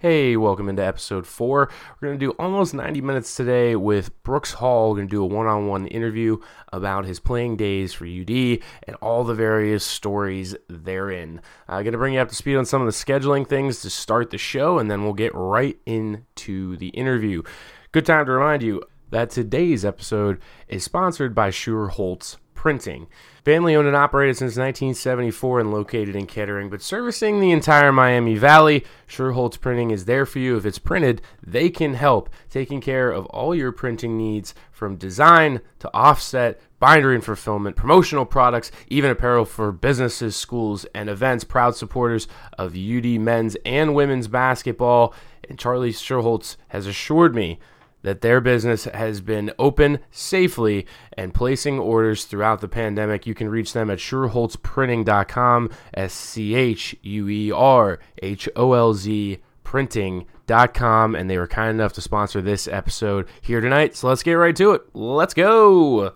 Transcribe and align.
Hey, 0.00 0.36
welcome 0.36 0.68
into 0.68 0.84
episode 0.84 1.26
four. 1.26 1.68
We're 2.00 2.08
going 2.10 2.20
to 2.20 2.26
do 2.26 2.30
almost 2.38 2.72
90 2.72 3.00
minutes 3.00 3.34
today 3.34 3.74
with 3.74 4.22
Brooks 4.22 4.52
Hall. 4.52 4.90
We're 4.90 4.98
going 4.98 5.08
to 5.08 5.10
do 5.10 5.24
a 5.24 5.26
one 5.26 5.48
on 5.48 5.66
one 5.66 5.88
interview 5.88 6.38
about 6.72 7.04
his 7.04 7.18
playing 7.18 7.56
days 7.56 7.94
for 7.94 8.04
UD 8.04 8.30
and 8.30 8.94
all 9.02 9.24
the 9.24 9.34
various 9.34 9.84
stories 9.84 10.54
therein. 10.68 11.40
Uh, 11.68 11.72
I'm 11.72 11.82
going 11.82 11.94
to 11.94 11.98
bring 11.98 12.14
you 12.14 12.20
up 12.20 12.28
to 12.28 12.36
speed 12.36 12.54
on 12.54 12.64
some 12.64 12.80
of 12.80 12.86
the 12.86 12.92
scheduling 12.92 13.44
things 13.44 13.82
to 13.82 13.90
start 13.90 14.30
the 14.30 14.38
show, 14.38 14.78
and 14.78 14.88
then 14.88 15.02
we'll 15.02 15.14
get 15.14 15.34
right 15.34 15.76
into 15.84 16.76
the 16.76 16.90
interview. 16.90 17.42
Good 17.90 18.06
time 18.06 18.24
to 18.26 18.30
remind 18.30 18.62
you 18.62 18.84
that 19.10 19.30
today's 19.30 19.84
episode 19.84 20.40
is 20.68 20.84
sponsored 20.84 21.34
by 21.34 21.50
Schuerholz 21.50 22.36
Printing. 22.58 23.06
Family 23.44 23.76
owned 23.76 23.86
and 23.86 23.94
operated 23.94 24.36
since 24.36 24.56
1974 24.56 25.60
and 25.60 25.70
located 25.70 26.16
in 26.16 26.26
Kettering, 26.26 26.68
but 26.68 26.82
servicing 26.82 27.38
the 27.38 27.52
entire 27.52 27.92
Miami 27.92 28.34
Valley, 28.34 28.84
Schuerholz 29.08 29.60
Printing 29.60 29.92
is 29.92 30.06
there 30.06 30.26
for 30.26 30.40
you. 30.40 30.56
If 30.56 30.66
it's 30.66 30.80
printed, 30.80 31.22
they 31.40 31.70
can 31.70 31.94
help 31.94 32.28
taking 32.50 32.80
care 32.80 33.12
of 33.12 33.26
all 33.26 33.54
your 33.54 33.70
printing 33.70 34.18
needs 34.18 34.56
from 34.72 34.96
design 34.96 35.60
to 35.78 35.88
offset, 35.94 36.60
binder 36.80 37.14
and 37.14 37.24
fulfillment, 37.24 37.76
promotional 37.76 38.26
products, 38.26 38.72
even 38.88 39.12
apparel 39.12 39.44
for 39.44 39.70
businesses, 39.70 40.34
schools, 40.34 40.84
and 40.92 41.08
events. 41.08 41.44
Proud 41.44 41.76
supporters 41.76 42.26
of 42.58 42.74
UD 42.74 43.20
men's 43.20 43.56
and 43.64 43.94
women's 43.94 44.26
basketball. 44.26 45.14
And 45.48 45.60
Charlie 45.60 45.92
Schuerholz 45.92 46.56
has 46.70 46.88
assured 46.88 47.36
me 47.36 47.60
that 48.02 48.20
their 48.20 48.40
business 48.40 48.84
has 48.84 49.20
been 49.20 49.52
open 49.58 49.98
safely 50.10 50.86
and 51.12 51.34
placing 51.34 51.78
orders 51.78 52.24
throughout 52.24 52.60
the 52.60 52.68
pandemic. 52.68 53.26
You 53.26 53.34
can 53.34 53.48
reach 53.48 53.72
them 53.72 53.90
at 53.90 53.98
SchuerholzPrinting.com, 53.98 55.70
S 55.94 56.12
C 56.12 56.54
H 56.54 56.96
U 57.02 57.28
E 57.28 57.52
R 57.52 57.98
H 58.22 58.48
O 58.56 58.72
L 58.72 58.94
Z 58.94 59.40
printing.com 59.68 61.14
and 61.14 61.28
they 61.28 61.36
were 61.36 61.46
kind 61.46 61.68
enough 61.68 61.92
to 61.92 62.00
sponsor 62.00 62.40
this 62.40 62.66
episode 62.68 63.28
here 63.42 63.60
tonight. 63.60 63.94
So 63.94 64.08
let's 64.08 64.22
get 64.22 64.32
right 64.32 64.56
to 64.56 64.72
it. 64.72 64.82
Let's 64.94 65.34
go. 65.34 66.14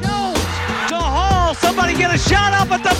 Jones 0.00 0.40
to 0.88 0.96
Hall. 0.96 1.52
Somebody 1.54 1.92
get 1.94 2.14
a 2.14 2.18
shot 2.18 2.54
up 2.54 2.70
at 2.70 2.82
the 2.82 2.97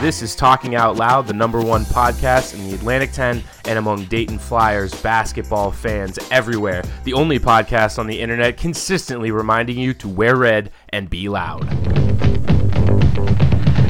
This 0.00 0.22
is 0.22 0.34
Talking 0.34 0.74
Out 0.74 0.96
Loud, 0.96 1.26
the 1.26 1.34
number 1.34 1.60
one 1.60 1.84
podcast 1.84 2.54
in 2.54 2.66
the 2.66 2.74
Atlantic 2.74 3.12
10 3.12 3.42
and 3.66 3.78
among 3.78 4.06
Dayton 4.06 4.38
Flyers 4.38 4.94
basketball 5.02 5.70
fans 5.70 6.18
everywhere. 6.30 6.82
The 7.04 7.12
only 7.12 7.38
podcast 7.38 7.98
on 7.98 8.06
the 8.06 8.18
internet 8.18 8.56
consistently 8.56 9.30
reminding 9.30 9.78
you 9.78 9.92
to 9.92 10.08
wear 10.08 10.36
red 10.36 10.70
and 10.88 11.10
be 11.10 11.28
loud. 11.28 11.64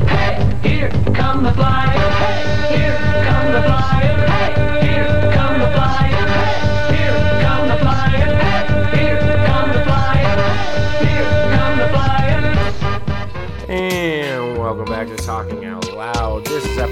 Hey, 0.09 0.59
here 0.69 0.91
come 1.15 1.45
the 1.45 1.53
flyers. 1.53 2.15
Hey, 2.17 2.40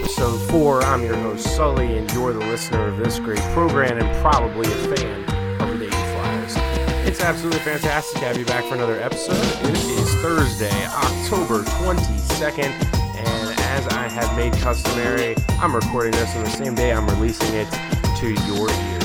episode 0.09 0.51
four. 0.51 0.83
I'm 0.85 1.03
your 1.03 1.17
host, 1.17 1.55
Sully, 1.55 1.99
and 1.99 2.11
you're 2.13 2.33
the 2.33 2.39
listener 2.39 2.89
of 2.89 2.97
this 2.97 3.19
great 3.19 3.43
program 3.53 3.99
and 3.99 4.23
probably 4.23 4.67
a 4.67 4.97
fan 4.97 5.21
of 5.61 5.69
the 5.69 5.85
Dayton 5.85 6.15
Flyers. 6.15 6.55
It's 7.07 7.21
absolutely 7.21 7.61
fantastic 7.61 8.19
to 8.21 8.27
have 8.27 8.39
you 8.39 8.47
back 8.47 8.65
for 8.65 8.75
another 8.75 8.99
episode. 8.99 9.37
It 9.69 9.77
is 9.77 10.15
Thursday, 10.23 10.87
October 10.87 11.63
22nd, 11.63 12.73
and 13.17 13.61
as 13.61 13.87
I 13.89 14.09
have 14.09 14.35
made 14.35 14.55
customary, 14.55 15.37
I'm 15.61 15.75
recording 15.75 16.13
this 16.13 16.35
on 16.37 16.45
the 16.45 16.51
same 16.51 16.75
day 16.75 16.91
I'm 16.91 17.07
releasing 17.07 17.55
it 17.55 17.71
to 18.17 18.29
your 18.47 18.71
ears. 18.71 18.98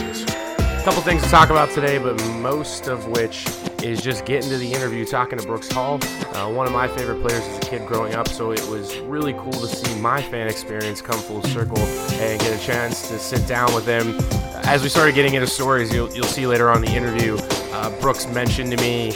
Couple 0.83 1.01
things 1.01 1.23
to 1.23 1.29
talk 1.29 1.49
about 1.49 1.71
today, 1.71 1.97
but 1.97 2.21
most 2.41 2.87
of 2.87 3.07
which 3.07 3.47
is 3.81 4.01
just 4.01 4.25
getting 4.25 4.49
to 4.49 4.57
the 4.57 4.69
interview, 4.73 5.05
talking 5.05 5.39
to 5.39 5.45
Brooks 5.47 5.71
Hall, 5.71 5.97
uh, 6.33 6.51
one 6.51 6.67
of 6.67 6.73
my 6.73 6.89
favorite 6.89 7.21
players 7.21 7.41
as 7.41 7.57
a 7.57 7.61
kid 7.61 7.87
growing 7.87 8.15
up. 8.15 8.27
So 8.27 8.51
it 8.51 8.61
was 8.67 8.97
really 8.99 9.31
cool 9.31 9.53
to 9.53 9.67
see 9.67 9.97
my 10.01 10.21
fan 10.21 10.49
experience 10.49 11.01
come 11.01 11.17
full 11.21 11.41
circle 11.43 11.77
and 11.77 12.37
get 12.41 12.53
a 12.53 12.61
chance 12.61 13.07
to 13.07 13.17
sit 13.17 13.47
down 13.47 13.73
with 13.73 13.85
him. 13.85 14.17
As 14.65 14.83
we 14.83 14.89
started 14.89 15.15
getting 15.15 15.35
into 15.35 15.47
stories, 15.47 15.93
you'll, 15.93 16.13
you'll 16.13 16.25
see 16.25 16.45
later 16.45 16.69
on 16.69 16.81
the 16.81 16.91
interview, 16.91 17.37
uh, 17.71 17.89
Brooks 18.01 18.27
mentioned 18.27 18.69
to 18.71 18.77
me 18.83 19.11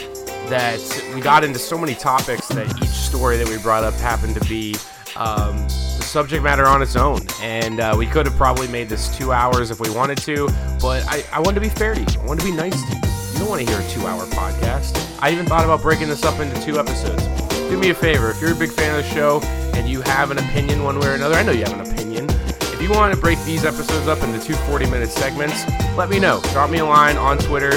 that 0.48 0.80
we 1.14 1.20
got 1.20 1.44
into 1.44 1.58
so 1.58 1.76
many 1.76 1.94
topics 1.94 2.48
that 2.48 2.66
each 2.82 2.88
story 2.88 3.36
that 3.36 3.46
we 3.46 3.58
brought 3.58 3.84
up 3.84 3.92
happened 3.96 4.34
to 4.40 4.48
be 4.48 4.74
um, 5.18 5.56
the 5.66 6.02
subject 6.04 6.42
matter 6.42 6.66
on 6.66 6.80
its 6.80 6.96
own. 6.96 7.20
And 7.42 7.80
uh, 7.80 7.94
we 7.98 8.06
could 8.06 8.26
have 8.26 8.36
probably 8.36 8.68
made 8.68 8.88
this 8.88 9.14
two 9.16 9.32
hours 9.32 9.70
if 9.70 9.80
we 9.80 9.90
wanted 9.90 10.18
to, 10.18 10.46
but 10.80 11.04
I, 11.08 11.24
I 11.32 11.40
wanted 11.40 11.56
to 11.56 11.60
be 11.60 11.68
fair 11.68 11.94
to 11.94 12.00
you. 12.00 12.20
I 12.20 12.24
wanted 12.24 12.40
to 12.42 12.46
be 12.46 12.56
nice 12.56 12.80
to 12.80 12.88
you. 12.94 13.02
You 13.32 13.38
don't 13.40 13.48
want 13.48 13.60
to 13.62 13.70
hear 13.70 13.80
a 13.80 13.90
two 13.90 14.06
hour 14.06 14.24
podcast. 14.26 14.96
I 15.20 15.30
even 15.30 15.46
thought 15.46 15.64
about 15.64 15.82
breaking 15.82 16.08
this 16.08 16.24
up 16.24 16.40
into 16.40 16.60
two 16.62 16.78
episodes. 16.78 17.22
Do 17.68 17.78
me 17.78 17.90
a 17.90 17.94
favor, 17.94 18.30
if 18.30 18.40
you're 18.40 18.52
a 18.52 18.56
big 18.56 18.70
fan 18.70 18.98
of 18.98 19.04
the 19.04 19.14
show 19.14 19.40
and 19.74 19.88
you 19.88 20.00
have 20.02 20.30
an 20.30 20.38
opinion 20.38 20.82
one 20.84 20.98
way 20.98 21.08
or 21.08 21.14
another, 21.14 21.34
I 21.34 21.42
know 21.42 21.52
you 21.52 21.64
have 21.64 21.78
an 21.78 21.92
opinion. 21.92 22.26
If 22.30 22.80
you 22.80 22.90
want 22.90 23.12
to 23.12 23.20
break 23.20 23.42
these 23.44 23.64
episodes 23.64 24.06
up 24.06 24.22
into 24.22 24.40
two 24.40 24.54
40 24.54 24.86
minute 24.86 25.10
segments, 25.10 25.64
let 25.96 26.08
me 26.08 26.18
know. 26.20 26.40
Drop 26.52 26.70
me 26.70 26.78
a 26.78 26.84
line 26.84 27.16
on 27.16 27.38
Twitter 27.38 27.72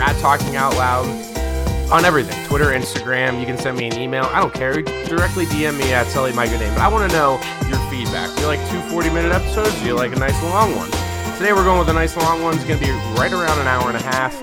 at 0.00 0.18
Talking 0.20 0.56
Out 0.56 0.74
Loud 0.74 1.29
on 1.90 2.04
everything 2.04 2.46
Twitter, 2.46 2.66
Instagram. 2.66 3.40
You 3.40 3.46
can 3.46 3.58
send 3.58 3.76
me 3.76 3.88
an 3.88 3.98
email. 3.98 4.24
I 4.24 4.40
don't 4.40 4.54
care. 4.54 4.80
Directly 4.82 5.46
DM 5.46 5.76
me 5.78 5.92
at 5.92 6.06
Sully 6.06 6.32
My 6.32 6.46
Good 6.46 6.60
Name. 6.60 6.72
But 6.74 6.82
I 6.82 6.88
want 6.88 7.10
to 7.10 7.16
know 7.16 7.40
your 7.68 7.78
feedback. 7.90 8.34
Do 8.36 8.42
you 8.42 8.46
like 8.46 8.60
two 8.70 8.80
40 8.90 9.10
minute 9.10 9.32
episodes? 9.32 9.78
Do 9.80 9.86
you 9.86 9.94
like 9.94 10.12
a 10.12 10.18
nice 10.18 10.40
long 10.42 10.76
one? 10.76 10.90
Today 11.36 11.52
we're 11.52 11.64
going 11.64 11.78
with 11.78 11.88
a 11.88 11.94
nice 11.94 12.16
long 12.16 12.42
one. 12.42 12.54
It's 12.54 12.64
going 12.64 12.78
to 12.78 12.84
be 12.84 12.92
right 13.18 13.32
around 13.32 13.58
an 13.58 13.66
hour 13.66 13.88
and 13.88 13.96
a 13.96 14.02
half. 14.02 14.34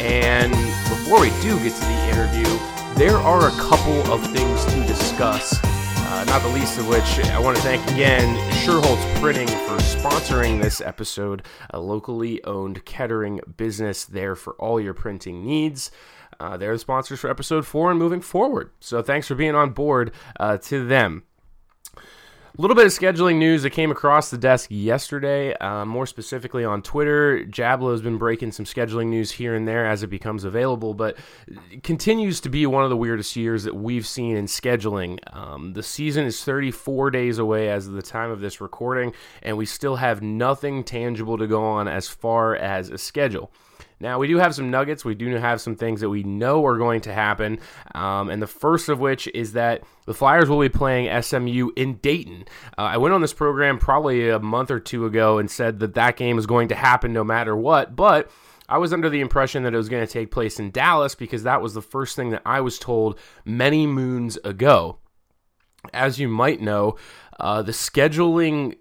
And 0.00 0.52
before 0.88 1.20
we 1.20 1.30
do 1.42 1.58
get 1.62 1.74
to 1.74 1.80
the 1.80 2.08
interview, 2.08 2.58
there 2.96 3.16
are 3.16 3.48
a 3.48 3.52
couple 3.52 4.00
of 4.12 4.24
things 4.32 4.64
to 4.66 4.86
discuss. 4.86 5.58
Uh, 5.62 6.24
not 6.26 6.42
the 6.42 6.48
least 6.48 6.78
of 6.78 6.86
which 6.88 7.18
I 7.30 7.40
want 7.40 7.56
to 7.56 7.62
thank 7.62 7.84
again 7.90 8.36
Schuerholz 8.52 9.20
Printing 9.20 9.48
for 9.48 9.76
sponsoring 9.78 10.62
this 10.62 10.80
episode, 10.80 11.42
a 11.70 11.80
locally 11.80 12.42
owned 12.44 12.84
Kettering 12.84 13.40
business 13.56 14.04
there 14.04 14.36
for 14.36 14.52
all 14.54 14.80
your 14.80 14.94
printing 14.94 15.44
needs. 15.44 15.90
Uh, 16.44 16.56
they're 16.58 16.74
the 16.74 16.78
sponsors 16.78 17.20
for 17.20 17.30
episode 17.30 17.66
four 17.66 17.90
and 17.90 17.98
moving 17.98 18.20
forward. 18.20 18.70
So 18.78 19.00
thanks 19.00 19.26
for 19.26 19.34
being 19.34 19.54
on 19.54 19.70
board 19.70 20.12
uh, 20.38 20.58
to 20.58 20.86
them. 20.86 21.22
A 22.56 22.60
little 22.62 22.76
bit 22.76 22.86
of 22.86 22.92
scheduling 22.92 23.38
news 23.38 23.64
that 23.64 23.70
came 23.70 23.90
across 23.90 24.30
the 24.30 24.38
desk 24.38 24.68
yesterday, 24.70 25.54
uh, 25.54 25.84
more 25.84 26.06
specifically 26.06 26.64
on 26.64 26.82
Twitter. 26.82 27.44
Jablo 27.46 27.90
has 27.90 28.00
been 28.00 28.16
breaking 28.16 28.52
some 28.52 28.64
scheduling 28.64 29.06
news 29.06 29.32
here 29.32 29.56
and 29.56 29.66
there 29.66 29.84
as 29.86 30.04
it 30.04 30.06
becomes 30.06 30.44
available, 30.44 30.94
but 30.94 31.16
continues 31.82 32.38
to 32.42 32.48
be 32.48 32.64
one 32.64 32.84
of 32.84 32.90
the 32.90 32.96
weirdest 32.96 33.34
years 33.34 33.64
that 33.64 33.74
we've 33.74 34.06
seen 34.06 34.36
in 34.36 34.44
scheduling. 34.44 35.18
Um, 35.34 35.72
the 35.72 35.82
season 35.82 36.26
is 36.26 36.44
34 36.44 37.10
days 37.10 37.38
away 37.38 37.70
as 37.70 37.88
of 37.88 37.94
the 37.94 38.02
time 38.02 38.30
of 38.30 38.40
this 38.40 38.60
recording, 38.60 39.14
and 39.42 39.56
we 39.56 39.66
still 39.66 39.96
have 39.96 40.22
nothing 40.22 40.84
tangible 40.84 41.36
to 41.38 41.48
go 41.48 41.64
on 41.64 41.88
as 41.88 42.06
far 42.06 42.54
as 42.54 42.88
a 42.88 42.98
schedule. 42.98 43.50
Now, 44.00 44.18
we 44.18 44.26
do 44.26 44.38
have 44.38 44.54
some 44.54 44.70
nuggets. 44.70 45.04
We 45.04 45.14
do 45.14 45.34
have 45.36 45.60
some 45.60 45.76
things 45.76 46.00
that 46.00 46.10
we 46.10 46.22
know 46.22 46.64
are 46.66 46.78
going 46.78 47.00
to 47.02 47.12
happen. 47.12 47.58
Um, 47.94 48.28
and 48.28 48.42
the 48.42 48.46
first 48.46 48.88
of 48.88 49.00
which 49.00 49.28
is 49.28 49.52
that 49.52 49.82
the 50.06 50.14
Flyers 50.14 50.48
will 50.48 50.60
be 50.60 50.68
playing 50.68 51.22
SMU 51.22 51.70
in 51.76 51.94
Dayton. 51.96 52.44
Uh, 52.76 52.82
I 52.82 52.96
went 52.96 53.14
on 53.14 53.20
this 53.20 53.32
program 53.32 53.78
probably 53.78 54.28
a 54.28 54.38
month 54.38 54.70
or 54.70 54.80
two 54.80 55.06
ago 55.06 55.38
and 55.38 55.50
said 55.50 55.78
that 55.80 55.94
that 55.94 56.16
game 56.16 56.38
is 56.38 56.46
going 56.46 56.68
to 56.68 56.74
happen 56.74 57.12
no 57.12 57.24
matter 57.24 57.56
what. 57.56 57.96
But 57.96 58.30
I 58.68 58.78
was 58.78 58.92
under 58.92 59.10
the 59.10 59.20
impression 59.20 59.62
that 59.62 59.74
it 59.74 59.78
was 59.78 59.88
going 59.88 60.06
to 60.06 60.12
take 60.12 60.30
place 60.30 60.58
in 60.58 60.70
Dallas 60.70 61.14
because 61.14 61.42
that 61.42 61.62
was 61.62 61.74
the 61.74 61.82
first 61.82 62.16
thing 62.16 62.30
that 62.30 62.42
I 62.46 62.60
was 62.60 62.78
told 62.78 63.18
many 63.44 63.86
moons 63.86 64.38
ago. 64.44 64.98
As 65.92 66.18
you 66.18 66.28
might 66.28 66.62
know, 66.62 66.96
uh, 67.38 67.60
the 67.60 67.72
scheduling 67.72 68.76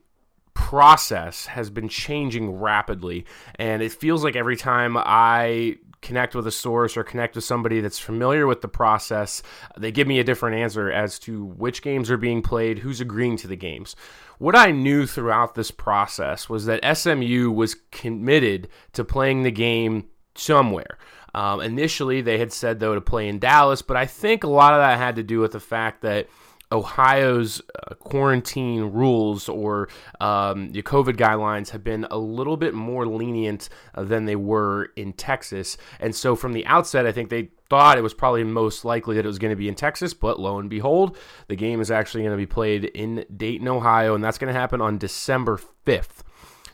process 0.53 1.47
has 1.47 1.69
been 1.69 1.89
changing 1.89 2.59
rapidly 2.59 3.25
and 3.55 3.81
it 3.81 3.91
feels 3.91 4.23
like 4.23 4.35
every 4.35 4.55
time 4.55 4.95
i 4.97 5.75
connect 6.03 6.35
with 6.35 6.45
a 6.45 6.51
source 6.51 6.95
or 6.95 7.03
connect 7.03 7.33
with 7.33 7.44
somebody 7.44 7.79
that's 7.79 7.97
familiar 7.97 8.45
with 8.45 8.61
the 8.61 8.67
process 8.67 9.41
they 9.77 9.91
give 9.91 10.07
me 10.07 10.19
a 10.19 10.23
different 10.23 10.57
answer 10.57 10.91
as 10.91 11.17
to 11.17 11.45
which 11.45 11.81
games 11.81 12.11
are 12.11 12.17
being 12.17 12.41
played 12.41 12.79
who's 12.79 13.01
agreeing 13.01 13.38
to 13.38 13.47
the 13.47 13.55
games. 13.55 13.95
What 14.38 14.55
i 14.55 14.69
knew 14.69 15.07
throughout 15.07 15.55
this 15.55 15.71
process 15.71 16.50
was 16.50 16.65
that 16.65 16.83
smu 16.97 17.50
was 17.51 17.77
committed 17.91 18.67
to 18.91 19.03
playing 19.03 19.44
the 19.44 19.51
game 19.51 20.05
somewhere. 20.35 20.97
Um, 21.33 21.61
initially 21.61 22.21
they 22.21 22.38
had 22.38 22.53
said 22.53 22.79
though 22.79 22.94
to 22.94 23.01
play 23.01 23.27
in 23.27 23.39
dallas 23.39 23.81
but 23.81 23.97
i 23.97 24.05
think 24.05 24.44
a 24.44 24.47
lot 24.47 24.73
of 24.73 24.81
that 24.81 25.00
had 25.00 25.15
to 25.15 25.23
do 25.23 25.39
with 25.39 25.53
the 25.53 25.59
fact 25.59 26.01
that 26.01 26.27
Ohio's 26.73 27.61
uh, 27.87 27.93
quarantine 27.95 28.81
rules 28.81 29.47
or 29.47 29.87
um, 30.19 30.71
the 30.71 30.81
COVID 30.81 31.15
guidelines 31.15 31.69
have 31.69 31.83
been 31.83 32.05
a 32.09 32.17
little 32.17 32.57
bit 32.57 32.73
more 32.73 33.05
lenient 33.05 33.69
uh, 33.95 34.03
than 34.03 34.25
they 34.25 34.35
were 34.35 34.89
in 34.95 35.13
Texas. 35.13 35.77
And 35.99 36.15
so 36.15 36.35
from 36.35 36.53
the 36.53 36.65
outset, 36.65 37.05
I 37.05 37.11
think 37.11 37.29
they 37.29 37.51
thought 37.69 37.97
it 37.97 38.01
was 38.01 38.13
probably 38.13 38.43
most 38.43 38.83
likely 38.83 39.15
that 39.15 39.25
it 39.25 39.27
was 39.27 39.39
going 39.39 39.51
to 39.51 39.55
be 39.55 39.69
in 39.69 39.75
Texas, 39.75 40.13
but 40.13 40.39
lo 40.39 40.59
and 40.59 40.69
behold, 40.69 41.17
the 41.47 41.55
game 41.55 41.79
is 41.79 41.91
actually 41.91 42.23
going 42.23 42.35
to 42.35 42.37
be 42.37 42.45
played 42.45 42.85
in 42.85 43.25
Dayton, 43.35 43.67
Ohio, 43.67 44.15
and 44.15 44.23
that's 44.23 44.37
going 44.37 44.53
to 44.53 44.59
happen 44.59 44.81
on 44.81 44.97
December 44.97 45.59
5th. 45.85 46.23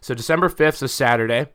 So 0.02 0.14
December 0.14 0.50
5th 0.50 0.76
is 0.76 0.82
a 0.84 0.88
Saturday. 0.88 1.48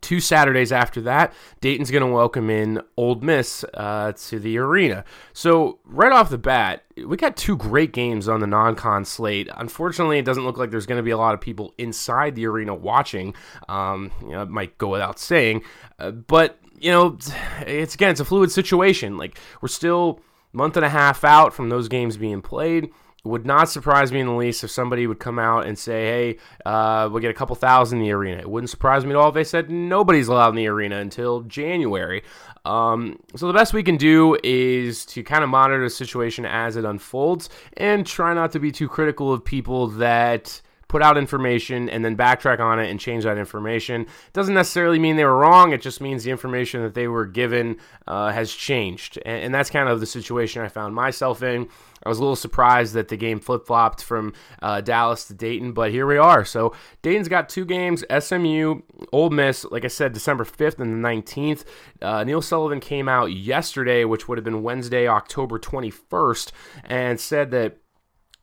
Two 0.00 0.20
Saturdays 0.20 0.72
after 0.72 1.00
that, 1.02 1.32
Dayton's 1.60 1.90
going 1.90 2.06
to 2.06 2.12
welcome 2.12 2.50
in 2.50 2.80
Ole 2.96 3.16
Miss 3.16 3.64
uh, 3.74 4.12
to 4.12 4.38
the 4.38 4.58
arena. 4.58 5.04
So, 5.32 5.78
right 5.84 6.12
off 6.12 6.30
the 6.30 6.38
bat, 6.38 6.84
we 7.06 7.16
got 7.16 7.36
two 7.36 7.56
great 7.56 7.92
games 7.92 8.28
on 8.28 8.40
the 8.40 8.46
non 8.46 8.74
con 8.74 9.04
slate. 9.04 9.48
Unfortunately, 9.56 10.18
it 10.18 10.24
doesn't 10.24 10.44
look 10.44 10.56
like 10.56 10.70
there's 10.70 10.86
going 10.86 10.98
to 10.98 11.02
be 11.02 11.10
a 11.10 11.18
lot 11.18 11.34
of 11.34 11.40
people 11.40 11.74
inside 11.78 12.34
the 12.34 12.46
arena 12.46 12.74
watching. 12.74 13.34
Um, 13.68 14.12
you 14.22 14.30
know, 14.30 14.42
it 14.42 14.50
might 14.50 14.78
go 14.78 14.88
without 14.88 15.18
saying. 15.18 15.62
Uh, 15.98 16.12
but, 16.12 16.58
you 16.78 16.90
know, 16.90 17.18
it's 17.60 17.94
again, 17.94 18.10
it's 18.10 18.20
a 18.20 18.24
fluid 18.24 18.52
situation. 18.52 19.16
Like, 19.16 19.38
we're 19.60 19.68
still 19.68 20.20
month 20.52 20.76
and 20.76 20.84
a 20.84 20.88
half 20.88 21.24
out 21.24 21.52
from 21.54 21.68
those 21.68 21.88
games 21.88 22.16
being 22.16 22.42
played 22.42 22.90
would 23.28 23.46
not 23.46 23.68
surprise 23.68 24.10
me 24.12 24.20
in 24.20 24.26
the 24.26 24.32
least 24.32 24.64
if 24.64 24.70
somebody 24.70 25.06
would 25.06 25.20
come 25.20 25.38
out 25.38 25.66
and 25.66 25.78
say, 25.78 26.06
"Hey, 26.06 26.38
uh, 26.66 27.08
we'll 27.10 27.20
get 27.20 27.30
a 27.30 27.34
couple 27.34 27.54
thousand 27.56 27.98
in 27.98 28.04
the 28.04 28.12
arena." 28.12 28.40
It 28.40 28.50
wouldn't 28.50 28.70
surprise 28.70 29.04
me 29.04 29.10
at 29.10 29.16
all 29.16 29.28
if 29.28 29.34
they 29.34 29.44
said 29.44 29.70
nobody's 29.70 30.28
allowed 30.28 30.50
in 30.50 30.56
the 30.56 30.66
arena 30.68 30.98
until 30.98 31.42
January. 31.42 32.22
Um, 32.64 33.18
so 33.34 33.46
the 33.46 33.52
best 33.52 33.72
we 33.72 33.82
can 33.82 33.96
do 33.96 34.36
is 34.42 35.06
to 35.06 35.22
kind 35.22 35.42
of 35.42 35.50
monitor 35.50 35.82
the 35.82 35.90
situation 35.90 36.44
as 36.44 36.76
it 36.76 36.84
unfolds 36.84 37.48
and 37.76 38.06
try 38.06 38.34
not 38.34 38.52
to 38.52 38.58
be 38.58 38.70
too 38.70 38.88
critical 38.88 39.32
of 39.32 39.44
people 39.44 39.86
that 39.88 40.60
put 40.88 41.02
out 41.02 41.18
information 41.18 41.88
and 41.88 42.04
then 42.04 42.16
backtrack 42.16 42.60
on 42.60 42.80
it 42.80 42.90
and 42.90 42.98
change 42.98 43.24
that 43.24 43.38
information. 43.38 44.02
It 44.02 44.32
Doesn't 44.32 44.54
necessarily 44.54 44.98
mean 44.98 45.16
they 45.16 45.24
were 45.24 45.36
wrong. 45.36 45.72
It 45.72 45.82
just 45.82 46.00
means 46.00 46.24
the 46.24 46.30
information 46.30 46.82
that 46.82 46.94
they 46.94 47.08
were 47.08 47.26
given 47.26 47.76
uh, 48.06 48.32
has 48.32 48.52
changed. 48.52 49.18
And, 49.24 49.44
and, 49.44 49.54
that's 49.54 49.70
kind 49.70 49.88
of 49.88 50.00
the 50.00 50.06
situation 50.06 50.62
I 50.62 50.68
found 50.68 50.94
myself 50.94 51.42
in. 51.42 51.68
I 52.04 52.08
was 52.08 52.18
a 52.18 52.20
little 52.22 52.36
surprised 52.36 52.94
that 52.94 53.08
the 53.08 53.16
game 53.16 53.40
flip 53.40 53.66
flopped 53.66 54.02
from 54.02 54.32
uh, 54.62 54.80
Dallas 54.80 55.26
to 55.26 55.34
Dayton, 55.34 55.72
but 55.72 55.90
here 55.90 56.06
we 56.06 56.16
are. 56.16 56.44
So 56.44 56.74
Dayton's 57.02 57.28
got 57.28 57.48
two 57.48 57.64
games 57.64 58.04
SMU, 58.18 58.82
Ole 59.12 59.30
Miss, 59.30 59.64
like 59.64 59.84
I 59.84 59.88
said, 59.88 60.12
December 60.12 60.44
5th 60.44 60.78
and 60.78 61.04
the 61.04 61.08
19th. 61.08 61.64
Uh, 62.00 62.24
Neil 62.24 62.40
Sullivan 62.40 62.80
came 62.80 63.08
out 63.08 63.32
yesterday, 63.32 64.04
which 64.04 64.28
would 64.28 64.38
have 64.38 64.44
been 64.44 64.62
Wednesday, 64.62 65.08
October 65.08 65.58
21st, 65.58 66.52
and 66.84 67.20
said 67.20 67.50
that 67.50 67.78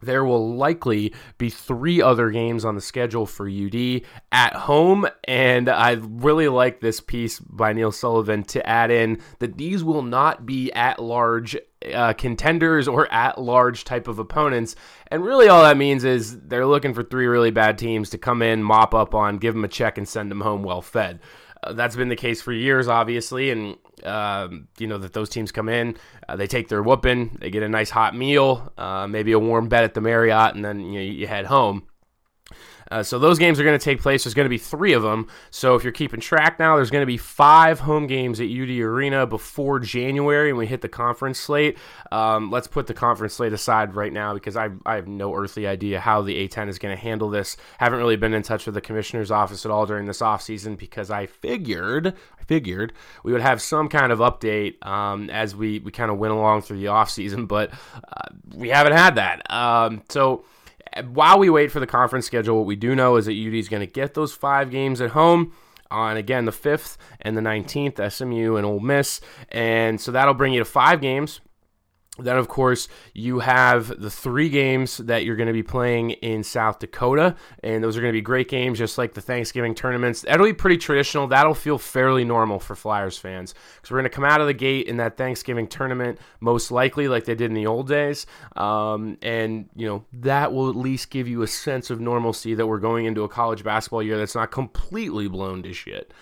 there 0.05 0.23
will 0.25 0.55
likely 0.55 1.13
be 1.37 1.49
three 1.49 2.01
other 2.01 2.29
games 2.31 2.65
on 2.65 2.75
the 2.75 2.81
schedule 2.81 3.25
for 3.25 3.49
UD 3.49 4.01
at 4.31 4.53
home. 4.53 5.07
And 5.23 5.69
I 5.69 5.91
really 5.99 6.47
like 6.47 6.79
this 6.79 6.99
piece 6.99 7.39
by 7.39 7.73
Neil 7.73 7.91
Sullivan 7.91 8.43
to 8.43 8.67
add 8.67 8.91
in 8.91 9.21
that 9.39 9.57
these 9.57 9.83
will 9.83 10.01
not 10.01 10.45
be 10.45 10.71
at 10.73 10.99
large 10.99 11.57
uh, 11.93 12.13
contenders 12.13 12.87
or 12.87 13.11
at 13.11 13.39
large 13.39 13.83
type 13.83 14.07
of 14.07 14.19
opponents. 14.19 14.75
And 15.07 15.23
really, 15.23 15.47
all 15.47 15.63
that 15.63 15.77
means 15.77 16.03
is 16.03 16.39
they're 16.41 16.65
looking 16.65 16.93
for 16.93 17.03
three 17.03 17.27
really 17.27 17.51
bad 17.51 17.77
teams 17.77 18.09
to 18.11 18.17
come 18.17 18.41
in, 18.41 18.63
mop 18.63 18.93
up 18.93 19.13
on, 19.13 19.37
give 19.37 19.53
them 19.53 19.65
a 19.65 19.69
check, 19.69 19.97
and 19.97 20.07
send 20.07 20.31
them 20.31 20.41
home 20.41 20.63
well 20.63 20.81
fed. 20.81 21.19
That's 21.71 21.95
been 21.95 22.09
the 22.09 22.15
case 22.15 22.41
for 22.41 22.51
years, 22.51 22.87
obviously, 22.87 23.51
and 23.51 23.77
um, 24.03 24.67
you 24.77 24.87
know 24.87 24.97
that 24.97 25.13
those 25.13 25.29
teams 25.29 25.51
come 25.51 25.69
in, 25.69 25.97
uh, 26.27 26.35
they 26.35 26.47
take 26.47 26.67
their 26.67 26.83
whooping, 26.83 27.37
they 27.39 27.49
get 27.49 27.63
a 27.63 27.69
nice 27.69 27.89
hot 27.89 28.15
meal, 28.15 28.71
uh, 28.77 29.07
maybe 29.07 29.31
a 29.31 29.39
warm 29.39 29.67
bed 29.67 29.83
at 29.83 29.93
the 29.93 30.01
Marriott, 30.01 30.55
and 30.55 30.63
then 30.63 30.79
you, 30.79 30.99
know, 30.99 31.05
you 31.05 31.27
head 31.27 31.45
home. 31.45 31.83
Uh, 32.91 33.03
so 33.03 33.19
those 33.19 33.39
games 33.39 33.59
are 33.59 33.63
going 33.63 33.77
to 33.77 33.83
take 33.83 34.01
place. 34.01 34.23
There's 34.23 34.33
going 34.33 34.45
to 34.45 34.49
be 34.49 34.57
three 34.57 34.93
of 34.93 35.03
them. 35.03 35.27
So 35.49 35.75
if 35.75 35.83
you're 35.83 35.93
keeping 35.93 36.19
track 36.19 36.59
now, 36.59 36.75
there's 36.75 36.91
going 36.91 37.01
to 37.01 37.07
be 37.07 37.17
five 37.17 37.79
home 37.79 38.07
games 38.07 38.39
at 38.39 38.47
UD 38.47 38.69
Arena 38.79 39.25
before 39.25 39.79
January, 39.79 40.49
and 40.49 40.57
we 40.57 40.67
hit 40.67 40.81
the 40.81 40.89
conference 40.89 41.39
slate. 41.39 41.77
Um, 42.11 42.51
let's 42.51 42.67
put 42.67 42.87
the 42.87 42.93
conference 42.93 43.33
slate 43.33 43.53
aside 43.53 43.95
right 43.95 44.13
now 44.13 44.33
because 44.33 44.55
I, 44.55 44.69
I 44.85 44.95
have 44.95 45.07
no 45.07 45.33
earthly 45.33 45.67
idea 45.67 45.99
how 45.99 46.21
the 46.21 46.47
A10 46.47 46.69
is 46.69 46.79
going 46.79 46.95
to 46.95 47.01
handle 47.01 47.29
this. 47.29 47.57
Haven't 47.79 47.99
really 47.99 48.15
been 48.15 48.33
in 48.33 48.43
touch 48.43 48.65
with 48.65 48.75
the 48.75 48.81
commissioner's 48.81 49.31
office 49.31 49.65
at 49.65 49.71
all 49.71 49.85
during 49.85 50.05
this 50.05 50.19
offseason 50.19 50.77
because 50.77 51.09
I 51.09 51.25
figured 51.25 52.07
I 52.39 52.43
figured 52.43 52.93
we 53.23 53.31
would 53.31 53.41
have 53.41 53.61
some 53.61 53.89
kind 53.89 54.11
of 54.11 54.19
update 54.19 54.85
um, 54.85 55.29
as 55.29 55.55
we, 55.55 55.79
we 55.79 55.91
kind 55.91 56.11
of 56.11 56.17
went 56.17 56.33
along 56.33 56.61
through 56.61 56.77
the 56.77 56.85
offseason, 56.85 57.47
but 57.47 57.71
uh, 57.71 58.29
we 58.53 58.69
haven't 58.69 58.93
had 58.93 59.15
that. 59.15 59.51
Um, 59.51 60.03
so 60.09 60.45
while 61.03 61.39
we 61.39 61.49
wait 61.49 61.71
for 61.71 61.79
the 61.79 61.87
conference 61.87 62.25
schedule, 62.25 62.57
what 62.57 62.65
we 62.65 62.75
do 62.75 62.95
know 62.95 63.17
is 63.17 63.25
that 63.25 63.33
UD 63.33 63.53
is 63.53 63.69
going 63.69 63.85
to 63.85 63.91
get 63.91 64.13
those 64.13 64.33
five 64.33 64.71
games 64.71 65.01
at 65.01 65.11
home 65.11 65.53
on 65.91 66.17
again 66.17 66.45
the 66.45 66.51
5th 66.51 66.97
and 67.21 67.37
the 67.37 67.41
19th, 67.41 68.11
SMU 68.11 68.55
and 68.55 68.65
Ole 68.65 68.79
Miss. 68.79 69.21
And 69.49 69.99
so 69.99 70.11
that'll 70.11 70.33
bring 70.33 70.53
you 70.53 70.59
to 70.59 70.65
five 70.65 71.01
games. 71.01 71.41
Then, 72.17 72.37
of 72.37 72.47
course, 72.47 72.87
you 73.13 73.39
have 73.39 73.99
the 74.01 74.09
three 74.09 74.47
games 74.47 74.97
that 74.97 75.25
you're 75.25 75.35
going 75.35 75.47
to 75.47 75.53
be 75.53 75.63
playing 75.63 76.11
in 76.11 76.43
South 76.43 76.79
Dakota, 76.79 77.35
and 77.61 77.83
those 77.83 77.97
are 77.97 78.01
going 78.01 78.13
to 78.13 78.17
be 78.17 78.21
great 78.21 78.47
games, 78.47 78.77
just 78.77 78.97
like 78.97 79.13
the 79.13 79.21
Thanksgiving 79.21 79.75
tournaments. 79.75 80.21
That'll 80.21 80.45
be 80.45 80.53
pretty 80.53 80.77
traditional. 80.77 81.27
That'll 81.27 81.53
feel 81.53 81.77
fairly 81.77 82.23
normal 82.23 82.59
for 82.59 82.73
Flyers 82.73 83.17
fans 83.17 83.53
because 83.75 83.91
we're 83.91 83.97
going 83.97 84.09
to 84.09 84.15
come 84.15 84.23
out 84.23 84.39
of 84.39 84.47
the 84.47 84.53
gate 84.53 84.87
in 84.87 84.97
that 84.97 85.17
Thanksgiving 85.17 85.67
tournament, 85.67 86.17
most 86.39 86.71
likely 86.71 87.09
like 87.09 87.25
they 87.25 87.35
did 87.35 87.51
in 87.51 87.53
the 87.53 87.67
old 87.67 87.89
days, 87.89 88.25
um, 88.55 89.17
and 89.21 89.69
you 89.75 89.85
know 89.85 90.05
that 90.13 90.53
will 90.53 90.69
at 90.69 90.75
least 90.75 91.09
give 91.09 91.27
you 91.27 91.41
a 91.41 91.47
sense 91.47 91.89
of 91.89 91.99
normalcy 91.99 92.53
that 92.53 92.65
we're 92.65 92.79
going 92.79 93.05
into 93.05 93.23
a 93.23 93.29
college 93.29 93.63
basketball 93.63 94.01
year 94.01 94.17
that's 94.17 94.35
not 94.35 94.51
completely 94.51 95.27
blown 95.27 95.63
to 95.63 95.73
shit. 95.73 96.13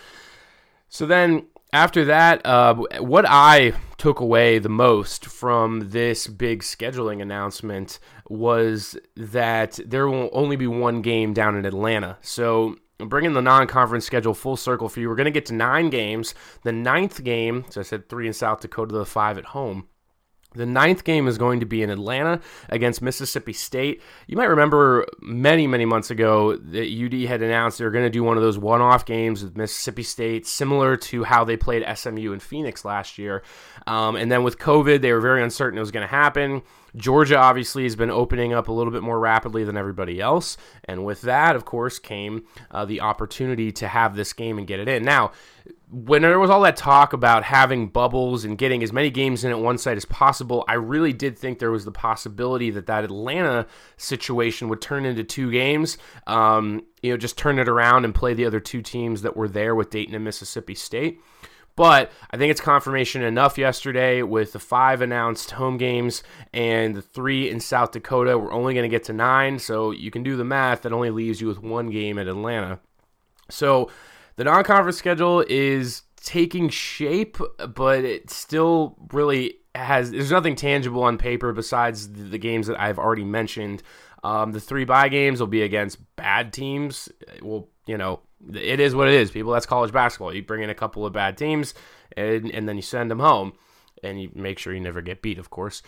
So 0.89 1.05
then 1.05 1.47
after 1.73 2.05
that, 2.05 2.45
uh, 2.45 2.75
what 2.99 3.25
I 3.27 3.73
took 3.97 4.19
away 4.19 4.59
the 4.59 4.69
most 4.69 5.25
from 5.25 5.89
this 5.89 6.27
big 6.27 6.61
scheduling 6.61 7.21
announcement 7.21 7.99
was 8.29 8.97
that 9.15 9.79
there 9.85 10.07
will 10.07 10.29
only 10.33 10.55
be 10.55 10.67
one 10.67 11.01
game 11.01 11.33
down 11.33 11.55
in 11.55 11.65
Atlanta. 11.65 12.17
So 12.21 12.77
bringing 12.99 13.33
the 13.33 13.41
non-conference 13.41 14.05
schedule 14.05 14.33
full 14.33 14.55
circle 14.57 14.89
for 14.89 14.99
you. 14.99 15.09
We're 15.09 15.15
going 15.15 15.25
to 15.25 15.31
get 15.31 15.45
to 15.47 15.53
nine 15.53 15.89
games. 15.89 16.33
The 16.63 16.71
ninth 16.71 17.23
game, 17.23 17.65
so 17.69 17.81
I 17.81 17.83
said 17.83 18.07
three 18.07 18.27
in 18.27 18.33
South 18.33 18.61
Dakota, 18.61 18.93
the 18.93 19.05
five 19.05 19.37
at 19.37 19.45
home. 19.45 19.87
The 20.53 20.65
ninth 20.65 21.03
game 21.03 21.27
is 21.27 21.37
going 21.37 21.59
to 21.59 21.65
be 21.65 21.81
in 21.81 21.89
Atlanta 21.89 22.39
against 22.69 23.01
Mississippi 23.01 23.53
State. 23.53 24.01
You 24.27 24.37
might 24.37 24.45
remember 24.45 25.05
many, 25.21 25.67
many 25.67 25.85
months 25.85 26.11
ago 26.11 26.55
that 26.55 26.87
UD 26.87 27.27
had 27.27 27.41
announced 27.41 27.77
they 27.77 27.85
were 27.85 27.91
going 27.91 28.05
to 28.05 28.09
do 28.09 28.23
one 28.23 28.37
of 28.37 28.43
those 28.43 28.57
one 28.57 28.81
off 28.81 29.05
games 29.05 29.43
with 29.43 29.57
Mississippi 29.57 30.03
State, 30.03 30.47
similar 30.47 30.95
to 30.97 31.23
how 31.23 31.43
they 31.43 31.57
played 31.57 31.85
SMU 31.97 32.33
in 32.33 32.39
Phoenix 32.39 32.85
last 32.85 33.17
year. 33.17 33.43
Um, 33.87 34.15
and 34.15 34.31
then 34.31 34.43
with 34.43 34.59
COVID, 34.59 35.01
they 35.01 35.11
were 35.13 35.21
very 35.21 35.43
uncertain 35.43 35.77
it 35.77 35.81
was 35.81 35.91
going 35.91 36.07
to 36.07 36.13
happen. 36.13 36.61
Georgia 36.95 37.37
obviously 37.37 37.83
has 37.83 37.95
been 37.95 38.11
opening 38.11 38.53
up 38.53 38.67
a 38.67 38.71
little 38.71 38.93
bit 38.93 39.01
more 39.01 39.19
rapidly 39.19 39.63
than 39.63 39.77
everybody 39.77 40.21
else. 40.21 40.57
And 40.85 41.03
with 41.03 41.21
that, 41.21 41.55
of 41.55 41.65
course, 41.65 41.97
came 41.97 42.45
uh, 42.69 42.85
the 42.85 43.01
opportunity 43.01 43.71
to 43.73 43.87
have 43.87 44.15
this 44.15 44.33
game 44.33 44.57
and 44.57 44.67
get 44.67 44.79
it 44.79 44.87
in. 44.87 45.03
Now, 45.03 45.31
when 45.91 46.23
there 46.23 46.39
was 46.39 46.49
all 46.49 46.61
that 46.61 46.75
talk 46.75 47.13
about 47.13 47.43
having 47.43 47.87
bubbles 47.87 48.45
and 48.45 48.57
getting 48.57 48.81
as 48.81 48.91
many 48.91 49.11
games 49.11 49.43
in 49.43 49.51
at 49.51 49.59
one 49.59 49.77
site 49.77 49.97
as 49.97 50.05
possible, 50.05 50.65
I 50.67 50.73
really 50.73 51.13
did 51.13 51.37
think 51.37 51.59
there 51.59 51.71
was 51.71 51.85
the 51.85 51.91
possibility 51.91 52.71
that 52.71 52.87
that 52.87 53.03
Atlanta 53.03 53.67
situation 53.97 54.69
would 54.69 54.81
turn 54.81 55.05
into 55.05 55.23
two 55.23 55.51
games. 55.51 55.97
Um, 56.25 56.83
you 57.01 57.11
know, 57.11 57.17
just 57.17 57.37
turn 57.37 57.59
it 57.59 57.69
around 57.69 58.05
and 58.05 58.15
play 58.15 58.33
the 58.33 58.45
other 58.45 58.59
two 58.59 58.81
teams 58.81 59.21
that 59.21 59.37
were 59.37 59.47
there 59.47 59.75
with 59.75 59.91
Dayton 59.91 60.15
and 60.15 60.23
Mississippi 60.23 60.73
State. 60.73 61.19
But 61.75 62.11
I 62.29 62.37
think 62.37 62.51
it's 62.51 62.61
confirmation 62.61 63.23
enough 63.23 63.57
yesterday 63.57 64.21
with 64.21 64.53
the 64.53 64.59
five 64.59 65.01
announced 65.01 65.51
home 65.51 65.77
games 65.77 66.21
and 66.53 66.95
the 66.95 67.01
three 67.01 67.49
in 67.49 67.59
South 67.59 67.91
Dakota. 67.91 68.37
We're 68.37 68.53
only 68.53 68.73
going 68.75 68.83
to 68.83 68.95
get 68.95 69.05
to 69.05 69.13
nine, 69.13 69.57
so 69.57 69.91
you 69.91 70.11
can 70.11 70.21
do 70.21 70.35
the 70.35 70.43
math. 70.43 70.83
That 70.83 70.93
only 70.93 71.09
leaves 71.09 71.41
you 71.41 71.47
with 71.47 71.61
one 71.61 71.89
game 71.89 72.19
at 72.19 72.27
Atlanta. 72.27 72.79
So 73.49 73.89
the 74.35 74.43
non 74.43 74.63
conference 74.63 74.97
schedule 74.97 75.43
is 75.47 76.03
taking 76.17 76.69
shape, 76.69 77.37
but 77.75 78.03
it 78.03 78.29
still 78.29 78.95
really 79.11 79.55
has, 79.75 80.11
there's 80.11 80.31
nothing 80.31 80.55
tangible 80.55 81.03
on 81.03 81.17
paper 81.17 81.51
besides 81.51 82.11
the, 82.11 82.37
games 82.37 82.67
that 82.67 82.79
I've 82.79 82.99
already 82.99 83.25
mentioned. 83.25 83.83
Um, 84.23 84.53
the 84.53 84.59
three 84.59 84.85
bye 84.85 85.09
games 85.09 85.39
will 85.39 85.47
be 85.47 85.63
against 85.63 85.99
bad 86.15 86.53
teams. 86.53 87.09
Well, 87.41 87.67
you 87.85 87.97
know, 87.97 88.21
it 88.53 88.79
is 88.79 88.95
what 88.95 89.09
it 89.09 89.15
is, 89.15 89.31
people. 89.31 89.51
That's 89.51 89.65
college 89.65 89.91
basketball. 89.91 90.33
You 90.33 90.43
bring 90.43 90.63
in 90.63 90.69
a 90.69 90.75
couple 90.75 91.05
of 91.05 91.11
bad 91.11 91.37
teams, 91.37 91.73
and, 92.15 92.49
and 92.51 92.67
then 92.67 92.77
you 92.77 92.81
send 92.81 93.11
them 93.11 93.19
home, 93.19 93.53
and 94.01 94.21
you 94.21 94.29
make 94.33 94.59
sure 94.59 94.73
you 94.73 94.79
never 94.79 95.01
get 95.01 95.21
beat, 95.21 95.37
of 95.37 95.49
course. 95.49 95.81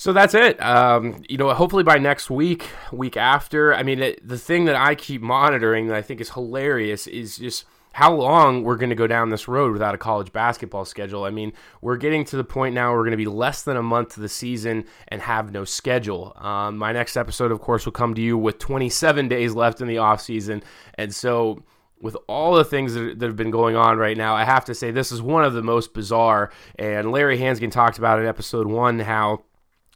So 0.00 0.14
that's 0.14 0.32
it. 0.32 0.58
Um, 0.62 1.22
you 1.28 1.36
know, 1.36 1.52
hopefully 1.52 1.82
by 1.82 1.98
next 1.98 2.30
week, 2.30 2.70
week 2.90 3.18
after. 3.18 3.74
I 3.74 3.82
mean, 3.82 4.00
it, 4.00 4.26
the 4.26 4.38
thing 4.38 4.64
that 4.64 4.74
I 4.74 4.94
keep 4.94 5.20
monitoring 5.20 5.88
that 5.88 5.94
I 5.94 6.00
think 6.00 6.22
is 6.22 6.30
hilarious 6.30 7.06
is 7.06 7.36
just 7.36 7.66
how 7.92 8.14
long 8.14 8.62
we're 8.62 8.78
going 8.78 8.88
to 8.88 8.96
go 8.96 9.06
down 9.06 9.28
this 9.28 9.46
road 9.46 9.74
without 9.74 9.94
a 9.94 9.98
college 9.98 10.32
basketball 10.32 10.86
schedule. 10.86 11.24
I 11.24 11.30
mean, 11.30 11.52
we're 11.82 11.98
getting 11.98 12.24
to 12.24 12.38
the 12.38 12.44
point 12.44 12.74
now 12.74 12.88
where 12.88 12.96
we're 12.96 13.04
going 13.04 13.10
to 13.10 13.18
be 13.18 13.26
less 13.26 13.62
than 13.62 13.76
a 13.76 13.82
month 13.82 14.14
to 14.14 14.20
the 14.20 14.28
season 14.30 14.86
and 15.08 15.20
have 15.20 15.52
no 15.52 15.66
schedule. 15.66 16.32
Um, 16.36 16.78
my 16.78 16.92
next 16.92 17.18
episode, 17.18 17.52
of 17.52 17.60
course, 17.60 17.84
will 17.84 17.92
come 17.92 18.14
to 18.14 18.22
you 18.22 18.38
with 18.38 18.58
27 18.58 19.28
days 19.28 19.52
left 19.52 19.82
in 19.82 19.86
the 19.86 19.98
off 19.98 20.22
season, 20.22 20.62
and 20.94 21.14
so 21.14 21.62
with 22.00 22.16
all 22.26 22.54
the 22.54 22.64
things 22.64 22.94
that, 22.94 23.20
have 23.20 23.36
been 23.36 23.50
going 23.50 23.76
on 23.76 23.98
right 23.98 24.16
now, 24.16 24.34
I 24.34 24.44
have 24.44 24.64
to 24.64 24.74
say 24.74 24.90
this 24.90 25.12
is 25.12 25.20
one 25.20 25.44
of 25.44 25.52
the 25.52 25.62
most 25.62 25.92
bizarre. 25.92 26.50
And 26.78 27.12
Larry 27.12 27.36
Hansgen 27.36 27.70
talked 27.70 27.98
about 27.98 28.18
in 28.18 28.26
episode 28.26 28.66
one 28.66 28.98
how 29.00 29.42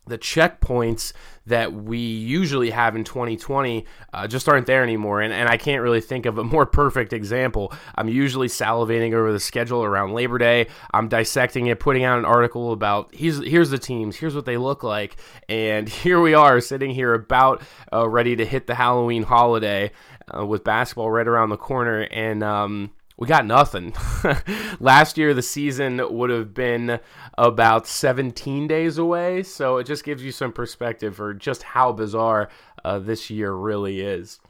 the 0.06 0.18
checkpoints 0.18 1.12
that 1.46 1.72
we 1.72 1.98
usually 1.98 2.70
have 2.70 2.96
in 2.96 3.04
2020 3.04 3.86
uh, 4.12 4.26
just 4.26 4.48
aren't 4.48 4.66
there 4.66 4.82
anymore. 4.82 5.20
And, 5.20 5.32
and 5.32 5.48
I 5.48 5.56
can't 5.56 5.82
really 5.82 6.00
think 6.00 6.26
of 6.26 6.38
a 6.38 6.44
more 6.44 6.66
perfect 6.66 7.12
example. 7.12 7.72
I'm 7.94 8.08
usually 8.08 8.48
salivating 8.48 9.12
over 9.14 9.32
the 9.32 9.40
schedule 9.40 9.84
around 9.84 10.12
Labor 10.12 10.38
Day. 10.38 10.68
I'm 10.92 11.08
dissecting 11.08 11.66
it, 11.66 11.80
putting 11.80 12.04
out 12.04 12.18
an 12.18 12.24
article 12.24 12.72
about 12.72 13.14
here's, 13.14 13.44
here's 13.44 13.70
the 13.70 13.78
teams, 13.78 14.16
here's 14.16 14.34
what 14.34 14.46
they 14.46 14.56
look 14.56 14.82
like. 14.82 15.16
And 15.48 15.88
here 16.04 16.20
we 16.20 16.34
are 16.34 16.60
sitting 16.60 16.90
here 16.90 17.14
about 17.14 17.62
uh, 17.92 18.08
ready 18.08 18.36
to 18.36 18.44
hit 18.44 18.66
the 18.66 18.74
Halloween 18.74 19.22
holiday 19.22 19.90
uh, 20.36 20.44
with 20.46 20.64
basketball 20.64 21.10
right 21.10 21.26
around 21.28 21.50
the 21.50 21.56
corner. 21.56 22.02
And, 22.02 22.42
um, 22.42 22.90
we 23.16 23.28
got 23.28 23.46
nothing. 23.46 23.94
Last 24.80 25.16
year, 25.16 25.34
the 25.34 25.42
season 25.42 26.00
would 26.10 26.30
have 26.30 26.52
been 26.52 26.98
about 27.38 27.86
17 27.86 28.66
days 28.66 28.98
away. 28.98 29.42
So 29.44 29.78
it 29.78 29.84
just 29.84 30.04
gives 30.04 30.24
you 30.24 30.32
some 30.32 30.52
perspective 30.52 31.16
for 31.16 31.32
just 31.32 31.62
how 31.62 31.92
bizarre 31.92 32.48
uh, 32.84 32.98
this 32.98 33.30
year 33.30 33.52
really 33.52 34.00
is. 34.00 34.40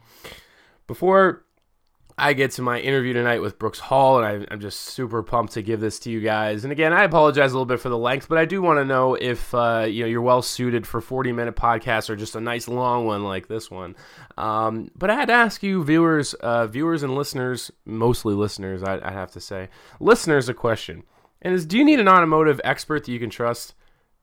Before 0.87 1.44
I 2.17 2.31
get 2.31 2.51
to 2.51 2.61
my 2.61 2.79
interview 2.79 3.11
tonight 3.11 3.41
with 3.41 3.59
Brooks 3.59 3.79
Hall, 3.79 4.23
and 4.23 4.47
I, 4.49 4.53
am 4.53 4.61
just 4.61 4.79
super 4.79 5.21
pumped 5.21 5.53
to 5.53 5.61
give 5.61 5.81
this 5.81 5.99
to 5.99 6.09
you 6.09 6.21
guys. 6.21 6.63
And 6.63 6.71
again, 6.71 6.93
I 6.93 7.03
apologize 7.03 7.51
a 7.51 7.55
little 7.55 7.65
bit 7.65 7.81
for 7.81 7.89
the 7.89 7.97
length, 7.97 8.29
but 8.29 8.37
I 8.37 8.45
do 8.45 8.61
want 8.61 8.79
to 8.79 8.85
know 8.85 9.15
if 9.15 9.53
uh, 9.53 9.85
you 9.89 10.03
know 10.03 10.07
you're 10.07 10.21
well 10.21 10.41
suited 10.41 10.87
for 10.87 11.01
40 11.01 11.33
minute 11.33 11.57
podcasts 11.57 12.09
or 12.09 12.15
just 12.15 12.35
a 12.35 12.39
nice 12.39 12.69
long 12.69 13.05
one 13.05 13.25
like 13.25 13.47
this 13.47 13.69
one. 13.69 13.97
Um, 14.37 14.91
but 14.95 15.09
I 15.09 15.15
had 15.15 15.27
to 15.27 15.33
ask 15.33 15.61
you, 15.61 15.83
viewers, 15.83 16.33
uh, 16.35 16.67
viewers 16.67 17.03
and 17.03 17.15
listeners, 17.15 17.69
mostly 17.85 18.33
listeners, 18.33 18.81
I, 18.81 18.99
I 19.03 19.11
have 19.11 19.31
to 19.31 19.41
say, 19.41 19.67
listeners, 19.99 20.47
a 20.47 20.53
question. 20.53 21.03
And 21.41 21.53
is, 21.53 21.65
do 21.65 21.77
you 21.77 21.83
need 21.83 21.99
an 21.99 22.07
automotive 22.07 22.61
expert 22.63 23.03
that 23.05 23.11
you 23.11 23.19
can 23.19 23.29
trust? 23.29 23.73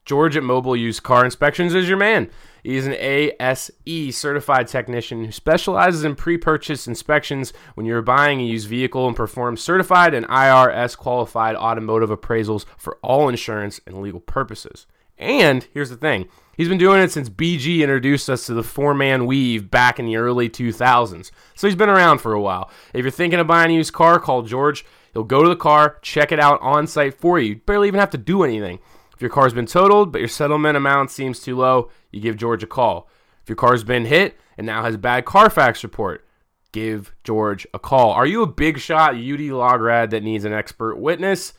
George 0.04 0.36
at 0.36 0.42
Mobile 0.42 0.76
Used 0.76 1.02
Car 1.02 1.24
Inspections 1.24 1.74
is 1.74 1.88
your 1.88 1.96
man. 1.96 2.28
He's 2.64 2.86
an 2.86 2.94
ASE 2.94 4.16
certified 4.16 4.68
technician 4.68 5.24
who 5.24 5.32
specializes 5.32 6.04
in 6.04 6.16
pre 6.16 6.36
purchase 6.36 6.86
inspections 6.86 7.52
when 7.74 7.86
you're 7.86 8.02
buying 8.02 8.40
a 8.40 8.44
used 8.44 8.68
vehicle 8.68 9.06
and 9.06 9.16
performs 9.16 9.60
certified 9.60 10.14
and 10.14 10.26
IRS 10.28 10.96
qualified 10.96 11.56
automotive 11.56 12.10
appraisals 12.10 12.64
for 12.76 12.98
all 13.02 13.28
insurance 13.28 13.80
and 13.86 14.00
legal 14.00 14.20
purposes. 14.20 14.86
And 15.18 15.66
here's 15.72 15.90
the 15.90 15.96
thing 15.96 16.28
he's 16.56 16.68
been 16.68 16.78
doing 16.78 17.00
it 17.00 17.12
since 17.12 17.28
BG 17.28 17.80
introduced 17.80 18.28
us 18.28 18.46
to 18.46 18.54
the 18.54 18.62
four 18.62 18.94
man 18.94 19.26
weave 19.26 19.70
back 19.70 20.00
in 20.00 20.06
the 20.06 20.16
early 20.16 20.48
2000s. 20.48 21.30
So 21.54 21.66
he's 21.66 21.76
been 21.76 21.88
around 21.88 22.18
for 22.18 22.32
a 22.32 22.40
while. 22.40 22.70
If 22.92 23.02
you're 23.02 23.10
thinking 23.10 23.38
of 23.38 23.46
buying 23.46 23.70
a 23.70 23.74
used 23.74 23.92
car, 23.92 24.18
call 24.18 24.42
George. 24.42 24.84
He'll 25.12 25.24
go 25.24 25.42
to 25.42 25.48
the 25.48 25.56
car, 25.56 25.98
check 26.02 26.32
it 26.32 26.40
out 26.40 26.60
on 26.62 26.86
site 26.86 27.14
for 27.14 27.38
you. 27.38 27.50
you 27.50 27.56
barely 27.56 27.88
even 27.88 28.00
have 28.00 28.10
to 28.10 28.18
do 28.18 28.42
anything. 28.42 28.78
Your 29.22 29.30
car's 29.30 29.54
been 29.54 29.66
totaled, 29.66 30.10
but 30.10 30.20
your 30.20 30.28
settlement 30.28 30.76
amount 30.76 31.12
seems 31.12 31.38
too 31.38 31.56
low, 31.56 31.90
you 32.10 32.20
give 32.20 32.36
George 32.36 32.64
a 32.64 32.66
call. 32.66 33.08
If 33.42 33.48
your 33.48 33.56
car's 33.56 33.84
been 33.84 34.04
hit 34.04 34.36
and 34.58 34.66
now 34.66 34.82
has 34.82 34.96
bad 34.96 35.24
Carfax 35.24 35.84
report, 35.84 36.26
give 36.72 37.14
George 37.22 37.64
a 37.72 37.78
call. 37.78 38.10
Are 38.10 38.26
you 38.26 38.42
a 38.42 38.48
big 38.48 38.78
shot 38.78 39.14
UD 39.14 39.50
lograd 39.50 40.10
that 40.10 40.24
needs 40.24 40.44
an 40.44 40.52
expert 40.52 40.96
witness? 40.96 41.52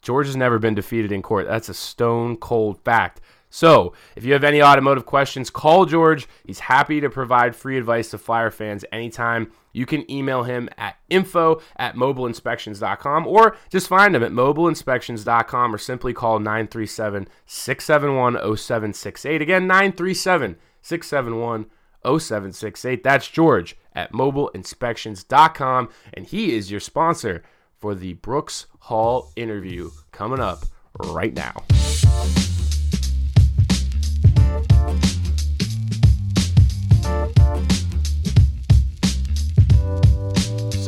George 0.00 0.26
has 0.26 0.36
never 0.36 0.60
been 0.60 0.76
defeated 0.76 1.10
in 1.10 1.22
court. 1.22 1.48
That's 1.48 1.68
a 1.68 1.74
stone 1.74 2.36
cold 2.36 2.78
fact. 2.84 3.20
So, 3.50 3.94
if 4.14 4.24
you 4.24 4.34
have 4.34 4.44
any 4.44 4.62
automotive 4.62 5.06
questions, 5.06 5.48
call 5.48 5.86
George. 5.86 6.28
He's 6.44 6.60
happy 6.60 7.00
to 7.00 7.08
provide 7.08 7.56
free 7.56 7.78
advice 7.78 8.10
to 8.10 8.18
Flyer 8.18 8.50
fans 8.50 8.84
anytime. 8.92 9.50
You 9.72 9.86
can 9.86 10.10
email 10.10 10.42
him 10.42 10.68
at 10.76 10.96
info 11.08 11.62
at 11.76 11.94
mobileinspections.com 11.94 13.26
or 13.26 13.56
just 13.70 13.88
find 13.88 14.14
him 14.14 14.22
at 14.22 14.32
mobileinspections.com 14.32 15.74
or 15.74 15.78
simply 15.78 16.12
call 16.12 16.38
937 16.38 17.28
671 17.46 18.34
0768. 18.56 19.42
Again, 19.42 19.66
937 19.66 20.56
671 20.82 21.66
0768. 22.04 23.02
That's 23.02 23.28
George 23.28 23.76
at 23.94 24.12
mobileinspections.com, 24.12 25.88
and 26.14 26.26
he 26.26 26.54
is 26.54 26.70
your 26.70 26.80
sponsor 26.80 27.42
for 27.78 27.94
the 27.94 28.14
Brooks 28.14 28.66
Hall 28.80 29.32
interview 29.36 29.90
coming 30.12 30.40
up 30.40 30.64
right 30.98 31.34
now. 31.34 31.64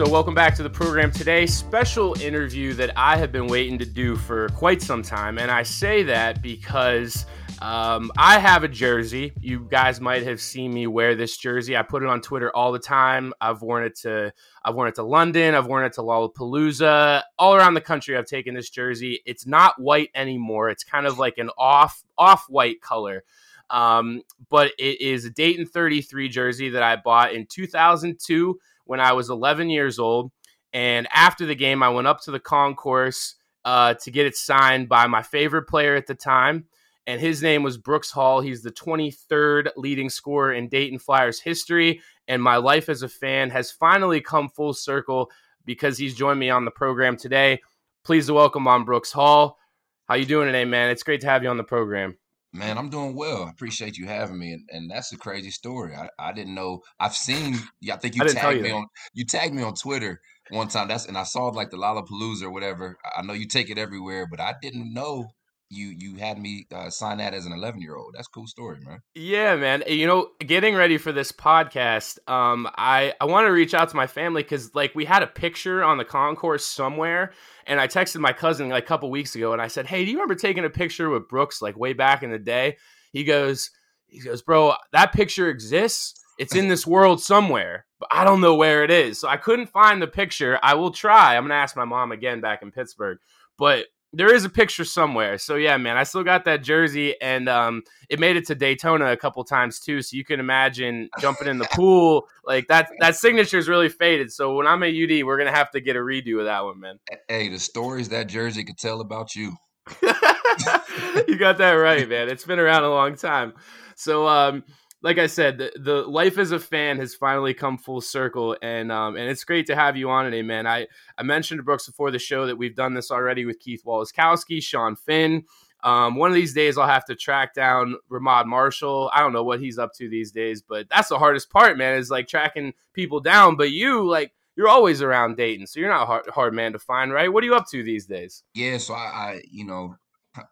So, 0.00 0.09
welcome 0.09 0.35
back 0.35 0.54
to 0.54 0.62
the 0.62 0.70
program 0.70 1.12
today. 1.12 1.44
Special 1.44 2.18
interview 2.23 2.73
that 2.73 2.90
I 2.97 3.18
have 3.18 3.32
been 3.32 3.49
waiting 3.49 3.78
to 3.80 3.85
do 3.85 4.16
for 4.16 4.49
quite 4.49 4.80
some 4.80 5.02
time. 5.02 5.37
And 5.37 5.50
I 5.50 5.62
say 5.62 6.02
that 6.04 6.40
because 6.40 7.26
um, 7.61 8.11
I 8.16 8.38
have 8.38 8.64
a 8.64 8.68
jersey. 8.68 9.32
You 9.42 9.68
guys 9.70 10.00
might 10.00 10.23
have 10.23 10.40
seen 10.40 10.73
me 10.73 10.87
wear 10.87 11.14
this 11.14 11.37
jersey. 11.37 11.76
I 11.76 11.82
put 11.82 12.02
it 12.02 12.09
on 12.09 12.23
Twitter 12.23 12.50
all 12.56 12.73
the 12.73 12.78
time. 12.78 13.35
I've 13.42 13.61
worn 13.61 13.85
it 13.85 13.94
to 13.99 14.32
I've 14.64 14.75
worn 14.75 14.88
it 14.88 14.94
to 14.94 15.02
London. 15.02 15.54
I've 15.54 15.66
worn 15.66 15.85
it 15.85 15.92
to 15.94 16.00
Lollapalooza. 16.00 17.23
All 17.38 17.54
around 17.54 17.75
the 17.75 17.82
country, 17.82 18.16
I've 18.16 18.25
taken 18.25 18.54
this 18.54 18.70
jersey. 18.70 19.20
It's 19.26 19.47
not 19.47 19.78
white 19.78 20.09
anymore. 20.14 20.70
It's 20.70 20.85
kind 20.85 21.06
of 21.06 21.18
like 21.18 21.37
an 21.37 21.50
off 21.59 22.02
off 22.16 22.47
white 22.49 22.80
color. 22.80 23.23
Um, 23.71 24.23
but 24.49 24.73
it 24.79 25.00
is 25.00 25.25
a 25.25 25.31
Dayton 25.31 25.67
33 25.67 26.29
jersey 26.29 26.71
that 26.71 26.83
I 26.83 26.97
bought 26.97 27.33
in 27.33 27.47
2002 27.47 28.59
when 28.85 29.00
I 29.00 29.12
was 29.12 29.31
11 29.31 29.71
years 29.71 29.99
old. 29.99 30.33
And 30.73 31.09
after 31.12 31.47
the 31.47 31.55
game, 31.55 31.83
I 31.83 31.89
went 31.89 32.07
up 32.07 32.21
to 32.23 32.31
the 32.31 32.41
concourse 32.41 33.37
uh, 33.65 33.95
to 33.95 34.11
get 34.11 34.27
it 34.27 34.37
signed 34.37 34.89
by 34.89 35.07
my 35.07 35.23
favorite 35.23 35.69
player 35.69 35.95
at 35.95 36.07
the 36.07 36.15
time. 36.15 36.67
And 37.07 37.21
his 37.21 37.43
name 37.43 37.62
was 37.62 37.79
Brooks 37.79 38.11
Hall. 38.11 38.41
He's 38.41 38.62
the 38.62 38.71
23rd 38.71 39.71
leading 39.77 40.11
scorer 40.11 40.53
in 40.53 40.69
Dayton 40.69 40.99
Flyers 40.99 41.41
history. 41.41 42.00
And 42.29 42.43
my 42.43 42.57
life 42.57 42.89
as 42.89 43.03
a 43.03 43.09
fan 43.09 43.50
has 43.50 43.71
finally 43.71 44.21
come 44.21 44.49
full 44.49 44.73
circle 44.73 45.31
because 45.65 45.99
he's 45.99 46.15
joined 46.15 46.39
me 46.39 46.50
on 46.50 46.65
the 46.65 46.71
program 46.71 47.17
today. 47.17 47.61
Please 48.05 48.31
welcome 48.31 48.69
on 48.69 48.85
Brooks 48.85 49.12
Hall. 49.12 49.59
How 50.07 50.15
you 50.15 50.25
doing 50.25 50.47
today, 50.47 50.65
man? 50.65 50.91
It's 50.91 51.03
great 51.03 51.21
to 51.23 51.27
have 51.27 51.43
you 51.43 51.49
on 51.49 51.57
the 51.57 51.65
program. 51.65 52.17
Man, 52.52 52.78
I'm 52.78 52.90
doing 52.90 53.14
well. 53.14 53.45
I 53.45 53.50
appreciate 53.50 53.97
you 53.97 54.07
having 54.07 54.38
me, 54.38 54.52
and, 54.52 54.69
and 54.71 54.90
that's 54.90 55.12
a 55.12 55.16
crazy 55.16 55.50
story. 55.50 55.95
I, 55.95 56.09
I 56.19 56.33
didn't 56.33 56.54
know. 56.54 56.80
I've 56.99 57.14
seen. 57.14 57.57
Yeah, 57.80 57.95
I 57.95 57.99
think 57.99 58.16
you 58.16 58.23
I 58.23 58.26
tagged 58.26 58.57
you 58.57 58.62
me 58.62 58.71
that. 58.71 58.75
on. 58.75 58.87
You 59.14 59.25
tagged 59.25 59.54
me 59.54 59.62
on 59.62 59.75
Twitter 59.75 60.21
one 60.50 60.66
time. 60.69 60.88
That's 60.88 61.07
and 61.07 61.16
I 61.16 61.23
saw 61.23 61.47
like 61.49 61.71
the 61.71 61.76
Lollapalooza 61.76 62.42
or 62.42 62.50
whatever. 62.50 62.97
I 63.16 63.23
know 63.23 63.35
you 63.35 63.47
take 63.47 63.71
it 63.71 63.78
everywhere, 63.78 64.26
but 64.28 64.40
I 64.40 64.54
didn't 64.61 64.92
know 64.92 65.28
you 65.71 65.95
you 65.97 66.17
had 66.17 66.39
me 66.39 66.67
uh, 66.75 66.91
sign 66.91 67.19
that 67.19 67.33
as 67.33 67.47
an 67.47 67.53
11 67.53 67.81
year 67.81 67.97
old. 67.97 68.15
That's 68.15 68.27
a 68.27 68.31
cool 68.31 68.49
story, 68.49 68.79
man. 68.85 69.00
Yeah, 69.15 69.55
man. 69.57 69.85
You 69.87 70.07
know, 70.07 70.31
getting 70.41 70.75
ready 70.75 70.99
for 70.99 71.12
this 71.12 71.31
podcast, 71.31 72.19
um, 72.29 72.69
I 72.77 73.15
I 73.21 73.25
want 73.27 73.47
to 73.47 73.53
reach 73.53 73.73
out 73.73 73.89
to 73.91 73.97
my 73.97 74.09
family 74.09 74.43
because 74.43 74.75
like 74.75 74.95
we 74.95 75.05
had 75.05 75.23
a 75.23 75.29
picture 75.29 75.83
on 75.83 75.97
the 75.97 76.05
concourse 76.05 76.67
somewhere, 76.67 77.33
and 77.67 77.81
I 77.81 77.87
texted 77.87 78.21
my 78.21 78.33
cousin 78.33 78.69
like 78.69 78.85
a 78.85 78.87
couple 78.87 79.11
weeks 79.11 79.37
ago, 79.37 79.53
and 79.53 79.62
I 79.62 79.69
said, 79.69 79.87
"Hey, 79.87 80.05
do 80.05 80.11
you 80.11 80.17
remember 80.17 80.35
taking 80.35 80.65
a 80.65 80.71
picture 80.71 81.09
with 81.09 81.29
Brooks 81.29 81.62
like 81.62 81.79
way 81.79 81.93
back 81.93 82.25
in 82.25 82.31
the 82.31 82.39
day?" 82.39 82.77
He 83.12 83.23
goes, 83.23 83.71
"He 84.09 84.21
goes, 84.21 84.43
bro, 84.43 84.75
that 84.93 85.12
picture 85.12 85.49
exists. 85.49 86.21
It's 86.39 86.55
in 86.55 86.69
this 86.69 86.87
world 86.87 87.23
somewhere, 87.23 87.87
but 88.00 88.09
I 88.11 88.25
don't 88.25 88.41
know 88.41 88.55
where 88.55 88.83
it 88.83 88.91
is. 88.91 89.21
So 89.21 89.29
I 89.29 89.37
couldn't 89.37 89.69
find 89.69 90.00
the 90.00 90.07
picture. 90.07 90.59
I 90.62 90.75
will 90.75 90.91
try. 90.91 91.37
I'm 91.37 91.45
gonna 91.45 91.55
ask 91.55 91.77
my 91.77 91.85
mom 91.85 92.11
again 92.11 92.41
back 92.41 92.62
in 92.62 92.73
Pittsburgh, 92.73 93.19
but." 93.57 93.87
There 94.12 94.35
is 94.35 94.45
a 94.45 94.49
picture 94.49 94.85
somewhere. 94.85 95.38
So 95.38 95.55
yeah, 95.55 95.76
man, 95.76 95.97
I 95.97 96.02
still 96.02 96.25
got 96.25 96.45
that 96.45 96.62
jersey 96.62 97.21
and 97.21 97.49
um 97.49 97.83
it 98.09 98.19
made 98.19 98.37
it 98.37 98.47
to 98.47 98.55
Daytona 98.55 99.12
a 99.12 99.17
couple 99.17 99.45
times 99.45 99.79
too, 99.79 100.02
so 100.02 100.17
you 100.17 100.25
can 100.25 100.40
imagine 100.40 101.09
jumping 101.21 101.49
in 101.49 101.59
the 101.59 101.64
pool 101.73 102.26
like 102.45 102.67
that. 102.69 102.90
That 102.99 103.17
signature 103.17 103.59
is 103.59 103.69
really 103.69 103.88
faded. 103.88 104.33
So 104.33 104.55
when 104.55 104.67
I'm 104.67 104.83
at 104.83 104.88
UD, 104.88 105.25
we're 105.25 105.38
gonna 105.38 105.52
have 105.52 105.71
to 105.73 105.81
get 105.81 105.97
a 105.97 106.00
redo 106.00 106.40
of 106.40 106.47
that 106.47 106.64
one, 106.64 106.81
man. 106.81 106.99
Hey, 107.29 107.49
the 107.49 107.59
stories 107.59 108.09
that 108.09 108.26
jersey 108.26 108.64
could 108.64 108.79
tell 108.79 109.00
about 109.00 109.37
you. 109.37 109.57
you 110.02 111.38
got 111.38 111.59
that 111.59 111.73
right, 111.73 112.09
man. 112.09 112.29
It's 112.29 112.45
been 112.45 112.59
around 112.59 112.85
a 112.85 112.90
long 112.90 113.17
time. 113.17 113.55
So, 113.97 114.26
um, 114.26 114.64
like 115.02 115.19
I 115.19 115.26
said, 115.26 115.59
the, 115.59 115.73
the 115.76 116.02
life 116.02 116.38
as 116.38 116.52
a 116.52 116.59
fan 116.59 116.99
has 116.99 117.14
finally 117.14 117.54
come 117.54 117.78
full 117.78 118.00
circle, 118.00 118.57
and 118.62 118.92
um, 118.92 119.16
and 119.16 119.30
it's 119.30 119.45
great 119.45 119.66
to 119.66 119.76
have 119.76 119.97
you 119.97 120.11
on 120.11 120.25
today, 120.25 120.42
man. 120.42 120.66
I 120.66 120.87
I 121.16 121.23
mentioned 121.23 121.59
to 121.59 121.62
Brooks 121.62 121.87
before 121.87 122.11
the 122.11 122.19
show 122.19 122.47
that 122.47 122.57
we've 122.57 122.76
done 122.76 122.95
this 122.95 123.11
already 123.11 123.45
with 123.45 123.59
Keith 123.59 123.83
Waleskowski, 123.85 124.62
Sean 124.62 124.97
Finn. 124.97 125.45
Um, 125.83 126.16
one 126.16 126.30
of 126.30 126.35
these 126.35 126.52
days, 126.52 126.76
I'll 126.76 126.87
have 126.87 127.07
to 127.07 127.14
track 127.14 127.54
down 127.54 127.97
Ramod 128.11 128.47
Marshall. 128.47 129.11
I 129.14 129.21
don't 129.21 129.33
know 129.33 129.45
what 129.45 129.61
he's 129.61 129.78
up 129.78 129.95
to 129.95 130.09
these 130.11 130.30
days, 130.30 130.61
but 130.61 130.88
that's 130.90 131.09
the 131.09 131.19
hardest 131.19 131.50
part, 131.50 131.78
man. 131.78 131.97
Is 131.97 132.11
like 132.11 132.28
tracking 132.28 132.75
people 132.92 133.21
down. 133.21 133.57
But 133.57 133.71
you, 133.71 134.07
like, 134.07 134.33
you're 134.57 134.69
always 134.69 135.00
around 135.00 135.38
Dayton, 135.38 135.66
so 135.66 135.80
you're 135.80 135.88
not 135.88 136.02
a 136.02 136.07
hard, 136.07 136.26
hard 136.28 136.54
man 136.54 136.73
to 136.73 136.78
find, 136.78 137.12
right? 137.12 137.33
What 137.33 137.42
are 137.42 137.47
you 137.47 137.54
up 137.54 137.69
to 137.71 137.83
these 137.83 138.04
days? 138.04 138.42
Yeah, 138.54 138.76
so 138.76 138.92
I, 138.92 138.99
I 138.99 139.40
you 139.50 139.64
know 139.64 139.97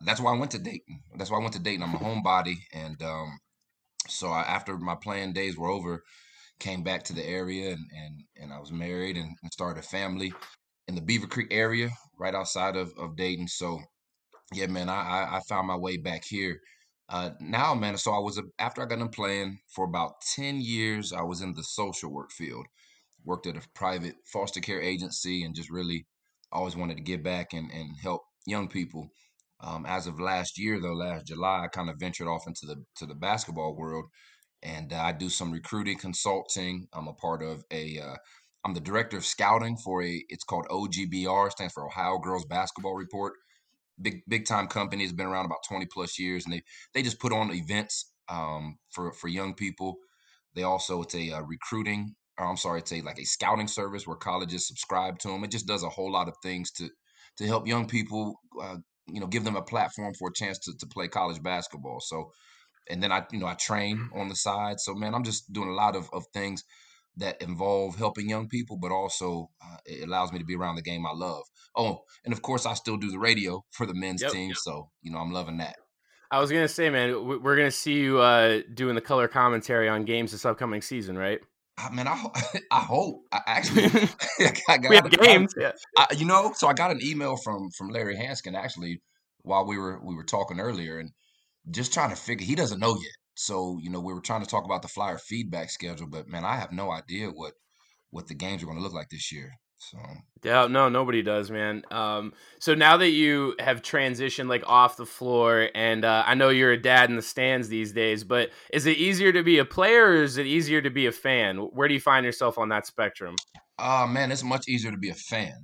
that's 0.00 0.20
why 0.20 0.32
I 0.34 0.38
went 0.38 0.52
to 0.52 0.58
Dayton. 0.58 1.02
That's 1.16 1.30
why 1.30 1.38
I 1.38 1.42
went 1.42 1.52
to 1.52 1.62
Dayton. 1.62 1.82
I'm 1.82 1.94
a 1.94 1.98
homebody, 1.98 2.54
and 2.72 3.00
um, 3.02 3.38
so 4.08 4.28
I, 4.28 4.42
after 4.42 4.76
my 4.78 4.94
playing 4.94 5.32
days 5.32 5.56
were 5.56 5.68
over, 5.68 6.02
came 6.58 6.82
back 6.82 7.04
to 7.04 7.12
the 7.12 7.26
area, 7.26 7.70
and 7.70 7.84
and 7.92 8.24
and 8.36 8.52
I 8.52 8.58
was 8.58 8.72
married 8.72 9.16
and, 9.16 9.36
started 9.52 9.80
a 9.80 9.86
family 9.86 10.32
in 10.86 10.94
the 10.94 11.00
Beavercreek 11.00 11.48
area, 11.50 11.90
right 12.18 12.34
outside 12.34 12.76
of 12.76 12.92
of 12.98 13.16
Dayton. 13.16 13.48
So 13.48 13.80
yeah, 14.52 14.66
man, 14.66 14.88
I 14.88 15.36
I, 15.36 15.40
found 15.48 15.66
my 15.66 15.76
way 15.76 15.96
back 15.96 16.24
here. 16.24 16.60
Uh, 17.08 17.30
now, 17.40 17.74
man, 17.74 17.96
so 17.96 18.12
I 18.12 18.18
was 18.18 18.40
after 18.58 18.82
I 18.82 18.86
got 18.86 18.98
done 18.98 19.08
playing 19.08 19.58
for 19.74 19.84
about 19.84 20.20
ten 20.34 20.60
years. 20.60 21.12
I 21.12 21.22
was 21.22 21.40
in 21.40 21.54
the 21.54 21.64
social 21.64 22.10
work 22.10 22.30
field, 22.32 22.66
worked 23.24 23.46
at 23.46 23.56
a 23.56 23.62
private 23.74 24.16
foster 24.32 24.60
care 24.60 24.80
agency, 24.80 25.44
and 25.44 25.54
just 25.54 25.70
really 25.70 26.06
always 26.52 26.76
wanted 26.76 26.96
to 26.96 27.02
give 27.02 27.22
back 27.22 27.52
and 27.52 27.70
and 27.70 27.96
help 28.02 28.22
young 28.46 28.68
people. 28.68 29.08
Um, 29.60 29.86
as 29.86 30.06
of 30.06 30.20
last 30.20 30.58
year, 30.58 30.80
though, 30.80 30.92
last 30.92 31.26
July, 31.26 31.64
I 31.64 31.68
kind 31.68 31.90
of 31.90 31.98
ventured 31.98 32.28
off 32.28 32.46
into 32.46 32.66
the 32.66 32.76
to 32.96 33.06
the 33.06 33.14
basketball 33.14 33.74
world, 33.76 34.04
and 34.62 34.92
uh, 34.92 35.00
I 35.00 35.12
do 35.12 35.28
some 35.28 35.50
recruiting 35.50 35.98
consulting. 35.98 36.86
I'm 36.92 37.08
a 37.08 37.12
part 37.14 37.42
of 37.42 37.64
a. 37.70 37.98
Uh, 37.98 38.16
I'm 38.64 38.74
the 38.74 38.80
director 38.80 39.16
of 39.16 39.24
scouting 39.24 39.76
for 39.76 40.02
a. 40.02 40.24
It's 40.28 40.44
called 40.44 40.66
OGBR, 40.70 41.50
stands 41.50 41.72
for 41.72 41.86
Ohio 41.86 42.18
Girls 42.18 42.44
Basketball 42.44 42.94
Report. 42.94 43.34
Big 44.00 44.20
big 44.28 44.46
time 44.46 44.68
company 44.68 45.02
has 45.02 45.12
been 45.12 45.26
around 45.26 45.46
about 45.46 45.64
20 45.68 45.86
plus 45.92 46.18
years, 46.18 46.44
and 46.44 46.54
they 46.54 46.62
they 46.94 47.02
just 47.02 47.18
put 47.18 47.32
on 47.32 47.52
events 47.52 48.12
um, 48.28 48.76
for 48.90 49.12
for 49.12 49.26
young 49.26 49.54
people. 49.54 49.96
They 50.54 50.62
also 50.62 51.02
it's 51.02 51.14
a 51.14 51.32
uh, 51.32 51.42
recruiting. 51.42 52.14
Or 52.38 52.46
I'm 52.46 52.56
sorry, 52.56 52.78
it's 52.78 52.92
a 52.92 53.00
like 53.00 53.18
a 53.18 53.24
scouting 53.24 53.66
service 53.66 54.06
where 54.06 54.16
colleges 54.16 54.68
subscribe 54.68 55.18
to 55.20 55.28
them. 55.28 55.42
It 55.42 55.50
just 55.50 55.66
does 55.66 55.82
a 55.82 55.88
whole 55.88 56.12
lot 56.12 56.28
of 56.28 56.34
things 56.44 56.70
to 56.72 56.88
to 57.38 57.46
help 57.46 57.66
young 57.66 57.88
people 57.88 58.34
uh, 58.62 58.76
you 59.12 59.20
know 59.20 59.26
give 59.26 59.44
them 59.44 59.56
a 59.56 59.62
platform 59.62 60.12
for 60.18 60.28
a 60.28 60.32
chance 60.32 60.58
to, 60.60 60.72
to 60.78 60.86
play 60.86 61.08
college 61.08 61.42
basketball. 61.42 62.00
So 62.00 62.32
and 62.90 63.02
then 63.02 63.12
i 63.12 63.24
you 63.32 63.38
know 63.38 63.46
i 63.46 63.54
train 63.54 64.08
on 64.14 64.28
the 64.28 64.36
side. 64.36 64.80
So 64.80 64.94
man 64.94 65.14
i'm 65.14 65.24
just 65.24 65.52
doing 65.52 65.68
a 65.68 65.74
lot 65.74 65.96
of, 65.96 66.08
of 66.12 66.24
things 66.32 66.64
that 67.16 67.40
involve 67.42 67.96
helping 67.96 68.28
young 68.28 68.48
people 68.48 68.78
but 68.80 68.92
also 68.92 69.50
uh, 69.64 69.76
it 69.84 70.06
allows 70.06 70.32
me 70.32 70.38
to 70.38 70.44
be 70.44 70.54
around 70.54 70.76
the 70.76 70.82
game 70.82 71.04
i 71.06 71.12
love. 71.12 71.42
Oh 71.76 72.00
and 72.24 72.32
of 72.32 72.42
course 72.42 72.66
i 72.66 72.74
still 72.74 72.96
do 72.96 73.10
the 73.10 73.18
radio 73.18 73.64
for 73.72 73.86
the 73.86 73.94
men's 73.94 74.22
Yep, 74.22 74.32
team. 74.32 74.54
so 74.54 74.90
you 75.02 75.10
know 75.12 75.18
i'm 75.18 75.32
loving 75.32 75.58
that. 75.58 75.76
I 76.30 76.40
was 76.40 76.50
gonna 76.52 76.68
say, 76.68 76.90
man, 76.90 77.26
we- 77.26 77.38
we're 77.38 77.56
gonna 77.56 77.70
see 77.70 77.94
you 77.94 78.18
uh, 78.18 78.60
doing 78.74 78.94
the 78.94 79.00
color 79.00 79.28
commentary 79.28 79.88
on 79.88 80.04
games 80.04 80.32
this 80.32 80.44
upcoming 80.44 80.82
season, 80.82 81.16
right? 81.16 81.40
I 81.78 81.90
mean, 81.90 82.06
I, 82.06 82.22
I 82.70 82.80
hope. 82.80 83.22
I 83.32 83.40
actually, 83.46 83.84
I 84.68 84.78
got, 84.78 84.90
we 84.90 84.96
have 84.96 85.06
I- 85.06 85.08
games. 85.10 85.54
Yeah. 85.58 85.72
I, 85.96 86.06
you 86.16 86.26
know, 86.26 86.52
so 86.54 86.68
I 86.68 86.72
got 86.74 86.90
an 86.90 87.00
email 87.02 87.36
from 87.36 87.70
from 87.76 87.88
Larry 87.90 88.16
Hansgen 88.16 88.54
actually 88.54 89.00
while 89.42 89.66
we 89.66 89.78
were 89.78 89.98
we 90.02 90.14
were 90.14 90.24
talking 90.24 90.60
earlier, 90.60 90.98
and 90.98 91.10
just 91.70 91.92
trying 91.92 92.10
to 92.10 92.16
figure. 92.16 92.46
He 92.46 92.54
doesn't 92.54 92.80
know 92.80 92.94
yet, 92.94 93.16
so 93.34 93.78
you 93.82 93.90
know, 93.90 94.00
we 94.00 94.12
were 94.12 94.20
trying 94.20 94.42
to 94.42 94.50
talk 94.50 94.64
about 94.64 94.82
the 94.82 94.88
Flyer 94.88 95.18
feedback 95.18 95.70
schedule, 95.70 96.08
but 96.08 96.28
man, 96.28 96.44
I 96.44 96.56
have 96.56 96.72
no 96.72 96.90
idea 96.90 97.28
what 97.28 97.52
what 98.10 98.26
the 98.26 98.34
games 98.34 98.62
are 98.62 98.66
going 98.66 98.78
to 98.78 98.82
look 98.82 98.94
like 98.94 99.10
this 99.10 99.30
year. 99.32 99.52
So 99.78 99.98
Yeah, 100.44 100.66
no, 100.66 100.88
nobody 100.88 101.22
does, 101.22 101.50
man. 101.50 101.82
Um, 101.90 102.32
so 102.60 102.74
now 102.74 102.96
that 102.96 103.10
you 103.10 103.54
have 103.58 103.82
transitioned 103.82 104.48
like 104.48 104.62
off 104.66 104.96
the 104.96 105.06
floor, 105.06 105.68
and 105.74 106.04
uh, 106.04 106.24
I 106.26 106.34
know 106.34 106.48
you're 106.48 106.72
a 106.72 106.80
dad 106.80 107.10
in 107.10 107.16
the 107.16 107.22
stands 107.22 107.68
these 107.68 107.92
days, 107.92 108.24
but 108.24 108.50
is 108.72 108.86
it 108.86 108.98
easier 108.98 109.32
to 109.32 109.42
be 109.42 109.58
a 109.58 109.64
player 109.64 110.06
or 110.06 110.22
is 110.22 110.36
it 110.36 110.46
easier 110.46 110.80
to 110.82 110.90
be 110.90 111.06
a 111.06 111.12
fan? 111.12 111.56
Where 111.58 111.88
do 111.88 111.94
you 111.94 112.00
find 112.00 112.24
yourself 112.24 112.58
on 112.58 112.68
that 112.68 112.86
spectrum? 112.86 113.36
Oh 113.78 114.06
man, 114.06 114.32
it's 114.32 114.42
much 114.44 114.68
easier 114.68 114.90
to 114.90 114.96
be 114.96 115.10
a 115.10 115.14
fan. 115.14 115.54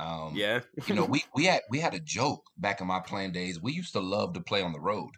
Um, 0.00 0.34
Yeah, 0.34 0.60
you 0.86 0.94
know, 0.94 1.04
we 1.04 1.24
we 1.34 1.44
had 1.44 1.62
we 1.70 1.80
had 1.80 1.94
a 1.94 2.00
joke 2.00 2.44
back 2.56 2.80
in 2.80 2.86
my 2.86 3.00
playing 3.00 3.32
days. 3.32 3.60
We 3.60 3.72
used 3.72 3.92
to 3.92 4.00
love 4.00 4.34
to 4.34 4.40
play 4.40 4.62
on 4.62 4.72
the 4.72 4.80
road, 4.80 5.10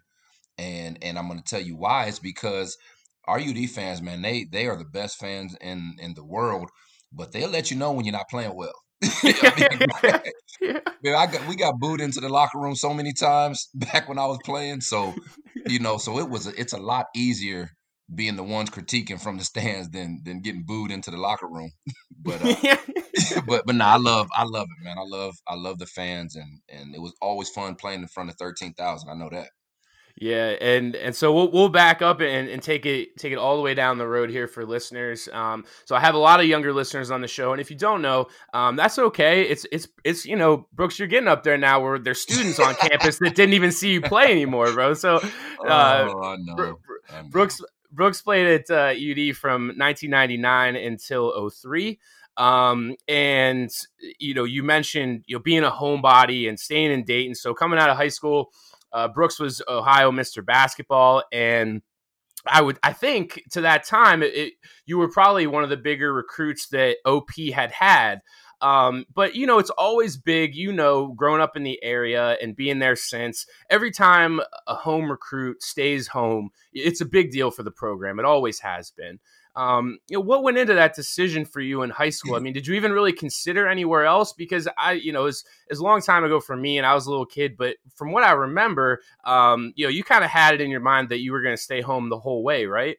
and 0.57 0.97
and 1.01 1.17
I'm 1.17 1.27
going 1.27 1.39
to 1.39 1.45
tell 1.45 1.61
you 1.61 1.75
why. 1.75 2.05
It's 2.05 2.19
because 2.19 2.77
our 3.25 3.39
UD 3.39 3.67
fans, 3.67 4.01
man, 4.01 4.21
they 4.21 4.45
they 4.45 4.67
are 4.67 4.77
the 4.77 4.85
best 4.85 5.17
fans 5.19 5.55
in 5.61 5.95
in 5.99 6.13
the 6.13 6.25
world, 6.25 6.69
but 7.11 7.31
they'll 7.31 7.49
let 7.49 7.71
you 7.71 7.77
know 7.77 7.91
when 7.91 8.05
you're 8.05 8.13
not 8.13 8.29
playing 8.29 8.55
well. 8.55 8.73
I 9.03 9.87
mean, 10.61 10.73
man, 11.03 11.15
I 11.15 11.25
got 11.27 11.47
we 11.47 11.55
got 11.55 11.79
booed 11.79 12.01
into 12.01 12.19
the 12.19 12.29
locker 12.29 12.59
room 12.59 12.75
so 12.75 12.93
many 12.93 13.13
times 13.13 13.69
back 13.73 14.07
when 14.07 14.19
I 14.19 14.25
was 14.25 14.39
playing. 14.45 14.81
So, 14.81 15.13
you 15.67 15.79
know, 15.79 15.97
so 15.97 16.19
it 16.19 16.29
was 16.29 16.47
a, 16.47 16.59
it's 16.59 16.73
a 16.73 16.79
lot 16.79 17.07
easier 17.15 17.71
being 18.13 18.35
the 18.35 18.43
ones 18.43 18.69
critiquing 18.69 19.21
from 19.21 19.37
the 19.37 19.43
stands 19.43 19.89
than 19.89 20.21
than 20.23 20.41
getting 20.41 20.63
booed 20.65 20.91
into 20.91 21.11
the 21.11 21.17
locker 21.17 21.47
room. 21.47 21.71
but 22.21 22.41
uh, 22.43 22.75
but 23.47 23.65
but 23.65 23.75
no, 23.75 23.85
I 23.85 23.97
love 23.97 24.27
I 24.35 24.43
love 24.43 24.67
it, 24.69 24.83
man. 24.83 24.97
I 24.97 25.05
love 25.05 25.35
I 25.47 25.55
love 25.55 25.79
the 25.79 25.85
fans 25.87 26.35
and 26.35 26.59
and 26.69 26.93
it 26.95 27.01
was 27.01 27.15
always 27.21 27.49
fun 27.49 27.75
playing 27.75 28.01
in 28.01 28.07
front 28.07 28.29
of 28.29 28.35
thirteen 28.37 28.73
thousand. 28.73 29.09
I 29.09 29.15
know 29.15 29.29
that. 29.31 29.49
Yeah, 30.21 30.49
and 30.61 30.95
and 30.95 31.15
so 31.15 31.33
we'll 31.33 31.49
we'll 31.49 31.69
back 31.69 32.03
up 32.03 32.21
and, 32.21 32.47
and 32.47 32.61
take 32.61 32.85
it 32.85 33.17
take 33.17 33.33
it 33.33 33.39
all 33.39 33.55
the 33.55 33.63
way 33.63 33.73
down 33.73 33.97
the 33.97 34.07
road 34.07 34.29
here 34.29 34.47
for 34.47 34.63
listeners. 34.63 35.27
Um, 35.33 35.65
so 35.85 35.95
I 35.95 35.99
have 35.99 36.13
a 36.13 36.19
lot 36.19 36.39
of 36.39 36.45
younger 36.45 36.71
listeners 36.71 37.09
on 37.09 37.21
the 37.21 37.27
show, 37.27 37.53
and 37.53 37.59
if 37.59 37.71
you 37.71 37.75
don't 37.75 38.03
know, 38.03 38.27
um, 38.53 38.75
that's 38.75 38.99
okay. 38.99 39.41
It's 39.41 39.65
it's 39.71 39.87
it's 40.03 40.23
you 40.23 40.35
know 40.35 40.67
Brooks, 40.73 40.99
you're 40.99 41.07
getting 41.07 41.27
up 41.27 41.41
there 41.41 41.57
now 41.57 41.81
where 41.81 41.97
there's 41.97 42.21
students 42.21 42.59
on 42.59 42.75
campus 42.81 43.17
that 43.17 43.33
didn't 43.33 43.53
even 43.53 43.71
see 43.71 43.93
you 43.93 43.99
play 43.99 44.25
anymore, 44.25 44.71
bro. 44.73 44.93
So 44.93 45.15
uh, 45.67 46.07
oh, 46.13 46.21
I 46.21 46.35
know. 46.37 46.55
Bro- 46.55 46.77
I 47.09 47.21
know. 47.23 47.29
Brooks 47.29 47.59
Brooks 47.91 48.21
played 48.21 48.45
at 48.45 48.69
uh, 48.69 48.93
UD 48.93 49.35
from 49.35 49.69
1999 49.75 50.75
until 50.75 51.49
03. 51.49 51.99
Um, 52.37 52.95
and 53.07 53.71
you 54.19 54.35
know, 54.35 54.43
you 54.43 54.61
mentioned 54.61 55.23
you 55.25 55.37
know 55.37 55.41
being 55.41 55.63
a 55.63 55.71
homebody 55.71 56.47
and 56.47 56.59
staying 56.59 56.91
in 56.91 57.05
Dayton. 57.05 57.33
So 57.33 57.55
coming 57.55 57.79
out 57.79 57.89
of 57.89 57.97
high 57.97 58.09
school, 58.09 58.51
uh, 58.93 59.07
Brooks 59.07 59.39
was 59.39 59.61
Ohio 59.67 60.11
Mr. 60.11 60.45
Basketball, 60.45 61.23
and 61.31 61.81
I 62.47 62.61
would 62.61 62.79
I 62.83 62.93
think 62.93 63.41
to 63.51 63.61
that 63.61 63.85
time 63.85 64.23
it, 64.23 64.33
it- 64.35 64.53
you 64.85 64.97
were 64.97 65.09
probably 65.11 65.47
one 65.47 65.63
of 65.63 65.69
the 65.69 65.77
bigger 65.77 66.11
recruits 66.13 66.67
that 66.69 66.97
OP 67.05 67.31
had 67.53 67.71
had. 67.71 68.21
Um, 68.61 69.05
but 69.13 69.35
you 69.35 69.47
know, 69.47 69.57
it's 69.57 69.69
always 69.71 70.17
big. 70.17 70.53
You 70.55 70.71
know, 70.71 71.07
growing 71.13 71.41
up 71.41 71.55
in 71.55 71.63
the 71.63 71.81
area 71.83 72.37
and 72.41 72.55
being 72.55 72.79
there 72.79 72.95
since. 72.95 73.45
Every 73.69 73.89
time 73.91 74.39
a 74.67 74.75
home 74.75 75.09
recruit 75.09 75.63
stays 75.63 76.07
home, 76.07 76.49
it's 76.73 77.01
a 77.01 77.05
big 77.05 77.31
deal 77.31 77.49
for 77.51 77.63
the 77.63 77.71
program. 77.71 78.19
It 78.19 78.25
always 78.25 78.59
has 78.59 78.91
been. 78.91 79.19
Um, 79.55 79.99
you 80.09 80.17
know, 80.17 80.21
what 80.21 80.43
went 80.43 80.57
into 80.57 80.73
that 80.73 80.95
decision 80.95 81.45
for 81.45 81.59
you 81.59 81.81
in 81.81 81.89
high 81.89 82.09
school? 82.09 82.35
I 82.35 82.39
mean, 82.41 82.53
did 82.53 82.67
you 82.67 82.75
even 82.75 82.91
really 82.91 83.13
consider 83.13 83.67
anywhere 83.67 84.05
else? 84.05 84.33
Because 84.33 84.67
I, 84.77 84.93
you 84.93 85.11
know, 85.11 85.25
it's 85.25 85.43
it's 85.67 85.79
a 85.79 85.83
long 85.83 86.01
time 86.01 86.23
ago 86.23 86.39
for 86.39 86.55
me, 86.55 86.77
and 86.77 86.85
I 86.85 86.93
was 86.93 87.05
a 87.05 87.09
little 87.09 87.25
kid. 87.25 87.57
But 87.57 87.77
from 87.95 88.11
what 88.11 88.23
I 88.23 88.31
remember, 88.31 89.01
um, 89.25 89.73
you 89.75 89.85
know, 89.85 89.91
you 89.91 90.03
kind 90.03 90.23
of 90.23 90.29
had 90.29 90.53
it 90.53 90.61
in 90.61 90.69
your 90.69 90.79
mind 90.79 91.09
that 91.09 91.19
you 91.19 91.31
were 91.31 91.41
going 91.41 91.55
to 91.55 91.61
stay 91.61 91.81
home 91.81 92.09
the 92.09 92.19
whole 92.19 92.43
way, 92.43 92.65
right? 92.65 92.97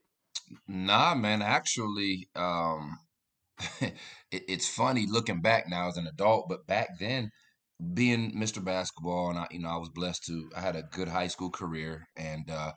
Nah, 0.68 1.14
man. 1.14 1.42
Actually, 1.42 2.28
um, 2.36 2.98
it, 3.80 3.94
it's 4.30 4.68
funny 4.68 5.06
looking 5.08 5.40
back 5.40 5.64
now 5.68 5.88
as 5.88 5.96
an 5.96 6.06
adult, 6.06 6.46
but 6.48 6.66
back 6.66 6.98
then, 6.98 7.30
being 7.94 8.32
Mr. 8.36 8.64
Basketball, 8.64 9.30
and 9.30 9.38
I, 9.38 9.46
you 9.50 9.58
know, 9.58 9.68
I 9.68 9.76
was 9.76 9.88
blessed 9.88 10.24
to. 10.26 10.50
I 10.56 10.60
had 10.60 10.76
a 10.76 10.82
good 10.82 11.08
high 11.08 11.26
school 11.26 11.50
career, 11.50 12.08
and 12.16 12.50
uh, 12.50 12.72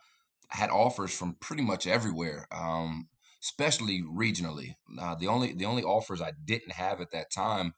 had 0.50 0.70
offers 0.70 1.16
from 1.16 1.36
pretty 1.40 1.64
much 1.64 1.88
everywhere. 1.88 2.48
Um, 2.52 3.08
especially 3.46 4.02
regionally. 4.02 4.76
Uh, 5.00 5.16
the 5.16 5.28
only 5.28 5.54
the 5.54 5.66
only 5.66 5.84
offers 5.84 6.22
I 6.22 6.34
didn't 6.44 6.74
have 6.74 7.00
at 7.02 7.12
that 7.12 7.32
time 7.32 7.74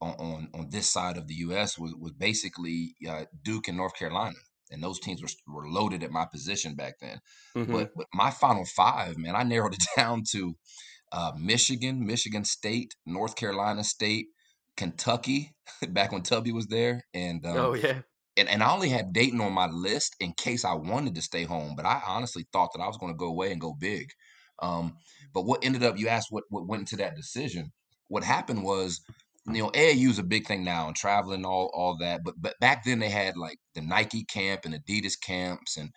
on 0.00 0.14
on, 0.18 0.48
on 0.54 0.68
this 0.70 0.92
side 0.92 1.16
of 1.16 1.26
the 1.26 1.34
U.S. 1.46 1.78
was 1.78 1.94
was 1.98 2.12
basically 2.12 2.94
uh, 3.08 3.24
Duke 3.42 3.68
and 3.68 3.76
North 3.76 3.96
Carolina, 3.96 4.36
and 4.70 4.82
those 4.82 5.00
teams 5.00 5.22
were 5.22 5.28
were 5.54 5.68
loaded 5.68 6.02
at 6.02 6.10
my 6.10 6.26
position 6.30 6.74
back 6.74 6.94
then. 7.00 7.20
Mhm. 7.56 7.72
But 7.72 7.90
but 7.96 8.06
my 8.12 8.30
final 8.30 8.64
five, 8.76 9.16
man, 9.16 9.36
I 9.36 9.42
narrowed 9.42 9.74
it 9.74 9.84
down 9.96 10.22
to 10.32 10.54
uh, 11.12 11.32
Michigan, 11.38 12.06
Michigan 12.06 12.44
State, 12.44 12.94
North 13.06 13.36
Carolina 13.36 13.84
State, 13.84 14.26
Kentucky. 14.76 15.52
Back 15.88 16.12
when 16.12 16.22
Tubby 16.22 16.52
was 16.52 16.66
there, 16.66 17.04
and 17.14 17.46
um, 17.46 17.56
oh 17.56 17.74
yeah, 17.74 18.00
and, 18.36 18.48
and 18.48 18.62
I 18.62 18.72
only 18.72 18.88
had 18.88 19.12
Dayton 19.12 19.40
on 19.40 19.52
my 19.52 19.66
list 19.66 20.16
in 20.20 20.32
case 20.32 20.64
I 20.64 20.74
wanted 20.74 21.14
to 21.14 21.22
stay 21.22 21.44
home, 21.44 21.74
but 21.76 21.86
I 21.86 22.02
honestly 22.06 22.44
thought 22.52 22.70
that 22.74 22.82
I 22.82 22.86
was 22.86 22.96
going 22.96 23.12
to 23.12 23.16
go 23.16 23.26
away 23.28 23.52
and 23.52 23.60
go 23.60 23.74
big. 23.78 24.08
Um, 24.62 24.96
but 25.32 25.42
what 25.42 25.64
ended 25.64 25.82
up, 25.82 25.98
you 25.98 26.08
asked 26.08 26.28
what, 26.30 26.44
what 26.48 26.66
went 26.66 26.80
into 26.80 26.96
that 26.96 27.16
decision. 27.16 27.72
What 28.08 28.24
happened 28.24 28.64
was, 28.64 29.00
you 29.46 29.62
know, 29.62 29.70
AAU 29.74 30.10
is 30.10 30.18
a 30.18 30.22
big 30.24 30.46
thing 30.46 30.64
now 30.64 30.86
and 30.86 30.96
traveling, 30.96 31.44
all 31.44 31.70
all 31.74 31.96
that. 31.98 32.22
But 32.24 32.34
but 32.38 32.56
back 32.60 32.84
then 32.84 32.98
they 32.98 33.08
had 33.08 33.36
like 33.36 33.58
the 33.74 33.80
Nike 33.80 34.24
camp 34.24 34.62
and 34.64 34.74
Adidas 34.74 35.14
camps, 35.20 35.76
and 35.76 35.90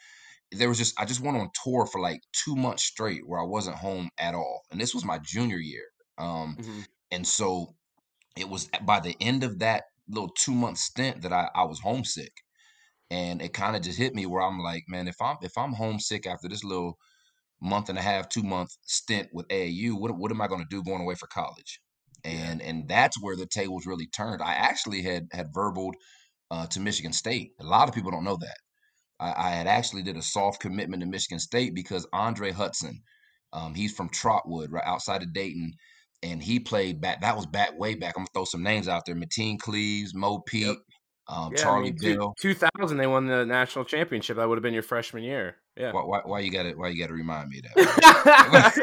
there 0.52 0.70
was 0.70 0.78
just 0.78 1.00
I 1.00 1.06
just 1.06 1.22
went 1.22 1.38
on 1.38 1.50
tour 1.64 1.86
for 1.86 2.02
like 2.02 2.22
two 2.34 2.56
months 2.56 2.84
straight 2.84 3.28
where 3.28 3.40
I 3.42 3.46
wasn't 3.46 3.78
home 3.78 4.10
at 4.20 4.36
all. 4.36 4.62
And 4.72 4.80
this 4.80 4.94
was 4.94 5.06
my 5.06 5.20
junior 5.20 5.58
year. 5.58 5.86
Um, 6.18 6.58
Mhm. 6.58 6.86
and 7.12 7.28
so 7.28 7.76
it 8.38 8.50
was 8.50 8.70
by 8.86 9.00
the 9.00 9.16
end 9.22 9.44
of 9.44 9.60
that 9.60 9.86
little 10.08 10.30
two 10.30 10.54
month 10.54 10.78
stint 10.80 11.22
that 11.24 11.34
I, 11.34 11.50
I 11.56 11.66
was 11.66 11.80
homesick. 11.82 12.34
And 13.10 13.42
it 13.42 13.54
kind 13.54 13.76
of 13.76 13.82
just 13.84 13.98
hit 14.00 14.16
me 14.16 14.26
where 14.26 14.42
I'm 14.42 14.60
like, 14.60 14.86
man, 14.88 15.08
if 15.08 15.22
I'm 15.22 15.38
if 15.42 15.58
I'm 15.58 15.74
homesick 15.74 16.26
after 16.28 16.48
this 16.50 16.64
little 16.64 16.98
month 17.64 17.90
and 17.90 18.00
a 18.00 18.04
half, 18.04 18.30
two 18.30 18.44
month 18.44 18.72
stint 18.84 19.30
with 19.34 19.48
AAU, 19.50 19.94
what 20.00 20.18
what 20.18 20.32
am 20.32 20.42
I 20.42 20.48
going 20.50 20.62
to 20.62 20.68
do 20.70 20.84
going 20.84 21.02
away 21.04 21.16
for 21.16 21.28
college? 21.28 21.82
And 22.26 22.62
and 22.62 22.90
that's 22.90 23.22
where 23.22 23.38
the 23.38 23.48
tables 23.48 23.88
really 23.88 24.08
turned. 24.08 24.44
I 24.44 24.56
actually 24.56 25.04
had 25.04 25.28
had 25.34 25.54
verbaled 25.54 25.96
uh, 26.52 26.68
to 26.68 26.80
Michigan 26.80 27.14
State. 27.14 27.52
A 27.62 27.66
lot 27.66 27.90
of 27.90 27.96
people 27.96 28.12
don't 28.12 28.26
know 28.26 28.38
that. 28.42 28.58
I, 29.20 29.50
I 29.50 29.52
had 29.52 29.68
actually 29.68 30.04
did 30.04 30.18
a 30.18 30.24
soft 30.24 30.62
commitment 30.62 31.04
to 31.04 31.10
Michigan 31.10 31.40
State 31.40 31.76
because 31.76 32.08
Andre 32.14 32.52
Hutson, 32.54 32.96
um, 33.54 33.76
he's 33.76 33.94
from 33.94 34.10
Trotwood, 34.10 34.72
right 34.72 34.86
outside 34.86 35.24
of 35.24 35.34
Dayton, 35.34 35.74
and 36.24 36.44
he 36.44 36.60
played 36.60 37.02
back. 37.02 37.22
That 37.22 37.38
was 37.38 37.48
back 37.48 37.80
way 37.80 37.96
back. 37.96 38.16
I'm 38.18 38.22
gonna 38.24 38.30
throw 38.34 38.46
some 38.46 38.64
names 38.64 38.88
out 38.90 39.06
there: 39.06 39.16
Mateen 39.16 39.60
Cleaves, 39.60 40.16
Mo 40.16 40.40
Pete, 40.40 40.68
Yep. 40.68 40.78
Um, 41.28 41.54
Yeah, 41.56 41.70
I 41.70 41.82
mean, 41.82 41.98
two-. 41.98 42.34
2000 42.40 42.98
they 42.98 43.08
won 43.08 43.28
the 43.28 43.46
national 43.46 43.86
championship. 43.86 44.38
That 44.38 44.50
would 44.50 44.58
have 44.58 44.64
been 44.64 44.74
your 44.74 44.84
freshman 44.84 45.24
year. 45.24 45.56
Yeah. 45.78 45.92
Why, 45.92 46.04
why, 46.04 46.22
why 46.26 46.40
you 46.42 46.52
got 46.52 46.64
to 46.64 46.74
Why 46.74 46.90
you 46.90 47.00
got 47.00 47.08
to 47.08 47.14
remind 47.14 47.50
me 47.50 47.60
of 47.60 47.64
that? 47.76 48.74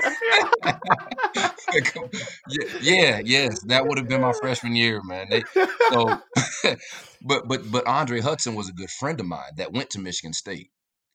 yeah, 0.63 1.51
yeah, 2.81 3.21
yes, 3.25 3.61
that 3.65 3.87
would 3.87 3.99
have 3.99 4.09
been 4.09 4.23
my 4.23 4.33
freshman 4.41 4.75
year, 4.75 5.01
man. 5.05 5.29
They, 5.31 5.45
so, 5.91 6.21
but 7.23 7.47
but 7.47 7.71
but 7.71 7.87
Andre 7.87 8.21
Hutson 8.21 8.57
was 8.57 8.69
a 8.69 8.73
good 8.73 8.91
friend 8.91 9.21
of 9.21 9.27
mine 9.27 9.53
that 9.57 9.73
went 9.73 9.91
to 9.91 10.01
Michigan 10.01 10.33
State, 10.33 10.71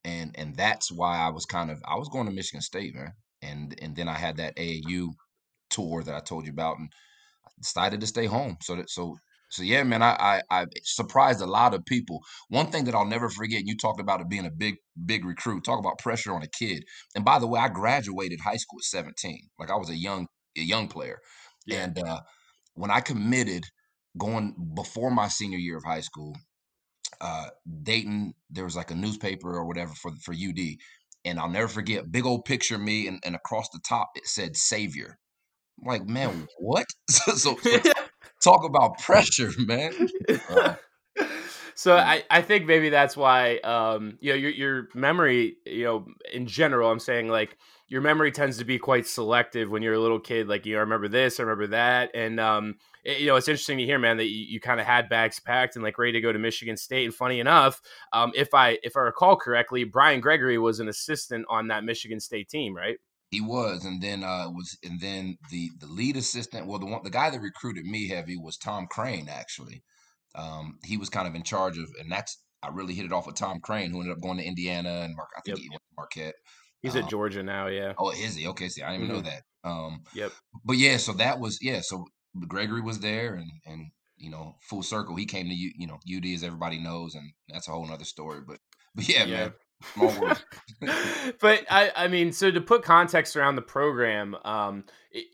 and 0.06 0.34
and 0.38 0.56
that's 0.56 0.92
why 0.92 1.18
I 1.18 1.30
was 1.30 1.46
kind 1.46 1.70
of 1.70 1.82
I 1.86 1.96
was 1.96 2.08
going 2.08 2.28
to 2.28 2.32
Michigan 2.32 2.62
State, 2.62 2.96
man, 2.96 3.12
and 3.42 3.78
and 3.82 3.96
then 3.96 4.08
I 4.08 4.16
had 4.16 4.38
that 4.38 4.56
AAU 4.56 5.10
tour 5.70 6.04
that 6.04 6.16
I 6.16 6.20
told 6.22 6.46
you 6.46 6.54
about, 6.54 6.78
and 6.80 6.90
I 7.46 7.50
decided 7.60 8.00
to 8.00 8.08
stay 8.08 8.28
home. 8.28 8.58
So 8.62 8.78
that 8.78 8.90
so 8.90 9.18
so 9.56 9.63
yeah, 9.63 9.84
man, 9.84 10.04
I, 10.04 10.15
I 10.20 10.41
I 10.52 10.65
surprised 10.84 11.41
a 11.41 11.46
lot 11.46 11.74
of 11.74 11.86
people. 11.86 12.20
One 12.50 12.68
thing 12.68 12.86
that 12.86 12.96
I'll 12.96 13.06
never 13.06 13.30
forget, 13.30 13.63
you 13.65 13.78
talked 13.78 14.02
about 14.02 14.22
it 14.22 14.30
being 14.30 14.46
a 14.46 14.52
big 14.52 14.76
big 15.06 15.26
recruit. 15.26 15.63
Talk 15.63 15.80
about 15.80 15.98
pressure 16.00 16.34
on 16.34 16.44
a 16.44 16.48
kid. 16.48 16.84
And 17.15 17.24
by 17.24 17.39
the 17.39 17.48
way, 17.48 17.60
I 17.60 17.70
graduated 17.70 18.39
high 18.41 18.58
school 18.58 18.80
at 18.80 18.86
17. 18.86 19.50
Like 19.60 19.72
I 19.72 19.76
was 19.76 19.89
a 19.89 19.96
young 19.96 20.28
a 20.58 20.62
young 20.62 20.88
player. 20.88 21.20
Yeah. 21.65 21.84
And 21.84 22.00
uh, 22.00 22.20
when 22.74 22.91
I 22.91 23.00
committed 23.00 23.63
going 24.18 24.56
before 24.76 25.12
my 25.12 25.28
senior 25.28 25.58
year 25.58 25.78
of 25.78 25.84
high 25.84 26.02
school, 26.02 26.36
uh, 27.22 27.48
Dayton, 27.84 28.34
there 28.50 28.65
was 28.65 28.76
like 28.76 28.91
a 28.91 28.96
newspaper 28.96 29.56
or 29.56 29.65
whatever 29.65 29.94
for 29.94 30.12
for 30.24 30.34
UD, 30.34 30.60
and 31.24 31.39
I'll 31.39 31.50
never 31.50 31.68
forget 31.68 32.12
big 32.12 32.26
old 32.26 32.46
picture 32.46 32.76
of 32.76 32.82
me, 32.82 33.08
and, 33.08 33.20
and 33.26 33.36
across 33.36 33.70
the 33.70 33.80
top 33.88 34.10
it 34.15 34.28
said 34.28 34.56
Savior. 34.56 35.18
I'm 35.82 35.88
like, 35.88 36.06
man, 36.08 36.48
what? 36.60 36.86
so, 37.10 37.34
so, 37.34 37.58
so 37.62 37.80
talk 38.43 38.63
about 38.63 39.00
pressure, 39.00 39.52
man. 39.60 39.93
So 41.78 41.98
I, 41.98 42.24
I 42.30 42.41
think 42.41 42.65
maybe 42.65 42.89
that's 42.89 43.17
why 43.17 43.58
um 43.58 44.17
you 44.21 44.32
know 44.32 44.38
your 44.38 44.52
your 44.52 44.88
memory 44.93 45.58
you 45.65 45.84
know 45.84 46.06
in 46.34 46.48
general 46.48 46.89
I'm 46.89 47.00
saying 47.00 47.28
like 47.28 47.58
your 47.89 48.02
memory 48.02 48.32
tends 48.32 48.58
to 48.60 48.65
be 48.65 48.80
quite 48.80 49.06
selective 49.06 49.69
when 49.69 49.84
you're 49.84 49.93
a 49.93 50.00
little 50.00 50.19
kid 50.19 50.48
like 50.48 50.65
you 50.65 50.74
know, 50.74 50.78
I 50.80 50.82
remember 50.84 51.10
this 51.10 51.38
I 51.38 51.43
remember 51.43 51.67
that 51.67 52.12
and 52.13 52.39
um 52.39 52.76
it- 53.04 53.19
you 53.19 53.28
know 53.28 53.36
it's 53.36 53.50
interesting 53.50 53.78
to 53.80 53.84
hear 53.86 54.00
man 54.00 54.15
that 54.17 54.28
you, 54.28 54.45
you 54.48 54.60
kind 54.62 54.80
of 54.80 54.86
had 54.86 55.10
bags 55.10 55.39
packed 55.41 55.76
and 55.76 55.84
like 55.84 55.98
ready 55.98 56.13
to 56.13 56.21
go 56.21 56.32
to 56.32 56.39
Michigan 56.39 56.78
State 56.78 57.04
and 57.04 57.13
funny 57.13 57.41
enough 57.41 57.82
um 58.13 58.32
if 58.36 58.54
I 58.54 58.78
if 58.82 58.95
I 58.95 59.02
recall 59.02 59.36
correctly 59.36 59.84
Brian 59.84 60.21
Gregory 60.21 60.58
was 60.58 60.80
an 60.80 60.88
assistant 60.88 61.45
on 61.50 61.67
that 61.67 61.84
Michigan 61.84 62.21
State 62.21 62.48
team 62.48 62.74
right 62.74 63.00
He 63.32 63.42
was, 63.42 63.86
and 63.86 64.02
then 64.02 64.24
uh 64.24 64.50
was, 64.50 64.78
and 64.84 65.00
then 65.00 65.38
the 65.52 65.70
the 65.80 65.88
lead 65.88 66.16
assistant. 66.18 66.68
Well, 66.68 66.80
the 66.80 66.86
one, 66.86 67.02
the 67.04 67.10
guy 67.10 67.30
that 67.30 67.42
recruited 67.42 67.86
me 67.86 68.08
heavy 68.08 68.38
was 68.38 68.58
Tom 68.58 68.88
Crean. 68.90 69.28
Actually, 69.30 69.84
um, 70.36 70.78
he 70.84 70.98
was 70.98 71.10
kind 71.10 71.28
of 71.28 71.36
in 71.36 71.44
charge 71.44 71.78
of, 71.78 71.90
and 72.00 72.12
that's 72.12 72.42
I 72.64 72.70
really 72.70 72.94
hit 72.94 73.06
it 73.06 73.12
off 73.14 73.26
with 73.28 73.36
Tom 73.36 73.60
Crean, 73.62 73.92
who 73.92 74.00
ended 74.00 74.16
up 74.16 74.22
going 74.22 74.38
to 74.38 74.44
Indiana 74.46 75.02
and 75.04 75.16
Mark. 75.16 75.30
I 75.38 75.42
think 75.42 75.58
Yep. 75.58 75.64
he 75.64 75.70
went 75.70 75.82
to 75.82 75.96
Marquette. 75.98 76.36
he's 76.82 76.96
Uh, 76.96 77.00
at 77.00 77.10
Georgia 77.10 77.44
now 77.44 77.68
yeah 77.68 77.94
Oh, 77.98 78.12
is 78.12 78.36
he? 78.36 78.48
Okay, 78.48 78.70
see, 78.70 78.82
I 78.84 78.92
didn't 78.92 79.06
even 79.06 79.16
know 79.16 79.22
that. 79.30 79.42
Um, 79.64 80.04
yep 80.14 80.32
but 80.64 80.78
yeah, 80.78 80.98
so 80.98 81.14
that 81.14 81.40
was 81.40 81.58
yeah. 81.62 81.82
So 81.82 82.06
Gregory 82.48 82.82
was 82.82 83.00
there, 83.00 83.36
and 83.36 83.50
and 83.66 83.88
you 84.18 84.30
know, 84.30 84.56
full 84.70 84.84
circle, 84.84 85.16
he 85.16 85.26
came 85.26 85.48
to 85.48 85.54
you. 85.54 85.72
you 85.78 85.88
know 85.88 86.00
UD 86.08 86.34
as 86.34 86.44
everybody 86.44 86.80
knows, 86.80 87.16
and 87.16 87.32
that's 87.50 87.68
a 87.68 87.72
whole 87.72 87.88
nother 87.88 88.06
story. 88.06 88.42
But 88.48 88.60
but 88.96 89.08
yeah, 89.10 89.26
Yeah. 89.26 89.38
man. 89.38 89.54
but 91.40 91.66
I, 91.70 91.92
I 91.96 92.08
mean, 92.08 92.32
so 92.32 92.52
to 92.52 92.62
put 92.62 92.84
context 92.84 93.36
around 93.36 93.56
the 93.56 93.62
program, 93.62 94.36
um, 94.46 94.84
it, 95.12 95.26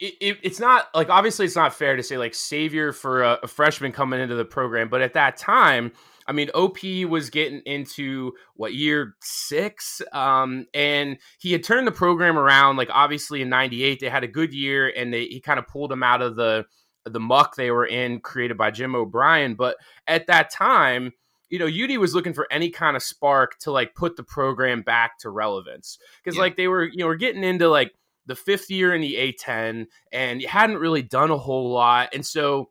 it, 0.00 0.14
it- 0.20 0.38
it's 0.42 0.60
not 0.60 0.86
like 0.94 1.08
obviously 1.10 1.46
it's 1.46 1.56
not 1.56 1.74
fair 1.74 1.96
to 1.96 2.02
say 2.02 2.18
like 2.18 2.34
savior 2.34 2.92
for 2.92 3.22
a, 3.22 3.38
a 3.42 3.46
freshman 3.48 3.92
coming 3.92 4.20
into 4.20 4.34
the 4.34 4.44
program, 4.44 4.88
but 4.88 5.00
at 5.02 5.14
that 5.14 5.36
time, 5.36 5.92
I 6.26 6.32
mean, 6.32 6.50
OP 6.54 6.78
was 7.08 7.30
getting 7.30 7.62
into 7.64 8.32
what 8.54 8.74
year 8.74 9.14
six, 9.22 10.02
um, 10.12 10.66
and 10.74 11.16
he 11.40 11.52
had 11.52 11.64
turned 11.64 11.86
the 11.86 11.92
program 11.92 12.38
around. 12.38 12.76
Like 12.76 12.90
obviously 12.92 13.40
in 13.40 13.48
'98, 13.48 13.98
they 14.00 14.10
had 14.10 14.24
a 14.24 14.28
good 14.28 14.52
year, 14.52 14.92
and 14.94 15.12
they 15.12 15.24
he 15.24 15.40
kind 15.40 15.58
of 15.58 15.66
pulled 15.66 15.90
them 15.90 16.02
out 16.02 16.20
of 16.20 16.36
the 16.36 16.66
the 17.06 17.18
muck 17.20 17.56
they 17.56 17.70
were 17.70 17.86
in, 17.86 18.20
created 18.20 18.58
by 18.58 18.70
Jim 18.70 18.94
O'Brien. 18.94 19.54
But 19.54 19.76
at 20.06 20.26
that 20.26 20.50
time, 20.50 21.12
you 21.50 21.58
know, 21.58 21.66
UD 21.66 21.98
was 21.98 22.14
looking 22.14 22.34
for 22.34 22.46
any 22.50 22.70
kind 22.70 22.96
of 22.96 23.02
spark 23.02 23.58
to 23.60 23.70
like 23.70 23.94
put 23.94 24.16
the 24.16 24.22
program 24.22 24.82
back 24.82 25.18
to 25.20 25.30
relevance 25.30 25.98
because 26.22 26.36
Yeah. 26.36 26.42
like 26.42 26.56
they 26.56 26.68
were, 26.68 26.84
you 26.84 26.98
know, 26.98 27.06
we're 27.06 27.16
getting 27.16 27.44
into 27.44 27.68
like 27.68 27.92
the 28.26 28.36
fifth 28.36 28.70
year 28.70 28.94
in 28.94 29.00
the 29.00 29.14
A10 29.16 29.86
and 30.12 30.42
you 30.42 30.48
hadn't 30.48 30.78
really 30.78 31.02
done 31.02 31.30
a 31.30 31.38
whole 31.38 31.70
lot. 31.70 32.10
And 32.14 32.24
so 32.26 32.70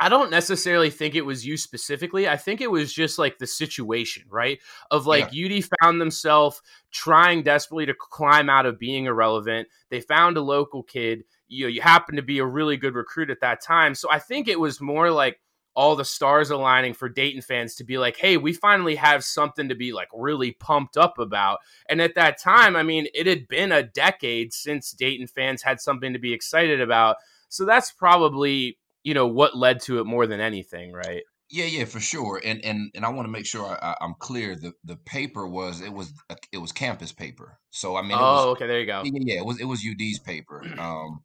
I 0.00 0.08
don't 0.08 0.30
necessarily 0.30 0.90
think 0.90 1.16
it 1.16 1.26
was 1.26 1.44
you 1.44 1.56
specifically. 1.56 2.28
I 2.28 2.36
think 2.36 2.60
it 2.60 2.70
was 2.70 2.92
just 2.92 3.18
like 3.18 3.38
the 3.38 3.48
situation, 3.48 4.22
right? 4.30 4.60
Of 4.92 5.06
like 5.06 5.24
UD 5.24 5.64
found 5.82 6.00
themselves 6.00 6.62
trying 6.92 7.42
desperately 7.42 7.86
to 7.86 7.94
climb 7.94 8.48
out 8.48 8.64
of 8.64 8.78
being 8.78 9.06
irrelevant. 9.06 9.66
They 9.90 10.00
found 10.00 10.36
a 10.36 10.40
local 10.40 10.84
kid. 10.84 11.24
You 11.48 11.64
know, 11.64 11.68
you 11.68 11.80
happen 11.82 12.14
to 12.14 12.22
be 12.22 12.38
a 12.38 12.46
really 12.46 12.76
good 12.76 12.94
recruit 12.94 13.28
at 13.28 13.40
that 13.40 13.60
time. 13.60 13.94
So 13.96 14.08
I 14.10 14.20
think 14.20 14.46
it 14.46 14.60
was 14.60 14.80
more 14.80 15.10
like 15.10 15.40
all 15.74 15.94
the 15.94 16.04
stars 16.04 16.50
aligning 16.50 16.92
for 16.94 17.08
Dayton 17.08 17.42
fans 17.42 17.76
to 17.76 17.84
be 17.84 17.98
like, 17.98 18.16
hey, 18.16 18.36
we 18.36 18.52
finally 18.52 18.96
have 18.96 19.22
something 19.22 19.68
to 19.68 19.74
be 19.74 19.92
like 19.92 20.08
really 20.12 20.52
pumped 20.52 20.96
up 20.96 21.18
about. 21.18 21.58
And 21.88 22.02
at 22.02 22.14
that 22.16 22.40
time, 22.40 22.74
I 22.74 22.82
mean, 22.82 23.06
it 23.14 23.26
had 23.26 23.46
been 23.48 23.70
a 23.70 23.82
decade 23.82 24.52
since 24.52 24.90
Dayton 24.90 25.28
fans 25.28 25.62
had 25.62 25.80
something 25.80 26.12
to 26.12 26.18
be 26.18 26.32
excited 26.32 26.80
about. 26.80 27.16
So 27.48 27.64
that's 27.64 27.92
probably 27.92 28.78
you 29.04 29.14
know 29.14 29.26
what 29.26 29.56
led 29.56 29.80
to 29.80 30.00
it 30.00 30.04
more 30.04 30.26
than 30.26 30.40
anything, 30.40 30.92
right? 30.92 31.22
Yeah, 31.50 31.64
yeah, 31.64 31.84
for 31.86 32.00
sure. 32.00 32.40
And 32.44 32.62
and 32.64 32.90
and 32.94 33.06
I 33.06 33.08
want 33.08 33.26
to 33.26 33.32
make 33.32 33.46
sure 33.46 33.64
I, 33.66 33.94
I'm 34.00 34.14
clear. 34.18 34.54
The 34.54 34.72
the 34.84 34.96
paper 34.96 35.46
was 35.46 35.80
it 35.80 35.92
was 35.92 36.12
a, 36.28 36.36
it 36.52 36.58
was 36.58 36.72
campus 36.72 37.12
paper. 37.12 37.58
So 37.70 37.96
I 37.96 38.02
mean, 38.02 38.12
it 38.12 38.20
was, 38.20 38.44
Oh, 38.44 38.50
okay, 38.50 38.66
there 38.66 38.80
you 38.80 38.86
go. 38.86 39.02
yeah, 39.04 39.20
yeah, 39.34 39.40
it 39.40 39.46
was 39.46 39.60
it 39.60 39.64
was 39.64 39.84
UD's 39.88 40.18
paper. 40.18 40.62
Um, 40.78 41.20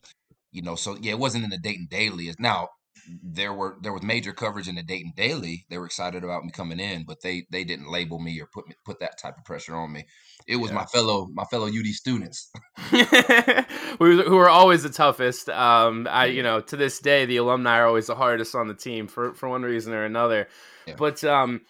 you 0.51 0.61
know, 0.61 0.75
so 0.75 0.95
yeah, 1.01 1.11
it 1.13 1.19
wasn't 1.19 1.43
in 1.43 1.49
the 1.49 1.57
Dayton 1.57 1.87
Daily. 1.89 2.31
Now 2.39 2.69
there 3.07 3.53
were 3.53 3.77
there 3.81 3.93
was 3.93 4.03
major 4.03 4.33
coverage 4.33 4.67
in 4.67 4.75
the 4.75 4.83
Dayton 4.83 5.13
Daily. 5.15 5.65
They 5.69 5.77
were 5.77 5.85
excited 5.85 6.23
about 6.23 6.43
me 6.43 6.51
coming 6.51 6.79
in, 6.79 7.03
but 7.05 7.21
they 7.21 7.45
they 7.51 7.63
didn't 7.63 7.91
label 7.91 8.19
me 8.19 8.39
or 8.39 8.47
put 8.47 8.67
me 8.67 8.75
put 8.85 8.99
that 8.99 9.17
type 9.17 9.37
of 9.37 9.45
pressure 9.45 9.75
on 9.75 9.91
me. 9.91 10.05
It 10.47 10.57
was 10.57 10.71
my 10.71 10.85
fellow 10.85 11.27
my 11.33 11.45
fellow 11.45 11.67
UD 11.67 11.87
students. 11.87 12.51
who, 12.89 14.21
who 14.23 14.37
are 14.37 14.49
always 14.49 14.83
the 14.83 14.89
toughest. 14.89 15.49
Um, 15.49 16.07
I, 16.09 16.25
you 16.25 16.43
know, 16.43 16.61
to 16.61 16.77
this 16.77 16.99
day, 16.99 17.25
the 17.25 17.37
alumni 17.37 17.77
are 17.77 17.87
always 17.87 18.07
the 18.07 18.15
hardest 18.15 18.55
on 18.55 18.67
the 18.67 18.73
team 18.73 19.07
for 19.07 19.33
for 19.33 19.49
one 19.49 19.63
reason 19.63 19.93
or 19.93 20.05
another. 20.05 20.47
Yeah. 20.87 20.95
But 20.97 21.23
um, 21.23 21.61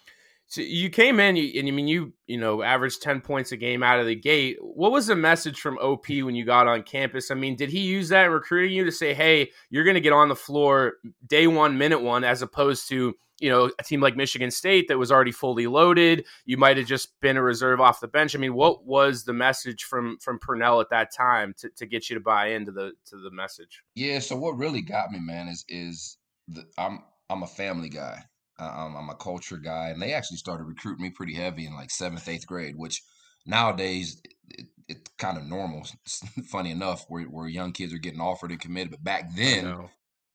so 0.54 0.60
you 0.60 0.88
came 0.88 1.18
in, 1.18 1.34
you, 1.34 1.58
and 1.58 1.66
I 1.66 1.72
mean, 1.72 1.88
you 1.88 2.12
you 2.28 2.38
know, 2.38 2.62
averaged 2.62 3.02
ten 3.02 3.20
points 3.20 3.50
a 3.50 3.56
game 3.56 3.82
out 3.82 3.98
of 3.98 4.06
the 4.06 4.14
gate. 4.14 4.56
What 4.60 4.92
was 4.92 5.08
the 5.08 5.16
message 5.16 5.58
from 5.58 5.78
OP 5.78 6.06
when 6.08 6.36
you 6.36 6.44
got 6.44 6.68
on 6.68 6.84
campus? 6.84 7.32
I 7.32 7.34
mean, 7.34 7.56
did 7.56 7.70
he 7.70 7.80
use 7.80 8.08
that 8.10 8.26
in 8.26 8.30
recruiting 8.30 8.72
you 8.72 8.84
to 8.84 8.92
say, 8.92 9.14
"Hey, 9.14 9.50
you're 9.68 9.82
going 9.82 9.94
to 9.94 10.00
get 10.00 10.12
on 10.12 10.28
the 10.28 10.36
floor 10.36 10.98
day 11.26 11.48
one, 11.48 11.76
minute 11.76 12.02
one," 12.02 12.22
as 12.22 12.40
opposed 12.40 12.88
to 12.90 13.14
you 13.40 13.50
know 13.50 13.68
a 13.80 13.82
team 13.82 14.00
like 14.00 14.16
Michigan 14.16 14.52
State 14.52 14.86
that 14.86 14.96
was 14.96 15.10
already 15.10 15.32
fully 15.32 15.66
loaded? 15.66 16.24
You 16.44 16.56
might 16.56 16.76
have 16.76 16.86
just 16.86 17.18
been 17.20 17.36
a 17.36 17.42
reserve 17.42 17.80
off 17.80 17.98
the 17.98 18.06
bench. 18.06 18.36
I 18.36 18.38
mean, 18.38 18.54
what 18.54 18.86
was 18.86 19.24
the 19.24 19.32
message 19.32 19.82
from 19.82 20.18
from 20.20 20.38
Purnell 20.38 20.80
at 20.80 20.90
that 20.90 21.12
time 21.12 21.52
to, 21.58 21.68
to 21.70 21.84
get 21.84 22.08
you 22.08 22.14
to 22.14 22.20
buy 22.20 22.50
into 22.50 22.70
the 22.70 22.92
to 23.06 23.16
the 23.16 23.32
message? 23.32 23.82
Yeah. 23.96 24.20
So 24.20 24.36
what 24.36 24.56
really 24.56 24.82
got 24.82 25.10
me, 25.10 25.18
man, 25.18 25.48
is 25.48 25.64
is 25.68 26.16
the, 26.46 26.64
I'm 26.78 27.00
I'm 27.28 27.42
a 27.42 27.48
family 27.48 27.88
guy. 27.88 28.22
Uh, 28.58 28.88
I'm, 28.96 29.08
a 29.08 29.16
culture 29.16 29.56
guy, 29.56 29.88
and 29.88 30.00
they 30.00 30.12
actually 30.12 30.36
started 30.36 30.64
recruiting 30.64 31.02
me 31.02 31.10
pretty 31.10 31.34
heavy 31.34 31.66
in 31.66 31.74
like 31.74 31.90
seventh, 31.90 32.28
eighth 32.28 32.46
grade, 32.46 32.74
which 32.76 33.02
nowadays 33.46 34.20
it, 34.48 34.66
it's 34.88 35.10
kind 35.18 35.36
of 35.36 35.44
normal. 35.44 35.84
Funny 36.50 36.70
enough, 36.70 37.04
where 37.08 37.24
where 37.24 37.48
young 37.48 37.72
kids 37.72 37.92
are 37.92 37.98
getting 37.98 38.20
offered 38.20 38.52
and 38.52 38.60
committed, 38.60 38.92
but 38.92 39.02
back 39.02 39.34
then, 39.34 39.64
know. 39.64 39.90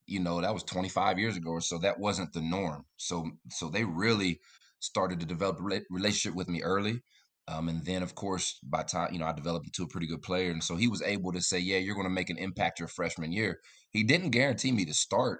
you 0.06 0.20
know, 0.20 0.42
that 0.42 0.54
was 0.54 0.64
25 0.64 1.18
years 1.18 1.38
ago 1.38 1.52
or 1.52 1.62
so. 1.62 1.78
That 1.78 2.00
wasn't 2.00 2.34
the 2.34 2.42
norm. 2.42 2.86
So 2.98 3.30
so 3.50 3.70
they 3.70 3.86
really 3.86 4.40
started 4.80 5.20
to 5.20 5.26
develop 5.26 5.60
a 5.60 5.64
rela- 5.64 5.84
relationship 5.90 6.36
with 6.36 6.50
me 6.50 6.62
early. 6.62 7.02
Um, 7.48 7.68
and 7.68 7.84
then, 7.84 8.04
of 8.04 8.14
course, 8.14 8.60
by 8.64 8.84
time 8.84 9.12
you 9.12 9.20
know, 9.20 9.26
I 9.26 9.34
developed 9.34 9.66
into 9.66 9.84
a 9.84 9.88
pretty 9.88 10.06
good 10.06 10.22
player, 10.22 10.52
and 10.52 10.64
so 10.64 10.76
he 10.76 10.88
was 10.88 11.02
able 11.02 11.32
to 11.32 11.42
say, 11.42 11.58
"Yeah, 11.58 11.78
you're 11.78 11.96
going 11.96 12.06
to 12.06 12.14
make 12.14 12.30
an 12.30 12.38
impact 12.38 12.80
your 12.80 12.88
freshman 12.88 13.32
year." 13.32 13.60
He 13.90 14.04
didn't 14.04 14.30
guarantee 14.30 14.72
me 14.72 14.86
to 14.86 14.94
start, 14.94 15.40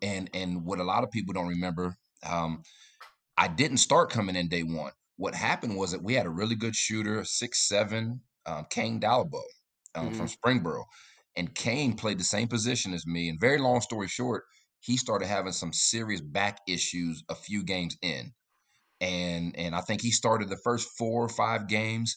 and 0.00 0.30
and 0.32 0.64
what 0.64 0.78
a 0.78 0.84
lot 0.84 1.02
of 1.02 1.10
people 1.10 1.34
don't 1.34 1.48
remember, 1.48 1.96
um, 2.26 2.62
I 3.36 3.48
didn't 3.48 3.78
start 3.78 4.10
coming 4.10 4.36
in 4.36 4.48
day 4.48 4.62
one. 4.62 4.92
What 5.16 5.34
happened 5.34 5.76
was 5.76 5.92
that 5.92 6.02
we 6.02 6.14
had 6.14 6.26
a 6.26 6.30
really 6.30 6.54
good 6.54 6.76
shooter, 6.76 7.24
six 7.24 7.68
seven, 7.68 8.20
um, 8.46 8.66
Kane 8.70 9.00
Dalabo 9.00 9.42
um, 9.94 10.12
from 10.12 10.28
Springboro, 10.28 10.84
and 11.36 11.54
Kane 11.54 11.94
played 11.94 12.18
the 12.18 12.24
same 12.24 12.48
position 12.48 12.94
as 12.94 13.06
me. 13.06 13.28
And 13.28 13.40
very 13.40 13.58
long 13.58 13.80
story 13.80 14.08
short, 14.08 14.44
he 14.80 14.96
started 14.96 15.26
having 15.26 15.52
some 15.52 15.72
serious 15.72 16.20
back 16.20 16.60
issues 16.68 17.24
a 17.28 17.34
few 17.34 17.64
games 17.64 17.96
in, 18.02 18.32
and 19.00 19.56
and 19.56 19.74
I 19.74 19.80
think 19.80 20.02
he 20.02 20.10
started 20.10 20.48
the 20.48 20.60
first 20.64 20.88
four 20.96 21.24
or 21.24 21.28
five 21.28 21.68
games 21.68 22.16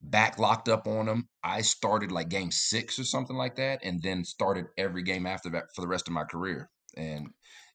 back 0.00 0.38
locked 0.38 0.68
up 0.68 0.86
on 0.86 1.08
him. 1.08 1.28
I 1.42 1.62
started 1.62 2.12
like 2.12 2.28
game 2.28 2.50
six 2.50 2.98
or 2.98 3.04
something 3.04 3.36
like 3.36 3.56
that, 3.56 3.80
and 3.82 4.02
then 4.02 4.24
started 4.24 4.66
every 4.76 5.02
game 5.02 5.26
after 5.26 5.50
that 5.50 5.64
for 5.74 5.80
the 5.80 5.88
rest 5.88 6.08
of 6.08 6.14
my 6.14 6.24
career. 6.24 6.70
And 6.96 7.28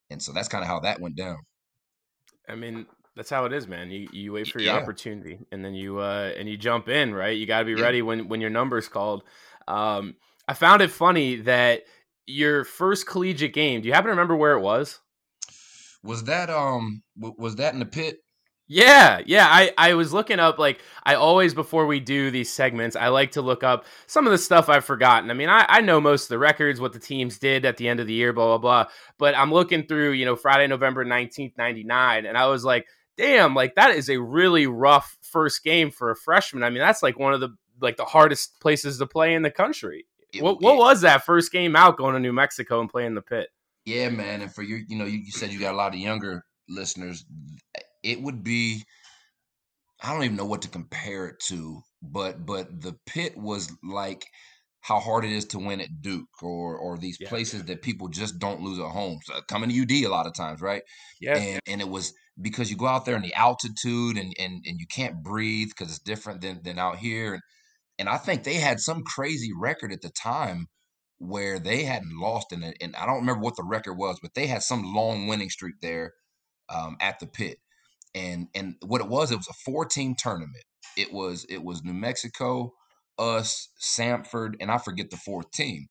and 0.10 0.22
so 0.22 0.32
that's 0.32 0.48
kind 0.48 0.63
of 0.63 0.67
how 0.67 0.80
that 0.82 1.00
went 1.00 1.15
down. 1.15 1.38
I 2.48 2.56
mean, 2.56 2.86
that's 3.15 3.30
how 3.30 3.45
it 3.45 3.54
is, 3.54 3.67
man. 3.67 3.91
You 3.91 4.10
you 4.12 4.34
wait 4.34 4.48
for 4.48 4.60
your 4.60 4.67
Yeah. 4.67 4.78
opportunity, 4.82 5.39
and 5.52 5.63
then 5.63 5.74
you 5.74 6.00
uh, 6.00 6.32
and 6.38 6.50
you 6.50 6.58
jump 6.58 6.89
in, 6.89 7.13
right? 7.13 7.38
You 7.38 7.45
got 7.45 7.60
to 7.60 7.65
be 7.65 7.76
Yeah. 7.76 7.82
ready 7.82 8.02
when 8.02 8.28
when 8.28 8.41
your 8.41 8.50
number's 8.50 8.88
called. 8.88 9.24
Um, 9.67 10.15
I 10.48 10.54
found 10.54 10.82
it 10.82 10.89
funny 10.91 11.36
that 11.41 11.84
your 12.26 12.63
first 12.63 13.08
collegiate 13.08 13.54
game. 13.54 13.82
Do 13.82 13.88
you 13.88 13.93
happen 13.93 14.08
to 14.08 14.12
remember 14.12 14.36
where 14.36 14.54
it 14.54 14.62
was? 14.62 15.00
Was 16.04 16.24
that 16.26 16.50
um 16.50 17.04
was 17.15 17.58
that 17.58 17.74
in 17.74 17.80
the 17.80 17.86
pit? 17.86 18.19
Yeah, 18.71 19.21
yeah. 19.25 19.47
I, 19.49 19.73
I 19.79 19.93
was 19.95 20.13
looking 20.13 20.39
up 20.39 20.60
like 20.60 20.79
I 21.03 21.15
always 21.15 21.55
before 21.55 21.88
we 21.88 21.99
do 21.99 22.29
these 22.29 22.51
segments, 22.51 22.95
I 22.95 23.08
like 23.08 23.32
to 23.32 23.41
look 23.41 23.63
up 23.63 23.86
some 24.05 24.27
of 24.27 24.32
the 24.32 24.38
stuff 24.38 24.69
I've 24.69 24.86
forgotten. 24.86 25.32
I 25.32 25.34
mean, 25.34 25.49
I, 25.49 25.65
I 25.67 25.82
know 25.82 25.99
most 25.99 26.23
of 26.25 26.29
the 26.29 26.38
records, 26.38 26.79
what 26.79 26.93
the 26.93 26.99
teams 26.99 27.39
did 27.39 27.65
at 27.65 27.77
the 27.77 27.88
end 27.88 27.99
of 27.99 28.05
the 28.05 28.13
year, 28.13 28.32
blah 28.32 28.45
blah 28.45 28.58
blah. 28.60 28.91
But 29.17 29.36
I'm 29.36 29.51
looking 29.51 29.88
through, 29.88 30.12
you 30.12 30.25
know, 30.25 30.36
Friday, 30.36 30.67
November 30.67 31.03
nineteenth, 31.03 31.53
ninety 31.58 31.84
nine, 31.84 32.27
and 32.27 32.38
I 32.38 32.45
was 32.45 32.63
like, 32.63 32.86
damn, 33.17 33.55
like 33.55 33.73
that 33.73 33.95
is 33.95 34.08
a 34.08 34.17
really 34.21 34.67
rough 34.67 35.17
first 35.23 35.63
game 35.63 35.89
for 35.89 36.12
a 36.12 36.15
freshman. 36.15 36.62
I 36.63 36.69
mean, 36.69 36.79
that's 36.79 37.01
like 37.01 37.17
one 37.17 37.34
of 37.34 37.39
the 37.39 37.49
like 37.82 37.97
the 37.97 38.05
hardest 38.05 38.60
places 38.60 38.99
to 38.99 39.08
play 39.08 39.34
in 39.34 39.41
the 39.41 39.49
country. 39.51 40.05
It- 40.32 40.43
What 40.43 40.62
what 40.62 40.75
it- 40.75 40.77
was 40.77 41.01
that 41.01 41.25
first 41.25 41.51
game 41.51 41.75
out 41.75 41.97
going 41.97 42.13
to 42.13 42.19
New 42.19 42.34
Mexico 42.34 42.82
and 42.82 42.89
playing 42.89 43.15
the 43.15 43.23
pit? 43.23 43.49
Yeah, 43.86 44.10
man. 44.10 44.41
And 44.43 44.53
for 44.53 44.62
you, 44.62 44.84
you 44.88 44.95
know, 44.95 45.05
you, 45.05 45.17
you 45.19 45.32
said 45.32 45.51
you 45.51 45.60
got 45.60 45.73
a 45.73 45.77
lot 45.77 45.95
of 45.95 45.99
younger 45.99 46.45
listeners. 46.67 47.25
It 48.04 48.22
would 48.22 48.44
be, 48.44 48.84
I 50.02 50.14
don't 50.14 50.24
even 50.24 50.38
know 50.38 50.46
what 50.46 50.62
to 50.64 50.70
compare 50.70 51.28
it 51.28 51.40
to, 51.48 51.82
but 52.02 52.46
but 52.46 52.82
the 52.82 52.96
pit 53.06 53.38
was 53.38 53.72
like 53.84 54.26
how 54.82 55.00
hard 55.00 55.26
it 55.26 55.32
is 55.32 55.46
to 55.46 55.60
win 55.60 55.82
at 55.82 56.02
Duke 56.02 56.42
or 56.42 56.78
or 56.78 56.98
these 56.98 57.18
Yeah. 57.20 57.28
places 57.28 57.66
that 57.66 57.82
people 57.82 58.08
just 58.08 58.40
don't 58.40 58.62
lose 58.62 58.80
at 58.80 58.86
home. 58.92 59.20
So 59.24 59.42
coming 59.50 59.70
to 59.70 59.76
UD 59.76 59.92
a 60.06 60.10
lot 60.10 60.28
of 60.28 60.34
times, 60.34 60.62
right? 60.62 60.84
Yeah, 61.20 61.36
and 61.36 61.60
and 61.68 61.82
it 61.82 61.90
was 61.90 62.14
because 62.42 62.72
you 62.72 62.78
go 62.78 62.88
out 62.88 63.06
there 63.06 63.16
in 63.18 63.22
the 63.22 63.34
altitude 63.34 64.18
and 64.18 64.34
and 64.40 64.64
and 64.66 64.80
you 64.80 64.88
can't 64.88 65.22
breathe 65.24 65.70
because 65.70 65.90
it's 65.90 66.00
different 66.04 66.42
than 66.42 66.62
than 66.64 66.80
out 66.80 66.98
here 66.98 67.34
and 67.34 67.44
and 68.00 68.10
I 68.10 68.18
think 68.18 68.44
they 68.44 68.56
had 68.56 68.80
some 68.80 69.04
crazy 69.04 69.52
record 69.58 69.92
at 69.92 70.02
the 70.02 70.10
time 70.12 70.68
where 71.18 71.60
they 71.60 71.84
hadn't 71.84 72.18
lost 72.20 72.54
in 72.54 72.64
it 72.64 72.78
and 72.82 72.96
I 72.96 73.06
don't 73.06 73.18
remember 73.20 73.42
what 73.42 73.56
the 73.58 73.64
record 73.64 73.96
was 73.96 74.20
but 74.22 74.34
they 74.36 74.48
had 74.48 74.64
some 74.64 74.84
long 74.84 75.28
winning 75.28 75.50
streak 75.50 75.76
there 75.82 76.14
um, 76.70 76.96
at 77.02 77.20
the 77.20 77.28
pit 77.28 77.58
and 78.15 78.48
and 78.56 78.76
what 78.86 79.02
it 79.02 79.08
was 79.08 79.32
it 79.32 79.38
was 79.38 79.48
a 79.48 79.54
four 79.65 79.86
team 79.86 80.15
tournament 80.17 80.63
it 80.98 81.12
was 81.13 81.45
it 81.50 81.63
was 81.63 81.84
New 81.84 81.93
Mexico 81.93 82.74
us 83.17 83.69
Samford 83.82 84.56
and 84.60 84.72
I 84.72 84.78
forget 84.78 85.10
the 85.10 85.17
fourth 85.17 85.52
team 85.52 85.88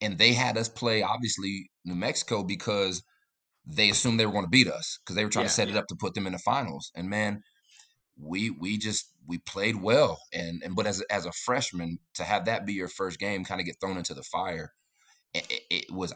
and 0.00 0.18
they 0.18 0.32
had 0.32 0.58
us 0.58 0.68
play 0.68 1.02
obviously 1.02 1.70
New 1.84 1.94
Mexico 1.94 2.42
because 2.42 3.02
they 3.64 3.90
assumed 3.90 4.18
they 4.18 4.26
were 4.26 4.32
going 4.32 4.44
to 4.44 4.50
beat 4.50 4.68
us 4.68 4.98
because 5.04 5.16
they 5.16 5.24
were 5.24 5.30
trying 5.30 5.44
Yeah. 5.44 5.48
to 5.50 5.54
set 5.54 5.68
it 5.68 5.76
up 5.76 5.86
to 5.88 5.96
put 5.98 6.14
them 6.14 6.26
in 6.26 6.32
the 6.32 6.38
finals. 6.40 6.90
And 6.96 7.08
man, 7.08 7.42
we 8.18 8.50
we 8.50 8.76
just 8.78 9.10
we 9.26 9.38
played 9.38 9.76
well. 9.76 10.18
And 10.32 10.62
and 10.64 10.74
but 10.74 10.86
as 10.86 11.00
a- 11.00 11.12
as 11.12 11.26
a 11.26 11.32
freshman 11.32 11.98
to 12.14 12.24
have 12.24 12.46
that 12.46 12.66
be 12.66 12.72
your 12.72 12.88
first 12.88 13.18
game, 13.20 13.44
kind 13.44 13.60
of 13.60 13.66
get 13.66 13.76
thrown 13.80 13.96
into 13.96 14.14
the 14.14 14.24
fire, 14.24 14.72
it, 15.34 15.46
it, 15.50 15.62
it 15.70 15.90
was. 15.92 16.12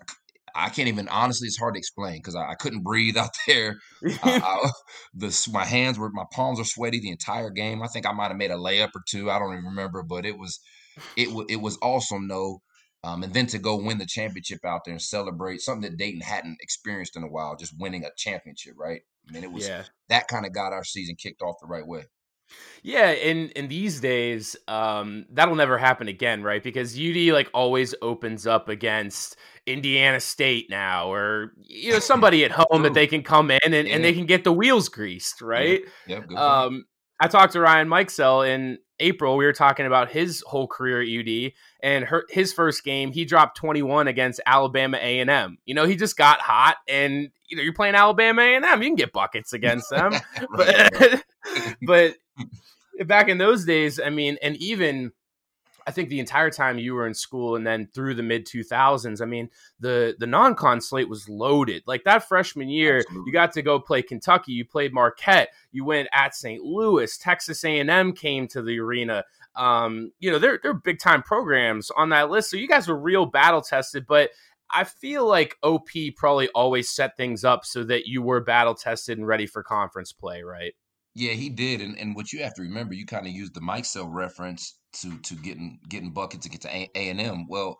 I 0.57 0.69
can't 0.71 0.89
even 0.89 1.09
honestly. 1.09 1.47
It's 1.47 1.59
hard 1.59 1.75
to 1.75 1.79
explain 1.79 2.17
because 2.17 2.35
I, 2.35 2.51
I 2.51 2.55
couldn't 2.55 2.83
breathe 2.83 3.17
out 3.17 3.37
there. 3.47 3.79
I, 4.05 4.19
I, 4.45 4.71
the 5.15 5.49
my 5.53 5.65
hands 5.65 5.99
were 5.99 6.11
my 6.11 6.25
palms 6.33 6.59
were 6.59 6.65
sweaty 6.65 7.01
the 7.01 7.11
entire 7.11 7.51
game. 7.51 7.83
I 7.83 7.89
think 7.89 8.07
I 8.07 8.13
might 8.13 8.29
have 8.29 8.37
made 8.37 8.51
a 8.51 8.57
layup 8.57 8.91
or 8.95 9.03
two. 9.09 9.31
I 9.31 9.39
don't 9.39 9.53
even 9.53 9.65
remember, 9.65 10.03
but 10.03 10.25
it 10.25 10.39
was 10.39 10.61
it 11.17 11.33
wa- 11.33 11.47
it 11.49 11.61
was 11.61 11.79
awesome 11.83 12.29
though. 12.29 12.63
Um, 13.05 13.23
and 13.23 13.33
then 13.33 13.47
to 13.49 13.59
go 13.59 13.77
win 13.77 13.99
the 13.99 14.07
championship 14.07 14.65
out 14.65 14.81
there 14.85 14.93
and 14.93 15.03
celebrate 15.03 15.61
something 15.61 15.89
that 15.89 15.97
Dayton 15.97 16.23
hadn't 16.23 16.59
experienced 16.61 17.17
in 17.17 17.23
a 17.23 17.29
while, 17.29 17.55
just 17.55 17.79
winning 17.79 18.05
a 18.05 18.11
championship, 18.17 18.75
right? 18.77 19.03
I 19.29 19.33
mean, 19.33 19.45
it 19.45 19.53
was 19.53 19.69
yeah. 19.69 19.85
that 20.09 20.27
kind 20.27 20.45
of 20.45 20.53
got 20.53 20.73
our 20.73 20.83
season 20.83 21.15
kicked 21.15 21.43
off 21.43 21.57
the 21.61 21.69
right 21.69 21.87
way. 21.87 22.07
Yeah, 22.83 23.11
in 23.11 23.49
in 23.51 23.69
these 23.69 24.01
days, 24.01 24.57
um, 24.69 25.27
that'll 25.31 25.57
never 25.57 25.77
happen 25.77 26.09
again, 26.09 26.43
right? 26.43 26.63
Because 26.63 26.97
UD 26.97 27.33
like 27.33 27.51
always 27.53 27.95
opens 28.01 28.47
up 28.47 28.69
against 28.69 29.37
Indiana 29.67 30.21
State 30.21 30.71
now, 30.71 31.13
or 31.13 31.53
you 31.63 31.93
know 31.93 31.99
somebody 32.01 32.45
at 32.45 32.53
home 32.53 32.83
that 32.83 32.95
they 32.95 33.07
can 33.07 33.23
come 33.23 33.51
in 33.51 33.59
and, 33.65 33.89
and 33.89 34.05
they 34.05 34.13
can 34.13 34.27
get 34.27 34.45
the 34.45 34.53
wheels 34.53 34.89
greased, 34.89 35.43
right? 35.43 35.83
Yep, 36.07 36.29
good. 36.29 36.39
Um, 36.39 36.85
I 37.19 37.29
talked 37.29 37.55
to 37.55 37.61
Ryan 37.61 37.89
Mikesell 37.89 38.49
in 38.49 38.79
April. 39.01 39.37
We 39.37 39.47
were 39.47 39.53
talking 39.53 39.87
about 39.87 40.11
his 40.11 40.43
whole 40.47 40.69
career 40.69 41.03
at 41.03 41.09
UD, 41.09 41.53
and 41.83 42.05
her, 42.05 42.25
his 42.31 42.53
first 42.53 42.85
game, 42.85 43.11
he 43.11 43.25
dropped 43.25 43.57
21 43.57 44.07
against 44.07 44.41
Alabama 44.47 44.99
A 45.01 45.21
and 45.21 45.31
M. 45.31 45.59
You 45.65 45.75
know, 45.75 45.87
he 45.87 45.97
just 45.97 46.17
got 46.17 46.41
hot, 46.41 46.77
and 46.89 47.31
you 47.49 47.57
know, 47.57 47.63
you're 47.63 47.73
playing 47.73 47.95
Alabama 47.95 48.43
A 48.43 48.57
and 48.57 48.65
M, 48.65 48.83
you 48.83 48.89
can 48.89 48.97
get 48.97 49.13
buckets 49.13 49.53
against 49.53 49.91
them 49.91 50.13
right. 50.51 50.91
but 50.93 51.25
but 51.83 52.15
back 53.07 53.29
in 53.29 53.39
those 53.39 53.65
days, 53.65 54.01
I 54.01 54.11
mean, 54.11 54.39
and 54.43 54.57
even 54.57 55.13
I 55.87 55.93
think 55.93 56.09
the 56.09 56.19
entire 56.19 56.51
time 56.51 56.79
you 56.79 56.95
were 56.95 57.07
in 57.07 57.15
school 57.15 57.55
and 57.55 57.65
then 57.65 57.89
through 57.95 58.15
the 58.15 58.23
mid 58.23 58.45
2000s, 58.45 59.23
I 59.23 59.25
mean, 59.25 59.49
the 59.79 60.17
the 60.19 60.27
non-con 60.27 60.81
slate 60.81 61.09
was 61.09 61.29
loaded. 61.29 61.85
Like 61.87 62.03
that 62.05 62.27
freshman 62.27 62.69
year, 62.69 62.99
Absolutely. 62.99 63.23
you 63.27 63.33
got 63.33 63.53
to 63.53 63.63
go 63.63 63.79
play 63.79 64.03
Kentucky, 64.03 64.53
you 64.53 64.65
played 64.65 64.93
Marquette, 64.93 65.51
you 65.71 65.85
went 65.85 66.09
at 66.13 66.35
St. 66.35 66.63
Louis, 66.63 67.17
Texas 67.19 67.65
A&M 67.65 68.13
came 68.15 68.49
to 68.49 68.63
the 68.63 68.81
arena. 68.81 69.25
Um, 69.55 70.11
you 70.19 70.31
know, 70.31 70.41
they're 70.41 70.59
they're 70.61 70.75
big 70.75 70.99
time 70.99 71.23
programs 71.23 71.91
on 71.93 72.09
that 72.09 72.31
list. 72.31 72.51
So 72.51 72.57
you 72.57 72.69
guys 72.69 72.89
were 72.89 72.99
real 72.99 73.27
battle 73.27 73.63
tested, 73.63 74.07
but 74.09 74.31
I 74.71 74.83
feel 74.83 75.25
like 75.25 75.57
OP 75.63 75.89
probably 76.17 76.49
always 76.49 76.91
set 76.91 77.17
things 77.17 77.45
up 77.45 77.65
so 77.65 77.85
that 77.85 78.09
you 78.09 78.23
were 78.23 78.41
battle 78.41 78.75
tested 78.75 79.19
and 79.19 79.27
ready 79.27 79.47
for 79.47 79.63
conference 79.63 80.13
play, 80.13 80.43
right? 80.43 80.75
Yeah, 81.19 81.33
he 81.33 81.49
did, 81.49 81.81
and 81.81 81.99
and 81.99 82.15
what 82.15 82.31
you 82.31 82.43
have 82.43 82.53
to 82.55 82.63
remember, 82.63 82.93
you 82.93 83.07
kind 83.07 83.27
of 83.27 83.33
used 83.33 83.55
the 83.55 83.61
Mikesell 83.61 84.13
reference 84.13 84.79
to 85.01 85.19
to 85.21 85.35
getting 85.35 85.81
getting 85.89 86.13
buckets 86.13 86.45
to 86.45 86.51
get 86.51 86.61
to 86.61 86.69
A 86.69 86.91
and 86.95 87.19
M. 87.19 87.47
Well, 87.49 87.79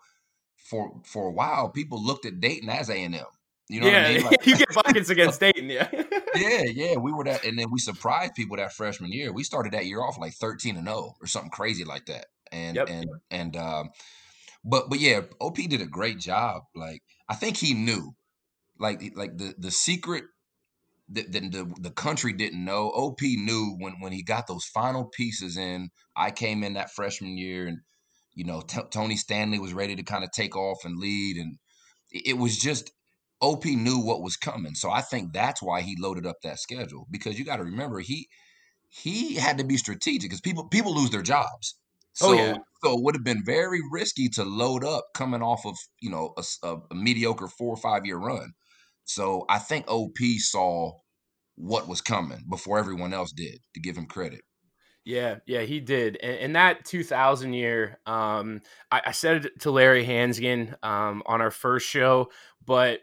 for 0.57 0.99
for 1.05 1.27
a 1.27 1.31
while, 1.31 1.69
people 1.69 2.03
looked 2.03 2.25
at 2.25 2.39
Dayton 2.39 2.67
as 2.67 2.89
A 2.89 2.95
and 2.95 3.13
M. 3.13 3.25
You 3.69 3.81
know 3.81 3.87
yeah, 3.87 4.01
what 4.01 4.09
I 4.09 4.13
mean? 4.15 4.23
Like, 4.23 4.45
you 4.47 4.57
get 4.57 4.73
buckets 4.73 5.09
against 5.11 5.39
Dayton, 5.45 5.69
yeah. 5.69 5.87
yeah, 6.35 6.63
yeah, 6.63 6.95
we 6.95 7.13
were 7.13 7.25
that, 7.25 7.45
and 7.45 7.59
then 7.59 7.67
we 7.71 7.77
surprised 7.77 8.33
people 8.33 8.57
that 8.57 8.73
freshman 8.73 9.11
year. 9.11 9.31
We 9.31 9.43
started 9.43 9.73
that 9.73 9.85
year 9.85 10.01
off 10.01 10.17
like 10.17 10.33
thirteen 10.33 10.75
and 10.75 10.87
zero 10.87 11.15
or 11.21 11.27
something 11.27 11.51
crazy 11.51 11.83
like 11.83 12.07
that, 12.07 12.25
and 12.51 12.75
Yep. 12.75 12.89
and 12.89 13.09
and 13.29 13.55
um, 13.55 13.89
but 14.65 14.89
but 14.89 14.99
yeah, 14.99 15.21
OP 15.39 15.57
did 15.57 15.81
a 15.81 15.85
great 15.85 16.17
job. 16.17 16.63
Like 16.75 17.03
I 17.29 17.35
think 17.35 17.57
he 17.57 17.75
knew, 17.75 18.15
like 18.79 18.99
like 19.15 19.37
the 19.37 19.53
the 19.59 19.69
secret 19.69 20.23
that 21.09 21.31
the, 21.31 21.39
the 21.41 21.73
the 21.79 21.91
country 21.91 22.33
didn't 22.33 22.63
know. 22.63 22.89
OP 22.89 23.21
knew 23.37 23.75
when 23.79 23.93
when 23.99 24.11
he 24.11 24.23
got 24.23 24.47
those 24.47 24.65
final 24.65 25.05
pieces 25.05 25.57
in. 25.57 25.89
I 26.15 26.31
came 26.31 26.63
in 26.63 26.73
that 26.73 26.91
freshman 26.91 27.37
year, 27.37 27.67
and 27.67 27.79
you 28.33 28.43
know 28.45 28.61
T- 28.61 28.81
Tony 28.91 29.15
Stanley 29.17 29.59
was 29.59 29.73
ready 29.73 29.95
to 29.95 30.03
kind 30.03 30.23
of 30.23 30.31
take 30.31 30.55
off 30.55 30.79
and 30.83 30.99
lead, 30.99 31.37
and 31.37 31.57
it 32.11 32.37
was 32.37 32.57
just 32.57 32.91
OP 33.41 33.65
knew 33.65 33.99
what 33.99 34.21
was 34.21 34.37
coming. 34.37 34.75
So 34.75 34.89
I 34.91 35.01
think 35.01 35.33
that's 35.33 35.61
why 35.61 35.81
he 35.81 35.95
loaded 35.99 36.25
up 36.25 36.37
that 36.43 36.59
schedule 36.59 37.07
because 37.11 37.37
you 37.39 37.45
got 37.45 37.57
to 37.57 37.63
remember 37.63 37.99
he 37.99 38.27
he 38.89 39.35
had 39.35 39.57
to 39.57 39.63
be 39.63 39.77
strategic 39.77 40.29
because 40.29 40.41
people 40.41 40.67
people 40.67 40.93
lose 40.95 41.11
their 41.11 41.21
jobs. 41.21 41.75
Oh, 42.19 42.27
so 42.27 42.31
Oh, 42.31 42.33
yeah. 42.33 42.57
so 42.83 42.93
it 42.97 43.03
would 43.03 43.15
have 43.15 43.23
been 43.23 43.43
very 43.45 43.81
risky 43.91 44.29
to 44.29 44.43
load 44.43 44.83
up 44.83 45.05
coming 45.13 45.41
off 45.41 45.65
of 45.65 45.75
you 46.01 46.09
know 46.09 46.33
a 46.63 46.95
mediocre 46.95 47.47
four 47.47 47.73
or 47.73 47.77
five 47.77 48.05
year 48.05 48.17
run. 48.17 48.53
So 49.07 49.45
I 49.49 49.57
think 49.57 49.89
OP 49.89 50.17
saw 50.37 50.99
what 51.55 51.87
was 51.87 52.01
coming 52.01 52.43
before 52.49 52.77
everyone 52.77 53.13
else 53.13 53.31
did. 53.31 53.59
To 53.73 53.79
give 53.79 53.97
him 53.97 54.05
credit. 54.05 54.41
Yeah, 55.05 55.37
yeah, 55.45 55.61
he 55.61 55.79
did. 55.79 56.17
And, 56.21 56.37
and 56.37 56.55
that 56.57 56.83
2000 56.83 57.53
year, 57.53 57.97
um, 58.05 58.61
I, 58.91 59.01
I 59.07 59.11
said 59.11 59.45
it 59.45 59.61
to 59.61 59.71
Larry 59.71 60.05
Hansgen 60.05 60.75
um, 60.83 61.23
on 61.25 61.41
our 61.41 61.49
first 61.49 61.87
show, 61.87 62.29
but 62.65 62.99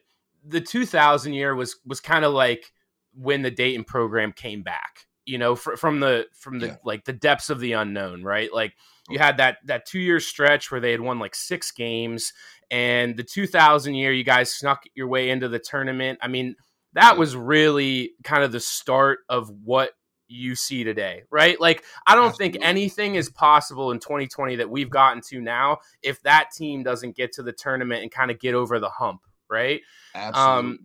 the 0.46 0.60
2000 0.60 1.32
year 1.32 1.54
was 1.54 1.76
was 1.86 2.00
kind 2.00 2.26
of 2.26 2.34
like 2.34 2.70
when 3.14 3.40
the 3.40 3.50
Dayton 3.50 3.84
program 3.84 4.32
came 4.32 4.62
back. 4.62 5.06
You 5.26 5.38
know, 5.38 5.56
fr- 5.56 5.76
from 5.76 6.00
the 6.00 6.26
from 6.34 6.58
the 6.58 6.66
Yeah. 6.66 6.76
like 6.84 7.04
the 7.04 7.12
depths 7.12 7.50
of 7.50 7.60
the 7.60 7.72
unknown, 7.72 8.22
right? 8.22 8.52
Like 8.52 8.74
you 9.08 9.18
had 9.18 9.36
that 9.38 9.58
that 9.64 9.86
two 9.86 9.98
year 10.00 10.20
stretch 10.20 10.70
where 10.70 10.80
they 10.80 10.90
had 10.90 11.00
won 11.00 11.18
like 11.18 11.34
six 11.34 11.70
games, 11.70 12.32
and 12.70 13.16
the 13.16 13.22
2000 13.22 13.94
year, 13.94 14.12
you 14.12 14.24
guys 14.24 14.52
snuck 14.54 14.84
your 14.94 15.08
way 15.08 15.30
into 15.30 15.48
the 15.48 15.58
tournament. 15.58 16.18
I 16.22 16.28
mean, 16.28 16.56
that 16.94 17.18
was 17.18 17.36
really 17.36 18.12
kind 18.22 18.44
of 18.44 18.52
the 18.52 18.60
start 18.60 19.20
of 19.28 19.50
what 19.64 19.90
you 20.26 20.54
see 20.54 20.84
today, 20.84 21.22
right? 21.30 21.60
Like, 21.60 21.84
I 22.06 22.14
don't 22.14 22.34
think 22.36 22.56
anything 22.62 23.14
is 23.16 23.28
possible 23.30 23.90
in 23.90 23.98
2020 23.98 24.56
that 24.56 24.70
we've 24.70 24.90
gotten 24.90 25.20
to 25.28 25.40
now 25.40 25.78
if 26.02 26.22
that 26.22 26.50
team 26.52 26.82
doesn't 26.82 27.14
get 27.14 27.32
to 27.32 27.42
the 27.42 27.52
tournament 27.52 28.02
and 28.02 28.10
kind 28.10 28.30
of 28.30 28.40
get 28.40 28.54
over 28.54 28.78
the 28.78 28.88
hump, 28.88 29.20
right? 29.50 29.82
Um, 30.14 30.22
Absolutely. 30.22 30.78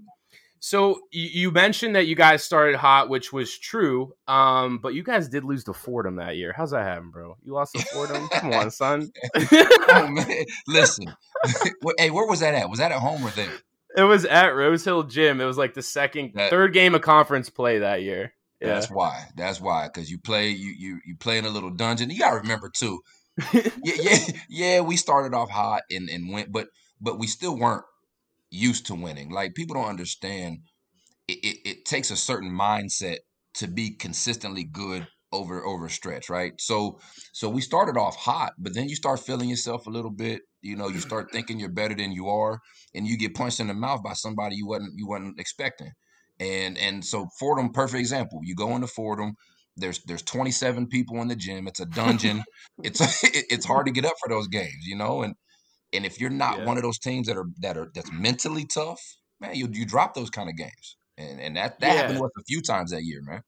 So 0.62 1.00
you, 1.12 1.52
mentioned 1.52 1.96
that 1.96 2.08
you 2.08 2.16
guys 2.16 2.44
started 2.44 2.76
hot, 2.76 3.10
which 3.10 3.32
was 3.32 3.58
true, 3.58 4.14
um, 4.28 4.80
but 4.80 4.94
you 4.94 5.04
guys 5.04 5.30
did 5.30 5.46
lose 5.46 5.64
to 5.66 5.74
Fordham 5.74 6.18
that 6.18 6.36
year. 6.36 6.54
How's 6.56 6.72
that 6.72 6.84
happen, 6.84 7.12
bro? 7.12 7.38
You 7.44 7.54
lost 7.54 7.74
to 7.76 7.86
Fordham? 7.94 8.28
Come 8.30 8.52
on, 8.54 8.70
son. 8.72 9.10
oh 9.36 10.08
man, 10.10 10.44
listen. 10.68 11.06
Hey, 11.98 12.10
where 12.10 12.28
was 12.28 12.42
that 12.42 12.54
at? 12.56 12.70
Was 12.70 12.80
that 12.80 12.92
at 12.92 13.00
home 13.00 13.24
or 13.26 13.30
there? 13.32 13.50
it 13.96 14.04
was 14.04 14.26
at 14.26 14.48
Rose 14.50 14.84
Hill 14.84 15.04
Gym. 15.04 15.40
It 15.40 15.46
was 15.46 15.58
like 15.58 15.74
the 15.74 15.82
second, 15.82 16.32
That- 16.36 16.50
third 16.50 16.74
game 16.74 16.94
of 16.96 17.02
conference 17.02 17.50
play 17.50 17.80
that 17.80 18.02
year. 18.02 18.34
Yeah. 18.60 18.74
That's 18.74 18.88
why. 18.92 19.24
That's 19.38 19.62
why. 19.62 19.88
Because 19.88 20.12
you 20.12 20.20
play, 20.20 20.50
you 20.50 20.74
you 20.78 21.00
you 21.06 21.16
play 21.16 21.38
in 21.38 21.46
a 21.46 21.50
little 21.50 21.70
dungeon. 21.70 22.10
You 22.10 22.20
gotta 22.20 22.42
remember 22.42 22.70
too. 22.70 23.00
yeah, 23.54 23.70
yeah, 23.86 24.18
yeah. 24.50 24.80
We 24.82 24.98
started 24.98 25.34
off 25.34 25.50
hot 25.50 25.84
and 25.90 26.10
and 26.10 26.30
went, 26.30 26.52
but 26.52 26.68
but 27.00 27.18
we 27.18 27.28
still 27.28 27.56
weren't 27.58 27.86
used 28.52 28.86
to 28.88 28.96
winning. 28.96 29.32
Like 29.32 29.56
people 29.56 29.76
don't 29.76 29.90
understand. 29.90 30.60
It, 31.28 31.40
it, 31.44 31.58
it 31.70 31.86
takes 31.86 32.12
a 32.12 32.16
certain 32.18 32.52
mindset 32.52 33.18
to 33.56 33.68
be 33.68 33.92
consistently 33.96 34.64
good 34.64 35.08
over 35.32 35.64
over 35.66 35.90
stretch, 35.90 36.30
right? 36.30 36.54
So 36.60 37.00
so 37.34 37.50
we 37.50 37.62
started 37.62 37.98
off 37.98 38.16
hot, 38.16 38.54
but 38.58 38.74
then 38.74 38.90
you 38.90 38.96
start 38.96 39.20
feeling 39.20 39.50
yourself 39.50 39.86
a 39.88 39.92
little 39.92 40.12
bit. 40.12 40.42
You 40.62 40.76
know, 40.76 40.90
you 40.90 41.00
start 41.00 41.32
thinking 41.32 41.60
you're 41.60 41.70
better 41.70 41.96
than 41.96 42.12
you 42.12 42.28
are, 42.30 42.60
and 42.96 43.08
you 43.08 43.18
get 43.18 43.36
punched 43.36 43.60
in 43.60 43.68
the 43.68 43.74
mouth 43.74 44.02
by 44.04 44.14
somebody 44.14 44.56
you 44.56 44.68
wasn't 44.68 44.94
you 44.98 45.08
wasn't 45.08 45.40
expecting. 45.40 45.92
And 46.40 46.78
and 46.78 47.04
so 47.06 47.28
Fordham, 47.40 47.72
perfect 47.72 48.00
example. 48.00 48.40
You 48.44 48.56
go 48.56 48.76
into 48.76 48.88
Fordham. 48.88 49.34
There's 49.78 50.02
there's 50.06 50.24
27 50.24 50.88
people 50.88 51.22
in 51.22 51.28
the 51.28 51.36
gym. 51.36 51.68
It's 51.68 51.80
a 51.80 51.86
dungeon. 51.86 52.44
it's 52.84 53.02
it- 53.24 53.46
it's 53.50 53.66
hard 53.66 53.86
to 53.86 53.92
get 53.92 54.06
up 54.06 54.16
for 54.22 54.30
those 54.30 54.48
games, 54.48 54.86
you 54.86 54.96
know. 54.96 55.22
And 55.22 55.36
and 55.94 56.06
if 56.06 56.20
you're 56.20 56.30
not 56.30 56.60
Yeah. 56.60 56.66
one 56.66 56.78
of 56.78 56.84
those 56.84 57.00
teams 57.00 57.28
that 57.28 57.38
are 57.38 57.48
that 57.60 57.78
are 57.78 57.92
that's 57.94 58.12
mentally 58.12 58.66
tough, 58.66 59.02
man, 59.40 59.56
you 59.56 59.68
you 59.72 59.86
drop 59.86 60.14
those 60.14 60.30
kind 60.30 60.50
of 60.50 60.56
games. 60.58 60.98
And 61.18 61.40
and 61.42 61.56
that 61.58 61.80
that 61.82 61.96
happened 61.98 62.18
to 62.20 62.26
us 62.26 62.32
a 62.40 62.44
few 62.48 62.62
times 62.62 62.92
that 62.92 63.04
year, 63.04 63.22
man. 63.24 63.42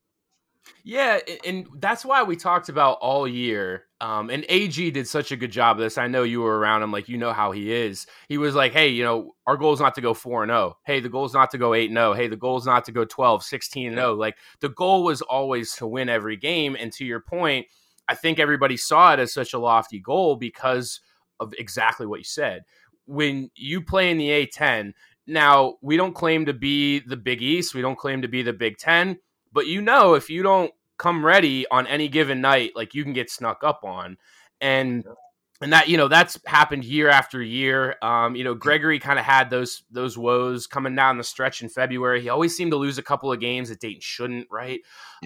Yeah, 0.83 1.19
and 1.45 1.67
that's 1.77 2.05
why 2.05 2.23
we 2.23 2.35
talked 2.35 2.69
about 2.69 2.97
all 3.01 3.27
year. 3.27 3.87
Um, 3.99 4.29
and 4.29 4.45
AG 4.49 4.91
did 4.91 5.07
such 5.07 5.31
a 5.31 5.35
good 5.35 5.51
job 5.51 5.77
of 5.77 5.83
this. 5.83 5.97
I 5.97 6.07
know 6.07 6.23
you 6.23 6.41
were 6.41 6.57
around 6.57 6.81
him, 6.83 6.91
like 6.91 7.07
you 7.09 7.17
know 7.17 7.33
how 7.33 7.51
he 7.51 7.71
is. 7.71 8.07
He 8.29 8.37
was 8.37 8.55
like, 8.55 8.71
"Hey, 8.71 8.87
you 8.89 9.03
know, 9.03 9.35
our 9.47 9.57
goal 9.57 9.73
is 9.73 9.79
not 9.79 9.95
to 9.95 10.01
go 10.01 10.13
4 10.13 10.43
and 10.43 10.49
0. 10.49 10.77
Hey, 10.85 10.99
the 10.99 11.09
goal 11.09 11.25
is 11.25 11.33
not 11.33 11.51
to 11.51 11.57
go 11.57 11.73
8 11.73 11.89
and 11.89 11.97
0. 11.97 12.13
Hey, 12.13 12.27
the 12.27 12.35
goal 12.37 12.57
is 12.57 12.65
not 12.65 12.85
to 12.85 12.91
go 12.91 13.05
12, 13.05 13.43
16 13.43 13.87
and 13.87 13.95
0." 13.97 14.13
Like 14.15 14.37
the 14.59 14.69
goal 14.69 15.03
was 15.03 15.21
always 15.21 15.75
to 15.75 15.87
win 15.87 16.09
every 16.09 16.37
game. 16.37 16.75
And 16.79 16.91
to 16.93 17.05
your 17.05 17.21
point, 17.21 17.67
I 18.07 18.15
think 18.15 18.39
everybody 18.39 18.77
saw 18.77 19.13
it 19.13 19.19
as 19.19 19.33
such 19.33 19.53
a 19.53 19.59
lofty 19.59 19.99
goal 19.99 20.35
because 20.35 20.99
of 21.41 21.53
exactly 21.57 22.05
what 22.05 22.19
you 22.19 22.23
said. 22.23 22.63
When 23.05 23.51
you 23.55 23.81
play 23.81 24.09
in 24.09 24.17
the 24.17 24.29
A10, 24.29 24.93
now 25.27 25.75
we 25.81 25.97
don't 25.97 26.13
claim 26.13 26.45
to 26.45 26.53
be 26.53 26.99
the 26.99 27.17
Big 27.17 27.41
East, 27.41 27.75
we 27.75 27.81
don't 27.81 27.97
claim 27.97 28.21
to 28.21 28.29
be 28.29 28.41
the 28.43 28.53
Big 28.53 28.77
10, 28.77 29.17
but 29.51 29.67
you 29.67 29.81
know 29.81 30.13
if 30.13 30.29
you 30.29 30.43
don't 30.43 30.71
come 30.97 31.25
ready 31.25 31.65
on 31.69 31.87
any 31.87 32.07
given 32.07 32.39
night, 32.41 32.71
like 32.75 32.93
you 32.93 33.03
can 33.03 33.11
get 33.11 33.29
snuck 33.29 33.63
up 33.63 33.81
on. 33.83 34.17
And 34.61 35.03
and 35.61 35.73
that 35.73 35.87
you 35.87 35.97
know 35.97 36.07
that's 36.07 36.39
happened 36.45 36.83
year 36.83 37.09
after 37.09 37.41
year. 37.41 37.95
Um, 38.01 38.35
you 38.35 38.43
know, 38.43 38.55
Gregory 38.55 38.99
kind 38.99 39.19
of 39.19 39.25
had 39.25 39.49
those 39.49 39.83
those 39.91 40.17
woes 40.17 40.67
coming 40.67 40.95
down 40.95 41.17
the 41.17 41.23
stretch 41.23 41.61
in 41.61 41.69
February. 41.69 42.21
He 42.21 42.29
always 42.29 42.55
seemed 42.55 42.71
to 42.71 42.77
lose 42.77 42.97
a 42.97 43.03
couple 43.03 43.31
of 43.31 43.39
games 43.39 43.69
that 43.69 43.79
Dayton 43.79 44.01
shouldn't, 44.01 44.47
right? 44.51 44.81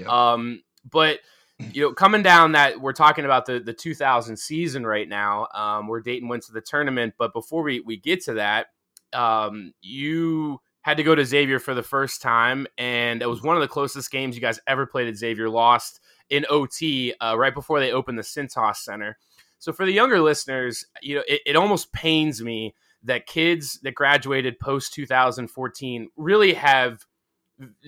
Um, 0.10 0.62
but 0.90 1.20
you 1.60 1.82
know, 1.82 1.94
coming 1.94 2.24
down 2.24 2.54
that 2.54 2.82
we're 2.82 2.94
talking 2.94 3.26
about 3.26 3.46
the 3.46 3.60
the 3.60 3.74
2000 3.74 4.38
season 4.38 4.86
right 4.86 5.08
now, 5.08 5.48
um, 5.54 5.88
where 5.88 6.02
Dayton 6.02 6.28
went 6.28 6.44
to 6.44 6.52
the 6.52 6.62
tournament. 6.62 7.14
But 7.18 7.34
before 7.34 7.64
we 7.64 7.80
we 7.80 7.98
get 7.98 8.24
to 8.26 8.34
that, 8.34 8.68
um, 9.14 9.74
you 9.82 10.60
had 10.82 10.98
to 10.98 11.04
go 11.04 11.16
to 11.16 11.26
Xavier 11.26 11.60
for 11.60 11.74
the 11.74 11.84
first 11.84 12.22
time, 12.22 12.68
and 12.78 13.22
it 13.22 13.30
was 13.30 13.42
one 13.42 13.56
of 13.56 13.62
the 13.62 13.68
closest 13.68 14.12
games 14.12 14.36
you 14.36 14.42
guys 14.42 14.60
ever 14.68 14.86
played 14.86 15.08
at 15.08 15.16
Xavier. 15.16 15.50
Lost 15.50 16.02
in 16.30 16.46
OT 16.50 17.14
uh, 17.22 17.36
right 17.38 17.54
before 17.54 17.80
they 17.80 17.92
opened 17.92 18.18
the 18.18 18.24
Cintas 18.24 18.78
Center. 18.78 19.18
So 19.60 19.72
for 19.72 19.86
the 19.86 19.94
younger 19.94 20.20
listeners, 20.20 20.86
you 21.02 21.16
know, 21.16 21.24
it, 21.28 21.42
it 21.46 21.56
almost 21.56 21.94
pains 21.94 22.42
me 22.42 22.76
that 23.04 23.28
kids 23.28 23.80
that 23.84 23.96
graduated 23.96 24.60
post 24.60 24.94
2014 24.94 26.10
really 26.18 26.54
have 26.54 27.06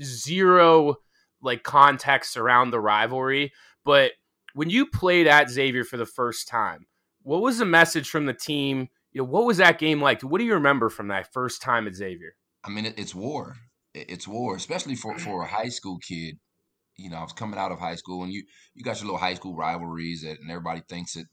zero 0.02 0.98
like 1.42 1.64
context 1.64 2.38
around 2.38 2.72
the 2.72 2.80
rivalry. 2.80 3.54
But 3.86 4.14
when 4.54 4.70
you 4.70 4.86
played 4.88 5.28
at 5.28 5.50
Xavier 5.50 5.84
for 5.84 5.98
the 5.98 6.06
first 6.06 6.48
time, 6.48 6.88
what 7.22 7.42
was 7.42 7.58
the 7.58 7.66
message 7.66 8.10
from 8.10 8.26
the 8.26 8.34
team? 8.34 8.88
You 9.12 9.22
know, 9.22 9.28
what 9.28 9.46
was 9.46 9.58
that 9.58 9.80
game 9.80 10.02
like? 10.02 10.22
What 10.22 10.40
do 10.40 10.46
you 10.46 10.54
remember 10.54 10.90
from 10.90 11.10
that 11.10 11.32
first 11.34 11.62
time 11.62 11.88
at 11.88 11.96
Xavier? 11.96 12.36
I 12.64 12.70
mean, 12.70 12.86
it's 12.98 13.16
war. 13.16 13.56
It's 13.94 14.28
war, 14.28 14.56
especially 14.56 14.96
for 14.96 15.16
mm. 15.16 15.22
for 15.22 15.44
a 15.44 15.48
high 15.48 15.70
school 15.70 15.98
kid. 16.00 16.38
You 16.98 17.10
know, 17.10 17.18
I 17.18 17.24
was 17.24 17.34
coming 17.34 17.60
out 17.60 17.72
of 17.72 17.80
high 17.80 17.96
school, 17.96 18.24
and 18.24 18.32
you 18.32 18.44
you 18.74 18.84
got 18.84 18.98
your 18.98 19.06
little 19.06 19.20
high 19.20 19.36
school 19.36 19.56
rivalries, 19.56 20.24
that, 20.24 20.40
and 20.40 20.50
everybody 20.50 20.82
thinks 20.90 21.14
that 21.14 21.26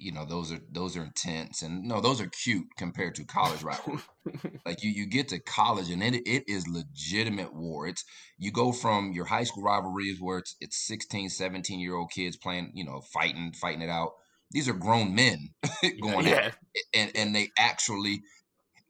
you 0.00 0.12
know 0.12 0.24
those 0.24 0.52
are 0.52 0.60
those 0.72 0.96
are 0.96 1.04
intense, 1.04 1.62
and 1.62 1.84
no, 1.84 2.00
those 2.00 2.20
are 2.20 2.26
cute 2.26 2.66
compared 2.76 3.14
to 3.16 3.24
college 3.24 3.62
rivalry. 3.62 4.02
like 4.66 4.82
you 4.82 4.90
you 4.90 5.06
get 5.06 5.28
to 5.28 5.38
college, 5.38 5.90
and 5.90 6.02
it 6.02 6.22
it 6.26 6.44
is 6.48 6.66
legitimate 6.66 7.54
war. 7.54 7.86
It's 7.86 8.04
you 8.38 8.50
go 8.50 8.72
from 8.72 9.12
your 9.12 9.26
high 9.26 9.44
school 9.44 9.62
rivalries 9.62 10.20
where 10.20 10.38
it's 10.38 10.56
it's 10.60 10.86
16, 10.86 11.28
17 11.30 11.80
year 11.80 11.94
old 11.94 12.10
kids 12.10 12.36
playing, 12.36 12.72
you 12.74 12.84
know, 12.84 13.00
fighting 13.12 13.52
fighting 13.52 13.82
it 13.82 13.90
out. 13.90 14.12
These 14.50 14.68
are 14.68 14.74
grown 14.74 15.14
men 15.14 15.50
going 16.02 16.26
at 16.26 16.46
it 16.46 16.54
and 16.92 17.12
and 17.14 17.34
they 17.34 17.50
actually 17.58 18.22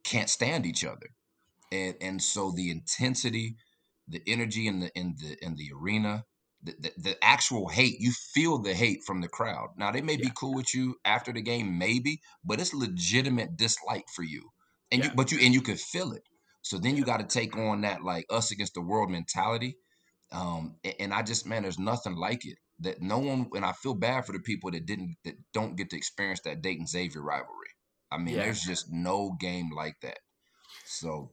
can't 0.05 0.31
stand 0.31 0.67
each 0.67 0.85
other 0.85 1.11
and 1.73 1.95
and 2.01 2.23
so 2.23 2.51
the 2.51 2.71
intensity 2.71 3.57
the 4.09 4.23
energy 4.27 4.67
in 4.67 4.81
the 4.81 4.91
in 4.95 5.17
the 5.21 5.37
in 5.45 5.57
the 5.57 5.71
arena 5.81 6.25
the, 6.63 6.75
the, 6.79 6.93
the 6.99 7.25
actual 7.25 7.69
hate 7.69 7.97
you 8.01 8.13
feel 8.35 8.59
the 8.59 8.75
hate 8.75 9.01
from 9.07 9.21
the 9.21 9.29
crowd 9.29 9.69
now 9.77 9.91
they 9.91 10.03
may 10.03 10.17
be 10.17 10.31
cool 10.37 10.55
with 10.55 10.75
you 10.75 10.95
after 11.05 11.33
the 11.33 11.41
game 11.41 11.79
maybe 11.79 12.21
but 12.45 12.61
it's 12.61 12.75
legitimate 12.75 13.57
dislike 13.57 14.05
for 14.15 14.23
you 14.23 14.51
and 14.91 15.03
Yeah. 15.03 15.11
you 15.11 15.17
but 15.17 15.33
you 15.33 15.39
and 15.41 15.55
you 15.55 15.63
could 15.63 15.81
feel 15.81 16.13
it. 16.13 16.23
So 16.63 16.79
then 16.79 16.97
you 16.97 17.05
got 17.05 17.21
to 17.21 17.27
take 17.27 17.57
on 17.57 17.83
that 17.83 18.03
like 18.03 18.27
us 18.31 18.51
against 18.51 18.75
the 18.75 18.83
world 18.83 19.11
mentality. 19.11 19.77
Um, 20.33 20.77
a- 20.85 21.01
and 21.01 21.13
I 21.15 21.23
just 21.23 21.47
man, 21.47 21.63
there's 21.63 21.79
nothing 21.79 22.15
like 22.17 22.45
it. 22.45 22.59
That 22.81 23.01
no 23.01 23.19
one 23.19 23.49
and 23.55 23.65
I 23.65 23.73
feel 23.73 23.95
bad 23.95 24.27
for 24.27 24.33
the 24.33 24.41
people 24.41 24.71
that 24.71 24.87
didn't 24.87 25.17
that 25.25 25.35
don't 25.53 25.77
get 25.77 25.91
to 25.91 25.97
experience 25.97 26.41
that 26.45 26.63
Dayton 26.63 26.87
Xavier 26.87 27.23
rivalry. 27.23 27.71
I 28.11 28.19
mean, 28.19 28.35
Yeah. 28.35 28.43
there's 28.45 28.61
just 28.61 28.87
no 28.91 29.37
game 29.41 29.71
like 29.75 29.95
that. 30.03 30.19
So, 30.91 31.31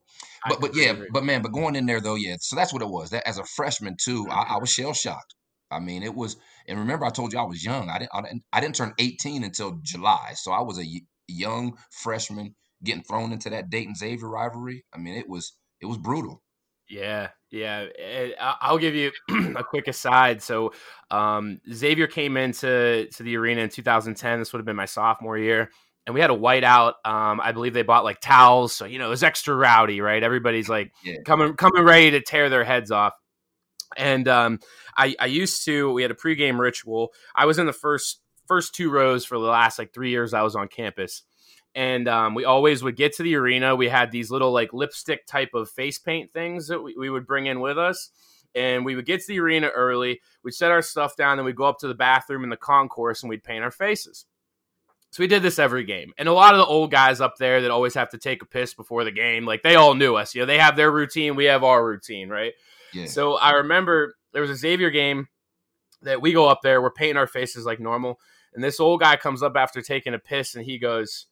but 0.48 0.62
but 0.62 0.76
yeah, 0.76 0.94
but 1.12 1.24
man, 1.24 1.42
but 1.42 1.52
going 1.52 1.76
in 1.76 1.86
there 1.86 2.02
though, 2.02 2.16
yeah. 2.16 2.36
So 2.40 2.56
that's 2.56 2.72
what 2.72 2.82
it 2.82 2.90
was. 2.90 3.10
That 3.10 3.28
as 3.28 3.38
a 3.38 3.44
freshman 3.44 3.98
too, 4.02 4.28
I, 4.30 4.56
I 4.56 4.58
was 4.58 4.72
shell 4.72 4.94
shocked. 4.94 5.36
I 5.72 5.80
mean, 5.80 6.04
it 6.04 6.16
was, 6.16 6.38
and 6.68 6.80
remember 6.80 7.06
I 7.06 7.10
told 7.10 7.34
you 7.34 7.40
I 7.40 7.44
was 7.44 7.64
young. 7.64 7.90
I 7.90 8.00
didn't, 8.00 8.12
I 8.14 8.22
didn't, 8.22 8.44
I 8.54 8.62
didn't 8.62 8.76
turn 8.76 8.94
18 9.00 9.44
until 9.44 9.80
July, 9.84 10.32
so 10.36 10.52
I 10.52 10.62
was 10.62 10.80
a 10.80 10.86
young 11.28 11.78
freshman 11.92 12.56
getting 12.84 13.04
thrown 13.04 13.34
into 13.34 13.50
that 13.50 13.70
Dayton 13.70 13.96
Xavier 13.96 14.30
rivalry. 14.30 14.86
I 14.94 14.98
mean, 14.98 15.16
it 15.16 15.28
was, 15.28 15.54
it 15.82 15.86
was 15.86 15.98
brutal. 15.98 16.42
Yeah, 16.90 17.30
yeah. 17.52 17.86
Eh, 18.00 18.32
I'll 18.40 18.78
give 18.78 18.96
you 18.96 19.12
a 19.58 19.64
quick 19.64 19.90
aside. 19.90 20.42
So, 20.42 20.72
um, 21.12 21.60
Xavier 21.72 22.08
came 22.08 22.38
into 22.38 23.08
to 23.14 23.24
the 23.24 23.36
arena 23.36 23.62
in 23.62 23.70
2010. 23.70 24.40
This 24.40 24.54
would 24.54 24.60
have 24.60 24.66
been 24.66 24.78
my 24.78 24.86
sophomore 24.86 25.38
year, 25.38 25.70
and 26.08 26.16
we 26.16 26.22
had 26.22 26.32
a 26.32 26.36
whiteout. 26.36 26.94
Um, 27.06 27.40
I 27.40 27.52
believe 27.52 27.76
they 27.76 27.84
bought 27.84 28.04
like 28.04 28.20
towels, 28.20 28.74
so 28.74 28.86
you 28.86 28.98
know 28.98 29.06
it 29.06 29.10
was 29.10 29.24
extra 29.24 29.54
rowdy, 29.56 30.02
right? 30.02 30.24
Everybody's 30.24 30.70
like 30.70 30.92
Yeah. 31.04 31.18
coming 31.24 31.54
coming 31.56 31.84
ready 31.84 32.10
to 32.12 32.22
tear 32.22 32.50
their 32.50 32.64
heads 32.64 32.90
off. 32.90 33.14
And 33.96 34.28
um, 34.28 34.60
I, 34.98 35.16
I 35.20 35.28
used 35.28 35.66
to. 35.66 35.92
We 35.94 36.02
had 36.02 36.12
a 36.12 36.16
pregame 36.16 36.58
ritual. 36.58 37.14
I 37.36 37.46
was 37.46 37.60
in 37.60 37.68
the 37.68 37.74
first 37.74 38.22
first 38.48 38.74
two 38.74 38.90
rows 38.90 39.26
for 39.26 39.38
the 39.38 39.46
last 39.46 39.78
like 39.78 39.94
three 39.94 40.10
years 40.10 40.34
I 40.34 40.42
was 40.42 40.56
on 40.56 40.70
campus 40.70 41.24
and 41.76 42.08
um, 42.08 42.34
we 42.34 42.44
always 42.44 42.82
would 42.82 42.96
get 42.96 43.14
to 43.14 43.24
the 43.24 43.36
arena. 43.36 43.76
We 43.76 43.88
had 43.88 44.10
these 44.12 44.32
little 44.32 44.52
like 44.52 44.74
lipstick 44.74 45.28
type 45.28 45.52
of 45.54 45.70
face 45.70 46.00
paint 46.00 46.34
things 46.34 46.70
that 46.70 46.82
we, 46.82 46.96
we 46.98 47.10
would 47.10 47.28
bring 47.28 47.46
in 47.46 47.60
with 47.60 47.78
us. 47.78 48.10
And 48.56 48.84
we 48.84 48.96
would 48.96 49.06
get 49.06 49.20
to 49.22 49.28
the 49.28 49.40
arena 49.40 49.68
early. 49.68 50.20
We'd 50.44 50.54
set 50.54 50.72
our 50.72 50.82
stuff 50.82 51.16
down, 51.16 51.38
then 51.38 51.46
we'd 51.46 51.56
go 51.56 51.66
up 51.66 51.78
to 51.80 51.88
the 51.88 51.94
bathroom 51.94 52.44
in 52.44 52.50
the 52.50 52.58
concourse 52.58 53.22
and 53.22 53.30
we'd 53.30 53.44
paint 53.44 53.64
our 53.64 53.70
faces. 53.70 54.26
So 55.18 55.24
we 55.24 55.28
did 55.28 55.42
this 55.42 55.58
every 55.58 55.84
game. 55.84 56.14
And 56.20 56.30
a 56.30 56.32
lot 56.32 56.54
of 56.54 56.60
the 56.60 56.66
old 56.68 56.92
guys 56.92 57.22
up 57.22 57.38
there 57.40 57.64
that 57.64 57.72
always 57.72 57.96
have 57.96 58.12
to 58.12 58.20
take 58.20 58.44
a 58.44 58.46
piss 58.46 58.76
before 58.76 59.04
the 59.04 59.10
game, 59.10 59.48
like 59.48 59.64
they 59.64 59.74
all 59.74 59.96
knew 59.96 60.14
us. 60.14 60.36
You 60.36 60.44
know, 60.44 60.46
they 60.46 60.60
have 60.60 60.76
their 60.76 60.92
routine, 60.92 61.36
we 61.36 61.46
have 61.46 61.64
our 61.64 61.84
routine, 61.84 62.30
right? 62.30 62.54
Yeah. 62.94 63.08
So 63.08 63.34
I 63.34 63.54
remember 63.54 64.16
there 64.34 64.44
was 64.44 64.52
a 64.52 64.56
Xavier 64.56 64.92
game 64.92 65.28
that 66.04 66.22
we 66.22 66.34
go 66.34 66.48
up 66.48 66.60
there, 66.62 66.84
we're 66.84 66.92
painting 66.92 67.18
our 67.18 67.26
faces 67.26 67.66
like 67.66 67.80
normal. 67.80 68.20
And 68.54 68.64
this 68.64 68.80
old 68.80 69.00
guy 69.00 69.16
comes 69.16 69.42
up 69.42 69.58
after 69.58 69.82
taking 69.82 70.14
a 70.14 70.20
piss 70.20 70.54
and 70.54 70.64
he 70.64 70.78
goes, 70.78 71.26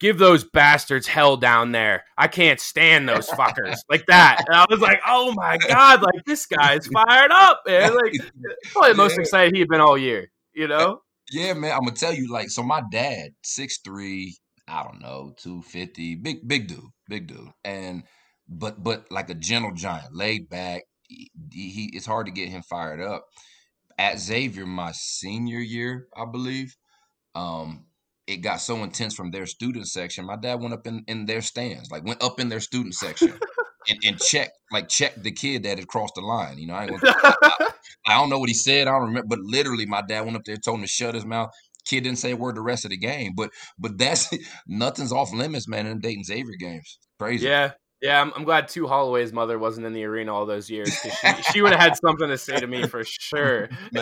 Give 0.00 0.18
those 0.18 0.42
bastards 0.42 1.06
hell 1.06 1.36
down 1.36 1.70
there. 1.70 2.02
I 2.18 2.26
can't 2.26 2.58
stand 2.58 3.08
those 3.08 3.28
fuckers 3.28 3.76
like 3.88 4.06
that. 4.06 4.42
And 4.48 4.56
I 4.56 4.66
was 4.68 4.80
like, 4.80 5.00
oh 5.06 5.32
my 5.32 5.58
God, 5.58 6.02
like 6.02 6.24
this 6.26 6.44
guy's 6.46 6.88
fired 6.88 7.30
up, 7.30 7.62
man. 7.68 7.94
Like 7.94 8.14
probably 8.72 8.90
the 8.90 8.96
most 8.96 9.16
excited 9.16 9.54
he'd 9.54 9.68
been 9.68 9.80
all 9.80 9.96
year, 9.96 10.32
you 10.52 10.66
know? 10.66 11.02
Yeah, 11.30 11.54
man. 11.54 11.72
I'm 11.72 11.80
gonna 11.80 11.92
tell 11.92 12.14
you, 12.14 12.30
like, 12.30 12.50
so 12.50 12.62
my 12.62 12.82
dad, 12.90 13.30
six 13.42 13.78
three, 13.84 14.36
I 14.68 14.82
don't 14.84 15.00
know, 15.00 15.32
two 15.36 15.62
fifty, 15.62 16.14
big, 16.14 16.46
big 16.46 16.68
dude, 16.68 16.80
big 17.08 17.26
dude, 17.26 17.50
and 17.64 18.04
but 18.48 18.82
but 18.82 19.10
like 19.10 19.30
a 19.30 19.34
gentle 19.34 19.72
giant, 19.72 20.14
laid 20.14 20.48
back. 20.48 20.82
He, 21.08 21.30
he 21.52 21.90
it's 21.94 22.06
hard 22.06 22.26
to 22.26 22.32
get 22.32 22.48
him 22.48 22.62
fired 22.62 23.00
up. 23.00 23.24
At 23.98 24.20
Xavier, 24.20 24.66
my 24.66 24.92
senior 24.92 25.58
year, 25.60 26.08
I 26.16 26.26
believe, 26.26 26.76
um, 27.34 27.86
it 28.26 28.38
got 28.38 28.60
so 28.60 28.82
intense 28.84 29.14
from 29.14 29.30
their 29.30 29.46
student 29.46 29.88
section. 29.88 30.26
My 30.26 30.36
dad 30.36 30.60
went 30.60 30.74
up 30.74 30.86
in 30.86 31.04
in 31.08 31.26
their 31.26 31.42
stands, 31.42 31.90
like 31.90 32.04
went 32.04 32.22
up 32.22 32.40
in 32.40 32.48
their 32.48 32.60
student 32.60 32.94
section. 32.94 33.38
And, 33.88 33.98
and 34.04 34.20
checked 34.20 34.52
like 34.72 34.88
check 34.88 35.14
the 35.16 35.30
kid 35.30 35.62
that 35.62 35.78
had 35.78 35.86
crossed 35.86 36.14
the 36.16 36.20
line. 36.20 36.58
You 36.58 36.66
know, 36.66 36.74
I, 36.74 36.86
gonna, 36.86 37.00
I, 37.04 37.70
I 38.06 38.14
don't 38.14 38.30
know 38.30 38.38
what 38.38 38.48
he 38.48 38.54
said. 38.54 38.88
I 38.88 38.92
don't 38.92 39.08
remember, 39.08 39.28
but 39.28 39.38
literally, 39.40 39.86
my 39.86 40.02
dad 40.02 40.24
went 40.24 40.36
up 40.36 40.44
there, 40.44 40.56
told 40.56 40.78
him 40.78 40.84
to 40.84 40.88
shut 40.88 41.14
his 41.14 41.24
mouth. 41.24 41.50
Kid 41.84 42.02
didn't 42.02 42.18
say 42.18 42.32
a 42.32 42.36
word 42.36 42.56
the 42.56 42.62
rest 42.62 42.84
of 42.84 42.90
the 42.90 42.96
game, 42.96 43.32
but 43.36 43.50
but 43.78 43.96
that's 43.96 44.28
nothing's 44.66 45.12
off 45.12 45.32
limits, 45.32 45.68
man. 45.68 45.86
In 45.86 45.92
them 45.92 46.00
Dayton 46.00 46.24
Xavier 46.24 46.56
games, 46.58 46.98
crazy. 47.18 47.46
Yeah. 47.46 47.72
Yeah, 48.02 48.20
I'm, 48.20 48.30
I'm 48.36 48.44
glad 48.44 48.68
Tu 48.68 48.86
Holloway's 48.86 49.32
mother 49.32 49.58
wasn't 49.58 49.86
in 49.86 49.94
the 49.94 50.04
arena 50.04 50.32
all 50.32 50.44
those 50.44 50.68
years 50.68 50.94
because 51.02 51.18
she, 51.18 51.52
she 51.52 51.62
would 51.62 51.72
have 51.72 51.80
had 51.80 51.96
something 51.96 52.28
to 52.28 52.36
say 52.36 52.60
to 52.60 52.66
me 52.66 52.86
for 52.86 53.02
sure. 53.04 53.70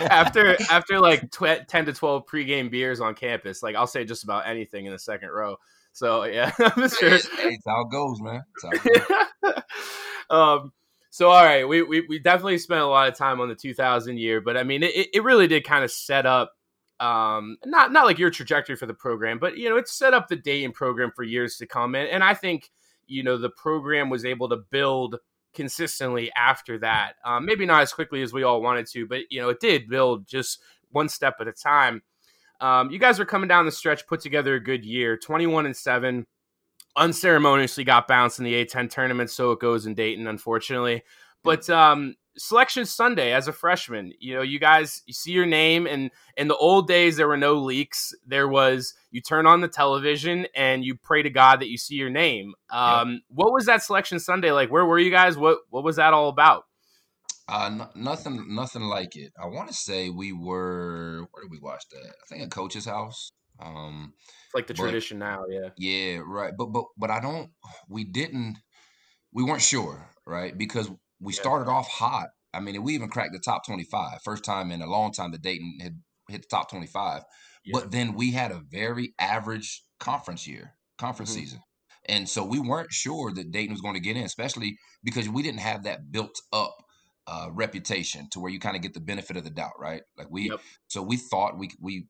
After 0.00 0.56
after 0.68 0.98
like 0.98 1.30
tw- 1.30 1.66
10 1.68 1.86
to 1.86 1.92
12 1.92 2.26
pregame 2.26 2.68
beers 2.68 3.00
on 3.00 3.14
campus, 3.14 3.62
like 3.62 3.76
I'll 3.76 3.86
say 3.86 4.04
just 4.04 4.24
about 4.24 4.48
anything 4.48 4.86
in 4.86 4.92
the 4.92 4.98
second 4.98 5.30
row. 5.30 5.56
So 5.96 6.24
yeah, 6.24 6.52
I'm 6.58 6.90
sure. 6.90 7.08
Hey, 7.08 7.54
it's 7.54 7.64
how 7.66 7.80
it 7.80 7.90
goes, 7.90 8.20
man. 8.20 8.44
It 8.64 9.08
goes. 9.42 9.54
um, 10.30 10.72
so 11.08 11.30
all 11.30 11.42
right, 11.42 11.66
we, 11.66 11.80
we 11.82 12.02
we 12.06 12.18
definitely 12.18 12.58
spent 12.58 12.82
a 12.82 12.86
lot 12.86 13.08
of 13.08 13.16
time 13.16 13.40
on 13.40 13.48
the 13.48 13.54
2000 13.54 14.18
year, 14.18 14.42
but 14.42 14.58
I 14.58 14.62
mean, 14.62 14.82
it, 14.82 15.08
it 15.14 15.24
really 15.24 15.46
did 15.46 15.64
kind 15.64 15.84
of 15.84 15.90
set 15.90 16.26
up, 16.26 16.52
um, 17.00 17.56
not 17.64 17.92
not 17.92 18.04
like 18.04 18.18
your 18.18 18.28
trajectory 18.28 18.76
for 18.76 18.84
the 18.84 18.92
program, 18.92 19.38
but 19.38 19.56
you 19.56 19.70
know, 19.70 19.78
it 19.78 19.88
set 19.88 20.12
up 20.12 20.28
the 20.28 20.36
Dayton 20.36 20.72
program 20.72 21.12
for 21.16 21.22
years 21.22 21.56
to 21.56 21.66
come, 21.66 21.94
and 21.94 22.06
and 22.10 22.22
I 22.22 22.34
think 22.34 22.70
you 23.06 23.22
know 23.22 23.38
the 23.38 23.48
program 23.48 24.10
was 24.10 24.26
able 24.26 24.50
to 24.50 24.58
build 24.70 25.16
consistently 25.54 26.30
after 26.36 26.78
that. 26.80 27.14
Um, 27.24 27.46
maybe 27.46 27.64
not 27.64 27.80
as 27.80 27.94
quickly 27.94 28.20
as 28.20 28.34
we 28.34 28.42
all 28.42 28.60
wanted 28.60 28.86
to, 28.88 29.06
but 29.06 29.20
you 29.30 29.40
know, 29.40 29.48
it 29.48 29.60
did 29.60 29.88
build 29.88 30.26
just 30.26 30.60
one 30.90 31.08
step 31.08 31.36
at 31.40 31.48
a 31.48 31.52
time. 31.52 32.02
Um, 32.60 32.90
you 32.90 32.98
guys 32.98 33.20
are 33.20 33.24
coming 33.24 33.48
down 33.48 33.66
the 33.66 33.72
stretch, 33.72 34.06
put 34.06 34.20
together 34.20 34.54
a 34.54 34.60
good 34.60 34.84
year, 34.84 35.16
21 35.16 35.66
and 35.66 35.76
7. 35.76 36.26
Unceremoniously 36.96 37.84
got 37.84 38.08
bounced 38.08 38.38
in 38.38 38.44
the 38.44 38.64
A10 38.64 38.88
tournament, 38.90 39.30
so 39.30 39.52
it 39.52 39.60
goes 39.60 39.86
in 39.86 39.94
Dayton, 39.94 40.26
unfortunately. 40.26 41.02
But 41.42 41.68
um, 41.68 42.16
selection 42.38 42.86
Sunday 42.86 43.32
as 43.32 43.48
a 43.48 43.52
freshman, 43.52 44.12
you 44.18 44.34
know, 44.34 44.42
you 44.42 44.58
guys 44.58 45.02
you 45.06 45.12
see 45.12 45.32
your 45.32 45.46
name, 45.46 45.86
and 45.86 46.10
in 46.36 46.48
the 46.48 46.56
old 46.56 46.88
days 46.88 47.16
there 47.16 47.28
were 47.28 47.36
no 47.36 47.54
leaks. 47.54 48.14
There 48.26 48.48
was 48.48 48.94
you 49.10 49.20
turn 49.20 49.46
on 49.46 49.60
the 49.60 49.68
television 49.68 50.46
and 50.54 50.84
you 50.84 50.96
pray 50.96 51.22
to 51.22 51.30
God 51.30 51.60
that 51.60 51.68
you 51.68 51.76
see 51.76 51.96
your 51.96 52.10
name. 52.10 52.54
Um, 52.70 53.20
What 53.28 53.52
was 53.52 53.66
that 53.66 53.82
selection 53.82 54.18
Sunday 54.18 54.50
like? 54.52 54.70
Where 54.70 54.84
were 54.86 54.98
you 54.98 55.10
guys? 55.10 55.36
What 55.36 55.58
what 55.70 55.84
was 55.84 55.96
that 55.96 56.14
all 56.14 56.28
about? 56.30 56.64
Uh, 57.48 57.68
no, 57.68 57.88
nothing, 57.94 58.54
nothing 58.54 58.82
like 58.82 59.14
it. 59.16 59.32
I 59.40 59.46
want 59.46 59.68
to 59.68 59.74
say 59.74 60.10
we 60.10 60.32
were. 60.32 61.26
Where 61.30 61.44
did 61.44 61.50
we 61.50 61.60
watch 61.60 61.84
that? 61.92 62.08
I 62.08 62.26
think 62.28 62.42
a 62.42 62.48
Coach's 62.48 62.86
house. 62.86 63.30
Um, 63.60 64.12
It's 64.46 64.54
like 64.54 64.66
the 64.66 64.74
But- 64.74 64.82
tradition 64.84 65.18
now, 65.18 65.44
yeah. 65.48 65.68
Yeah, 65.78 66.22
right. 66.26 66.52
But 66.56 66.66
but 66.66 66.84
but 66.96 67.10
I 67.10 67.20
don't. 67.20 67.50
We 67.88 68.04
didn't. 68.04 68.58
We 69.32 69.44
weren't 69.44 69.62
sure, 69.62 70.10
right? 70.26 70.56
Because 70.56 70.88
we 71.20 71.32
Yeah. 71.32 71.40
started 71.40 71.70
off 71.70 71.88
hot. 71.88 72.28
I 72.52 72.60
mean, 72.60 72.82
we 72.82 72.94
even 72.94 73.08
cracked 73.10 73.32
the 73.32 73.38
top 73.38 73.64
twenty-five. 73.64 74.20
First 74.24 74.44
time 74.44 74.70
in 74.72 74.82
a 74.82 74.86
long 74.86 75.12
time 75.12 75.30
that 75.32 75.42
Dayton 75.42 75.78
had 75.80 76.02
hit 76.28 76.42
the 76.42 76.48
top 76.48 76.68
twenty-five. 76.70 77.22
Yeah. 77.64 77.72
But 77.78 77.90
then 77.92 78.14
we 78.14 78.32
had 78.32 78.50
a 78.50 78.60
very 78.70 79.14
average 79.18 79.84
conference 80.00 80.46
year, 80.46 80.76
conference 80.98 81.30
Mhm. 81.30 81.34
season, 81.34 81.60
and 82.08 82.28
so 82.28 82.44
we 82.44 82.58
weren't 82.60 82.92
sure 82.92 83.32
that 83.34 83.50
Dayton 83.52 83.72
was 83.72 83.80
going 83.82 83.94
to 83.94 84.00
get 84.00 84.16
in, 84.16 84.24
especially 84.24 84.78
because 85.04 85.28
we 85.28 85.42
didn't 85.42 85.60
have 85.60 85.82
that 85.84 86.10
built-up 86.10 86.76
uh, 87.26 87.48
reputation 87.52 88.28
to 88.32 88.40
where 88.40 88.50
you 88.52 88.58
kind 88.60 88.76
of 88.76 88.82
get 88.82 88.94
the 88.94 89.00
benefit 89.00 89.36
of 89.36 89.44
the 89.44 89.50
doubt, 89.50 89.72
right? 89.78 90.02
Like 90.16 90.28
we, 90.30 90.50
Yep. 90.50 90.60
so 90.88 91.02
we 91.02 91.16
thought 91.16 91.58
we 91.58 91.70
we 91.80 92.06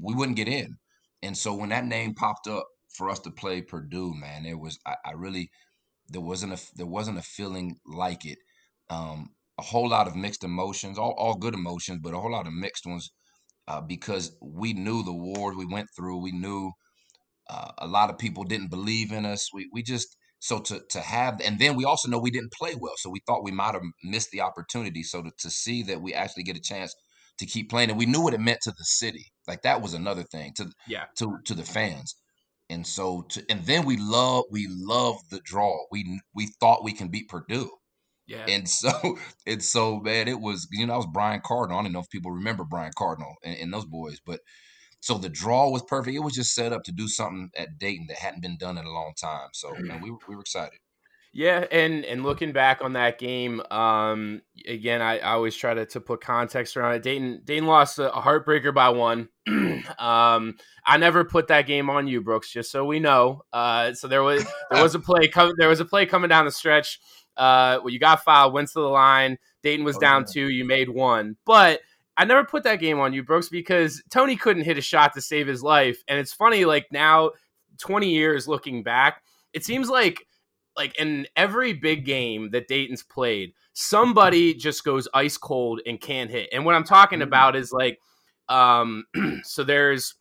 we 0.00 0.14
wouldn't 0.14 0.36
get 0.36 0.48
in. 0.48 0.76
And 1.22 1.36
so 1.36 1.54
when 1.54 1.70
that 1.70 1.86
name 1.86 2.14
popped 2.14 2.46
up 2.48 2.66
for 2.96 3.10
us 3.10 3.18
to 3.20 3.30
play 3.30 3.62
Purdue, 3.62 4.14
man, 4.14 4.44
it 4.46 4.58
was 4.58 4.78
I, 4.86 4.96
I 5.04 5.12
really 5.12 5.50
there 6.08 6.20
wasn't 6.20 6.52
a 6.52 6.60
there 6.76 6.86
wasn't 6.86 7.18
a 7.18 7.22
feeling 7.22 7.76
like 7.86 8.24
it. 8.24 8.38
Um, 8.90 9.30
a 9.58 9.62
whole 9.62 9.88
lot 9.88 10.06
of 10.08 10.16
mixed 10.16 10.44
emotions, 10.44 10.98
all 10.98 11.14
all 11.18 11.34
good 11.36 11.54
emotions, 11.54 12.00
but 12.02 12.14
a 12.14 12.18
whole 12.20 12.32
lot 12.32 12.46
of 12.46 12.52
mixed 12.52 12.86
ones 12.86 13.10
uh, 13.68 13.80
because 13.80 14.36
we 14.42 14.72
knew 14.74 15.02
the 15.02 15.12
wars 15.12 15.56
we 15.56 15.66
went 15.66 15.88
through. 15.96 16.18
We 16.18 16.32
knew 16.32 16.72
uh, 17.50 17.72
a 17.78 17.86
lot 17.86 18.10
of 18.10 18.18
people 18.18 18.44
didn't 18.44 18.70
believe 18.70 19.12
in 19.12 19.26
us. 19.26 19.52
We 19.52 19.68
we 19.72 19.82
just 19.82 20.16
so 20.44 20.58
to 20.60 20.82
to 20.90 21.00
have 21.00 21.40
and 21.40 21.58
then 21.58 21.74
we 21.74 21.86
also 21.86 22.06
know 22.06 22.18
we 22.18 22.30
didn't 22.30 22.52
play 22.52 22.74
well, 22.78 22.92
so 22.98 23.08
we 23.08 23.20
thought 23.26 23.42
we 23.42 23.50
might 23.50 23.72
have 23.72 23.82
missed 24.02 24.30
the 24.30 24.42
opportunity. 24.42 25.02
So 25.02 25.22
to, 25.22 25.30
to 25.38 25.48
see 25.48 25.82
that 25.84 26.02
we 26.02 26.12
actually 26.12 26.42
get 26.42 26.54
a 26.58 26.60
chance 26.60 26.94
to 27.38 27.46
keep 27.46 27.70
playing, 27.70 27.88
and 27.88 27.98
we 27.98 28.04
knew 28.04 28.20
what 28.20 28.34
it 28.34 28.40
meant 28.40 28.58
to 28.64 28.70
the 28.70 28.84
city. 28.84 29.32
Like 29.48 29.62
that 29.62 29.80
was 29.80 29.94
another 29.94 30.22
thing 30.22 30.52
to 30.56 30.70
Yeah. 30.86 31.04
to 31.16 31.38
to 31.46 31.54
the 31.54 31.64
fans. 31.64 32.14
And 32.68 32.86
so 32.86 33.22
to 33.30 33.42
and 33.48 33.64
then 33.64 33.86
we 33.86 33.96
love 33.96 34.44
we 34.50 34.66
love 34.70 35.16
the 35.30 35.40
draw. 35.42 35.74
We 35.90 36.20
we 36.34 36.48
thought 36.60 36.84
we 36.84 36.92
can 36.92 37.08
beat 37.08 37.30
Purdue. 37.30 37.70
Yeah. 38.26 38.44
And 38.46 38.68
so 38.68 38.92
it's 39.46 39.70
so 39.70 39.98
man, 40.00 40.28
it 40.28 40.40
was 40.40 40.68
you 40.72 40.86
know, 40.86 40.92
I 40.92 40.96
was 40.98 41.08
Brian 41.10 41.40
Cardinal. 41.42 41.78
I 41.78 41.82
don't 41.84 41.92
know 41.92 42.00
if 42.00 42.10
people 42.10 42.32
remember 42.32 42.64
Brian 42.64 42.92
Cardinal 42.98 43.34
and, 43.42 43.56
and 43.58 43.72
those 43.72 43.86
boys, 43.86 44.18
but 44.26 44.40
so 45.04 45.18
the 45.18 45.28
draw 45.28 45.68
was 45.68 45.82
perfect. 45.82 46.16
It 46.16 46.20
was 46.20 46.32
just 46.32 46.54
set 46.54 46.72
up 46.72 46.82
to 46.84 46.92
do 46.92 47.06
something 47.08 47.50
at 47.58 47.78
Dayton 47.78 48.06
that 48.08 48.16
hadn't 48.16 48.40
been 48.40 48.56
done 48.56 48.78
in 48.78 48.86
a 48.86 48.90
long 48.90 49.12
time. 49.20 49.48
So 49.52 49.74
man, 49.78 50.00
we, 50.00 50.10
were- 50.10 50.16
we 50.28 50.34
were 50.34 50.40
excited. 50.40 50.78
Yeah, 51.36 51.66
and 51.72 52.04
and 52.04 52.22
looking 52.22 52.52
back 52.52 52.80
on 52.80 52.92
that 52.92 53.18
game, 53.18 53.60
um, 53.72 54.40
again, 54.68 55.02
I, 55.02 55.18
I 55.18 55.32
always 55.32 55.56
try 55.56 55.74
to, 55.74 55.84
to 55.86 56.00
put 56.00 56.20
context 56.20 56.76
around 56.76 56.94
it. 56.94 57.02
Dayton 57.02 57.42
Dayton 57.44 57.66
lost 57.66 57.98
a, 57.98 58.08
heartbreaker 58.10 58.72
by 58.72 58.90
one. 58.90 59.28
um, 59.98 60.54
I 60.86 60.96
never 60.96 61.24
put 61.24 61.48
that 61.48 61.66
game 61.66 61.90
on 61.90 62.06
you, 62.06 62.20
Brooks, 62.20 62.52
just 62.52 62.70
so 62.70 62.84
we 62.84 63.00
know. 63.00 63.42
Uh, 63.52 63.94
so 63.94 64.06
there 64.08 64.22
was 64.22 64.46
there 64.70 64.82
was 64.82 64.94
a 64.94 64.98
play 65.00 65.26
com- 65.28 65.54
there 65.58 65.68
was 65.68 65.80
a 65.80 65.84
play 65.84 66.06
coming 66.06 66.28
down 66.28 66.44
the 66.44 66.52
stretch. 66.52 67.00
Uh, 67.36 67.78
well, 67.82 67.90
you 67.90 67.98
got 67.98 68.22
fouled, 68.24 68.52
went 68.54 68.68
to 68.68 68.74
the 68.80 68.88
line. 68.88 69.36
Dayton 69.64 69.84
was 69.84 69.96
Oh, 69.96 70.00
down 70.00 70.20
yeah. 70.28 70.32
two, 70.32 70.48
you 70.50 70.64
made 70.64 70.88
one, 70.88 71.36
but 71.44 71.80
I 72.16 72.24
never 72.24 72.44
put 72.44 72.62
that 72.64 72.80
game 72.80 73.00
on 73.00 73.12
you, 73.12 73.22
Brooks, 73.24 73.48
because 73.48 74.02
Tony 74.10 74.36
couldn't 74.36 74.64
hit 74.64 74.78
a 74.78 74.82
shot 74.82 75.14
to 75.14 75.20
save 75.20 75.46
his 75.46 75.62
life. 75.62 76.02
And 76.08 76.18
it's 76.18 76.32
funny, 76.32 76.64
like 76.64 76.86
now, 76.92 77.32
twenty 77.78 78.10
years 78.10 78.46
looking 78.46 78.82
back, 78.82 79.22
it 79.52 79.64
seems 79.64 79.88
like 79.88 80.26
like 80.76 80.98
in 80.98 81.26
every 81.36 81.72
big 81.72 82.04
game 82.04 82.50
that 82.50 82.66
Dayton's 82.68 83.02
played, 83.02 83.52
somebody 83.74 84.54
just 84.54 84.84
goes 84.84 85.06
ice 85.14 85.36
cold 85.36 85.80
and 85.86 86.00
can't 86.00 86.30
hit. 86.30 86.48
And 86.52 86.64
what 86.64 86.74
I'm 86.74 86.82
talking 86.84 87.20
Mhm. 87.20 87.24
about 87.24 87.54
is 87.56 87.72
like, 87.72 88.00
um, 88.48 89.04
so 89.44 89.62
there's 89.62 90.14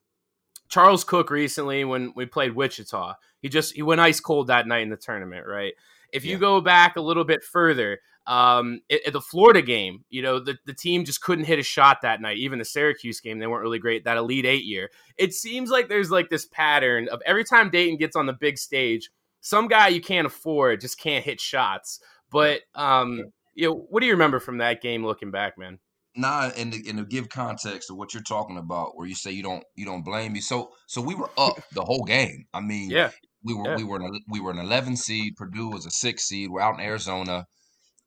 Charles 0.69 1.03
Cooke 1.03 1.29
recently 1.29 1.83
when 1.85 2.13
we 2.15 2.25
played 2.25 2.55
Wichita. 2.55 3.15
He 3.41 3.49
just 3.49 3.73
he 3.73 3.81
went 3.81 4.01
ice 4.01 4.19
cold 4.19 4.47
that 4.47 4.67
night 4.67 4.81
in 4.83 4.89
the 4.89 4.97
tournament, 4.97 5.45
right? 5.47 5.73
If 6.11 6.23
you 6.25 6.33
Yeah. 6.33 6.39
go 6.39 6.61
back 6.61 6.95
a 6.95 7.01
little 7.01 7.23
bit 7.23 7.43
further, 7.43 7.99
um, 8.25 8.81
at, 8.91 9.07
at 9.07 9.13
the 9.13 9.21
Florida 9.21 9.61
game, 9.61 10.03
you 10.09 10.21
know 10.21 10.39
the, 10.39 10.57
the 10.65 10.73
team 10.73 11.05
just 11.05 11.21
couldn't 11.21 11.45
hit 11.45 11.59
a 11.59 11.63
shot 11.63 12.01
that 12.01 12.21
night. 12.21 12.37
Even 12.37 12.59
the 12.59 12.65
Syracuse 12.65 13.19
game, 13.19 13.39
they 13.39 13.47
weren't 13.47 13.63
really 13.63 13.79
great. 13.79 14.05
That 14.05 14.17
Elite 14.17 14.45
Eight 14.45 14.63
year, 14.63 14.89
it 15.17 15.33
seems 15.33 15.69
like 15.69 15.89
there's 15.89 16.11
like 16.11 16.29
this 16.29 16.45
pattern 16.45 17.07
of 17.09 17.21
every 17.25 17.43
time 17.43 17.69
Dayton 17.69 17.97
gets 17.97 18.15
on 18.15 18.25
the 18.25 18.33
big 18.33 18.57
stage, 18.57 19.09
some 19.41 19.67
guy 19.67 19.89
you 19.89 20.01
can't 20.01 20.27
afford 20.27 20.81
just 20.81 20.99
can't 20.99 21.23
hit 21.23 21.39
shots. 21.39 21.99
But 22.31 22.61
um, 22.75 23.21
you 23.53 23.69
know, 23.69 23.85
what 23.89 23.99
do 23.99 24.07
you 24.07 24.13
remember 24.13 24.39
from 24.39 24.57
that 24.57 24.81
game 24.81 25.05
looking 25.05 25.31
back, 25.31 25.57
man? 25.57 25.79
Nah, 26.15 26.51
and 26.55 26.73
to, 26.73 26.89
and 26.89 26.99
to 26.99 27.05
give 27.05 27.29
context 27.29 27.87
to 27.87 27.95
what 27.95 28.13
you're 28.13 28.23
talking 28.23 28.57
about, 28.57 28.95
where 28.95 29.07
you 29.07 29.15
say 29.15 29.31
you 29.31 29.43
don't 29.43 29.63
you 29.75 29.85
don't 29.85 30.03
blame 30.03 30.33
me. 30.33 30.41
So 30.41 30.71
so 30.87 31.01
we 31.01 31.15
were 31.15 31.29
up 31.37 31.57
the 31.71 31.83
whole 31.83 32.03
game. 32.03 32.45
I 32.53 32.61
mean, 32.61 32.89
Yeah, 32.89 33.09
we 33.43 33.53
were 33.53 33.69
yeah. 33.69 33.75
we 33.75 33.83
were 33.83 33.97
an, 33.97 34.19
we 34.29 34.39
were 34.39 34.51
an 34.51 34.59
11 34.59 34.95
seed. 34.97 35.35
Purdue 35.35 35.69
was 35.69 35.85
a 35.85 35.91
six 35.91 36.23
seed. 36.23 36.49
We're 36.49 36.61
out 36.61 36.75
in 36.75 36.85
Arizona, 36.85 37.45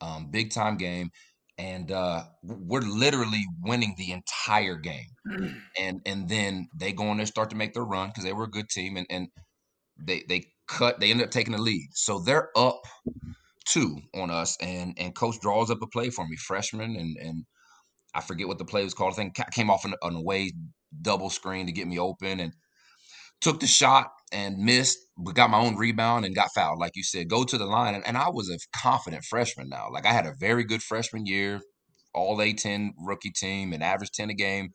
um, 0.01 0.31
big 0.31 0.53
time 0.53 0.77
game, 0.77 1.11
and 1.59 1.91
uh, 1.91 2.25
we're 2.43 2.81
literally 2.81 3.45
winning 3.63 3.95
the 3.97 4.13
entire 4.13 4.77
game. 4.77 5.09
And 5.79 6.01
and 6.07 6.29
then 6.29 6.69
they 6.75 6.93
go 6.93 7.05
in 7.11 7.19
there 7.19 7.27
start 7.27 7.51
to 7.51 7.57
make 7.57 7.75
their 7.75 7.85
run 7.85 8.09
because 8.09 8.25
they 8.25 8.33
were 8.33 8.45
a 8.45 8.51
good 8.51 8.69
team, 8.69 8.97
and 8.97 9.07
and 9.11 9.29
they 9.99 10.25
they 10.29 10.45
cut. 10.67 11.01
They 11.01 11.11
ended 11.11 11.27
up 11.27 11.33
taking 11.33 11.53
the 11.53 11.61
lead. 11.61 11.89
So 11.93 12.19
they're 12.19 12.51
up 12.57 12.81
two 13.67 13.99
on 14.15 14.31
us, 14.31 14.57
and 14.61 14.95
and 14.99 15.15
coach 15.15 15.41
draws 15.41 15.71
up 15.71 15.83
a 15.83 15.87
play 15.87 16.11
for 16.11 16.27
me, 16.27 16.37
freshman, 16.37 16.97
and 16.97 17.17
and 17.17 17.45
I 18.15 18.21
forget 18.21 18.49
what 18.49 18.59
the 18.59 18.65
play 18.65 18.85
was 18.85 18.95
called. 18.95 19.13
I 19.13 19.17
think 19.17 19.37
ca- 19.37 19.51
came 19.53 19.71
off 19.71 19.85
an, 19.85 19.95
an 20.03 20.17
away 20.17 20.53
double 21.03 21.31
screen 21.31 21.67
to 21.67 21.73
get 21.73 21.87
me 21.87 21.99
open, 21.99 22.41
and 22.41 22.53
took 23.41 23.61
the 23.61 23.67
shot 23.67 24.09
and 24.33 24.59
missed, 24.59 24.99
but 25.17 25.35
got 25.35 25.51
my 25.51 25.59
own 25.59 25.77
rebound 25.77 26.25
and 26.25 26.35
got 26.35 26.51
fouled. 26.55 26.79
Like 26.79 26.93
you 26.95 27.03
said, 27.03 27.29
go 27.29 27.45
to 27.45 27.59
the 27.59 27.67
line, 27.67 27.95
and, 27.95 28.07
and 28.07 28.17
I 28.17 28.29
was 28.29 28.51
a 28.51 28.59
confident 28.77 29.25
freshman 29.25 29.69
now. 29.69 29.89
Like 29.93 30.07
I 30.07 30.13
had 30.13 30.27
a 30.27 30.35
very 30.39 30.65
good 30.65 30.83
freshman 30.83 31.27
year, 31.27 31.61
all 32.15 32.39
A10 32.39 32.91
rookie 32.99 33.31
team, 33.31 33.73
and 33.73 33.83
average 33.83 34.11
ten 34.13 34.31
a 34.31 34.35
game. 34.35 34.71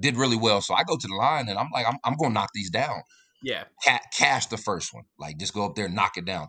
Did 0.00 0.16
really 0.16 0.36
well, 0.36 0.60
so 0.60 0.74
I 0.74 0.82
go 0.82 0.96
to 0.96 1.06
the 1.06 1.14
line 1.14 1.48
and 1.48 1.56
I'm 1.56 1.68
like, 1.72 1.86
I'm, 1.86 1.98
I'm 2.04 2.16
going 2.16 2.30
to 2.30 2.34
knock 2.34 2.50
these 2.52 2.68
down 2.68 3.02
yeah, 3.42 3.64
ca- 3.84 4.00
cash 4.16 4.46
the 4.46 4.56
first 4.56 4.92
one. 4.92 5.04
Like 5.18 5.38
just 5.38 5.54
go 5.54 5.64
up 5.64 5.74
there 5.74 5.86
and 5.86 5.94
knock 5.94 6.16
it 6.16 6.24
down. 6.24 6.48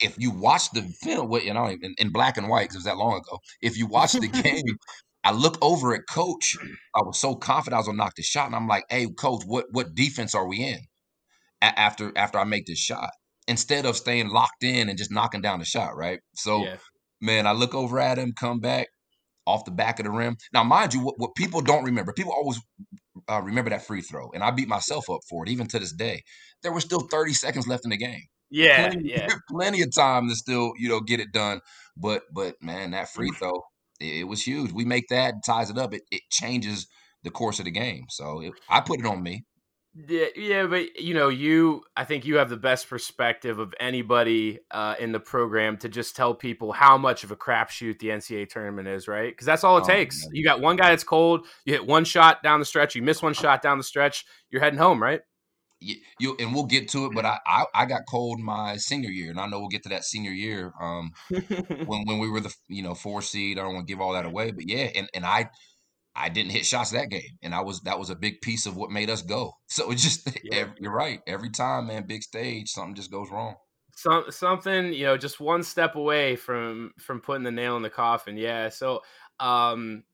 If 0.00 0.16
you 0.18 0.30
watch 0.30 0.70
the 0.70 0.82
film, 0.82 1.28
what 1.28 1.44
you 1.44 1.54
know, 1.54 1.66
in, 1.66 1.94
in 1.98 2.10
black 2.10 2.36
and 2.36 2.48
white, 2.48 2.62
because 2.68 2.76
it 2.76 2.78
was 2.78 2.84
that 2.84 2.96
long 2.96 3.18
ago. 3.18 3.38
If 3.62 3.76
you 3.76 3.86
watch 3.86 4.12
the 4.12 4.28
game, 4.42 4.64
I 5.24 5.32
look 5.32 5.58
over 5.62 5.94
at 5.94 6.02
coach. 6.10 6.56
I 6.94 7.02
was 7.02 7.18
so 7.18 7.34
confident 7.34 7.74
I 7.74 7.78
was 7.78 7.86
gonna 7.86 7.98
knock 7.98 8.14
the 8.16 8.22
shot, 8.22 8.46
and 8.46 8.56
I'm 8.56 8.68
like, 8.68 8.84
"Hey, 8.88 9.06
coach, 9.06 9.42
what 9.46 9.66
what 9.70 9.94
defense 9.94 10.34
are 10.34 10.46
we 10.46 10.58
in?" 10.64 10.80
A- 11.62 11.78
after 11.78 12.12
after 12.16 12.38
I 12.38 12.44
make 12.44 12.66
this 12.66 12.78
shot, 12.78 13.10
instead 13.46 13.86
of 13.86 13.96
staying 13.96 14.28
locked 14.28 14.62
in 14.62 14.88
and 14.88 14.98
just 14.98 15.12
knocking 15.12 15.40
down 15.42 15.58
the 15.58 15.64
shot, 15.64 15.96
right? 15.96 16.20
So, 16.34 16.64
yeah, 16.64 16.76
man, 17.20 17.46
I 17.46 17.52
look 17.52 17.74
over 17.74 17.98
at 18.00 18.18
him, 18.18 18.32
come 18.38 18.60
back 18.60 18.88
off 19.46 19.64
the 19.64 19.70
back 19.70 19.98
of 19.98 20.04
the 20.04 20.10
rim. 20.10 20.36
Now, 20.52 20.62
mind 20.62 20.94
you, 20.94 21.00
what, 21.00 21.14
what 21.18 21.34
people 21.34 21.60
don't 21.62 21.84
remember, 21.84 22.12
people 22.12 22.32
always 22.32 22.60
uh, 23.28 23.40
remember 23.42 23.70
that 23.70 23.86
free 23.86 24.02
throw, 24.02 24.30
and 24.32 24.42
I 24.44 24.50
beat 24.50 24.68
myself 24.68 25.08
up 25.10 25.20
for 25.28 25.44
it, 25.44 25.50
even 25.50 25.66
to 25.68 25.78
this 25.78 25.92
day. 25.92 26.22
There 26.62 26.72
was 26.72 26.84
still 26.84 27.00
30 27.00 27.32
seconds 27.32 27.66
left 27.66 27.84
in 27.84 27.90
the 27.90 27.96
game. 27.96 28.22
yeah, 28.50 28.88
Plenty, 28.88 29.10
yeah. 29.10 29.28
plenty 29.50 29.82
of 29.82 29.94
time 29.94 30.28
to 30.28 30.34
still, 30.34 30.72
you 30.78 30.88
know, 30.88 31.00
get 31.00 31.20
it 31.20 31.32
done. 31.32 31.60
But, 31.96 32.22
but 32.32 32.56
man, 32.62 32.92
that 32.92 33.08
free 33.08 33.30
throw, 33.38 33.62
it, 34.00 34.24
was 34.28 34.42
huge. 34.46 34.72
We 34.72 34.84
make 34.84 35.08
that, 35.08 35.34
ties 35.44 35.70
it 35.70 35.78
up, 35.78 35.94
it, 35.94 36.02
it 36.10 36.22
changes 36.30 36.86
the 37.22 37.30
course 37.30 37.58
of 37.58 37.64
the 37.64 37.70
game. 37.70 38.04
So 38.08 38.40
it, 38.40 38.52
I 38.68 38.80
put 38.80 39.00
it 39.00 39.06
on 39.06 39.22
me. 39.22 39.44
Yeah, 40.06 40.26
yeah, 40.36 40.66
but 40.66 41.00
you 41.00 41.14
know, 41.14 41.28
you 41.28 41.82
I 41.96 42.04
think 42.04 42.24
you 42.24 42.36
have 42.36 42.50
the 42.50 42.56
best 42.56 42.88
perspective 42.88 43.58
of 43.58 43.74
anybody 43.80 44.60
uh, 44.70 44.94
in 45.00 45.10
the 45.10 45.18
program 45.18 45.76
to 45.78 45.88
just 45.88 46.14
tell 46.14 46.34
people 46.34 46.70
how 46.70 46.96
much 46.96 47.24
of 47.24 47.32
a 47.32 47.36
crapshoot 47.36 47.98
the 47.98 48.08
NCAA 48.08 48.48
tournament 48.48 48.86
is, 48.86 49.08
right? 49.08 49.32
Because 49.32 49.46
that's 49.46 49.64
all 49.64 49.78
it 49.78 49.84
Oh, 49.84 49.88
takes. 49.88 50.22
man. 50.24 50.30
You 50.34 50.44
got 50.44 50.60
one 50.60 50.76
guy 50.76 50.90
that's 50.90 51.02
cold, 51.02 51.46
you 51.64 51.72
hit 51.72 51.84
one 51.84 52.04
shot 52.04 52.42
down 52.44 52.60
the 52.60 52.66
stretch, 52.66 52.94
you 52.94 53.02
miss 53.02 53.22
one 53.22 53.34
shot 53.34 53.60
down 53.60 53.78
the 53.78 53.82
stretch, 53.84 54.24
you're 54.50 54.60
heading 54.62 54.78
home, 54.78 55.02
right? 55.02 55.22
You, 55.80 55.96
you 56.18 56.36
and 56.40 56.52
we'll 56.54 56.66
get 56.66 56.88
to 56.90 57.06
it, 57.06 57.12
but 57.14 57.24
I, 57.24 57.38
I 57.46 57.64
I 57.74 57.86
got 57.86 58.02
cold 58.10 58.40
my 58.40 58.76
senior 58.76 59.10
year, 59.10 59.30
and 59.30 59.38
I 59.38 59.46
know 59.46 59.60
we'll 59.60 59.68
get 59.68 59.84
to 59.84 59.88
that 59.90 60.04
senior 60.04 60.32
year. 60.32 60.72
Um, 60.80 61.12
when 61.84 62.04
when 62.06 62.18
we 62.18 62.28
were 62.28 62.40
the 62.40 62.54
you 62.68 62.82
know 62.82 62.94
four 62.94 63.22
seed. 63.22 63.58
I 63.58 63.62
don't 63.62 63.74
want 63.74 63.86
to 63.86 63.92
give 63.92 64.00
all 64.00 64.12
that 64.14 64.26
away, 64.26 64.50
but 64.50 64.68
yeah, 64.68 64.88
and 64.94 65.08
and 65.14 65.24
I 65.24 65.50
I 66.14 66.28
didn't 66.28 66.50
hit 66.50 66.66
shots 66.66 66.90
that 66.90 67.10
game, 67.10 67.38
and 67.42 67.54
I 67.54 67.60
was 67.60 67.80
that 67.82 67.98
was 67.98 68.10
a 68.10 68.16
big 68.16 68.40
piece 68.40 68.66
of 68.66 68.76
what 68.76 68.90
made 68.90 69.10
us 69.10 69.22
go. 69.22 69.52
So 69.68 69.90
it 69.90 69.96
just 69.96 70.28
Yeah. 70.44 70.56
ev- 70.56 70.74
you're 70.80 70.92
right. 70.92 71.20
Every 71.26 71.50
time, 71.50 71.86
man, 71.86 72.06
big 72.06 72.22
stage, 72.22 72.70
something 72.70 72.94
just 72.94 73.10
goes 73.10 73.30
wrong. 73.30 73.54
Some 73.96 74.24
something, 74.30 74.92
you 74.92 75.04
know, 75.04 75.16
just 75.16 75.40
one 75.40 75.62
step 75.62 75.94
away 75.94 76.36
from 76.36 76.92
from 76.98 77.20
putting 77.20 77.44
the 77.44 77.50
nail 77.50 77.76
in 77.76 77.82
the 77.82 77.90
coffin. 77.90 78.36
Yeah. 78.36 78.68
So 78.70 79.02
um 79.40 80.04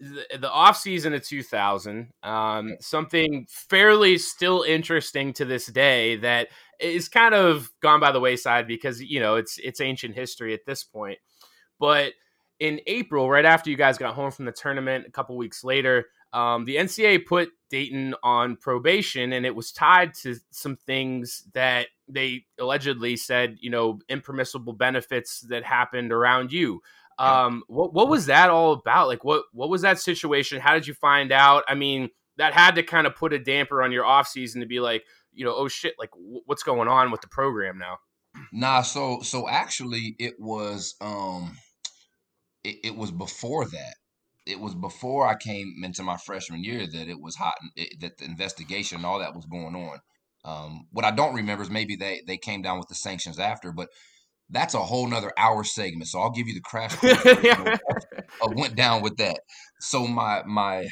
the, 0.00 0.38
the 0.38 0.50
off 0.50 0.76
season 0.76 1.14
of 1.14 1.24
2000 1.24 2.10
um 2.22 2.76
something 2.80 3.46
fairly 3.48 4.18
still 4.18 4.62
interesting 4.62 5.32
to 5.32 5.44
this 5.44 5.66
day 5.66 6.16
that 6.16 6.48
is 6.80 7.08
kind 7.08 7.34
of 7.34 7.70
gone 7.80 8.00
by 8.00 8.10
the 8.10 8.20
wayside 8.20 8.66
because 8.66 9.02
you 9.02 9.20
know 9.20 9.36
it's 9.36 9.58
it's 9.58 9.80
ancient 9.80 10.14
history 10.14 10.52
at 10.52 10.66
this 10.66 10.82
point. 10.82 11.18
But 11.78 12.12
in 12.60 12.80
april 12.86 13.28
right 13.28 13.44
after 13.44 13.68
you 13.68 13.76
guys 13.76 13.98
got 13.98 14.14
home 14.14 14.30
from 14.30 14.44
the 14.44 14.52
tournament 14.52 15.04
a 15.06 15.10
couple 15.10 15.36
weeks 15.36 15.64
later 15.64 16.06
um, 16.32 16.64
the 16.64 16.76
ncaa 16.76 17.24
put 17.26 17.50
dayton 17.68 18.14
on 18.22 18.56
probation 18.56 19.32
and 19.32 19.44
it 19.44 19.54
was 19.54 19.72
tied 19.72 20.14
to 20.14 20.36
some 20.50 20.76
things 20.76 21.44
that 21.52 21.88
they 22.08 22.44
allegedly 22.60 23.16
said 23.16 23.56
you 23.60 23.70
know 23.70 23.98
impermissible 24.08 24.72
benefits 24.72 25.40
that 25.40 25.64
happened 25.64 26.12
around 26.12 26.52
you 26.52 26.80
um 27.18 27.62
what 27.68 27.92
what 27.92 28.08
was 28.08 28.26
that 28.26 28.50
all 28.50 28.72
about? 28.72 29.08
Like 29.08 29.24
what 29.24 29.44
what 29.52 29.68
was 29.68 29.82
that 29.82 29.98
situation? 29.98 30.60
How 30.60 30.74
did 30.74 30.86
you 30.86 30.94
find 30.94 31.32
out? 31.32 31.64
I 31.68 31.74
mean 31.74 32.10
that 32.36 32.52
had 32.52 32.74
to 32.74 32.82
kind 32.82 33.06
of 33.06 33.14
put 33.14 33.32
a 33.32 33.38
damper 33.38 33.82
on 33.82 33.92
your 33.92 34.04
off 34.04 34.26
season 34.26 34.60
to 34.60 34.66
be 34.66 34.80
like 34.80 35.04
you 35.32 35.44
know 35.44 35.54
oh 35.54 35.68
shit 35.68 35.94
like 35.98 36.10
wh- 36.12 36.46
what's 36.46 36.62
going 36.62 36.88
on 36.88 37.10
with 37.10 37.20
the 37.20 37.28
program 37.28 37.78
now? 37.78 37.98
Nah, 38.52 38.82
so 38.82 39.20
so 39.22 39.48
actually, 39.48 40.16
it 40.18 40.34
was 40.38 40.94
um, 41.00 41.56
it, 42.62 42.76
it 42.84 42.96
was 42.96 43.10
before 43.10 43.64
that. 43.66 43.94
It 44.46 44.60
was 44.60 44.74
before 44.74 45.26
I 45.26 45.36
came 45.36 45.82
into 45.82 46.02
my 46.02 46.16
freshman 46.18 46.64
year 46.64 46.86
that 46.86 47.08
it 47.08 47.20
was 47.20 47.36
hot, 47.36 47.54
it, 47.76 48.00
that 48.00 48.18
the 48.18 48.24
investigation 48.26 48.96
and 48.98 49.06
all 49.06 49.20
that 49.20 49.34
was 49.34 49.46
going 49.46 49.74
on. 49.74 49.98
Um, 50.44 50.86
what 50.90 51.06
I 51.06 51.10
don't 51.10 51.34
remember 51.34 51.62
is 51.62 51.70
maybe 51.70 51.96
they 51.96 52.22
they 52.26 52.36
came 52.36 52.62
down 52.62 52.78
with 52.78 52.88
the 52.88 52.94
sanctions 52.94 53.38
after, 53.38 53.72
but 53.72 53.88
that's 54.50 54.74
a 54.74 54.78
whole 54.78 55.08
nother 55.08 55.32
hour 55.36 55.64
segment. 55.64 56.08
So 56.08 56.20
I'll 56.20 56.30
give 56.30 56.48
you 56.48 56.54
the 56.54 56.60
crash 56.60 56.94
course 56.96 57.22
version 57.22 57.66
of 57.66 57.78
what 58.40 58.56
went 58.56 58.76
down 58.76 59.02
with 59.02 59.16
that. 59.16 59.40
So 59.80 60.06
my 60.06 60.42
my 60.44 60.86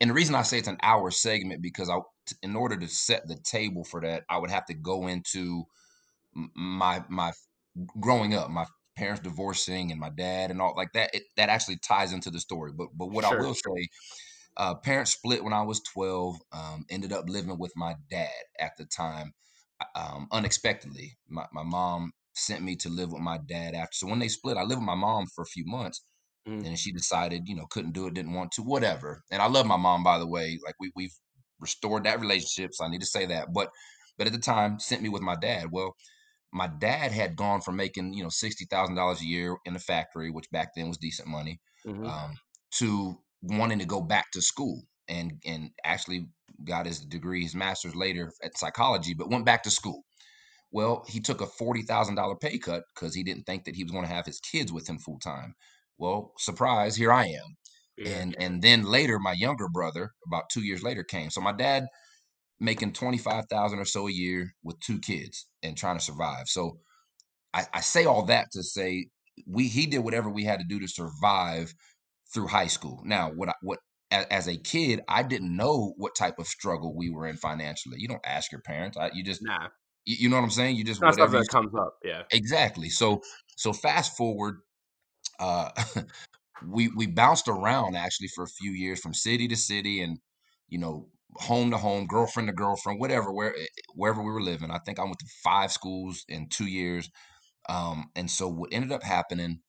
and 0.00 0.10
the 0.10 0.14
reason 0.14 0.34
I 0.34 0.42
say 0.42 0.58
it's 0.58 0.68
an 0.68 0.78
hour 0.82 1.10
segment 1.10 1.62
because 1.62 1.88
I 1.88 1.98
in 2.42 2.56
order 2.56 2.76
to 2.76 2.88
set 2.88 3.26
the 3.26 3.36
table 3.36 3.84
for 3.84 4.00
that, 4.00 4.24
I 4.28 4.38
would 4.38 4.50
have 4.50 4.66
to 4.66 4.74
go 4.74 5.06
into 5.06 5.64
my 6.34 7.02
my 7.08 7.32
growing 8.00 8.34
up, 8.34 8.50
my 8.50 8.66
parents 8.96 9.22
divorcing 9.22 9.90
and 9.90 10.00
my 10.00 10.10
dad 10.10 10.50
and 10.50 10.60
all 10.60 10.74
like 10.76 10.92
that. 10.92 11.14
It, 11.14 11.22
that 11.36 11.48
actually 11.48 11.78
ties 11.78 12.12
into 12.12 12.30
the 12.30 12.40
story. 12.40 12.72
But 12.76 12.88
but 12.94 13.10
what 13.10 13.24
I 13.24 13.34
will 13.34 13.54
say, 13.54 13.88
uh, 14.56 14.74
parents 14.74 15.12
split 15.12 15.44
when 15.44 15.52
I 15.52 15.62
was 15.62 15.80
twelve. 15.80 16.36
Um, 16.52 16.84
ended 16.90 17.12
up 17.12 17.28
living 17.28 17.58
with 17.58 17.72
my 17.76 17.94
dad 18.10 18.28
at 18.58 18.72
the 18.78 18.84
time, 18.84 19.32
um, 19.94 20.28
unexpectedly. 20.32 21.16
My 21.28 21.46
my 21.52 21.62
mom 21.62 22.12
sent 22.34 22.62
me 22.62 22.76
to 22.76 22.88
live 22.88 23.12
with 23.12 23.22
my 23.22 23.38
dad 23.46 23.74
after. 23.74 23.94
So 23.94 24.06
when 24.06 24.18
they 24.18 24.28
split, 24.28 24.56
I 24.56 24.62
lived 24.62 24.80
with 24.80 24.86
my 24.86 24.94
mom 24.94 25.26
for 25.34 25.42
a 25.42 25.46
few 25.46 25.64
months. 25.66 26.04
Mm. 26.48 26.66
And 26.66 26.78
she 26.78 26.92
decided, 26.92 27.42
you 27.46 27.54
know, 27.54 27.66
couldn't 27.70 27.92
do 27.92 28.06
it, 28.06 28.14
didn't 28.14 28.32
want 28.32 28.52
to, 28.52 28.62
whatever. 28.62 29.22
And 29.30 29.42
I 29.42 29.46
love 29.46 29.66
my 29.66 29.76
mom, 29.76 30.02
by 30.02 30.18
the 30.18 30.26
way. 30.26 30.58
Like 30.64 30.74
we 30.80 30.90
we've 30.96 31.14
restored 31.58 32.04
that 32.04 32.20
relationship, 32.20 32.70
so 32.72 32.84
I 32.84 32.88
need 32.88 33.00
to 33.02 33.06
say 33.06 33.26
that. 33.26 33.48
But 33.52 33.70
but 34.16 34.26
at 34.26 34.32
the 34.32 34.38
time, 34.38 34.78
sent 34.78 35.02
me 35.02 35.08
with 35.10 35.22
my 35.22 35.36
dad. 35.36 35.68
Well, 35.70 35.94
my 36.52 36.66
dad 36.66 37.12
had 37.12 37.36
gone 37.36 37.60
from 37.60 37.76
making 37.76 38.14
you 38.14 38.22
know 38.22 38.30
sixty 38.30 38.66
thousand 38.66 38.94
dollars 38.96 39.20
a 39.20 39.26
year 39.26 39.56
in 39.64 39.74
the 39.74 39.80
factory, 39.80 40.30
which 40.30 40.50
back 40.50 40.70
then 40.76 40.88
was 40.88 40.98
decent 40.98 41.28
money, 41.28 41.60
Mhm. 41.86 42.06
um, 42.08 42.34
to 42.72 43.22
wanting 43.42 43.78
to 43.78 43.86
go 43.86 44.00
back 44.00 44.30
to 44.32 44.42
school 44.42 44.82
and 45.08 45.40
and 45.44 45.70
actually 45.84 46.26
got 46.64 46.86
his 46.86 47.00
degree, 47.00 47.42
his 47.42 47.54
master's 47.54 47.94
later 47.94 48.32
at 48.42 48.56
psychology, 48.58 49.14
but 49.14 49.30
went 49.30 49.44
back 49.44 49.62
to 49.62 49.70
school. 49.70 50.04
Well, 50.72 51.04
he 51.08 51.20
took 51.20 51.40
a 51.40 51.46
forty 51.46 51.82
thousand 51.82 52.14
dollar 52.14 52.36
pay 52.36 52.58
cut 52.58 52.84
because 52.94 53.14
he 53.14 53.22
didn't 53.22 53.44
think 53.44 53.64
that 53.64 53.74
he 53.76 53.84
was 53.84 53.92
going 53.92 54.04
to 54.04 54.12
have 54.12 54.26
his 54.26 54.40
kids 54.40 54.72
with 54.72 54.88
him 54.88 54.98
full 54.98 55.18
time. 55.18 55.54
Well, 55.98 56.32
surprise, 56.38 56.96
here 56.96 57.12
I 57.12 57.26
am. 57.26 57.56
Yeah. 57.98 58.10
And 58.10 58.36
and 58.38 58.62
then 58.62 58.84
later, 58.84 59.18
my 59.18 59.32
younger 59.32 59.68
brother, 59.68 60.10
about 60.26 60.44
two 60.50 60.62
years 60.62 60.82
later, 60.82 61.04
came. 61.04 61.30
So 61.30 61.40
my 61.40 61.52
dad 61.52 61.86
making 62.60 62.92
twenty 62.92 63.18
five 63.18 63.46
thousand 63.50 63.78
or 63.78 63.84
so 63.84 64.08
a 64.08 64.12
year 64.12 64.52
with 64.62 64.78
two 64.80 64.98
kids 65.00 65.48
and 65.62 65.76
trying 65.76 65.98
to 65.98 66.04
survive. 66.04 66.46
So 66.46 66.78
I, 67.52 67.66
I 67.72 67.80
say 67.80 68.04
all 68.04 68.24
that 68.26 68.48
to 68.52 68.62
say 68.62 69.08
we 69.46 69.68
he 69.68 69.86
did 69.86 70.00
whatever 70.00 70.30
we 70.30 70.44
had 70.44 70.60
to 70.60 70.66
do 70.68 70.80
to 70.80 70.88
survive 70.88 71.72
through 72.32 72.46
high 72.46 72.68
school. 72.68 73.02
Now, 73.04 73.30
what 73.30 73.48
I, 73.48 73.54
what 73.62 73.78
as 74.12 74.48
a 74.48 74.56
kid, 74.56 75.02
I 75.08 75.22
didn't 75.22 75.56
know 75.56 75.94
what 75.96 76.16
type 76.16 76.38
of 76.38 76.46
struggle 76.46 76.96
we 76.96 77.10
were 77.10 77.26
in 77.26 77.36
financially. 77.36 77.96
You 77.98 78.08
don't 78.08 78.26
ask 78.26 78.50
your 78.50 78.60
parents. 78.60 78.96
I, 78.96 79.10
you 79.14 79.22
just 79.22 79.42
Nah, 79.42 79.68
you, 80.04 80.16
you 80.20 80.28
know 80.28 80.36
what 80.36 80.44
I'm 80.44 80.50
saying. 80.50 80.76
You 80.76 80.84
just 80.84 81.00
not 81.00 81.12
whatever. 81.12 81.38
that 81.38 81.48
comes 81.48 81.74
up. 81.74 81.94
Yeah. 82.04 82.22
Exactly. 82.32 82.88
So 82.88 83.22
so 83.56 83.72
fast 83.72 84.16
forward, 84.16 84.60
uh, 85.38 85.70
we 86.66 86.88
we 86.96 87.06
bounced 87.06 87.48
around 87.48 87.96
actually 87.96 88.28
for 88.28 88.44
a 88.44 88.48
few 88.48 88.72
years 88.72 89.00
from 89.00 89.14
city 89.14 89.48
to 89.48 89.56
city 89.56 90.02
and 90.02 90.18
you 90.68 90.78
know 90.78 91.08
home 91.36 91.70
to 91.70 91.76
home, 91.76 92.06
girlfriend 92.06 92.48
to 92.48 92.52
girlfriend, 92.52 93.00
whatever, 93.00 93.32
where 93.32 93.54
eh, 93.56 93.66
wherever 93.94 94.22
we 94.22 94.32
were 94.32 94.42
living. 94.42 94.70
I 94.70 94.78
think 94.84 94.98
I 94.98 95.04
went 95.04 95.18
to 95.20 95.26
five 95.44 95.72
schools 95.72 96.24
in 96.28 96.48
two 96.48 96.66
years. 96.66 97.10
Um, 97.68 98.06
and 98.16 98.30
so 98.30 98.48
what 98.48 98.72
ended 98.72 98.90
up 98.90 99.02
happening, 99.02 99.60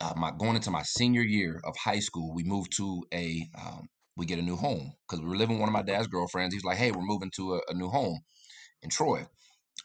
uh, 0.00 0.14
my 0.16 0.32
going 0.36 0.56
into 0.56 0.70
my 0.70 0.82
senior 0.82 1.22
year 1.22 1.60
of 1.64 1.76
high 1.76 2.00
school, 2.00 2.34
we 2.34 2.42
moved 2.42 2.76
to 2.78 3.04
a 3.14 3.48
um, 3.58 3.88
we 4.16 4.26
get 4.26 4.38
a 4.38 4.42
new 4.42 4.56
home 4.56 4.92
because 5.06 5.22
we 5.22 5.28
were 5.28 5.36
living 5.36 5.56
with 5.56 5.60
one 5.60 5.68
of 5.68 5.72
my 5.72 5.82
dad's 5.82 6.08
girlfriends. 6.08 6.54
He's 6.54 6.64
like, 6.64 6.78
"Hey, 6.78 6.90
we're 6.90 7.02
moving 7.02 7.30
to 7.36 7.54
a, 7.54 7.60
a 7.68 7.74
new 7.74 7.88
home 7.88 8.20
in 8.82 8.90
Troy." 8.90 9.26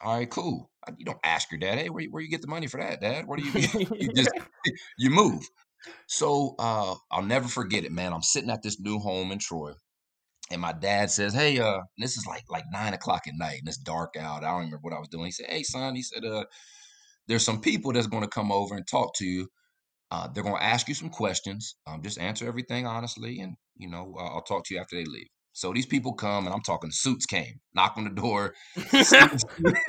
All 0.00 0.16
right, 0.16 0.30
cool. 0.30 0.70
You 0.96 1.04
don't 1.04 1.18
ask 1.24 1.50
your 1.50 1.58
dad, 1.58 1.78
"Hey, 1.78 1.90
where 1.90 2.04
where 2.06 2.22
you 2.22 2.30
get 2.30 2.40
the 2.40 2.48
money 2.48 2.66
for 2.66 2.80
that, 2.80 3.00
Dad? 3.00 3.26
Where 3.26 3.36
do 3.36 3.44
you 3.44 3.52
you 4.00 4.12
just 4.14 4.30
you 4.98 5.10
move?" 5.10 5.42
So 6.08 6.54
uh, 6.58 6.94
I'll 7.10 7.22
never 7.22 7.48
forget 7.48 7.84
it, 7.84 7.92
man. 7.92 8.12
I'm 8.12 8.22
sitting 8.22 8.50
at 8.50 8.62
this 8.62 8.80
new 8.80 8.98
home 8.98 9.32
in 9.32 9.38
Troy, 9.38 9.72
and 10.50 10.60
my 10.60 10.72
dad 10.72 11.10
says, 11.10 11.34
"Hey, 11.34 11.58
uh, 11.58 11.80
this 11.98 12.16
is 12.16 12.26
like 12.26 12.44
like 12.50 12.64
nine 12.70 12.94
o'clock 12.94 13.22
at 13.28 13.34
night, 13.36 13.60
and 13.60 13.68
it's 13.68 13.78
dark 13.78 14.16
out. 14.18 14.44
I 14.44 14.50
don't 14.50 14.66
remember 14.66 14.80
what 14.82 14.94
I 14.94 15.00
was 15.00 15.08
doing." 15.08 15.26
He 15.26 15.32
said, 15.32 15.46
"Hey, 15.50 15.62
son," 15.64 15.96
he 15.96 16.02
said, 16.02 16.24
"Uh, 16.24 16.44
there's 17.28 17.44
some 17.44 17.60
people 17.60 17.92
that's 17.92 18.06
going 18.08 18.24
to 18.24 18.28
come 18.28 18.52
over 18.52 18.76
and 18.76 18.86
talk 18.86 19.14
to 19.16 19.26
you. 19.26 19.48
Uh, 20.10 20.28
they're 20.28 20.44
going 20.44 20.56
to 20.56 20.64
ask 20.64 20.88
you 20.88 20.94
some 20.94 21.10
questions. 21.10 21.76
Um, 21.86 22.02
just 22.02 22.18
answer 22.18 22.46
everything 22.48 22.86
honestly, 22.86 23.40
and 23.40 23.56
you 23.76 23.90
know, 23.90 24.14
I'll 24.18 24.42
talk 24.42 24.64
to 24.66 24.74
you 24.74 24.80
after 24.80 24.96
they 24.96 25.04
leave." 25.04 25.28
So 25.58 25.72
these 25.72 25.86
people 25.86 26.12
come, 26.12 26.46
and 26.46 26.54
I'm 26.54 26.62
talking 26.62 26.92
suits 26.92 27.26
came, 27.26 27.54
knock 27.74 27.94
on 27.96 28.04
the 28.04 28.10
door, 28.10 28.54
suits- 28.76 29.44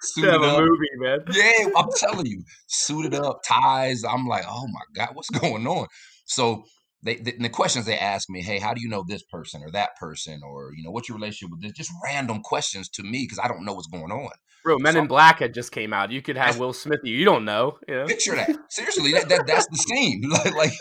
suited 0.00 0.34
up. 0.42 0.58
movie, 0.58 0.88
man. 0.96 1.18
Yeah, 1.30 1.68
I'm 1.76 1.88
telling 1.96 2.24
you, 2.24 2.42
suited 2.66 3.14
up, 3.14 3.40
ties. 3.46 4.04
I'm 4.04 4.26
like, 4.26 4.44
oh 4.48 4.66
my 4.68 4.80
god, 4.94 5.10
what's 5.14 5.28
going 5.28 5.66
on? 5.66 5.86
So 6.24 6.62
they, 7.02 7.16
the, 7.16 7.36
the 7.38 7.50
questions 7.50 7.84
they 7.84 7.98
ask 7.98 8.30
me, 8.30 8.40
hey, 8.42 8.58
how 8.58 8.72
do 8.72 8.80
you 8.80 8.88
know 8.88 9.04
this 9.06 9.22
person 9.30 9.60
or 9.62 9.70
that 9.72 9.90
person, 10.00 10.40
or 10.42 10.70
you 10.74 10.82
know, 10.82 10.90
what's 10.90 11.10
your 11.10 11.18
relationship 11.18 11.50
with 11.50 11.60
this? 11.60 11.72
Just 11.72 11.90
random 12.02 12.40
questions 12.42 12.88
to 12.90 13.02
me 13.02 13.24
because 13.28 13.38
I 13.38 13.48
don't 13.48 13.66
know 13.66 13.74
what's 13.74 13.88
going 13.88 14.10
on. 14.12 14.30
Bro, 14.64 14.78
Men 14.78 14.94
So- 14.94 15.00
in 15.00 15.06
Black 15.08 15.40
had 15.40 15.52
just 15.52 15.72
came 15.72 15.92
out. 15.92 16.10
You 16.10 16.22
could 16.22 16.38
have 16.38 16.58
Will 16.58 16.72
Smith. 16.72 17.00
You 17.04 17.26
don't 17.26 17.44
know. 17.44 17.76
You 17.86 17.96
know? 17.96 18.06
Picture 18.06 18.34
that. 18.36 18.48
Seriously, 18.70 19.12
that, 19.12 19.28
that 19.28 19.46
that's 19.46 19.66
the 19.66 19.76
scene. 19.76 20.22
like, 20.30 20.54
like 20.54 20.72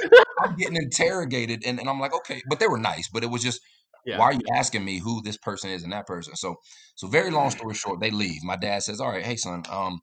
I'm 0.42 0.56
getting 0.56 0.78
interrogated, 0.78 1.64
and, 1.66 1.82
and 1.82 1.90
I'm 1.90 2.00
like, 2.00 2.14
okay, 2.16 2.42
but 2.48 2.60
they 2.62 2.68
were 2.68 2.80
nice, 2.80 3.10
but 3.12 3.24
it 3.26 3.30
was 3.30 3.42
just. 3.44 3.60
Yeah. 4.06 4.18
Why 4.18 4.26
are 4.26 4.34
you 4.34 4.42
asking 4.56 4.84
me 4.84 5.00
who 5.00 5.22
this 5.22 5.38
person 5.38 5.70
is 5.70 5.84
and 5.84 5.94
that 5.94 6.08
person? 6.08 6.36
So, 6.36 6.56
so 6.96 7.08
very 7.08 7.30
long 7.30 7.52
story 7.52 7.76
short, 7.76 8.00
they 8.00 8.12
leave. 8.12 8.44
My 8.44 8.56
dad 8.56 8.84
says, 8.84 9.00
"All 9.00 9.10
right, 9.10 9.24
hey 9.24 9.36
son, 9.36 9.64
um, 9.70 10.00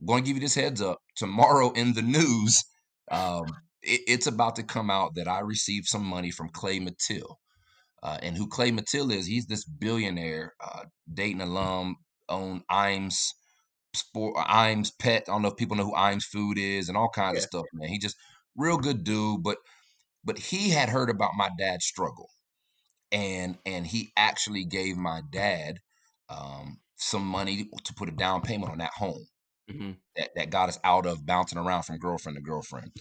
I'm 0.00 0.06
going 0.06 0.22
to 0.22 0.26
give 0.26 0.36
you 0.36 0.40
this 0.40 0.54
heads 0.54 0.82
up. 0.82 0.98
Tomorrow 1.16 1.72
in 1.72 1.94
the 1.94 2.02
news, 2.02 2.62
um, 3.10 3.44
it, 3.82 4.00
it's 4.06 4.26
about 4.26 4.56
to 4.56 4.62
come 4.62 4.90
out 4.90 5.14
that 5.14 5.28
I 5.28 5.40
received 5.40 5.86
some 5.86 6.04
money 6.04 6.30
from 6.30 6.50
Clay 6.50 6.80
Mathile. 6.80 7.36
Uh, 8.02 8.18
and 8.22 8.36
who 8.36 8.46
Clay 8.48 8.70
Mathile 8.70 9.10
is, 9.12 9.26
he's 9.26 9.46
this 9.46 9.64
billionaire, 9.64 10.52
uh, 10.62 10.82
Dayton 11.12 11.40
alum, 11.40 11.96
owned 12.28 12.62
Iams 12.70 13.32
Sport, 13.94 14.36
Iams 14.36 14.90
Pet. 14.90 15.24
I 15.26 15.32
don't 15.32 15.42
know 15.42 15.48
if 15.48 15.56
people 15.56 15.76
know 15.76 15.84
who 15.84 15.94
Iams 15.94 16.26
Food 16.26 16.58
is, 16.58 16.88
and 16.88 16.98
all 16.98 17.08
kinds 17.08 17.38
of 17.38 17.44
stuff. 17.44 17.64
Man, 17.72 17.88
he 17.88 17.98
just 17.98 18.16
real 18.56 18.76
good 18.76 19.04
dude. 19.04 19.42
But 19.42 19.58
but 20.24 20.38
he 20.38 20.70
had 20.70 20.88
heard 20.88 21.08
about 21.08 21.32
my 21.36 21.50
dad's 21.58 21.86
struggle, 21.86 22.28
and 23.14 23.56
and 23.64 23.86
he 23.86 24.12
actually 24.16 24.64
gave 24.64 24.96
my 24.98 25.22
dad 25.30 25.78
um, 26.28 26.78
some 26.96 27.24
money 27.24 27.70
to 27.84 27.94
put 27.94 28.08
a 28.08 28.12
down 28.12 28.42
payment 28.42 28.72
on 28.72 28.78
that 28.78 28.92
home 28.96 29.24
Mhm. 29.70 29.96
that, 30.16 30.30
that 30.36 30.50
got 30.50 30.68
us 30.68 30.78
out 30.84 31.06
of 31.06 31.24
bouncing 31.24 31.58
around 31.58 31.84
from 31.84 31.98
girlfriend 31.98 32.36
to 32.36 32.42
girlfriend. 32.42 32.92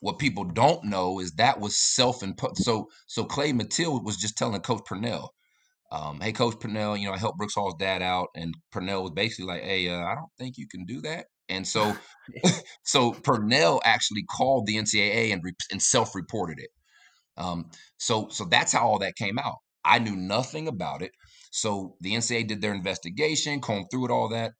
What 0.00 0.18
people 0.18 0.44
don't 0.44 0.84
know 0.84 1.20
is 1.20 1.32
that 1.32 1.60
was 1.60 1.76
self-imposed. 1.76 2.58
So 2.58 2.88
so 3.08 3.24
Clay 3.24 3.52
Mathile 3.52 4.02
was 4.04 4.16
just 4.16 4.36
telling 4.38 4.60
Coach 4.60 4.84
Purnell, 4.86 5.34
um, 5.92 6.20
"Hey, 6.20 6.32
Coach 6.32 6.60
Purnell, 6.60 6.96
you 6.96 7.06
know 7.08 7.14
I 7.14 7.18
helped 7.18 7.38
Brooks 7.38 7.54
Hall's 7.54 7.76
dad 7.78 8.02
out," 8.02 8.28
and 8.36 8.54
Purnell 8.72 9.02
was 9.02 9.12
basically 9.12 9.46
like, 9.46 9.62
"Hey, 9.64 9.88
uh, 9.88 10.04
I 10.04 10.14
don't 10.14 10.30
think 10.38 10.58
you 10.58 10.68
can 10.68 10.84
do 10.86 11.00
that." 11.02 11.26
And 11.48 11.66
so 11.66 11.96
so 12.84 13.12
Purnell 13.12 13.80
actually 13.84 14.24
called 14.24 14.66
the 14.66 14.76
NCAA 14.76 15.32
and 15.32 15.42
re- 15.44 15.54
and 15.72 15.82
self-reported 15.82 16.58
it. 16.60 16.70
Um, 17.36 17.70
so 17.98 18.28
so 18.30 18.44
that's 18.44 18.72
how 18.72 18.86
all 18.86 18.98
that 19.00 19.16
came 19.16 19.38
out. 19.38 19.56
I 19.84 19.98
knew 19.98 20.16
nothing 20.16 20.68
about 20.68 21.02
it. 21.02 21.12
So 21.52 21.96
the 22.00 22.14
NCAA 22.14 22.44
did 22.44 22.60
their 22.60 22.74
investigation, 22.74 23.60
combed 23.60 23.86
through 23.90 24.06
it, 24.06 24.10
all 24.10 24.28
that, 24.30 24.52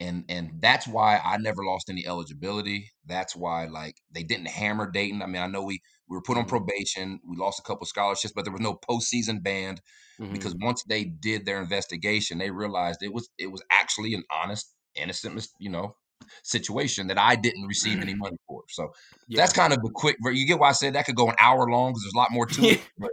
and 0.00 0.24
and 0.28 0.60
that's 0.60 0.86
why 0.88 1.18
I 1.24 1.36
never 1.38 1.64
lost 1.64 1.88
any 1.88 2.06
eligibility. 2.06 2.90
That's 3.06 3.36
why 3.36 3.66
like 3.66 3.94
they 4.10 4.22
didn't 4.24 4.46
hammer 4.48 4.90
Dayton. 4.90 5.22
I 5.22 5.26
mean, 5.26 5.42
I 5.42 5.46
know 5.46 5.62
we 5.62 5.80
we 6.08 6.16
were 6.16 6.22
put 6.22 6.38
on 6.38 6.44
Mhm. 6.44 6.46
probation. 6.46 7.20
We 7.28 7.36
lost 7.36 7.60
a 7.60 7.62
couple 7.62 7.86
scholarships, 7.86 8.32
but 8.34 8.44
there 8.44 8.52
was 8.52 8.60
no 8.60 8.78
postseason 8.88 9.42
band 9.42 9.80
Mhm. 10.18 10.32
because 10.32 10.54
once 10.60 10.82
they 10.88 11.04
did 11.04 11.46
their 11.46 11.60
investigation, 11.60 12.38
they 12.38 12.50
realized 12.50 13.02
it 13.02 13.12
was 13.12 13.28
it 13.38 13.50
was 13.52 13.62
actually 13.70 14.14
an 14.14 14.24
honest, 14.30 14.74
innocent, 14.94 15.46
you 15.58 15.70
know, 15.70 15.96
situation 16.42 17.06
that 17.08 17.18
I 17.18 17.36
didn't 17.36 17.66
receive 17.66 18.00
any 18.00 18.14
money 18.14 18.36
for. 18.46 18.62
So 18.68 18.92
Yeah. 19.28 19.38
that's 19.38 19.52
kind 19.52 19.72
of 19.72 19.80
the 19.82 19.90
quick. 19.90 20.16
You 20.22 20.46
get 20.46 20.58
why 20.58 20.70
I 20.70 20.72
said 20.72 20.94
that 20.94 21.06
could 21.06 21.16
go 21.16 21.28
an 21.28 21.36
hour 21.40 21.68
long 21.70 21.92
because 21.92 22.02
there's 22.02 22.14
a 22.14 22.18
lot 22.18 22.30
more 22.30 22.46
to 22.46 22.62
it. 22.68 22.80
But, 22.98 23.10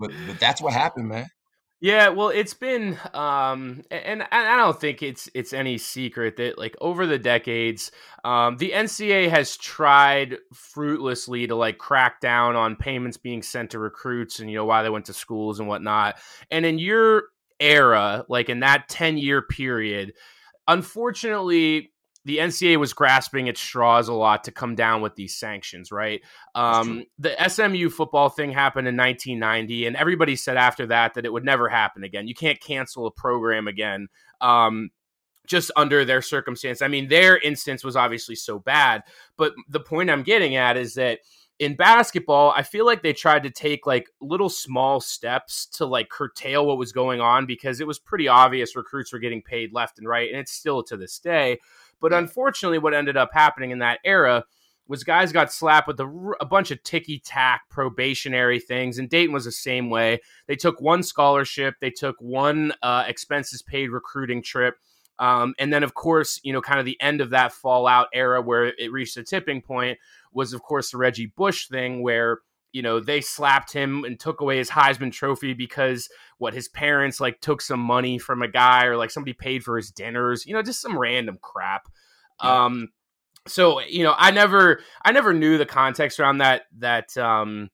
but 0.00 0.10
but 0.26 0.40
that's 0.40 0.60
what 0.60 0.72
happened, 0.72 1.08
man. 1.08 1.26
Yeah, 1.80 2.08
well, 2.08 2.30
it's 2.30 2.54
been, 2.54 2.98
um, 3.12 3.82
and, 3.90 4.22
and 4.22 4.26
I 4.32 4.56
don't 4.56 4.80
think 4.80 5.02
it's 5.02 5.28
it's 5.34 5.52
any 5.52 5.76
secret 5.76 6.36
that 6.36 6.56
like 6.56 6.74
over 6.80 7.06
the 7.06 7.18
decades, 7.18 7.92
um, 8.24 8.56
the 8.56 8.70
NCA 8.70 9.28
has 9.28 9.56
tried 9.58 10.38
fruitlessly 10.54 11.46
to 11.46 11.54
like 11.54 11.76
crack 11.76 12.22
down 12.22 12.56
on 12.56 12.76
payments 12.76 13.18
being 13.18 13.42
sent 13.42 13.72
to 13.72 13.78
recruits 13.78 14.40
and 14.40 14.48
you 14.50 14.56
know 14.56 14.64
why 14.64 14.82
they 14.82 14.88
went 14.88 15.04
to 15.06 15.12
schools 15.12 15.60
and 15.60 15.68
whatnot. 15.68 16.16
And 16.50 16.64
in 16.64 16.78
your 16.78 17.24
era, 17.60 18.24
like 18.30 18.48
in 18.48 18.60
that 18.60 18.88
ten 18.88 19.18
year 19.18 19.42
period, 19.42 20.14
unfortunately. 20.66 21.92
The 22.24 22.38
NCAA 22.38 22.78
was 22.78 22.92
grasping 22.92 23.48
at 23.48 23.58
straws 23.58 24.08
a 24.08 24.14
lot 24.14 24.44
to 24.44 24.50
come 24.50 24.74
down 24.74 25.02
with 25.02 25.14
these 25.14 25.36
sanctions, 25.36 25.92
right? 25.92 26.22
Um, 26.54 27.04
the 27.18 27.34
SMU 27.48 27.90
football 27.90 28.30
thing 28.30 28.50
happened 28.50 28.88
in 28.88 28.96
1990, 28.96 29.86
and 29.86 29.96
everybody 29.96 30.34
said 30.36 30.56
after 30.56 30.86
that 30.86 31.14
that 31.14 31.26
it 31.26 31.32
would 31.32 31.44
never 31.44 31.68
happen 31.68 32.02
again. 32.02 32.26
You 32.26 32.34
can't 32.34 32.60
cancel 32.60 33.06
a 33.06 33.10
program 33.10 33.68
again. 33.68 34.08
Um, 34.40 34.90
just 35.46 35.70
under 35.76 36.06
their 36.06 36.22
circumstance. 36.22 36.80
I 36.80 36.88
mean, 36.88 37.08
their 37.08 37.36
instance 37.36 37.84
was 37.84 37.96
obviously 37.96 38.34
so 38.34 38.58
bad, 38.58 39.02
but 39.36 39.52
the 39.68 39.80
point 39.80 40.08
I'm 40.10 40.22
getting 40.22 40.56
at 40.56 40.78
is 40.78 40.94
that 40.94 41.18
in 41.58 41.76
basketball, 41.76 42.50
I 42.50 42.62
feel 42.62 42.84
like 42.84 43.02
they 43.02 43.12
tried 43.12 43.44
to 43.44 43.50
take 43.50 43.86
like 43.86 44.10
little 44.20 44.48
small 44.48 45.00
steps 45.00 45.66
to 45.66 45.86
like 45.86 46.08
curtail 46.08 46.66
what 46.66 46.78
was 46.78 46.92
going 46.92 47.20
on 47.20 47.46
because 47.46 47.80
it 47.80 47.86
was 47.86 47.98
pretty 47.98 48.26
obvious 48.26 48.74
recruits 48.74 49.12
were 49.12 49.20
getting 49.20 49.42
paid 49.42 49.72
left 49.72 49.98
and 49.98 50.08
right, 50.08 50.30
and 50.30 50.38
it's 50.38 50.52
still 50.52 50.82
to 50.84 50.96
this 50.96 51.18
day. 51.18 51.60
But 52.04 52.12
unfortunately, 52.12 52.76
what 52.76 52.92
ended 52.92 53.16
up 53.16 53.30
happening 53.32 53.70
in 53.70 53.78
that 53.78 53.98
era 54.04 54.44
was 54.86 55.04
guys 55.04 55.32
got 55.32 55.50
slapped 55.50 55.88
with 55.88 55.98
a 55.98 56.44
bunch 56.44 56.70
of 56.70 56.82
ticky 56.82 57.18
tack 57.18 57.62
probationary 57.70 58.60
things, 58.60 58.98
and 58.98 59.08
Dayton 59.08 59.32
was 59.32 59.46
the 59.46 59.52
same 59.52 59.88
way. 59.88 60.20
They 60.46 60.54
took 60.54 60.82
one 60.82 61.02
scholarship, 61.02 61.76
they 61.80 61.88
took 61.88 62.16
one 62.18 62.74
uh, 62.82 63.04
expenses 63.08 63.62
paid 63.62 63.88
recruiting 63.88 64.42
trip. 64.42 64.76
Um, 65.18 65.54
and 65.58 65.72
then, 65.72 65.82
of 65.82 65.94
course, 65.94 66.38
you 66.42 66.52
know, 66.52 66.60
kind 66.60 66.78
of 66.78 66.84
the 66.84 67.00
end 67.00 67.22
of 67.22 67.30
that 67.30 67.54
fallout 67.54 68.08
era 68.12 68.42
where 68.42 68.66
it 68.66 68.92
reached 68.92 69.16
a 69.16 69.24
tipping 69.24 69.62
point 69.62 69.96
was, 70.30 70.52
of 70.52 70.60
course, 70.60 70.90
the 70.90 70.98
Reggie 70.98 71.32
Bush 71.34 71.68
thing, 71.68 72.02
where 72.02 72.40
you 72.72 72.82
know 72.82 73.00
they 73.00 73.22
slapped 73.22 73.72
him 73.72 74.04
and 74.04 74.20
took 74.20 74.42
away 74.42 74.58
his 74.58 74.68
Heisman 74.68 75.10
Trophy 75.10 75.54
because 75.54 76.10
what 76.38 76.54
his 76.54 76.68
parents 76.68 77.20
like 77.20 77.40
took 77.40 77.60
some 77.60 77.80
money 77.80 78.18
from 78.18 78.42
a 78.42 78.48
guy 78.48 78.86
or 78.86 78.96
like 78.96 79.10
somebody 79.10 79.32
paid 79.32 79.64
for 79.64 79.76
his 79.76 79.90
dinners, 79.90 80.46
you 80.46 80.54
know, 80.54 80.62
just 80.62 80.80
some 80.80 80.98
random 80.98 81.38
crap. 81.40 81.88
Yeah. 82.42 82.64
Um, 82.64 82.88
so 83.46 83.80
you 83.80 84.02
know, 84.02 84.14
I 84.16 84.30
never, 84.30 84.80
I 85.04 85.12
never 85.12 85.32
knew 85.32 85.58
the 85.58 85.66
context 85.66 86.18
around 86.18 86.38
that 86.38 86.62
that 86.78 87.16
um 87.16 87.70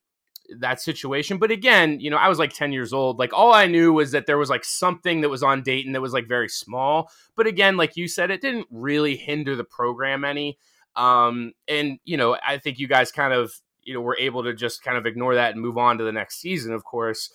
that 0.58 0.80
situation. 0.80 1.38
But 1.38 1.50
again, 1.50 2.00
you 2.00 2.10
know, 2.10 2.16
I 2.16 2.28
was 2.28 2.38
like 2.38 2.52
10 2.52 2.72
years 2.72 2.92
old. 2.92 3.18
Like 3.18 3.32
all 3.32 3.52
I 3.52 3.66
knew 3.66 3.92
was 3.92 4.10
that 4.12 4.26
there 4.26 4.38
was 4.38 4.50
like 4.50 4.64
something 4.64 5.20
that 5.20 5.28
was 5.28 5.42
on 5.42 5.62
Dayton 5.62 5.92
that 5.92 6.00
was 6.00 6.12
like 6.12 6.28
very 6.28 6.48
small. 6.48 7.10
But 7.36 7.46
again, 7.46 7.76
like 7.76 7.96
you 7.96 8.08
said, 8.08 8.30
it 8.30 8.40
didn't 8.40 8.66
really 8.70 9.16
hinder 9.16 9.56
the 9.56 9.64
program 9.64 10.24
any. 10.24 10.58
Um, 10.96 11.52
and 11.68 11.98
you 12.04 12.16
know, 12.16 12.36
I 12.46 12.58
think 12.58 12.78
you 12.78 12.88
guys 12.88 13.12
kind 13.12 13.32
of, 13.32 13.52
you 13.82 13.94
know, 13.94 14.00
were 14.00 14.16
able 14.18 14.42
to 14.44 14.54
just 14.54 14.82
kind 14.82 14.98
of 14.98 15.06
ignore 15.06 15.34
that 15.34 15.52
and 15.52 15.60
move 15.60 15.78
on 15.78 15.98
to 15.98 16.04
the 16.04 16.12
next 16.12 16.40
season, 16.40 16.72
of 16.72 16.84
course. 16.84 17.30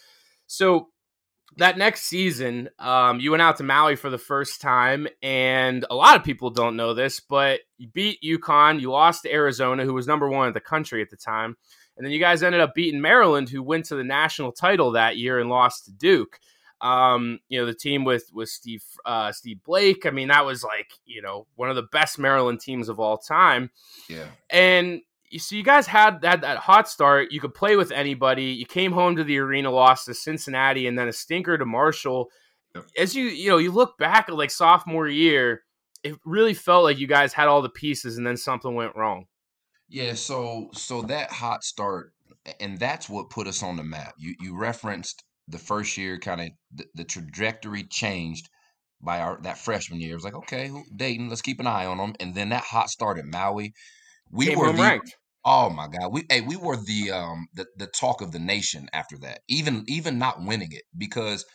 So 0.47 0.89
that 1.57 1.77
next 1.77 2.03
season, 2.03 2.69
um, 2.79 3.19
you 3.19 3.31
went 3.31 3.41
out 3.41 3.57
to 3.57 3.63
Maui 3.63 3.95
for 3.95 4.09
the 4.09 4.17
first 4.17 4.61
time, 4.61 5.07
and 5.21 5.85
a 5.89 5.95
lot 5.95 6.17
of 6.17 6.23
people 6.23 6.49
don't 6.49 6.75
know 6.75 6.93
this, 6.93 7.19
but 7.19 7.61
you 7.77 7.87
beat 7.87 8.21
UConn. 8.21 8.81
You 8.81 8.91
lost 8.91 9.23
to 9.23 9.31
Arizona, 9.31 9.85
who 9.85 9.93
was 9.93 10.07
number 10.07 10.29
one 10.29 10.47
in 10.47 10.53
the 10.53 10.59
country 10.59 11.01
at 11.01 11.09
the 11.09 11.17
time, 11.17 11.55
and 11.95 12.05
then 12.05 12.11
you 12.11 12.19
guys 12.19 12.43
ended 12.43 12.61
up 12.61 12.75
beating 12.75 13.01
Maryland, 13.01 13.49
who 13.49 13.63
went 13.63 13.85
to 13.85 13.95
the 13.95 14.03
national 14.03 14.51
title 14.51 14.91
that 14.91 15.17
year 15.17 15.39
and 15.39 15.49
lost 15.49 15.85
to 15.85 15.91
Duke. 15.91 16.39
Um, 16.81 17.39
you 17.47 17.59
know 17.59 17.65
the 17.65 17.73
team 17.73 18.03
with 18.03 18.29
with 18.33 18.49
Steve 18.49 18.83
uh, 19.05 19.31
Steve 19.31 19.63
Blake. 19.63 20.05
I 20.05 20.11
mean, 20.11 20.27
that 20.27 20.45
was 20.45 20.63
like 20.63 20.91
you 21.05 21.21
know 21.21 21.47
one 21.55 21.69
of 21.69 21.77
the 21.77 21.87
best 21.91 22.19
Maryland 22.19 22.59
teams 22.59 22.89
of 22.89 22.99
all 22.99 23.17
time. 23.17 23.71
Yeah. 24.09 24.27
And 24.49 25.01
so 25.38 25.55
you 25.55 25.63
guys 25.63 25.88
had 25.88 26.21
that 26.21 26.41
that 26.41 26.57
hot 26.57 26.88
start. 26.88 27.32
You 27.32 27.39
could 27.39 27.53
play 27.53 27.76
with 27.76 27.91
anybody. 27.91 28.45
You 28.45 28.65
came 28.65 28.91
home 28.91 29.15
to 29.15 29.23
the 29.23 29.38
arena, 29.39 29.71
lost 29.71 30.05
to 30.05 30.13
Cincinnati, 30.13 30.88
and 30.88 30.97
then 30.97 31.07
a 31.07 31.13
stinker 31.13 31.57
to 31.57 31.65
Marshall. 31.65 32.30
Yep. 32.76 32.86
As 32.97 33.15
you 33.15 33.26
you 33.26 33.49
know, 33.49 33.57
you 33.57 33.71
look 33.71 33.97
back 33.97 34.30
at 34.30 34.36
like 34.36 34.51
sophomore 34.51 35.07
year, 35.07 35.63
it 36.03 36.15
really 36.26 36.53
felt 36.53 36.84
like 36.84 36.99
you 36.99 37.07
guys 37.07 37.34
had 37.34 37.47
all 37.47 37.61
the 37.61 37.69
pieces, 37.69 38.17
and 38.17 38.26
then 38.26 38.38
something 38.38 38.73
went 38.73 38.95
wrong. 38.95 39.26
Yeah, 39.88 40.13
so 40.13 40.69
so 40.73 41.01
that 41.03 41.32
hot 41.32 41.63
start, 41.63 42.13
and 42.59 42.80
that's 42.80 43.09
what 43.09 43.30
put 43.30 43.47
us 43.47 43.63
on 43.63 43.78
the 43.78 43.84
map. 43.84 44.13
You 44.17 44.36
you 44.39 44.57
referenced 44.57 45.23
the 45.47 45.59
first 45.59 45.97
year, 45.97 46.17
kind 46.17 46.41
of 46.41 46.49
the, 46.73 46.86
the 46.95 47.03
trajectory 47.03 47.84
changed 47.84 48.49
by 49.01 49.19
our 49.19 49.39
that 49.43 49.57
freshman 49.57 50.01
year. 50.01 50.11
It 50.11 50.15
was 50.15 50.23
like, 50.23 50.36
okay, 50.36 50.71
Dayton, 50.95 51.30
let's 51.30 51.41
keep 51.41 51.59
an 51.59 51.67
eye 51.67 51.86
on 51.86 51.97
them. 51.97 52.13
And 52.19 52.34
then 52.34 52.49
that 52.49 52.63
hot 52.63 52.89
start 52.89 53.19
at 53.19 53.26
Maui, 53.26 53.73
we 54.36 54.49
Came 54.49 54.57
were 54.57 54.71
the, 54.73 54.93
ranked. 54.93 55.17
oh 55.45 55.69
my 55.69 55.88
god, 55.88 56.11
we 56.13 56.23
hey, 56.29 56.41
we 56.41 56.55
were 56.57 56.77
the 56.77 57.11
um 57.11 57.47
the 57.53 57.65
the 57.77 57.88
talk 57.88 58.21
of 58.21 58.31
the 58.31 58.39
nation 58.39 58.89
after 58.93 59.17
that. 59.19 59.41
Even 59.49 59.83
even 59.88 60.17
not 60.19 60.43
winning 60.43 60.71
it 60.71 60.83
because 60.97 61.45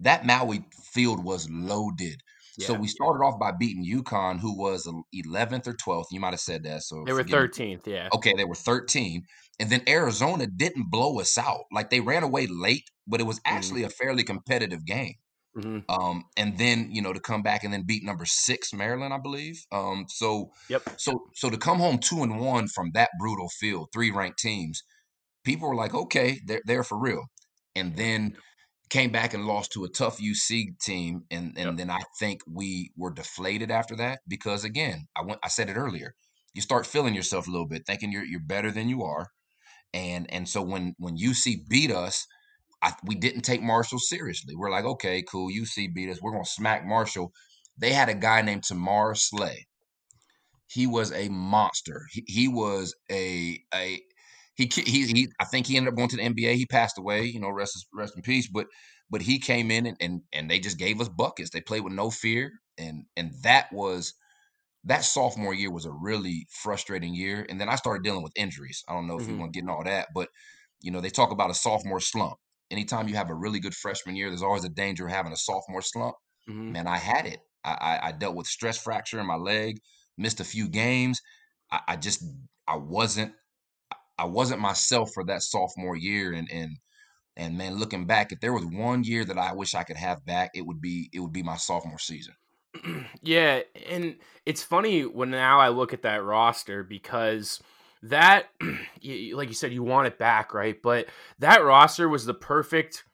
that 0.00 0.26
Maui 0.26 0.64
field 0.92 1.24
was 1.24 1.48
loaded. 1.50 2.20
So 2.58 2.74
we 2.74 2.88
started 2.88 3.24
off 3.24 3.38
by 3.40 3.52
beating 3.52 3.84
UConn, 3.86 4.40
who 4.40 4.56
was 4.58 4.88
11th 5.12 5.68
or 5.68 5.74
12th. 5.74 6.08
You 6.12 6.20
might 6.20 6.32
have 6.32 6.40
said 6.40 6.64
that. 6.64 6.82
So 6.82 7.06
They 7.06 7.12
were 7.12 7.24
forgive 7.24 7.40
me. 7.40 7.48
thirteenth. 7.48 7.88
Yeah. 7.88 8.12
Okay, 8.14 8.34
they 8.36 8.44
were 8.44 8.54
13. 8.54 9.24
And 9.60 9.70
then 9.70 9.82
Arizona 9.88 10.46
didn't 10.46 10.90
blow 10.90 11.20
us 11.20 11.36
out. 11.38 11.64
Like 11.72 11.90
they 11.90 12.00
ran 12.00 12.22
away 12.22 12.46
late, 12.46 12.84
but 13.06 13.20
it 13.20 13.24
was 13.24 13.40
Mm-hmm. 13.50 13.74
actually 13.74 13.82
a 13.84 13.90
fairly 13.90 14.24
competitive 14.24 14.84
game. 14.86 15.14
Hmm 15.58 15.78
Um, 15.88 16.24
and 16.36 16.58
then, 16.58 16.90
you 16.92 17.00
know, 17.00 17.12
to 17.14 17.20
come 17.20 17.42
back 17.42 17.64
and 17.64 17.72
then 17.72 17.84
beat 17.86 18.04
number 18.04 18.26
six 18.26 18.72
Maryland, 18.74 19.14
I 19.14 19.18
believe. 19.18 19.64
Um, 19.72 20.04
so 20.08 20.50
Yep. 20.68 20.88
so 20.96 21.30
so 21.34 21.48
to 21.50 21.56
come 21.56 21.78
home 21.78 21.98
two 21.98 22.22
and 22.22 22.40
one 22.40 22.68
from 22.68 22.90
that 22.94 23.10
brutal 23.18 23.48
field, 23.48 23.88
three 23.92 24.10
ranked 24.10 24.38
teams, 24.38 24.82
people 25.44 25.68
were 25.68 25.74
like, 25.74 25.94
okay, 25.94 26.40
they're 26.46 26.62
they're 26.66 26.84
for 26.84 26.98
real. 26.98 27.24
And 27.76 27.96
then 27.96 28.36
came 28.90 29.12
back 29.12 29.34
and 29.34 29.46
lost 29.46 29.72
to 29.72 29.84
a 29.84 29.90
tough 29.90 30.20
UC 30.20 30.72
team, 30.82 31.22
and 31.30 31.56
and 31.58 31.78
Yep. 31.78 31.78
then 31.78 31.90
I 31.90 32.00
think 32.18 32.42
we 32.48 32.92
were 32.96 33.12
deflated 33.12 33.70
after 33.70 33.96
that 33.96 34.20
because 34.28 34.64
again, 34.64 35.06
I 35.16 35.22
went 35.22 35.40
I 35.42 35.48
said 35.48 35.70
it 35.70 35.76
earlier, 35.76 36.14
you 36.54 36.62
start 36.62 36.86
feeling 36.86 37.14
yourself 37.14 37.48
a 37.48 37.50
little 37.50 37.68
bit, 37.68 37.82
thinking 37.86 38.12
you're 38.12 38.24
you're 38.24 38.40
better 38.40 38.70
than 38.70 38.88
you 38.88 39.02
are, 39.04 39.28
and 39.94 40.30
and 40.32 40.48
so 40.48 40.62
when 40.62 40.94
when 40.98 41.16
UC 41.16 41.64
beat 41.68 41.90
us. 41.92 42.26
I, 42.82 42.94
we 43.04 43.14
didn't 43.16 43.42
take 43.42 43.62
Marshall 43.62 43.98
seriously. 43.98 44.54
We're 44.56 44.70
like, 44.70 44.84
okay, 44.84 45.22
cool. 45.22 45.50
UC 45.50 45.88
beat 45.88 46.10
us. 46.10 46.20
We're 46.22 46.32
gonna 46.32 46.44
smack 46.44 46.84
Marshall. 46.86 47.32
They 47.76 47.92
had 47.92 48.08
a 48.08 48.14
guy 48.14 48.42
named 48.42 48.64
Tamar 48.64 49.14
Slay. 49.14 49.66
He 50.66 50.86
was 50.86 51.12
a 51.12 51.28
monster. 51.28 52.06
He, 52.12 52.24
he 52.26 52.48
was 52.48 52.94
a 53.10 53.58
a 53.74 54.00
he, 54.54 54.68
he 54.74 55.06
he. 55.06 55.28
I 55.40 55.44
think 55.44 55.66
he 55.66 55.76
ended 55.76 55.92
up 55.92 55.96
going 55.96 56.08
to 56.10 56.16
the 56.16 56.22
NBA. 56.22 56.54
He 56.56 56.66
passed 56.66 56.98
away. 56.98 57.24
You 57.24 57.40
know, 57.40 57.50
rest 57.50 57.86
rest 57.94 58.14
in 58.16 58.22
peace. 58.22 58.48
But 58.52 58.66
but 59.10 59.22
he 59.22 59.38
came 59.38 59.70
in 59.70 59.86
and 59.86 59.96
and, 60.00 60.22
and 60.32 60.50
they 60.50 60.58
just 60.60 60.78
gave 60.78 61.00
us 61.00 61.08
buckets. 61.08 61.50
They 61.50 61.60
played 61.62 61.84
with 61.84 61.94
no 61.94 62.10
fear, 62.10 62.52
and 62.76 63.04
and 63.16 63.32
that 63.42 63.72
was 63.72 64.12
that 64.84 65.04
sophomore 65.04 65.54
year 65.54 65.72
was 65.72 65.86
a 65.86 65.92
really 65.92 66.46
frustrating 66.50 67.14
year. 67.14 67.46
And 67.48 67.60
then 67.60 67.68
I 67.68 67.76
started 67.76 68.04
dealing 68.04 68.22
with 68.24 68.32
injuries. 68.36 68.82
I 68.88 68.94
don't 68.94 69.06
know 69.08 69.16
if 69.16 69.26
Mhm. 69.26 69.28
you 69.28 69.36
want 69.36 69.52
to 69.52 69.56
get 69.58 69.62
into 69.62 69.74
all 69.74 69.84
that, 69.84 70.08
but 70.14 70.30
you 70.80 70.90
know, 70.92 71.00
they 71.00 71.10
talk 71.10 71.32
about 71.32 71.50
a 71.50 71.54
sophomore 71.54 72.00
slump. 72.00 72.38
Anytime 72.70 73.08
you 73.08 73.14
have 73.16 73.30
a 73.30 73.34
really 73.34 73.60
good 73.60 73.74
freshman 73.74 74.16
year, 74.16 74.28
there's 74.28 74.42
always 74.42 74.64
a 74.64 74.68
danger 74.70 75.06
of 75.06 75.12
having 75.12 75.32
a 75.32 75.36
sophomore 75.36 75.82
slump. 75.82 76.16
hmm 76.46 76.72
Man, 76.72 76.86
I 76.86 76.98
had 76.98 77.26
it. 77.26 77.40
I, 77.64 77.72
I, 77.74 78.08
I 78.08 78.12
dealt 78.12 78.36
with 78.36 78.46
stress 78.46 78.82
fracture 78.82 79.20
in 79.20 79.26
my 79.26 79.36
leg, 79.36 79.78
missed 80.18 80.40
a 80.40 80.44
few 80.44 80.68
games. 80.68 81.20
I, 81.70 81.80
I 81.88 81.96
just 81.96 82.24
I 82.66 82.76
wasn't 82.76 83.34
I 84.18 84.26
wasn't 84.26 84.60
myself 84.60 85.12
for 85.14 85.24
that 85.24 85.42
sophomore 85.42 85.96
year. 85.96 86.32
And 86.32 86.50
and 86.50 86.78
and 87.36 87.58
man, 87.58 87.76
looking 87.76 88.06
back, 88.06 88.32
if 88.32 88.40
there 88.40 88.52
was 88.54 88.66
one 88.66 89.04
year 89.04 89.24
that 89.24 89.38
I 89.38 89.54
wish 89.54 89.74
I 89.74 89.84
could 89.84 89.96
have 89.98 90.24
back, 90.26 90.52
it 90.54 90.66
would 90.66 90.80
be 90.80 91.10
it 91.12 91.20
would 91.20 91.32
be 91.32 91.42
my 91.44 91.56
sophomore 91.56 91.98
season. 92.00 92.34
yeah, 93.22 93.62
and 93.86 94.18
it's 94.46 94.62
funny 94.62 95.04
when 95.04 95.30
now 95.30 95.58
I 95.58 95.68
look 95.68 95.92
at 95.92 96.02
that 96.02 96.22
roster 96.22 96.82
because 96.84 97.60
that, 98.04 98.46
like 98.60 99.48
you 99.48 99.54
said, 99.54 99.72
you 99.72 99.82
want 99.82 100.06
it 100.06 100.18
back, 100.18 100.54
right? 100.54 100.76
But 100.82 101.06
that 101.38 101.64
roster 101.64 102.08
was 102.08 102.24
the 102.24 102.34
perfect 102.34 103.04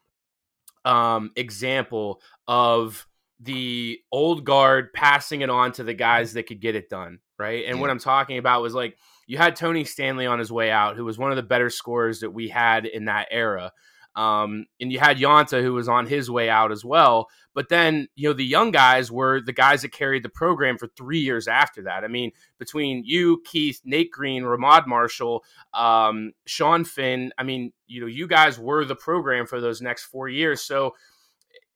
um, 0.85 1.30
example 1.37 2.20
of 2.47 3.07
the 3.41 3.99
old 4.12 4.45
guard 4.45 4.93
passing 4.93 5.41
it 5.41 5.51
on 5.51 5.72
to 5.72 5.85
the 5.85 5.95
guys 5.95 6.35
that 6.35 6.47
could 6.47 6.61
get 6.61 6.76
it 6.76 6.89
done, 6.89 7.18
right? 7.39 7.64
And 7.66 7.80
what 7.80 7.91
I'm 7.91 7.99
talking 7.99 8.39
about 8.39 8.62
was 8.62 8.74
like 8.74 8.97
you 9.26 9.39
had 9.39 9.57
Tony 9.57 9.85
Stanley 9.85 10.26
on 10.26 10.39
his 10.39 10.53
way 10.53 10.70
out, 10.70 10.97
who 10.97 11.05
was 11.05 11.18
one 11.18 11.30
of 11.30 11.37
the 11.37 11.43
better 11.43 11.70
scorers 11.70 12.20
that 12.20 12.30
we 12.30 12.49
had 12.49 12.87
in 12.87 13.07
that 13.07 13.28
era. 13.30 13.72
Um, 14.16 14.66
and 14.80 14.93
you 14.93 15.01
had 15.01 15.18
Yonta, 15.18 15.61
who 15.62 15.72
was 15.72 15.89
on 15.89 16.07
his 16.07 16.30
way 16.30 16.49
out 16.49 16.70
as 16.70 16.85
well. 16.85 17.28
But 17.55 17.69
then, 17.69 18.09
you 18.17 18.29
know, 18.29 18.33
the 18.33 18.45
young 18.45 18.73
guys 18.73 19.11
were 19.11 19.41
the 19.41 19.53
guys 19.53 19.83
that 19.83 19.93
carried 19.93 20.25
the 20.25 20.29
program 20.29 20.77
for 20.77 20.89
three 20.89 21.21
years 21.21 21.47
after 21.47 21.83
that. 21.83 22.05
I 22.05 22.09
mean, 22.09 22.33
between 22.59 23.05
you, 23.05 23.43
Keith, 23.45 23.81
Nate 23.85 24.11
Green, 24.11 24.43
Ramod 24.43 24.87
Marshall, 24.87 25.45
um, 25.73 26.33
Sean 26.47 26.85
Finn, 26.85 27.33
I 27.39 27.45
mean, 27.45 27.73
you 27.87 28.01
know, 28.01 28.07
you 28.07 28.27
guys 28.27 28.59
were 28.59 28.85
the 28.85 28.97
program 28.97 29.47
for 29.47 29.61
those 29.61 29.81
next 29.81 30.05
four 30.05 30.29
years. 30.29 30.63
So, 30.63 30.95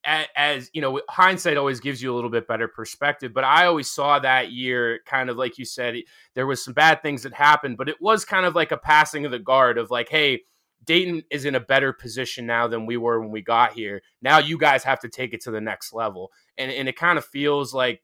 as 0.05 0.70
you 0.72 0.81
know, 0.81 1.01
hindsight 1.09 1.57
always 1.57 1.81
gives 1.81 2.03
you 2.03 2.12
a 2.12 2.16
little 2.16 2.31
bit 2.31 2.49
better 2.49 2.68
perspective. 2.68 3.35
But 3.35 3.45
I 3.45 3.66
always 3.66 3.91
saw 3.91 4.18
that 4.18 4.53
year 4.53 5.01
kind 5.07 5.29
of 5.29 5.37
like 5.37 5.59
you 5.59 5.64
said, 5.64 5.97
there 6.35 6.47
was 6.47 6.64
some 6.64 6.74
bad 6.74 7.03
things 7.03 7.22
that 7.24 7.35
happened, 7.35 7.76
but 7.76 7.89
it 7.89 8.01
was 8.01 8.24
kind 8.24 8.47
of 8.47 8.55
like 8.55 8.72
a 8.72 8.79
passing 8.79 9.26
of 9.26 9.33
the 9.33 9.39
guard 9.39 9.76
of 9.76 9.91
like, 9.91 10.09
hey, 10.09 10.43
Dayton 10.85 11.22
is 11.31 11.45
in 11.45 11.55
a 11.55 11.61
better 11.61 11.93
position 11.93 12.47
now 12.47 12.66
than 12.68 12.87
we 12.87 12.97
were 12.97 13.20
when 13.20 13.31
we 13.31 13.43
got 13.43 13.72
here. 13.72 14.03
Now 14.22 14.39
you 14.39 14.59
guys 14.59 14.85
have 14.85 15.01
to 15.01 15.09
take 15.09 15.35
it 15.35 15.43
to 15.43 15.51
the 15.51 15.61
next 15.61 15.93
level. 15.93 16.31
And 16.57 16.70
and 16.70 16.89
it 16.89 16.97
kind 16.97 17.18
of 17.18 17.24
feels 17.24 17.74
like 17.74 18.03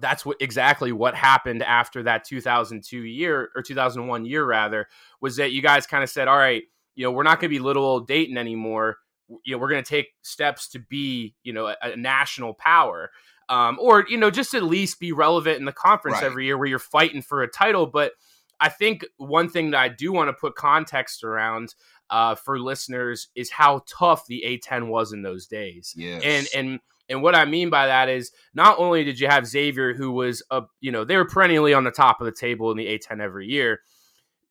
that's 0.00 0.24
what 0.24 0.36
exactly 0.40 0.92
what 0.92 1.14
happened 1.14 1.62
after 1.62 2.04
that 2.04 2.24
2002 2.24 2.98
year 3.02 3.50
or 3.54 3.62
2001 3.62 4.24
year 4.24 4.44
rather 4.44 4.86
was 5.20 5.36
that 5.36 5.52
you 5.52 5.60
guys 5.62 5.86
kind 5.86 6.04
of 6.04 6.10
said, 6.10 6.28
"All 6.28 6.36
right, 6.36 6.62
you 6.94 7.04
know, 7.04 7.10
we're 7.10 7.24
not 7.24 7.40
going 7.40 7.50
to 7.50 7.56
be 7.56 7.58
little 7.58 7.84
old 7.84 8.06
Dayton 8.06 8.38
anymore. 8.38 8.98
You 9.44 9.54
know, 9.54 9.58
we're 9.58 9.68
going 9.70 9.82
to 9.82 9.88
take 9.88 10.08
steps 10.22 10.68
to 10.70 10.78
be, 10.78 11.34
you 11.42 11.52
know, 11.52 11.66
a, 11.66 11.76
a 11.82 11.96
national 11.96 12.54
power." 12.54 13.10
Um, 13.48 13.78
or 13.80 14.04
you 14.08 14.18
know, 14.18 14.30
just 14.30 14.54
at 14.54 14.62
least 14.62 15.00
be 15.00 15.12
relevant 15.12 15.58
in 15.58 15.64
the 15.64 15.72
conference 15.72 16.16
Right. 16.16 16.24
every 16.24 16.46
year 16.46 16.58
where 16.58 16.68
you're 16.68 16.78
fighting 16.78 17.22
for 17.22 17.42
a 17.42 17.48
title. 17.48 17.86
But 17.86 18.12
I 18.60 18.68
think 18.68 19.04
one 19.16 19.48
thing 19.48 19.70
that 19.70 19.80
I 19.80 19.88
do 19.88 20.12
want 20.12 20.28
to 20.28 20.32
put 20.32 20.54
context 20.54 21.22
around 21.22 21.74
uh, 22.10 22.34
for 22.34 22.58
listeners 22.58 23.28
is 23.34 23.50
how 23.50 23.82
tough 23.86 24.26
the 24.26 24.44
A10 24.46 24.88
was 24.88 25.12
in 25.12 25.22
those 25.22 25.46
days. 25.46 25.94
Yes. 25.96 26.22
And 26.24 26.48
and 26.54 26.80
and 27.08 27.22
what 27.22 27.34
I 27.34 27.44
mean 27.44 27.70
by 27.70 27.86
that 27.86 28.08
is 28.08 28.32
not 28.54 28.78
only 28.78 29.04
did 29.04 29.18
you 29.18 29.28
have 29.28 29.46
Xavier, 29.46 29.94
who 29.94 30.12
was 30.12 30.42
a 30.50 30.62
you 30.80 30.92
know 30.92 31.04
they 31.04 31.16
were 31.16 31.24
perennially 31.24 31.74
on 31.74 31.84
the 31.84 31.90
top 31.90 32.20
of 32.20 32.26
the 32.26 32.32
table 32.32 32.70
in 32.70 32.76
the 32.76 32.86
A10 32.86 33.20
every 33.20 33.46
year. 33.46 33.80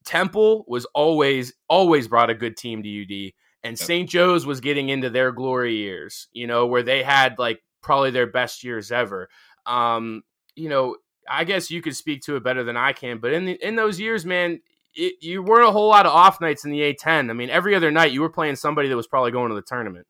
Temple 0.06 0.64
was 0.68 0.86
always 0.94 1.54
always 1.68 2.08
brought 2.08 2.30
a 2.30 2.36
good 2.36 2.58
team 2.58 2.84
to 2.84 3.02
UD, 3.02 3.34
and. 3.64 3.78
St. 3.78 4.10
Joe's 4.10 4.46
was 4.46 4.62
getting 4.62 4.88
into 4.90 5.10
their 5.10 5.32
glory 5.34 5.76
years. 5.76 6.30
You 6.32 6.48
know 6.48 6.66
where 6.66 6.84
they 6.84 7.04
had 7.04 7.38
like 7.38 7.62
probably 7.82 8.12
their 8.12 8.28
best 8.28 8.64
years 8.64 8.92
ever. 8.92 9.30
Um, 9.66 10.24
you 10.56 10.70
know, 10.70 10.96
I 11.30 11.44
guess 11.44 11.72
you 11.72 11.82
could 11.82 11.96
speak 11.96 12.22
to 12.24 12.36
it 12.36 12.44
better 12.44 12.64
than 12.64 12.78
I 12.78 12.94
can, 12.94 13.20
but 13.20 13.34
in 13.34 13.46
the, 13.46 13.54
in 13.66 13.76
those 13.76 14.00
years, 14.00 14.26
man, 14.26 14.62
it, 14.96 15.16
you 15.22 15.44
weren't 15.44 15.68
a 15.68 15.72
whole 15.72 15.90
lot 15.90 16.06
of 16.06 16.12
off 16.12 16.42
nights 16.42 16.66
in 16.66 16.72
the 16.72 16.80
A10. 16.80 17.30
I 17.30 17.34
mean, 17.34 17.50
every 17.50 17.76
other 17.76 17.92
night 17.92 18.12
you 18.12 18.22
were 18.22 18.30
playing 18.30 18.56
somebody 18.56 18.90
that 18.90 18.96
was 18.96 19.08
probably 19.08 19.32
going 19.32 19.50
to 19.50 19.56
the 19.56 19.62
tournament. 19.62 20.08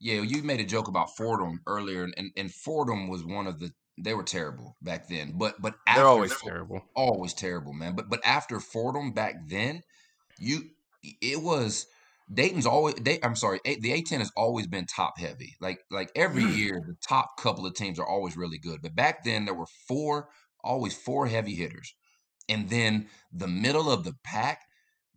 Yeah, 0.00 0.22
you 0.22 0.42
made 0.42 0.60
a 0.60 0.64
joke 0.64 0.88
about 0.88 1.16
Fordham 1.16 1.60
earlier, 1.66 2.08
and, 2.16 2.30
and 2.36 2.52
Fordham 2.52 3.08
was 3.08 3.24
one 3.24 3.46
of 3.46 3.60
the 3.60 3.70
they 3.98 4.14
were 4.14 4.22
terrible 4.22 4.76
back 4.82 5.08
then. 5.08 5.34
But 5.36 5.60
but 5.60 5.74
They're 5.86 5.96
after 5.96 6.06
always 6.06 6.32
Ford- 6.32 6.52
terrible. 6.52 6.82
always 6.96 7.34
terrible, 7.34 7.72
man. 7.72 7.94
But 7.94 8.08
but 8.08 8.20
after 8.24 8.58
Fordham 8.58 9.12
back 9.12 9.48
then, 9.48 9.82
you 10.38 10.70
it 11.02 11.42
was 11.42 11.86
Dayton's 12.32 12.66
always. 12.66 12.94
They, 12.94 13.18
I'm 13.22 13.36
sorry, 13.36 13.60
A- 13.64 13.80
the 13.80 13.90
A10 13.90 14.18
has 14.18 14.32
always 14.36 14.66
been 14.66 14.86
top 14.86 15.18
heavy. 15.18 15.56
Like 15.60 15.84
like 15.90 16.10
every 16.14 16.44
mm. 16.44 16.56
year, 16.56 16.82
the 16.86 16.96
top 17.06 17.36
couple 17.38 17.66
of 17.66 17.74
teams 17.74 17.98
are 17.98 18.06
always 18.06 18.36
really 18.36 18.58
good. 18.58 18.80
But 18.82 18.94
back 18.94 19.24
then, 19.24 19.44
there 19.44 19.54
were 19.54 19.66
four, 19.86 20.28
always 20.64 20.94
four 20.94 21.26
heavy 21.26 21.54
hitters, 21.54 21.94
and 22.48 22.68
then 22.70 23.08
the 23.32 23.48
middle 23.48 23.90
of 23.90 24.04
the 24.04 24.14
pack, 24.24 24.60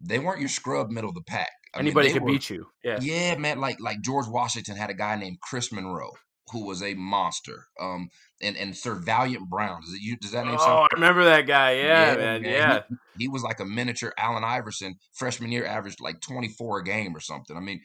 they 0.01 0.19
weren't 0.19 0.39
your 0.39 0.49
scrub 0.49 0.89
middle 0.89 1.09
of 1.09 1.15
the 1.15 1.23
pack. 1.23 1.51
I 1.73 1.79
Anybody 1.79 2.07
they 2.07 2.13
could 2.13 2.23
were- 2.23 2.31
beat 2.31 2.49
you. 2.49 2.67
Yeah. 2.83 2.99
yeah, 3.01 3.37
man. 3.37 3.59
Like 3.59 3.79
like 3.81 4.01
George 4.01 4.27
Washington 4.27 4.77
had 4.77 4.89
a 4.89 4.93
guy 4.93 5.15
named 5.15 5.37
Chris 5.41 5.71
Monroe 5.71 6.11
who 6.51 6.65
was 6.65 6.83
a 6.83 6.93
monster. 6.93 7.65
Um, 7.79 8.09
and 8.41 8.55
and 8.55 8.73
SirValiant 8.73 9.47
Brown. 9.49 9.81
Does 9.81 9.93
it 9.93 10.01
you? 10.01 10.15
Does 10.17 10.31
that 10.31 10.45
name 10.45 10.57
sound? 10.57 10.71
Oh, 10.71 10.81
I 10.83 10.87
remember 10.93 11.23
that 11.23 11.47
guy. 11.47 11.71
Yeah, 11.73 12.15
man. 12.15 12.41
man. 12.41 12.43
Yeah. 12.43 12.81
He, 13.17 13.23
he 13.23 13.27
was 13.27 13.43
like 13.43 13.59
a 13.59 13.65
miniature 13.65 14.13
Allen 14.17 14.43
Iverson. 14.43 14.95
Freshman 15.13 15.51
year, 15.51 15.65
averaged 15.65 15.99
like 16.01 16.21
twenty 16.21 16.49
four 16.49 16.79
a 16.79 16.83
game 16.83 17.15
or 17.15 17.19
something. 17.19 17.57
I 17.57 17.61
mean, 17.61 17.81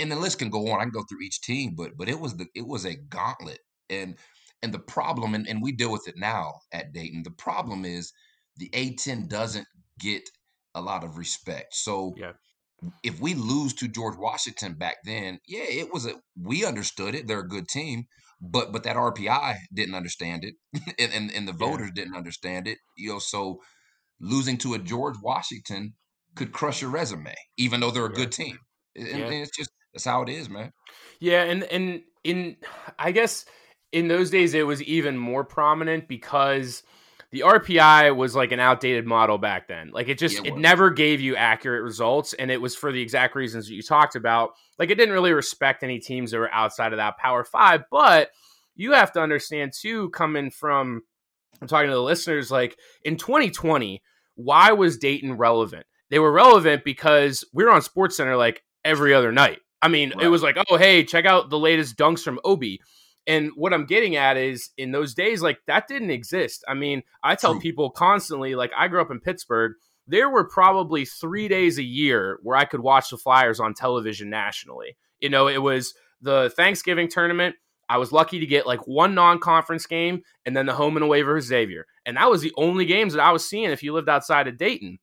and 0.00 0.10
the 0.12 0.16
list 0.16 0.38
can 0.38 0.50
go 0.50 0.68
on. 0.70 0.80
I 0.80 0.84
can 0.84 0.92
go 0.92 1.04
through 1.08 1.22
each 1.24 1.40
team, 1.40 1.74
but 1.76 1.92
but 1.96 2.08
it 2.08 2.20
was 2.20 2.36
the 2.36 2.46
it 2.54 2.66
was 2.66 2.84
a 2.84 2.94
gauntlet. 2.96 3.60
And 3.90 4.16
and 4.62 4.72
the 4.74 4.78
problem, 4.78 5.34
and, 5.34 5.48
and 5.48 5.62
we 5.62 5.72
deal 5.72 5.92
with 5.92 6.08
it 6.08 6.16
now 6.16 6.60
at 6.72 6.92
Dayton. 6.92 7.22
The 7.22 7.30
problem 7.30 7.84
is 7.84 8.12
the 8.56 8.70
A10 8.74 9.28
doesn't 9.28 9.66
get 9.98 10.22
a 10.74 10.80
lot 10.80 11.04
of 11.04 11.16
respect. 11.18 11.74
So 11.74 12.14
Yeah. 12.16 12.32
if 13.02 13.20
we 13.20 13.34
lose 13.34 13.74
to 13.74 13.88
George 13.88 14.16
Washington 14.16 14.74
back 14.74 14.96
then, 15.04 15.38
yeah, 15.46 15.64
it 15.64 15.92
was 15.92 16.06
a 16.06 16.14
we 16.40 16.64
understood 16.64 17.14
it. 17.14 17.26
They're 17.26 17.40
a 17.40 17.48
good 17.48 17.68
team, 17.68 18.04
but 18.40 18.72
but 18.72 18.84
that 18.84 18.96
RPI 18.96 19.56
didn't 19.72 19.94
understand 19.94 20.44
it, 20.44 20.54
and, 20.98 21.12
and 21.12 21.32
and 21.32 21.48
the 21.48 21.52
Yeah. 21.58 21.78
voters 21.78 21.90
didn't 21.94 22.16
understand 22.16 22.68
it. 22.68 22.78
You 22.96 23.10
know, 23.14 23.18
so 23.18 23.60
losing 24.20 24.58
to 24.58 24.74
a 24.74 24.78
George 24.78 25.16
Washington 25.22 25.94
could 26.36 26.52
crush 26.52 26.82
your 26.82 26.90
resume, 26.90 27.34
even 27.58 27.80
though 27.80 27.90
they're 27.90 28.06
a 28.06 28.12
Yeah. 28.12 28.14
good 28.14 28.32
team. 28.32 28.58
And, 28.96 29.08
Yeah. 29.10 29.26
and 29.26 29.42
it's 29.42 29.56
just 29.56 29.70
that's 29.92 30.04
how 30.04 30.22
it 30.22 30.28
is, 30.28 30.48
man. 30.50 30.72
Yeah, 31.20 31.42
and 31.44 31.64
and 31.64 32.02
in 32.24 32.56
I 32.98 33.12
guess 33.12 33.44
in 33.92 34.08
those 34.08 34.30
days 34.30 34.54
it 34.54 34.66
was 34.66 34.82
even 34.82 35.16
more 35.16 35.44
prominent 35.44 36.08
because 36.08 36.82
the 37.30 37.40
RPI 37.40 38.16
was 38.16 38.34
like 38.34 38.52
an 38.52 38.60
outdated 38.60 39.06
model 39.06 39.36
back 39.36 39.68
then. 39.68 39.90
Like 39.92 40.08
it 40.08 40.18
just 40.18 40.36
Yeah, 40.36 40.52
it 40.52 40.54
it 40.54 40.56
never 40.56 40.90
gave 40.90 41.20
you 41.20 41.36
accurate 41.36 41.82
results 41.82 42.32
and 42.32 42.50
it 42.50 42.60
was 42.60 42.74
for 42.74 42.90
the 42.90 43.02
exact 43.02 43.34
reasons 43.34 43.66
that 43.68 43.74
you 43.74 43.82
talked 43.82 44.16
about. 44.16 44.52
Like 44.78 44.90
it 44.90 44.94
didn't 44.94 45.14
really 45.14 45.32
respect 45.32 45.82
any 45.82 45.98
teams 45.98 46.30
that 46.30 46.38
were 46.38 46.52
outside 46.52 46.92
of 46.92 46.98
that 46.98 47.18
Power 47.18 47.44
5, 47.44 47.84
but 47.90 48.30
you 48.74 48.92
have 48.92 49.12
to 49.12 49.20
understand 49.20 49.72
too 49.78 50.08
coming 50.10 50.50
from 50.50 51.02
I'm 51.60 51.68
talking 51.68 51.88
to 51.88 51.94
the 51.94 52.02
listeners 52.02 52.50
like 52.50 52.78
in 53.04 53.16
2020, 53.16 54.02
why 54.36 54.72
was 54.72 54.96
Dayton 54.96 55.34
relevant? 55.34 55.86
They 56.10 56.18
were 56.18 56.32
relevant 56.32 56.84
because 56.84 57.44
we 57.52 57.64
were 57.64 57.72
on 57.72 57.82
Sports 57.82 58.16
Center 58.16 58.36
like 58.36 58.62
every 58.84 59.12
other 59.12 59.32
night. 59.32 59.58
I 59.80 59.88
mean, 59.88 60.12
it 60.20 60.28
was 60.28 60.42
like, 60.42 60.56
oh, 60.68 60.76
hey, 60.76 61.04
check 61.04 61.24
out 61.24 61.50
the 61.50 61.58
latest 61.58 61.96
dunks 61.96 62.22
from 62.22 62.40
Obi. 62.44 62.80
And 63.28 63.50
what 63.56 63.74
I'm 63.74 63.84
getting 63.84 64.16
at 64.16 64.38
is 64.38 64.70
in 64.78 64.90
those 64.90 65.14
days, 65.14 65.42
like 65.42 65.58
that 65.66 65.86
didn't 65.86 66.10
exist. 66.10 66.64
I 66.66 66.72
mean, 66.72 67.02
I 67.22 67.34
tell 67.34 67.52
True. 67.52 67.60
people 67.60 67.90
constantly, 67.90 68.54
like 68.54 68.72
I 68.76 68.88
grew 68.88 69.02
up 69.02 69.10
in 69.10 69.20
Pittsburgh. 69.20 69.72
There 70.06 70.30
were 70.30 70.48
probably 70.48 71.04
three 71.04 71.46
days 71.46 71.76
a 71.78 71.82
year 71.82 72.38
where 72.42 72.56
I 72.56 72.64
could 72.64 72.80
watch 72.80 73.10
the 73.10 73.18
Flyers 73.18 73.60
on 73.60 73.74
television 73.74 74.30
nationally. 74.30 74.96
You 75.20 75.28
know, 75.28 75.46
it 75.46 75.62
was 75.62 75.92
the 76.22 76.50
Thanksgiving 76.56 77.08
tournament. 77.08 77.56
I 77.90 77.98
was 77.98 78.12
lucky 78.12 78.40
to 78.40 78.46
get 78.46 78.66
like 78.66 78.86
one 78.86 79.14
non-conference 79.14 79.84
game 79.86 80.22
and 80.46 80.56
then 80.56 80.64
the 80.64 80.74
home 80.74 80.96
and 80.96 81.04
away 81.04 81.20
versus 81.20 81.48
Xavier. 81.48 81.86
And 82.06 82.16
that 82.16 82.30
was 82.30 82.40
the 82.40 82.52
only 82.56 82.86
games 82.86 83.12
that 83.12 83.22
I 83.22 83.32
was 83.32 83.46
seeing 83.48 83.70
if 83.70 83.82
you 83.82 83.92
lived 83.92 84.08
outside 84.08 84.48
of 84.48 84.56
Dayton. 84.56 84.98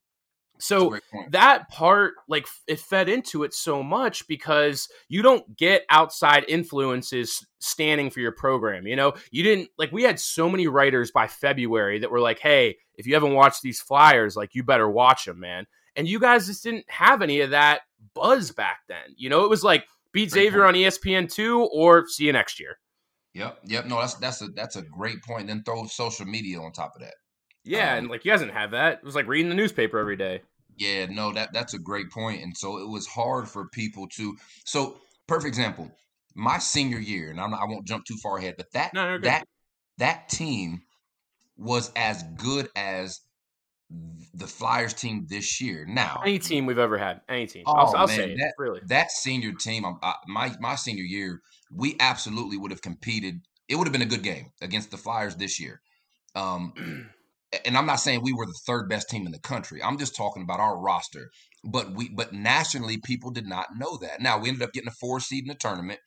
So 0.57 0.97
that 1.31 1.69
part 1.69 2.13
like 2.27 2.47
it 2.67 2.79
fed 2.79 3.09
into 3.09 3.43
it 3.43 3.53
so 3.53 3.83
much 3.83 4.27
because 4.27 4.87
you 5.09 5.21
don't 5.21 5.55
get 5.57 5.83
outside 5.89 6.45
influences 6.47 7.45
standing 7.59 8.09
for 8.09 8.19
your 8.19 8.31
program 8.31 8.85
you 8.85 8.95
know 8.95 9.13
you 9.31 9.41
didn't 9.41 9.69
like 9.77 9.91
we 9.91 10.03
had 10.03 10.19
so 10.19 10.47
many 10.47 10.67
writers 10.67 11.09
by 11.09 11.25
february 11.25 11.97
that 11.97 12.11
were 12.11 12.19
like 12.19 12.37
hey 12.37 12.77
if 12.93 13.07
you 13.07 13.15
haven't 13.15 13.33
watched 13.33 13.63
these 13.63 13.81
flyers 13.81 14.35
like 14.35 14.53
you 14.53 14.63
better 14.63 14.87
watch 14.87 15.25
them 15.25 15.39
man 15.39 15.65
and 15.95 16.07
you 16.07 16.19
guys 16.19 16.45
just 16.45 16.63
didn't 16.63 16.85
have 16.89 17.23
any 17.23 17.41
of 17.41 17.49
that 17.49 17.81
buzz 18.13 18.51
back 18.51 18.81
then 18.87 19.15
you 19.17 19.29
know 19.29 19.43
it 19.43 19.49
was 19.49 19.63
like 19.63 19.85
beat 20.13 20.29
Great 20.29 20.43
xavier 20.43 20.63
on 20.63 20.75
E 20.75 20.83
espn2 20.83 21.67
or 21.71 22.07
see 22.07 22.25
you 22.25 22.33
next 22.33 22.59
year 22.59 22.77
Yep, 23.35 23.59
yep. 23.65 23.85
No, 23.85 23.99
that's 23.99 24.13
that's 24.15 24.41
a 24.41 24.47
that's 24.47 24.77
a 24.77 24.81
great 24.81 25.21
point. 25.21 25.47
Then 25.47 25.61
throw 25.63 25.85
social 25.87 26.25
media 26.25 26.57
on 26.57 26.71
top 26.71 26.93
of 26.95 27.01
that. 27.01 27.15
Yeah 27.65 27.95
Um, 27.95 27.99
and 27.99 28.09
like 28.09 28.25
you 28.25 28.31
guys 28.31 28.39
didn't 28.41 28.53
have 28.53 28.71
that 28.71 28.99
it 28.99 29.03
was 29.03 29.15
like 29.15 29.27
reading 29.27 29.49
the 29.49 29.55
newspaper 29.55 29.97
every 29.99 30.15
day 30.15 30.41
Yeah, 30.77 31.05
no, 31.05 31.31
that 31.33 31.53
that's 31.53 31.73
a 31.73 31.79
great 31.79 32.11
point. 32.11 32.43
And 32.43 32.55
so 32.55 32.77
it 32.77 32.89
was 32.89 33.07
hard 33.07 33.47
for 33.47 33.69
people 33.69 34.07
to. 34.17 34.35
So, 34.65 34.99
perfect 35.27 35.47
example. 35.47 35.89
My 36.35 36.57
senior 36.57 36.99
year, 36.99 37.29
and 37.31 37.39
I'm 37.39 37.51
not, 37.51 37.61
I 37.61 37.65
won't 37.65 37.87
jump 37.87 38.03
too 38.05 38.17
far 38.21 38.37
ahead, 38.37 38.55
but 38.57 38.71
that 38.73 38.91
No, 38.93 39.17
that 39.19 39.47
that 39.97 40.27
team 40.27 40.81
was 41.57 41.91
as 41.95 42.23
good 42.37 42.69
as 42.75 43.21
the 44.33 44.47
Flyers 44.47 44.93
team 44.93 45.25
this 45.29 45.61
year. 45.61 45.85
Now, 45.87 46.21
any 46.23 46.39
team 46.39 46.65
we've 46.65 46.77
ever 46.79 46.97
had 46.97 47.21
any 47.29 47.45
team 47.47 47.63
i'll, 47.67 47.87
Oh, 47.87 47.95
I'll 47.95 48.07
man, 48.07 48.19
say 48.19 48.31
it 48.31 48.53
really 48.57 48.81
that 48.87 49.11
senior 49.11 49.53
team, 49.53 49.85
I, 50.01 50.15
my 50.27 50.53
my 50.59 50.75
senior 50.75 51.03
year, 51.03 51.41
we 51.71 51.95
absolutely 51.99 52.57
would 52.57 52.71
have 52.71 52.81
competed. 52.81 53.41
It 53.69 53.75
would 53.75 53.87
have 53.87 53.93
been 53.93 54.01
a 54.01 54.05
good 54.05 54.23
game 54.23 54.51
against 54.61 54.91
the 54.91 54.97
Flyers 54.97 55.35
this 55.35 55.59
year. 55.59 55.81
Um, 56.35 57.09
and 57.65 57.77
I'm 57.77 57.85
not 57.85 57.99
saying 57.99 58.21
we 58.21 58.33
were 58.33 58.45
the 58.45 58.59
third 58.65 58.89
best 58.89 59.09
team 59.09 59.25
in 59.25 59.31
the 59.31 59.39
country. 59.39 59.81
I'm 59.81 59.97
just 59.97 60.15
talking 60.15 60.43
about 60.43 60.59
our 60.59 60.77
roster. 60.77 61.29
But 61.63 61.95
we, 61.95 62.09
but 62.09 62.33
nationally, 62.33 62.97
people 63.03 63.31
did 63.31 63.47
not 63.47 63.67
know 63.77 63.97
that. 63.97 64.21
Now 64.21 64.37
we 64.39 64.49
ended 64.49 64.63
up 64.63 64.73
getting 64.73 64.89
a 64.89 64.95
four 64.99 65.19
seed 65.19 65.43
in 65.43 65.49
the 65.49 65.55
tournament 65.55 65.99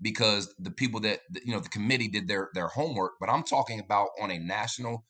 because 0.00 0.54
the 0.58 0.70
people 0.70 1.00
that 1.00 1.20
you 1.44 1.52
know 1.52 1.60
the 1.60 1.68
committee 1.68 2.08
did 2.08 2.28
their 2.28 2.50
their 2.54 2.68
homework. 2.68 3.12
But 3.20 3.30
I'm 3.30 3.42
talking 3.42 3.80
about 3.80 4.08
on 4.20 4.30
a 4.30 4.38
national 4.38 5.04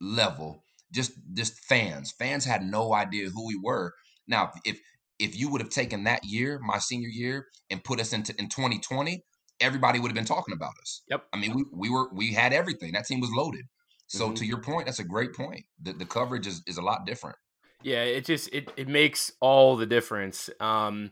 level, 0.00 0.64
just 0.92 1.12
just 1.34 1.58
fans. 1.64 2.12
Fans 2.18 2.44
had 2.44 2.62
no 2.62 2.94
idea 2.94 3.30
who 3.30 3.46
we 3.46 3.58
were. 3.62 3.92
Now, 4.26 4.52
if 4.64 4.78
if 5.18 5.38
you 5.38 5.50
would 5.50 5.60
have 5.60 5.70
taken 5.70 6.04
that 6.04 6.24
year, 6.24 6.58
my 6.62 6.78
senior 6.78 7.08
year, 7.08 7.46
and 7.70 7.84
put 7.84 8.00
us 8.00 8.12
into 8.12 8.34
in 8.38 8.48
2020, 8.48 9.22
everybody 9.60 9.98
would 9.98 10.08
have 10.08 10.16
been 10.16 10.24
talking 10.24 10.54
about 10.54 10.74
us. 10.80 11.02
Yep. 11.08 11.24
I 11.32 11.38
mean, 11.38 11.54
we 11.54 11.64
we 11.72 11.90
were 11.90 12.08
we 12.14 12.32
had 12.32 12.52
everything. 12.52 12.92
That 12.92 13.06
team 13.06 13.20
was 13.20 13.30
loaded. 13.34 13.66
So 14.06 14.30
Mhm. 14.30 14.36
to 14.36 14.44
your 14.46 14.58
point, 14.60 14.86
that's 14.86 14.98
a 15.00 15.04
great 15.04 15.32
point. 15.34 15.64
The 15.82 15.92
the 15.92 16.06
coverage 16.06 16.46
is, 16.46 16.62
is 16.66 16.76
a 16.76 16.82
lot 16.82 17.06
different. 17.06 17.36
Yeah, 17.82 18.02
it 18.02 18.24
just 18.24 18.48
it 18.52 18.70
it 18.76 18.88
makes 18.88 19.32
all 19.40 19.76
the 19.76 19.86
difference. 19.86 20.50
Um 20.60 21.10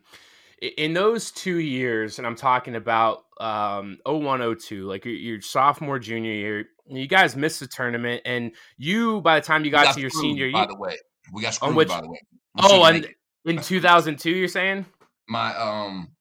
in 0.61 0.93
those 0.93 1.33
two 1.33 1.57
years, 1.59 2.19
and 2.19 2.27
I'm 2.27 2.37
talking 2.37 2.77
about 2.77 3.25
um 3.41 3.99
01, 4.07 4.41
02, 4.57 4.87
like 4.87 5.05
your, 5.05 5.15
your 5.15 5.41
sophomore, 5.41 5.99
junior 5.99 6.31
year, 6.33 6.67
you 6.87 7.09
guys 7.09 7.35
missed 7.35 7.61
the 7.61 7.67
tournament, 7.67 8.23
and 8.25 8.53
you 8.77 9.21
by 9.23 9.41
the 9.41 9.45
time 9.47 9.63
you 9.65 9.71
We 9.71 9.73
got, 9.73 9.95
to 9.95 10.01
your 10.01 10.11
screwed, 10.11 10.23
senior 10.23 10.47
year, 10.47 10.53
by 10.53 10.67
the 10.67 10.77
way, 10.77 10.97
we 11.33 11.43
got 11.43 11.55
screwed. 11.55 11.75
which- 11.75 11.89
by 11.89 12.01
the 12.01 12.09
way. 12.09 12.21
We 12.55 12.61
oh, 12.65 12.85
and 12.85 13.09
in 13.47 13.61
2002, 13.61 14.31
you're 14.31 14.47
saying? 14.49 14.87
my 15.29 15.57
um, 15.57 16.13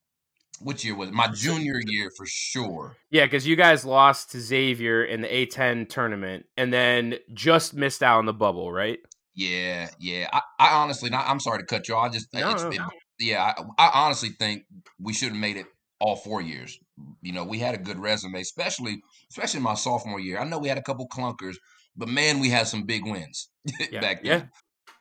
which 0.64 0.86
year 0.86 0.96
was 0.96 1.10
it? 1.10 1.14
my 1.14 1.28
junior 1.28 1.80
year 1.86 2.12
for 2.16 2.26
sure. 2.26 2.96
Yeah, 3.10 3.26
because 3.26 3.48
you 3.48 3.56
guys 3.56 3.86
lost 3.86 4.32
to 4.32 4.40
Xavier 4.40 5.04
in 5.04 5.22
the 5.22 5.28
A10 5.28 5.90
tournament, 5.90 6.46
and 6.58 6.72
then 6.72 7.16
just 7.34 7.74
missed 7.74 8.02
out 8.04 8.20
on 8.20 8.26
the 8.26 8.34
bubble, 8.34 8.72
right? 8.72 9.00
Yeah, 9.36 9.90
yeah. 10.00 10.28
I, 10.34 10.42
I 10.60 10.74
honestly, 10.76 11.10
not, 11.10 11.26
I'm 11.28 11.40
sorry 11.40 11.60
to 11.60 11.66
cut 11.66 11.88
you. 11.88 11.96
I 11.96 12.10
just, 12.10 12.34
No, 12.34 12.52
it's, 12.52 12.64
no. 12.64 12.70
it- 12.70 12.82
yeah. 13.20 13.54
I, 13.78 13.88
I 13.88 14.06
honestly 14.06 14.30
think 14.30 14.64
we 15.00 15.14
should 15.14 15.30
have 15.30 15.38
made 15.38 15.58
it 15.58 15.68
all 16.00 16.16
four 16.16 16.42
years. 16.42 16.78
You 17.22 17.32
know, 17.34 17.44
we 17.46 17.60
had 17.60 17.76
a 17.76 17.78
good 17.78 18.00
resume, 18.00 18.42
especially, 18.42 19.02
especially 19.30 19.60
my 19.62 19.76
sophomore 19.76 20.20
year. 20.20 20.40
I 20.40 20.44
know 20.44 20.58
we 20.60 20.68
had 20.70 20.78
a 20.78 20.84
couple 20.84 21.08
clunkers, 21.08 21.56
but 21.96 22.10
man, 22.10 22.40
we 22.40 22.50
had 22.50 22.68
some 22.68 22.84
big 22.84 23.06
wins 23.06 23.50
Yeah, 23.92 24.02
back 24.02 24.22
yeah. 24.24 24.38
then. 24.40 24.50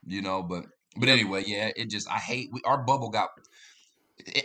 You 0.07 0.23
know, 0.23 0.43
but 0.43 0.65
but 0.97 1.09
anyway, 1.09 1.45
yeah. 1.47 1.71
It 1.77 1.89
just, 1.91 2.09
I 2.11 2.19
hate 2.19 2.51
we, 2.53 2.61
our 2.65 2.83
bubble 2.85 3.11
got 3.11 3.31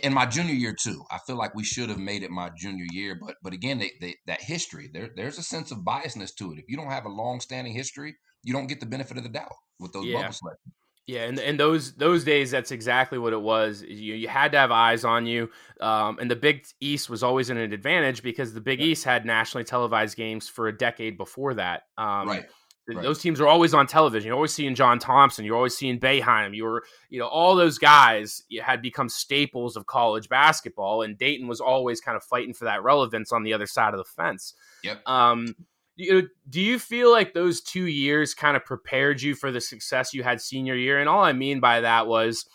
in 0.02 0.12
my 0.12 0.26
junior 0.26 0.54
year 0.54 0.74
too. 0.74 1.04
I 1.10 1.18
feel 1.26 1.36
like 1.36 1.54
we 1.54 1.64
should 1.64 1.88
have 1.88 1.98
made 1.98 2.22
it 2.22 2.30
my 2.30 2.50
junior 2.56 2.86
year, 2.90 3.14
but 3.20 3.36
but 3.42 3.52
again, 3.52 3.78
they, 3.78 3.92
they, 4.00 4.16
that 4.26 4.40
history 4.40 4.90
there 4.92 5.10
there's 5.16 5.38
a 5.38 5.42
sense 5.42 5.70
of 5.70 5.78
biasness 5.78 6.34
to 6.36 6.52
it. 6.52 6.58
If 6.58 6.66
you 6.68 6.76
don't 6.76 6.90
have 6.90 7.06
a 7.06 7.10
long 7.10 7.40
standing 7.40 7.72
history, 7.72 8.16
you 8.42 8.52
don't 8.52 8.66
get 8.66 8.80
the 8.80 8.86
benefit 8.86 9.16
of 9.16 9.22
the 9.22 9.28
doubt 9.28 9.52
with 9.78 9.92
those 9.92 10.06
Yeah. 10.06 10.22
bubble 10.22 10.32
selections. 10.32 10.74
Yeah, 11.08 11.22
and 11.26 11.38
and 11.38 11.60
those 11.60 11.94
those 11.94 12.24
days, 12.24 12.50
that's 12.50 12.72
exactly 12.72 13.16
what 13.16 13.32
it 13.32 13.40
was. 13.40 13.80
You 13.82 14.14
you 14.14 14.26
had 14.26 14.50
to 14.52 14.58
have 14.58 14.72
eyes 14.72 15.04
on 15.04 15.24
you, 15.24 15.50
um, 15.80 16.18
and 16.18 16.28
the 16.28 16.34
Big 16.34 16.66
East 16.80 17.08
was 17.08 17.22
always 17.22 17.48
in 17.48 17.56
an 17.56 17.72
advantage 17.72 18.24
because 18.24 18.52
the 18.52 18.60
Big 18.60 18.80
East 18.80 19.04
had 19.04 19.24
nationally 19.24 19.62
televised 19.62 20.16
games 20.16 20.48
for 20.48 20.66
a 20.66 20.76
decade 20.76 21.16
before 21.16 21.54
that. 21.54 21.84
Um, 21.96 22.28
right. 22.28 22.46
Right. 22.88 23.02
Those 23.02 23.18
teams 23.18 23.40
were 23.40 23.48
always 23.48 23.74
on 23.74 23.88
television. 23.88 24.28
You're 24.28 24.36
always 24.36 24.54
seeing 24.54 24.76
John 24.76 25.00
Thompson. 25.00 25.44
You're 25.44 25.56
always 25.56 25.76
seeing 25.76 25.98
Boeheim. 25.98 26.54
You 26.54 26.64
were, 26.64 26.84
you 27.10 27.18
know, 27.18 27.26
all 27.26 27.56
those 27.56 27.78
guys 27.78 28.42
had 28.62 28.80
become 28.80 29.08
staples 29.08 29.76
of 29.76 29.86
college 29.86 30.28
basketball, 30.28 31.02
and 31.02 31.18
Dayton 31.18 31.48
was 31.48 31.60
always 31.60 32.00
kind 32.00 32.16
of 32.16 32.22
fighting 32.22 32.54
for 32.54 32.64
that 32.66 32.84
relevance 32.84 33.32
on 33.32 33.42
the 33.42 33.52
other 33.52 33.66
side 33.66 33.92
of 33.92 33.98
the 33.98 34.04
fence. 34.04 34.54
Yep. 34.84 35.06
Um, 35.08 35.56
you 35.96 36.12
know, 36.12 36.28
do 36.48 36.60
you 36.60 36.78
feel 36.78 37.10
like 37.10 37.32
those 37.32 37.60
two 37.60 37.86
years 37.86 38.34
kind 38.34 38.56
of 38.56 38.64
prepared 38.64 39.20
you 39.20 39.34
for 39.34 39.50
the 39.50 39.60
success 39.60 40.14
you 40.14 40.22
had 40.22 40.40
senior 40.40 40.76
year? 40.76 41.00
And 41.00 41.08
all 41.08 41.24
I 41.24 41.32
mean 41.32 41.58
by 41.58 41.80
that 41.80 42.06
was, 42.06 42.46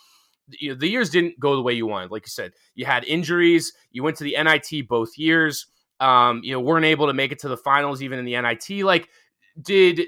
you 0.48 0.70
know, 0.70 0.74
the 0.76 0.88
years 0.88 1.10
didn't 1.10 1.38
go 1.40 1.56
the 1.56 1.62
way 1.62 1.72
you 1.72 1.86
wanted. 1.86 2.10
Like 2.10 2.24
you 2.24 2.30
said, 2.30 2.52
you 2.74 2.86
had 2.86 3.04
injuries. 3.04 3.72
You 3.90 4.02
went 4.02 4.16
to 4.18 4.24
the 4.24 4.36
NIT 4.42 4.88
both 4.88 5.18
years. 5.18 5.66
Um, 6.00 6.40
you 6.42 6.52
know, 6.52 6.60
weren't 6.60 6.84
able 6.84 7.08
to 7.08 7.12
make 7.12 7.32
it 7.32 7.40
to 7.40 7.48
the 7.48 7.56
finals 7.56 8.02
even 8.02 8.18
in 8.18 8.24
the 8.24 8.40
NIT. 8.40 8.84
Like, 8.84 9.08
did 9.60 10.02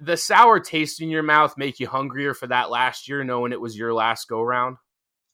the 0.00 0.16
sour 0.16 0.60
taste 0.60 1.00
in 1.00 1.10
your 1.10 1.22
mouth 1.22 1.54
make 1.56 1.78
you 1.78 1.86
hungrier 1.86 2.34
for 2.34 2.46
that 2.46 2.70
last 2.70 3.08
year, 3.08 3.22
knowing 3.22 3.52
it 3.52 3.60
was 3.60 3.76
your 3.76 3.92
last 3.92 4.28
go 4.28 4.42
round? 4.42 4.76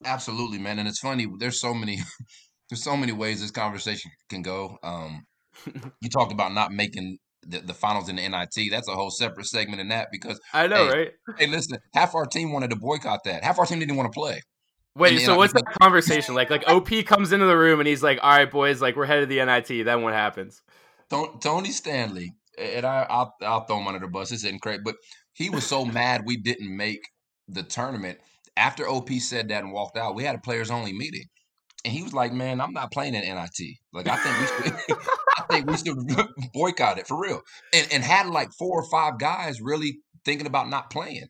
Absolutely, 0.05 0.59
man. 0.59 0.79
And 0.79 0.89
it's 0.89 1.01
funny. 1.01 1.27
There's 1.39 1.61
so 1.61 1.73
many. 1.73 2.01
There's 2.69 2.83
so 2.83 2.97
many 2.97 3.13
ways 3.13 3.41
this 3.41 3.53
conversation 3.53 4.11
can 4.29 4.43
go. 4.43 4.77
Um, 4.83 5.25
you 6.01 6.11
talked 6.11 6.33
about 6.33 6.53
not 6.53 6.73
making 6.73 7.19
the, 7.47 7.61
the 7.61 7.75
finals 7.75 8.09
in 8.09 8.17
the 8.17 8.29
NIT. 8.29 8.71
That's 8.73 8.89
a 8.89 8.95
whole 8.95 9.11
separate 9.11 9.47
segment 9.47 9.81
in 9.81 9.89
that 9.89 10.09
because 10.11 10.41
I 10.53 10.67
know, 10.67 10.89
hey, 10.89 10.99
right? 10.99 11.11
Hey, 11.39 11.47
listen, 11.47 11.79
half 11.95 12.17
our 12.17 12.27
team 12.27 12.53
wanted 12.53 12.71
to 12.71 12.77
boycott 12.77 13.21
that. 13.25 13.45
Half 13.45 13.61
our 13.61 13.67
team 13.67 13.79
didn't 13.79 13.95
want 13.95 14.13
to 14.13 14.19
play. 14.19 14.41
Wait, 14.97 15.21
so 15.21 15.35
uh, 15.35 15.37
what's 15.37 15.53
that 15.53 15.65
conversation 15.81 16.35
like? 16.35 16.51
Like 16.51 16.67
OP 16.67 16.89
comes 17.05 17.31
into 17.31 17.47
the 17.47 17.57
room 17.57 17.81
and 17.81 17.87
he's 17.87 18.03
like, 18.03 18.19
"All 18.23 18.31
right, 18.31 18.51
boys, 18.51 18.81
like 18.81 18.97
we're 18.97 19.07
headed 19.07 19.29
to 19.29 19.35
the 19.35 19.45
NIT." 19.45 19.85
Then 19.85 20.03
what 20.03 20.15
happens? 20.15 20.63
Ton- 21.11 21.39
Tony 21.39 21.71
Stanley, 21.71 22.33
and 22.59 22.87
I, 22.87 23.07
I'll, 23.09 23.35
I'll 23.43 23.65
throw 23.65 23.79
him 23.79 23.87
under 23.87 24.01
the 24.01 24.09
bus. 24.09 24.31
This 24.31 24.45
isn't 24.45 24.61
great, 24.61 24.81
but 24.85 24.97
he 25.33 25.51
was 25.51 25.67
so 25.67 25.85
mad 25.85 26.23
we 26.25 26.37
didn't 26.37 26.75
make 26.75 27.01
the 27.49 27.63
tournament. 27.63 28.19
After 28.57 28.89
OP 28.89 29.11
said 29.15 29.49
that 29.49 29.63
and 29.63 29.73
walked 29.73 29.97
out, 29.99 30.15
we 30.15 30.25
had 30.25 30.35
a 30.35 30.39
players 30.39 30.71
only 30.71 30.93
meeting, 30.93 31.25
and 31.85 31.93
he 31.93 32.03
was 32.03 32.15
like, 32.15 32.33
"Man, 32.33 32.61
I'm 32.61 32.73
not 32.73 32.91
playing 32.91 33.15
in 33.15 33.23
NIT. 33.23 33.77
Like, 33.93 34.09
I 34.09 34.17
think 34.17 34.41
we 34.41 34.47
should, 34.47 34.99
I 35.37 35.43
think 35.51 35.67
we 35.71 35.77
should 35.77 36.29
boycott 36.55 36.99
it 36.99 37.07
for 37.07 37.21
real." 37.21 37.43
And 37.75 37.87
and 37.93 38.03
had 38.03 38.29
like 38.29 38.51
four 38.59 38.81
or 38.81 38.89
five 38.91 39.19
guys 39.19 39.61
really 39.61 39.99
thinking 40.25 40.47
about 40.47 40.71
not 40.71 40.91
playing. 40.91 41.27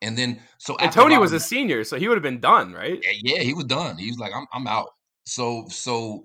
And 0.00 0.16
then 0.16 0.40
so 0.58 0.76
And 0.76 0.92
Tony 0.92 1.18
was 1.18 1.32
a 1.32 1.40
senior, 1.40 1.82
so 1.84 1.98
he 1.98 2.06
would 2.06 2.16
have 2.16 2.22
been 2.22 2.40
done, 2.40 2.72
right? 2.72 3.00
yeah, 3.02 3.36
yeah, 3.36 3.42
he 3.42 3.54
was 3.54 3.64
done. 3.64 3.98
He 3.98 4.10
was 4.10 4.18
like, 4.18 4.32
I'm 4.34 4.46
I'm 4.52 4.66
out. 4.66 4.90
So 5.26 5.66
so 5.70 6.24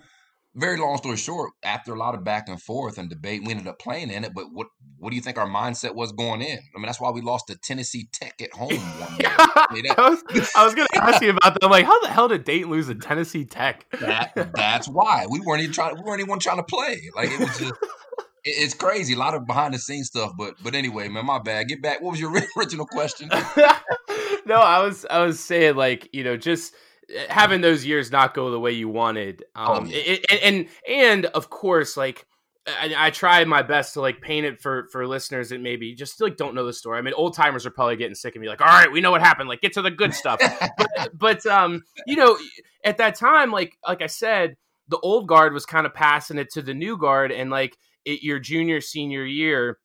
very 0.55 0.77
long 0.77 0.97
story 0.97 1.17
short, 1.17 1.51
after 1.63 1.93
a 1.93 1.97
lot 1.97 2.13
of 2.15 2.23
back 2.23 2.47
and 2.47 2.61
forth 2.61 2.97
and 2.97 3.09
debate, 3.09 3.41
we 3.43 3.51
ended 3.51 3.67
up 3.67 3.79
playing 3.79 4.11
in 4.11 4.23
it. 4.23 4.33
But 4.35 4.45
what 4.51 4.67
what 4.99 5.09
do 5.09 5.15
you 5.15 5.21
think 5.21 5.37
our 5.37 5.47
mindset 5.47 5.95
was 5.95 6.11
going 6.11 6.41
in? 6.41 6.57
I 6.57 6.77
mean, 6.77 6.85
that's 6.85 7.01
why 7.01 7.09
we 7.11 7.21
lost 7.21 7.47
to 7.47 7.57
Tennessee 7.57 8.07
Tech 8.13 8.41
at 8.41 8.53
home. 8.53 8.69
I 8.71 9.67
mean, 9.71 9.83
that- 9.87 9.99
I 9.99 10.09
was, 10.09 10.23
I 10.55 10.65
was 10.65 10.75
going 10.75 10.87
to 10.93 11.03
ask 11.03 11.21
you 11.21 11.31
about 11.31 11.55
that. 11.55 11.63
I'm 11.63 11.71
like, 11.71 11.85
how 11.85 11.99
the 12.01 12.09
hell 12.09 12.27
did 12.27 12.43
Dayton 12.45 12.69
lose 12.69 12.87
to 12.87 12.95
Tennessee 12.95 13.45
Tech? 13.45 13.85
that, 13.99 14.53
that's 14.53 14.87
why 14.87 15.25
we 15.29 15.39
weren't 15.41 15.61
even 15.61 15.73
trying. 15.73 15.95
We 15.95 16.01
weren't 16.03 16.21
even 16.21 16.39
trying 16.39 16.57
to 16.57 16.63
play. 16.63 17.09
Like 17.15 17.31
it 17.31 17.39
was 17.39 17.57
just. 17.57 17.73
It's 18.45 18.73
crazy, 18.73 19.13
a 19.13 19.17
lot 19.17 19.35
of 19.35 19.47
behind 19.47 19.73
the 19.73 19.79
scenes 19.79 20.07
stuff, 20.07 20.33
but 20.37 20.55
but 20.61 20.75
anyway, 20.75 21.07
man, 21.07 21.25
my 21.25 21.39
bad. 21.39 21.69
Get 21.69 21.81
back. 21.81 22.01
What 22.01 22.11
was 22.11 22.19
your 22.19 22.29
original 22.57 22.85
question? 22.85 23.29
no, 24.45 24.55
I 24.55 24.83
was 24.83 25.05
I 25.09 25.23
was 25.25 25.39
saying 25.39 25.77
like 25.77 26.09
you 26.11 26.25
know 26.25 26.35
just 26.35 26.73
having 27.29 27.61
those 27.61 27.85
years 27.85 28.11
not 28.11 28.33
go 28.33 28.51
the 28.51 28.59
way 28.59 28.71
you 28.71 28.89
wanted. 28.89 29.43
Oh, 29.55 29.75
Um, 29.75 29.85
yeah. 29.87 29.97
it- 29.97 30.25
it- 30.29 30.39
and 30.43 30.67
and 30.87 31.25
of 31.27 31.49
course 31.49 31.97
like. 31.97 32.25
I, 32.65 32.95
I 32.97 33.09
try 33.09 33.43
my 33.43 33.61
best 33.61 33.95
to 33.95 33.99
like 33.99 34.21
paint 34.21 34.45
it 34.45 34.61
for 34.61 34.87
for 34.89 35.05
listeners 35.05 35.49
that 35.49 35.59
maybe 35.59 35.93
just 35.95 36.21
like 36.21 36.37
don't 36.37 36.55
know 36.55 36.65
the 36.65 36.71
story. 36.71 36.97
I 36.97 37.01
mean, 37.01 37.13
old 37.13 37.33
timers 37.35 37.65
are 37.65 37.71
probably 37.71 37.97
getting 37.97 38.15
sick 38.15 38.37
of 38.37 38.41
me, 38.41 38.47
like, 38.47 38.61
all 38.61 38.67
right, 38.67 38.89
we 38.89 39.01
know 39.01 39.11
what 39.11 39.19
happened. 39.19 39.49
Like, 39.49 39.59
get 39.59 39.73
to 39.73 39.81
the 39.81 39.91
good 39.91 40.13
stuff. 40.13 40.39
but, 40.77 41.09
but 41.13 41.45
um, 41.45 41.83
you 42.07 42.15
know, 42.15 42.37
at 42.85 42.99
that 42.99 43.15
time, 43.15 43.51
like 43.51 43.77
like 43.85 44.01
I 44.01 44.07
said, 44.07 44.55
the 44.87 44.97
old 44.99 45.27
guard 45.27 45.51
was 45.51 45.65
kind 45.65 45.85
of 45.85 45.93
passing 45.93 46.37
it 46.37 46.51
to 46.53 46.61
the 46.61 46.73
new 46.73 46.95
guard, 46.97 47.33
and 47.33 47.49
like 47.49 47.75
it, 48.05 48.23
your 48.23 48.39
junior 48.39 48.79
senior 48.79 49.25
year, 49.25 49.77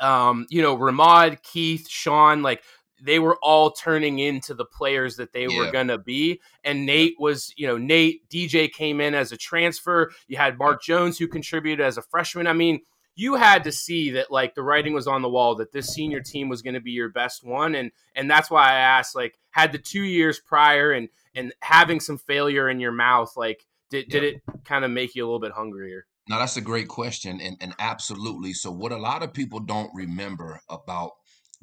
um, 0.00 0.46
you 0.48 0.62
know, 0.62 0.74
Ramod, 0.74 1.42
Keith, 1.42 1.86
Sean, 1.86 2.40
like 2.40 2.62
they 3.00 3.18
were 3.18 3.36
all 3.42 3.70
turning 3.70 4.18
into 4.18 4.54
the 4.54 4.64
players 4.64 5.16
that 5.16 5.32
they 5.32 5.48
were 5.48 5.70
gonna 5.70 5.98
be. 5.98 6.40
And 6.64 6.86
Nate 6.86 7.16
was, 7.18 7.52
you 7.56 7.66
know, 7.66 7.76
Nate 7.76 8.28
DJ 8.28 8.72
came 8.72 9.00
in 9.00 9.14
as 9.14 9.32
a 9.32 9.36
transfer. 9.36 10.12
You 10.28 10.36
had 10.36 10.58
Mark 10.58 10.82
Jones 10.82 11.18
who 11.18 11.28
contributed 11.28 11.84
as 11.84 11.98
a 11.98 12.02
freshman. 12.02 12.46
I 12.46 12.52
mean. 12.52 12.80
You 13.18 13.36
had 13.36 13.64
to 13.64 13.72
see 13.72 14.10
that 14.10 14.30
like 14.30 14.54
the 14.54 14.62
writing 14.62 14.92
was 14.92 15.06
on 15.06 15.22
the 15.22 15.28
wall 15.30 15.54
that 15.54 15.72
this 15.72 15.88
senior 15.88 16.20
team 16.20 16.50
was 16.50 16.60
going 16.60 16.74
to 16.74 16.82
be 16.82 16.90
your 16.90 17.08
best 17.08 17.42
one, 17.42 17.74
and 17.74 17.90
and 18.14 18.30
that's 18.30 18.50
why 18.50 18.68
I 18.68 18.74
asked 18.74 19.16
like 19.16 19.38
had 19.52 19.72
the 19.72 19.78
two 19.78 20.02
years 20.02 20.38
prior 20.38 20.92
and 20.92 21.08
and 21.34 21.54
having 21.62 21.98
some 21.98 22.18
failure 22.18 22.68
in 22.68 22.78
your 22.78 22.92
mouth 22.92 23.32
like 23.34 23.64
did 23.90 24.08
did 24.08 24.24
it 24.24 24.42
kind 24.64 24.84
of 24.84 24.90
make 24.90 25.14
you 25.14 25.24
a 25.24 25.26
little 25.26 25.40
bit 25.40 25.52
hungrier? 25.52 26.06
Now 26.28 26.38
that's 26.38 26.56
a 26.56 26.60
great 26.60 26.88
question, 26.88 27.40
and 27.40 27.56
and 27.60 27.74
absolutely. 27.78 28.52
So 28.52 28.70
what 28.70 28.92
a 28.92 28.96
lot 28.96 29.22
of 29.22 29.32
people 29.32 29.60
don't 29.60 29.90
remember 29.94 30.60
about 30.68 31.12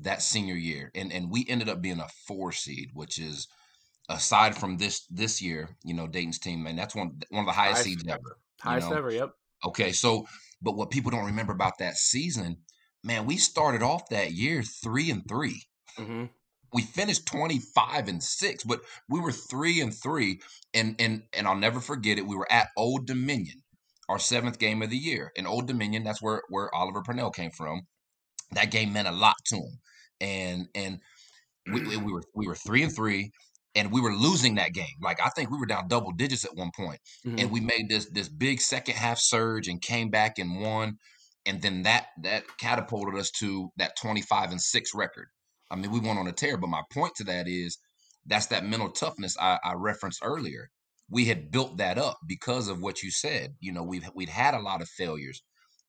that 0.04 0.22
senior 0.22 0.56
year, 0.56 0.92
and 0.96 1.12
and 1.12 1.32
we 1.32 1.46
ended 1.48 1.70
up 1.70 1.82
being 1.82 2.00
a 2.00 2.08
four 2.28 2.52
seed, 2.52 2.90
which 2.94 3.20
is 3.20 3.48
aside 4.10 4.58
from 4.58 4.78
this 4.78 5.06
this 5.08 5.42
year, 5.42 5.70
you 5.84 5.94
know, 5.94 6.08
Dayton's 6.08 6.40
team, 6.40 6.68
and 6.68 6.78
that's 6.78 6.96
one 6.96 7.20
one 7.30 7.42
of 7.42 7.46
the 7.48 7.52
highest 7.54 7.84
Highest 7.84 8.00
seeds 8.00 8.04
ever. 8.08 8.38
Highest 8.62 8.92
know? 8.92 8.98
ever, 8.98 9.12
yep. 9.12 9.36
Okay, 9.66 9.92
so 9.92 10.28
but 10.62 10.76
what 10.76 10.92
people 10.92 11.12
don't 11.12 11.26
remember 11.26 11.54
about 11.54 11.78
that 11.80 11.98
season, 11.98 12.58
man, 13.04 13.26
we 13.26 13.38
started 13.38 13.82
off 13.84 14.10
that 14.10 14.32
year 14.34 14.64
three 14.64 15.10
and 15.12 15.24
three. 15.28 15.64
hmm 15.98 16.26
We 16.74 16.82
finished 16.82 17.26
twenty 17.26 17.60
five 17.60 18.08
and 18.08 18.22
six, 18.22 18.64
but 18.64 18.82
we 19.08 19.20
were 19.22 19.32
three 19.32 19.80
and 19.80 19.94
three, 19.94 20.42
and 20.74 20.96
and 21.00 21.24
and 21.34 21.48
I'll 21.48 21.56
never 21.56 21.80
forget 21.80 22.18
it. 22.18 22.28
We 22.28 22.36
were 22.36 22.52
at 22.52 22.70
Old 22.76 23.08
Dominion, 23.08 23.64
our 24.10 24.20
seventh 24.20 24.60
game 24.60 24.82
of 24.82 24.90
the 24.90 24.98
year, 24.98 25.32
and 25.38 25.48
Old 25.48 25.68
Dominion. 25.68 26.04
That's 26.04 26.22
where 26.22 26.42
where 26.50 26.74
Oliver 26.76 27.04
Purnell 27.04 27.32
came 27.32 27.52
from. 27.52 27.88
That 28.52 28.72
game 28.72 28.94
meant 28.94 29.08
a 29.08 29.12
lot 29.12 29.36
to 29.48 29.58
him, 29.58 29.80
and 30.24 30.68
and 30.76 31.00
we, 31.68 31.82
we 31.82 31.98
we 31.98 32.12
were 32.14 32.24
we 32.36 32.48
were 32.48 32.56
three 32.56 32.84
and 32.84 32.96
three, 32.96 33.32
and 33.76 33.92
we 33.92 34.02
were 34.02 34.14
losing 34.14 34.56
that 34.56 34.74
game. 34.74 34.96
Like 35.02 35.20
I 35.22 35.30
think 35.30 35.52
we 35.52 35.58
were 35.60 35.66
down 35.66 35.88
double 35.88 36.12
digits 36.12 36.46
at 36.46 36.56
one 36.56 36.72
point 36.76 37.00
Mhm. 37.26 37.40
and 37.42 37.52
we 37.52 37.60
made 37.60 37.90
this 37.90 38.10
this 38.12 38.30
big 38.30 38.60
second 38.62 38.96
half 38.96 39.20
surge 39.20 39.68
and 39.68 39.82
came 39.82 40.10
back 40.10 40.40
and 40.40 40.62
won 40.62 40.98
and 41.46 41.62
then 41.62 41.84
that 41.84 42.08
that 42.24 42.44
catapulted 42.58 43.20
us 43.20 43.30
to 43.32 43.70
that 43.78 43.96
25 44.02 44.52
and 44.52 44.62
6 44.62 44.94
record 44.96 45.28
i 45.72 45.76
mean 45.76 45.92
we 45.92 46.00
went 46.00 46.20
on 46.20 46.28
a 46.28 46.32
tear 46.32 46.58
but 46.58 46.68
my 46.68 46.82
point 46.92 47.14
to 47.16 47.24
that 47.26 47.48
is 47.48 47.78
that's 48.26 48.48
that 48.48 48.66
mental 48.66 48.90
toughness 48.90 49.36
i, 49.40 49.58
I 49.64 49.74
referenced 49.76 50.22
earlier 50.24 50.70
we 51.10 51.26
had 51.26 51.52
built 51.52 51.78
that 51.78 51.98
up 51.98 52.18
because 52.28 52.68
of 52.70 52.82
what 52.82 53.04
you 53.04 53.12
said 53.12 53.56
you 53.60 53.72
know 53.74 53.84
we've 53.84 54.10
we'd 54.16 54.30
had 54.30 54.54
a 54.54 54.62
lot 54.62 54.82
of 54.82 54.88
failures 54.90 55.42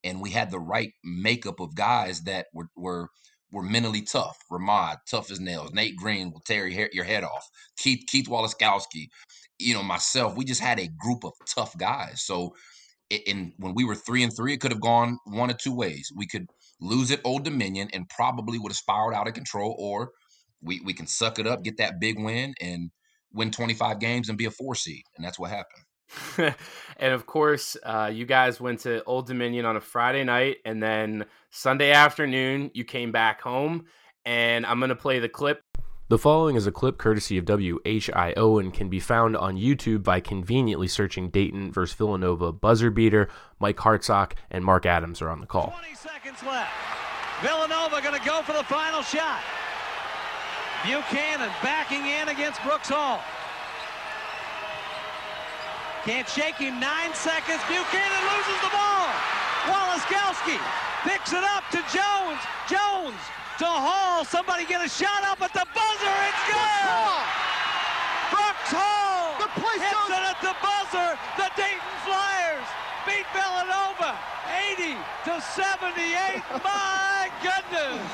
and 0.04 0.20
we 0.20 0.30
had 0.30 0.50
the 0.50 0.60
right 0.60 0.92
makeup 1.04 1.60
of 1.60 1.74
guys 1.74 2.22
that 2.22 2.46
were 2.52 2.68
were 2.76 3.08
were 3.52 3.62
mentally 3.62 4.02
tough. 4.02 4.38
Ramod, 4.50 4.98
tough 5.08 5.30
as 5.30 5.40
nails. 5.40 5.72
Nate 5.72 5.96
Green 5.96 6.32
will 6.32 6.40
tear 6.40 6.66
your, 6.66 7.04
head 7.04 7.24
off. 7.24 7.48
Keith 7.78 8.04
Keith 8.08 8.28
Waleskowski, 8.28 9.08
you 9.58 9.74
know 9.74 9.82
myself. 9.82 10.36
We 10.36 10.44
just 10.44 10.60
had 10.60 10.80
a 10.80 10.88
group 10.88 11.24
of 11.24 11.32
tough 11.46 11.76
guys. 11.78 12.22
So, 12.22 12.54
in 13.10 13.52
when 13.58 13.74
we 13.74 13.84
were 13.84 13.94
three 13.94 14.22
and 14.22 14.34
three, 14.34 14.54
it 14.54 14.60
could 14.60 14.72
have 14.72 14.80
gone 14.80 15.18
one 15.26 15.50
of 15.50 15.58
two 15.58 15.74
ways. 15.74 16.10
We 16.14 16.26
could 16.26 16.46
lose 16.80 17.10
at 17.10 17.20
Old 17.24 17.44
Dominion 17.44 17.88
and 17.92 18.08
probably 18.08 18.58
would 18.58 18.72
have 18.72 18.76
spiraled 18.76 19.14
out 19.14 19.28
of 19.28 19.34
control, 19.34 19.76
or 19.78 20.10
we 20.62 20.80
we 20.80 20.92
can 20.94 21.06
suck 21.06 21.38
it 21.38 21.46
up, 21.46 21.62
get 21.62 21.76
that 21.78 22.00
big 22.00 22.18
win, 22.18 22.54
and 22.60 22.90
win 23.32 23.50
25 23.50 23.98
games 23.98 24.28
and 24.28 24.38
be 24.38 24.46
a 24.46 24.50
four 24.50 24.74
seed. 24.74 25.02
And 25.16 25.24
that's 25.24 25.38
what 25.38 25.50
happened. 25.50 25.83
And 26.38 27.12
of 27.12 27.26
course, 27.26 27.76
uh, 27.82 28.10
you 28.12 28.26
guys 28.26 28.60
went 28.60 28.80
to 28.80 29.02
Old 29.04 29.26
Dominion 29.26 29.64
on 29.64 29.76
a 29.76 29.80
Friday 29.80 30.24
night, 30.24 30.58
and 30.64 30.82
then 30.82 31.24
Sunday 31.50 31.92
afternoon 31.92 32.70
you 32.74 32.84
came 32.84 33.12
back 33.12 33.40
home. 33.40 33.86
And 34.24 34.64
I'm 34.64 34.80
gonna 34.80 34.96
play 34.96 35.18
the 35.18 35.28
clip. 35.28 35.62
The 36.08 36.18
following 36.18 36.56
is 36.56 36.66
a 36.66 36.72
clip 36.72 36.98
courtesy 36.98 37.38
of 37.38 37.46
WHIO 37.46 38.60
and 38.60 38.74
can 38.74 38.90
be 38.90 39.00
found 39.00 39.38
on 39.38 39.56
YouTube 39.56 40.02
by 40.02 40.20
conveniently 40.20 40.86
searching 40.86 41.30
Dayton 41.30 41.72
versus 41.72 41.96
Villanova 41.96 42.52
buzzer 42.52 42.90
beater. 42.90 43.28
Mike 43.58 43.78
Hartsock 43.78 44.32
and 44.50 44.62
Mark 44.62 44.84
Adams 44.84 45.22
are 45.22 45.30
on 45.30 45.40
the 45.40 45.46
call. 45.46 45.74
20 45.80 45.94
seconds 45.94 46.42
left. 46.42 46.70
Villanova 47.40 48.02
going 48.02 48.18
to 48.18 48.24
go 48.26 48.42
for 48.42 48.52
the 48.52 48.64
final 48.64 49.02
shot. 49.02 49.40
Buchanan 50.84 51.50
backing 51.62 52.04
in 52.04 52.28
against 52.28 52.62
Brooks 52.62 52.90
Hall. 52.90 53.20
Can't 56.04 56.28
shake 56.28 56.56
him. 56.60 56.78
Nine 56.80 57.12
seconds. 57.14 57.60
Buchanan 57.64 58.22
loses 58.36 58.58
the 58.60 58.68
ball. 58.76 59.08
Waleskowski 59.72 60.60
picks 61.08 61.32
it 61.32 61.44
up 61.56 61.64
to 61.72 61.80
Jones. 61.88 62.40
Jones 62.68 63.16
to 63.58 63.64
Hall. 63.64 64.24
Somebody 64.24 64.66
get 64.66 64.84
a 64.84 64.88
shot 64.88 65.24
up 65.24 65.40
at 65.40 65.52
the 65.56 65.64
buzzer. 65.72 66.16
It's 66.28 66.44
good. 66.44 67.24
Brooks 68.36 68.72
Hall 68.76 69.32
The 69.40 69.48
place 69.56 69.80
hits 69.80 69.96
goes- 69.96 70.12
it 70.12 70.24
at 70.28 70.40
the 70.44 70.54
buzzer. 70.60 71.10
The 71.40 71.48
Dayton 71.56 71.96
Flyers 72.04 72.68
beat 73.08 73.24
Villanova 73.32 74.12
80 74.76 75.00
to 75.24 75.40
78. 75.40 76.44
My 76.60 77.32
goodness. 77.40 78.04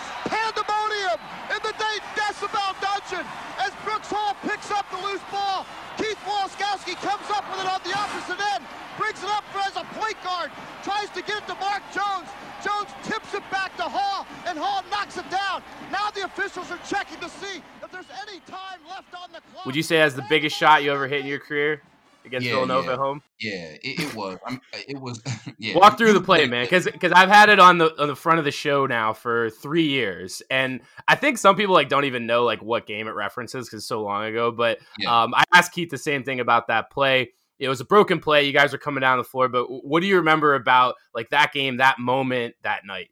In 1.50 1.58
the 1.66 1.74
Dayton 1.74 2.10
Decibel 2.14 2.78
Dungeon 2.78 3.26
as 3.58 3.74
Brooks 3.82 4.06
Hall 4.06 4.38
picks 4.46 4.70
up 4.70 4.86
the 4.94 5.02
loose 5.02 5.22
ball. 5.34 5.66
Keith 5.98 6.18
Waleskowski 6.22 6.94
comes 7.02 7.26
up 7.34 7.42
with 7.50 7.66
it 7.66 7.68
on 7.68 7.82
the 7.82 7.90
opposite 7.90 8.38
end, 8.54 8.62
brings 8.96 9.18
it 9.18 9.28
up 9.28 9.42
for 9.50 9.58
as 9.58 9.74
a 9.74 9.82
point 9.98 10.14
guard, 10.22 10.50
tries 10.86 11.10
to 11.10 11.20
get 11.26 11.42
it 11.42 11.46
to 11.50 11.54
Mark 11.58 11.82
Jones. 11.90 12.30
Jones 12.62 12.88
tips 13.02 13.34
it 13.34 13.42
back 13.50 13.76
to 13.76 13.82
Hall, 13.82 14.26
and 14.46 14.56
Hall 14.56 14.84
knocks 14.90 15.16
it 15.16 15.28
down. 15.28 15.62
Now 15.90 16.10
the 16.14 16.24
officials 16.24 16.70
are 16.70 16.78
checking 16.86 17.18
to 17.18 17.28
see 17.28 17.60
if 17.82 17.90
there's 17.90 18.10
any 18.22 18.38
time 18.46 18.78
left 18.88 19.12
on 19.14 19.32
the 19.32 19.40
clock. 19.52 19.66
Would 19.66 19.74
you 19.74 19.82
say 19.82 19.98
that's 19.98 20.14
the 20.14 20.26
biggest 20.28 20.56
shot 20.56 20.84
you 20.84 20.92
ever 20.92 21.08
hit 21.08 21.20
in 21.20 21.26
your 21.26 21.40
career 21.40 21.82
against 22.24 22.46
Yeah, 22.46 22.54
Villanova 22.54 22.86
yeah. 22.86 22.92
at 22.92 22.98
home? 22.98 23.22
Yeah, 23.40 23.52
it, 23.82 24.00
it 24.00 24.14
was. 24.14 24.38
I'm, 24.46 24.60
it 24.72 25.00
was. 25.00 25.22
Yeah. 25.58 25.76
Walk 25.76 25.98
through 25.98 26.14
the 26.14 26.20
play, 26.22 26.46
man, 26.48 26.64
because 26.64 26.86
I've 27.12 27.28
had 27.28 27.50
it 27.50 27.60
on 27.60 27.76
the 27.78 28.00
on 28.00 28.08
the 28.08 28.16
front 28.16 28.38
of 28.38 28.44
the 28.46 28.50
show 28.50 28.86
now 28.86 29.12
for 29.12 29.50
three 29.50 29.88
years, 29.88 30.42
and 30.50 30.80
I 31.06 31.16
think 31.16 31.36
some 31.36 31.54
people 31.56 31.74
like 31.74 31.88
don't 31.90 32.06
even 32.06 32.26
know 32.26 32.44
like 32.44 32.62
what 32.62 32.86
game 32.86 33.08
it 33.08 33.14
references 33.14 33.68
because 33.68 33.86
so 33.86 34.02
long 34.02 34.24
ago. 34.24 34.50
But 34.50 34.78
Yeah. 34.98 35.22
um, 35.24 35.34
I 35.34 35.44
asked 35.52 35.72
Keith 35.72 35.90
the 35.90 35.98
same 35.98 36.24
thing 36.24 36.40
about 36.40 36.68
that 36.68 36.90
play. 36.90 37.32
It 37.58 37.68
was 37.68 37.80
a 37.80 37.84
broken 37.84 38.20
play. 38.20 38.44
You 38.44 38.54
guys 38.54 38.72
are 38.72 38.78
coming 38.78 39.02
down 39.02 39.18
the 39.18 39.24
floor, 39.24 39.48
but 39.48 39.66
what 39.66 40.00
do 40.00 40.06
you 40.06 40.16
remember 40.16 40.54
about 40.54 40.94
like 41.14 41.28
that 41.30 41.52
game, 41.52 41.76
that 41.76 41.98
moment, 41.98 42.54
that 42.62 42.86
night? 42.86 43.08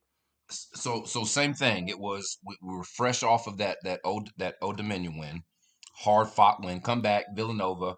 so 0.50 1.04
so 1.04 1.24
same 1.24 1.52
thing. 1.52 1.88
It 1.88 1.98
was 1.98 2.38
we, 2.46 2.56
we 2.62 2.74
were 2.76 2.84
fresh 2.84 3.22
off 3.22 3.46
of 3.46 3.58
that 3.58 3.76
that 3.84 4.00
old 4.04 4.30
that 4.38 4.54
old 4.62 4.78
Dominion 4.78 5.18
win, 5.18 5.42
hard 5.94 6.28
fought 6.28 6.64
win. 6.64 6.80
Come 6.80 7.02
back 7.02 7.26
Villanova, 7.34 7.96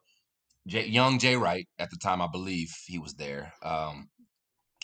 Jay, 0.66 0.86
young 0.86 1.18
Jay 1.18 1.36
Wright 1.36 1.66
at 1.78 1.90
the 1.90 1.96
time 1.96 2.20
I 2.20 2.28
believe 2.30 2.68
he 2.86 2.98
was 2.98 3.14
there. 3.14 3.52
Um, 3.62 4.08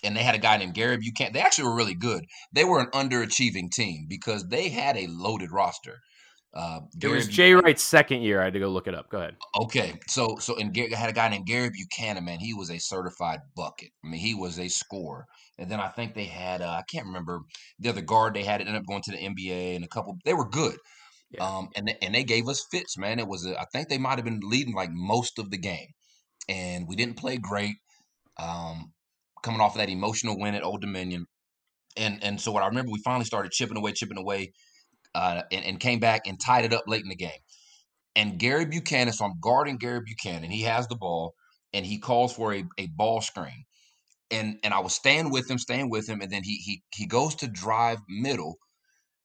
and 0.02 0.16
they 0.16 0.22
had 0.22 0.34
a 0.34 0.38
guy 0.38 0.56
named 0.56 0.74
Gary 0.74 0.98
Buchanan. 0.98 1.32
They 1.32 1.40
actually 1.40 1.68
were 1.68 1.74
really 1.74 1.94
good. 1.94 2.24
They 2.52 2.64
were 2.64 2.80
an 2.80 2.90
underachieving 2.92 3.70
team 3.70 4.06
because 4.08 4.46
they 4.48 4.68
had 4.68 4.96
a 4.96 5.06
loaded 5.08 5.50
roster. 5.50 6.00
Uh, 6.54 6.80
It 7.02 7.08
was 7.08 7.28
Jay 7.28 7.52
Wright's 7.52 7.82
second 7.82 8.22
year. 8.22 8.40
I 8.40 8.44
had 8.44 8.54
to 8.54 8.60
go 8.60 8.68
look 8.68 8.86
it 8.86 8.94
up. 8.94 9.10
Go 9.10 9.18
ahead. 9.18 9.36
Okay, 9.60 9.98
so 10.08 10.36
so 10.40 10.56
and 10.56 10.72
Gary, 10.72 10.94
I 10.94 10.98
had 10.98 11.10
a 11.10 11.12
guy 11.12 11.28
named 11.28 11.46
Gary 11.46 11.68
Buchanan. 11.68 12.24
Man, 12.24 12.38
he 12.38 12.54
was 12.54 12.70
a 12.70 12.78
certified 12.78 13.40
bucket. 13.54 13.90
I 14.02 14.08
mean, 14.08 14.20
he 14.20 14.34
was 14.34 14.58
a 14.58 14.68
scorer. 14.68 15.26
And 15.58 15.70
then 15.70 15.80
I 15.80 15.88
think 15.88 16.14
they 16.14 16.24
had 16.24 16.62
uh, 16.62 16.68
I 16.70 16.82
can't 16.90 17.06
remember 17.06 17.40
the 17.78 17.90
other 17.90 18.00
guard 18.00 18.32
they 18.32 18.42
had. 18.42 18.62
It 18.62 18.68
ended 18.68 18.80
up 18.80 18.86
going 18.86 19.02
to 19.02 19.10
the 19.10 19.18
NBA 19.18 19.76
and 19.76 19.84
a 19.84 19.88
couple. 19.88 20.16
They 20.24 20.32
were 20.32 20.48
good. 20.48 20.76
Yeah. 21.36 21.44
Um, 21.44 21.68
and 21.76 21.88
they, 21.88 21.98
and 22.02 22.14
they 22.14 22.24
gave 22.24 22.48
us 22.48 22.66
fits, 22.70 22.96
man. 22.98 23.18
It 23.18 23.28
was 23.28 23.46
a, 23.46 23.58
I 23.60 23.64
think 23.72 23.88
they 23.88 23.98
might 23.98 24.16
have 24.16 24.24
been 24.24 24.40
leading 24.42 24.74
like 24.74 24.90
most 24.92 25.38
of 25.38 25.50
the 25.50 25.58
game, 25.58 25.88
and 26.48 26.86
we 26.88 26.96
didn't 26.96 27.16
play 27.16 27.38
great. 27.38 27.76
Um, 28.38 28.92
coming 29.42 29.60
off 29.60 29.74
of 29.74 29.78
that 29.78 29.88
emotional 29.88 30.38
win 30.38 30.54
at 30.54 30.64
Old 30.64 30.80
Dominion, 30.80 31.26
and 31.96 32.22
and 32.22 32.40
so 32.40 32.52
what 32.52 32.62
I 32.62 32.66
remember, 32.66 32.92
we 32.92 33.00
finally 33.04 33.24
started 33.24 33.52
chipping 33.52 33.76
away, 33.76 33.92
chipping 33.92 34.18
away, 34.18 34.52
uh, 35.14 35.42
and, 35.52 35.64
and 35.64 35.80
came 35.80 36.00
back 36.00 36.22
and 36.26 36.38
tied 36.40 36.64
it 36.64 36.72
up 36.72 36.84
late 36.86 37.02
in 37.02 37.08
the 37.08 37.16
game 37.16 37.40
and 38.16 38.38
Gary 38.38 38.64
Buchanan. 38.64 39.12
So 39.12 39.26
I'm 39.26 39.38
guarding 39.40 39.76
Gary 39.76 40.00
Buchanan. 40.04 40.50
He 40.50 40.62
has 40.62 40.88
the 40.88 40.96
ball 40.96 41.34
and 41.72 41.86
he 41.86 41.98
calls 41.98 42.34
for 42.34 42.54
a, 42.54 42.64
a 42.78 42.88
ball 42.88 43.20
screen. 43.20 43.64
And 44.30 44.58
and 44.64 44.74
I 44.74 44.80
was 44.80 44.94
staying 44.94 45.30
with 45.30 45.48
him, 45.48 45.58
staying 45.58 45.88
with 45.88 46.08
him, 46.08 46.20
and 46.20 46.32
then 46.32 46.42
he 46.42 46.56
he 46.56 46.82
he 46.92 47.06
goes 47.06 47.36
to 47.36 47.46
drive 47.46 47.98
middle, 48.08 48.56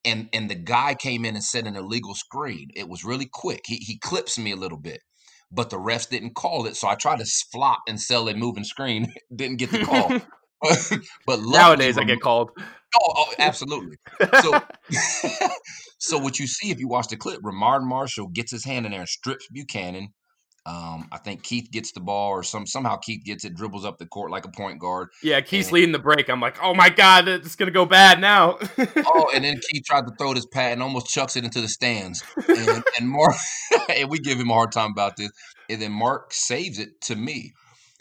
and 0.05 0.29
and 0.33 0.49
the 0.49 0.55
guy 0.55 0.95
came 0.95 1.25
in 1.25 1.35
and 1.35 1.43
set 1.43 1.67
an 1.67 1.75
illegal 1.75 2.15
screen. 2.15 2.69
It 2.75 2.89
was 2.89 3.03
really 3.03 3.29
quick. 3.31 3.61
He 3.65 3.77
he 3.77 3.97
clips 3.97 4.37
me 4.37 4.51
a 4.51 4.55
little 4.55 4.77
bit, 4.77 5.01
but 5.51 5.69
the 5.69 5.77
refs 5.77 6.09
didn't 6.09 6.35
call 6.35 6.65
it. 6.65 6.75
So 6.75 6.87
I 6.87 6.95
tried 6.95 7.19
to 7.19 7.25
flop 7.51 7.81
and 7.87 7.99
sell 7.99 8.27
a 8.29 8.33
moving 8.33 8.63
screen. 8.63 9.13
didn't 9.35 9.57
get 9.57 9.71
the 9.71 9.83
call. 9.83 10.09
but 11.25 11.39
Nowadays, 11.41 11.97
I 11.97 12.03
get 12.03 12.21
called. 12.21 12.51
Oh, 12.99 13.13
oh, 13.15 13.33
absolutely. 13.39 13.95
So, 14.41 14.59
so 15.97 16.17
what 16.17 16.39
you 16.39 16.45
see 16.45 16.71
if 16.71 16.79
you 16.79 16.87
watch 16.87 17.07
the 17.07 17.15
clip, 17.15 17.39
Ramod 17.41 17.83
Marshall 17.83 18.27
gets 18.27 18.51
his 18.51 18.65
hand 18.65 18.85
in 18.85 18.91
there 18.91 19.01
and 19.01 19.09
strips 19.09 19.47
Buchanan. 19.51 20.09
Um, 20.65 21.07
I 21.11 21.17
think 21.17 21.41
Keith 21.41 21.71
gets 21.71 21.91
the 21.91 22.01
ball, 22.01 22.29
or 22.29 22.43
some 22.43 22.67
somehow 22.67 22.97
Keith 22.97 23.23
gets 23.25 23.43
it, 23.45 23.55
dribbles 23.55 23.83
up 23.83 23.97
the 23.97 24.05
court 24.05 24.29
like 24.29 24.45
a 24.45 24.51
point 24.51 24.79
guard. 24.79 25.07
Yeah, 25.23 25.41
Keith's 25.41 25.69
And- 25.69 25.73
leading 25.73 25.91
the 25.91 25.99
break. 25.99 26.29
I'm 26.29 26.39
like, 26.39 26.57
oh 26.61 26.75
my 26.75 26.89
god, 26.89 27.27
it's 27.27 27.55
gonna 27.55 27.71
go 27.71 27.85
bad 27.85 28.21
now. 28.21 28.59
Oh, 28.77 29.31
and 29.33 29.43
then 29.43 29.59
Keith 29.71 29.83
tried 29.85 30.05
to 30.07 30.13
throw 30.19 30.35
this 30.35 30.45
pad 30.45 30.73
and 30.73 30.83
almost 30.83 31.07
chucks 31.07 31.35
it 31.35 31.43
into 31.43 31.61
the 31.61 31.67
stands. 31.67 32.23
And, 32.47 32.83
and 32.99 33.09
Mark, 33.09 33.35
and 33.89 34.09
we 34.09 34.19
give 34.19 34.37
him 34.39 34.51
a 34.51 34.53
hard 34.53 34.71
time 34.71 34.91
about 34.91 35.17
this. 35.17 35.31
And 35.67 35.81
then 35.81 35.91
Mark 35.93 36.31
saves 36.33 36.77
it 36.77 36.89
to 37.05 37.15
me. 37.15 37.53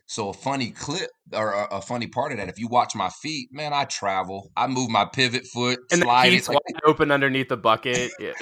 So 0.06 0.28
a 0.30 0.32
funny 0.32 0.72
clip 0.72 1.08
or 1.32 1.52
a, 1.52 1.76
a 1.76 1.80
funny 1.80 2.08
part 2.08 2.32
of 2.32 2.38
that, 2.38 2.48
if 2.48 2.58
you 2.58 2.66
watch 2.66 2.96
my 2.96 3.10
feet, 3.22 3.48
man, 3.52 3.72
I 3.72 3.84
travel. 3.84 4.50
I 4.56 4.66
move 4.66 4.90
my 4.90 5.04
pivot 5.04 5.46
foot, 5.46 5.78
and 5.92 6.02
slide 6.02 6.32
it. 6.32 6.48
Wide 6.48 6.58
open 6.84 7.12
underneath 7.12 7.48
the 7.48 7.56
bucket. 7.56 8.10
Yeah. 8.18 8.32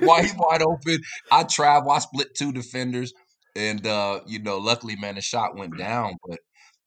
wide, 0.00 0.22
he's 0.24 0.34
wide 0.34 0.62
open. 0.62 1.00
I 1.30 1.42
travel. 1.44 1.90
I 1.90 1.98
split 1.98 2.28
two 2.34 2.50
defenders, 2.50 3.12
and 3.56 3.86
uh, 3.86 4.20
you 4.26 4.38
know, 4.42 4.58
luckily, 4.58 4.96
man, 4.96 5.16
the 5.16 5.20
shot 5.20 5.56
went 5.56 5.76
down. 5.76 6.14
But 6.26 6.38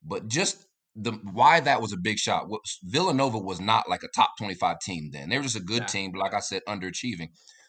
but 0.02 0.28
just 0.28 0.66
the 0.94 1.12
why 1.12 1.60
that 1.60 1.80
was 1.80 1.92
a 1.92 1.98
big 1.98 2.18
shot. 2.18 2.48
Was, 2.48 2.78
Villanova 2.82 3.38
was 3.38 3.60
not 3.60 3.88
like 3.88 4.02
a 4.02 4.08
top 4.08 4.30
twenty-five 4.38 4.80
team 4.80 5.10
then. 5.12 5.28
They 5.28 5.36
were 5.36 5.44
just 5.44 5.56
a 5.56 5.60
good 5.60 5.82
Yeah. 5.82 5.86
team, 5.86 6.12
but 6.12 6.20
like 6.20 6.34
I 6.34 6.40
said, 6.40 6.62
underachieving. 6.68 7.28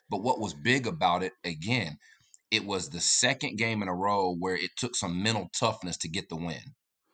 But 0.09 0.23
what 0.23 0.39
was 0.39 0.53
big 0.53 0.87
about 0.87 1.23
it 1.23 1.33
again? 1.43 1.97
It 2.49 2.65
was 2.65 2.89
the 2.89 3.01
second 3.01 3.57
game 3.57 3.81
in 3.81 3.89
a 3.89 3.93
row 3.93 4.33
where 4.33 4.55
it 4.55 4.71
took 4.77 4.95
some 4.95 5.21
mental 5.21 5.49
toughness 5.53 5.97
to 5.97 6.07
get 6.07 6.29
the 6.29 6.37
win. 6.37 6.61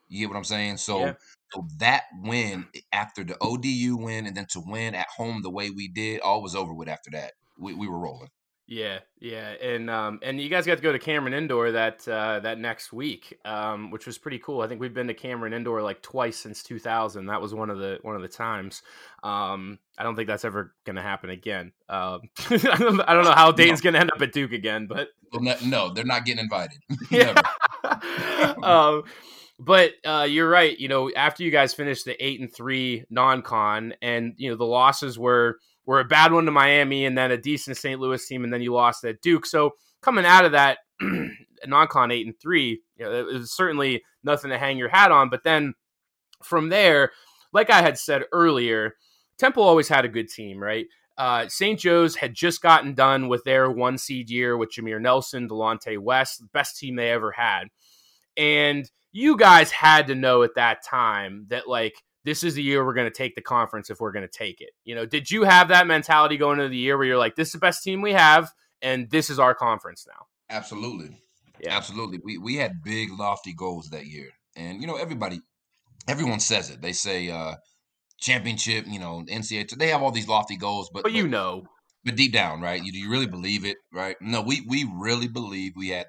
You 0.08 0.20
get 0.20 0.30
what 0.30 0.38
I'm 0.38 0.44
saying? 0.44 0.78
So, 0.78 1.00
Yeah. 1.00 1.14
so 1.52 1.68
that 1.80 2.04
win 2.22 2.68
after 2.92 3.24
the 3.24 3.36
ODU 3.42 3.98
win, 3.98 4.28
and 4.28 4.38
then 4.38 4.46
to 4.52 4.62
win 4.64 4.94
at 4.94 5.08
home 5.08 5.42
the 5.42 5.50
way 5.50 5.72
we 5.72 5.88
did, 5.88 6.22
all 6.22 6.44
was 6.44 6.56
over 6.56 6.72
with 6.72 6.88
after 6.88 7.10
that. 7.12 7.34
We, 7.58 7.74
we 7.74 7.88
were 7.88 7.98
rolling. 7.98 8.30
Yeah, 8.66 9.00
yeah, 9.20 9.50
and 9.62 9.90
um, 9.90 10.20
and 10.24 10.40
you 10.40 10.48
guys 10.48 10.66
got 10.66 10.78
to 10.78 10.82
go 10.82 10.94
to 10.94 11.00
Cameron 11.00 11.34
Indoor 11.34 11.74
that 11.74 12.08
uh, 12.08 12.40
that 12.40 12.60
next 12.60 12.94
week, 12.94 13.38
um, 13.44 13.92
which 13.92 14.06
was 14.06 14.18
pretty 14.18 14.40
cool. 14.40 14.62
I 14.62 14.68
think 14.68 14.80
we've 14.80 14.94
been 14.94 15.08
to 15.08 15.14
Cameron 15.14 15.52
Indoor 15.52 15.82
like 15.82 16.02
twice 16.02 16.38
since 16.38 16.64
2000. 16.64 17.26
That 17.26 17.42
was 17.42 17.54
one 17.54 17.70
of 17.70 17.78
the 17.78 18.00
one 18.04 18.16
of 18.16 18.22
the 18.22 18.30
times. 18.30 18.82
Um, 19.22 19.80
I 19.98 20.04
don't 20.04 20.16
think 20.16 20.28
that's 20.28 20.46
ever 20.46 20.74
going 20.86 20.96
to 20.96 21.02
happen 21.02 21.30
again. 21.30 21.74
Um, 21.90 22.22
I, 22.50 22.78
don't, 22.80 23.02
I 23.02 23.14
don't 23.14 23.26
know 23.26 23.34
how 23.34 23.52
Dayton's 23.52 23.82
going 23.82 23.96
to 23.96 24.00
end 24.00 24.12
up 24.16 24.22
at 24.22 24.32
Duke 24.32 24.54
again, 24.54 24.88
but 24.88 25.10
Well, 25.34 25.42
no, 25.42 25.56
no, 25.66 25.94
they're 25.94 26.06
not 26.06 26.24
getting 26.24 26.44
invited. 26.44 26.78
yeah. 27.12 27.42
Um, 28.64 29.04
but 29.60 29.92
uh, 30.06 30.26
you're 30.30 30.50
right. 30.50 30.78
You 30.80 30.88
know, 30.88 31.12
after 31.14 31.44
you 31.44 31.52
guys 31.52 31.74
finished 31.74 32.06
the 32.06 32.26
eight 32.26 32.40
and 32.40 32.52
three 32.52 33.04
non-con, 33.10 33.94
and 34.02 34.34
you 34.38 34.50
know 34.50 34.56
the 34.56 34.66
losses 34.66 35.20
were 35.20 35.58
were 35.86 36.00
a 36.00 36.06
bad 36.06 36.32
one 36.32 36.46
to 36.46 36.52
Miami, 36.52 37.06
and 37.06 37.18
then 37.18 37.32
a 37.32 37.38
decent 37.38 37.78
St. 37.78 38.00
Louis 38.00 38.26
team, 38.26 38.44
and 38.44 38.54
then 38.54 38.62
you 38.62 38.74
lost 38.74 39.04
at 39.04 39.22
Duke. 39.22 39.46
So 39.46 39.72
coming 40.02 40.26
out 40.26 40.46
of 40.46 40.54
that 40.54 40.80
non-con 41.66 42.12
eight 42.12 42.26
and 42.26 42.40
three, 42.40 42.82
you 42.98 43.06
know, 43.06 43.14
it 43.14 43.26
was 43.26 43.52
certainly 43.52 44.04
nothing 44.24 44.52
to 44.52 44.58
hang 44.58 44.78
your 44.78 44.90
hat 44.90 45.12
on. 45.12 45.30
But 45.30 45.44
then 45.44 45.74
from 46.42 46.70
there, 46.70 47.12
like 47.52 47.70
I 47.70 47.82
had 47.82 47.98
said 47.98 48.24
earlier, 48.32 48.96
Temple 49.38 49.64
always 49.64 49.88
had 49.88 50.06
a 50.06 50.10
good 50.10 50.30
team, 50.30 50.62
right? 50.62 50.86
Uh, 51.18 51.48
St. 51.48 51.80
Joe's 51.80 52.16
had 52.16 52.34
just 52.34 52.62
gotten 52.62 52.96
done 52.96 53.28
with 53.28 53.44
their 53.44 53.70
one 53.70 53.98
seed 53.98 54.30
year 54.30 54.58
with 54.58 54.72
Jameer 54.72 55.02
Nelson, 55.02 55.48
Delonte 55.48 56.00
West, 56.00 56.40
the 56.40 56.48
best 56.54 56.78
team 56.78 56.96
they 56.96 57.12
ever 57.12 57.32
had. 57.32 57.66
And 58.36 58.90
you 59.12 59.38
guys 59.38 59.70
had 59.70 60.08
to 60.08 60.16
know 60.16 60.42
at 60.42 60.56
that 60.56 60.84
time 60.84 61.46
that, 61.50 61.68
like, 61.68 61.94
this 62.26 62.44
is 62.44 62.56
the 62.56 62.64
year 62.64 62.86
we're 62.86 62.94
going 62.94 63.10
to 63.10 63.18
take 63.18 63.36
the 63.36 63.42
conference 63.42 63.90
if 63.90 64.00
we're 64.00 64.12
going 64.12 64.28
to 64.28 64.38
take 64.38 64.62
it. 64.62 64.72
You 64.84 64.96
know, 64.96 65.06
did 65.06 65.30
you 65.30 65.44
have 65.44 65.68
that 65.70 65.88
mentality 65.88 66.38
going 66.38 66.60
into 66.60 66.70
the 66.70 66.78
year 66.78 66.98
where 66.98 67.06
you're 67.06 67.18
like, 67.18 67.36
this 67.36 67.50
is 67.50 67.54
the 67.54 67.60
best 67.60 67.84
team 67.84 68.02
we 68.02 68.14
have, 68.14 68.52
and 68.82 69.10
this 69.10 69.30
is 69.30 69.40
our 69.40 69.54
conference 69.54 70.06
now? 70.08 70.26
Absolutely. 70.50 71.20
Yeah. 71.60 71.76
Absolutely. 71.76 72.20
We 72.24 72.38
we 72.38 72.56
had 72.56 72.84
big 72.84 73.10
lofty 73.18 73.54
goals 73.54 73.90
that 73.90 74.06
year. 74.06 74.30
And 74.56 74.82
you 74.82 74.88
know, 74.88 74.96
everybody 74.96 75.40
everyone 76.08 76.40
says 76.40 76.70
it. 76.70 76.82
They 76.82 76.92
say 76.94 77.30
uh 77.30 77.56
championship, 78.20 78.86
you 78.88 79.00
know, 79.00 79.24
NCAA. 79.28 79.78
They 79.78 79.90
have 79.90 80.02
all 80.02 80.12
these 80.12 80.28
lofty 80.28 80.58
goals, 80.58 80.90
but 80.94 81.04
But 81.04 81.14
you 81.14 81.28
know, 81.28 81.64
but 82.04 82.16
deep 82.16 82.34
down, 82.34 82.62
right? 82.62 82.84
You 82.84 82.92
do 82.92 82.98
you 83.00 83.10
really 83.10 83.28
believe 83.28 83.66
it, 83.66 83.78
right? 83.94 84.16
No, 84.22 84.42
we 84.42 84.62
we 84.68 84.90
really 84.94 85.28
believe 85.28 85.74
we 85.76 85.90
had 85.90 86.08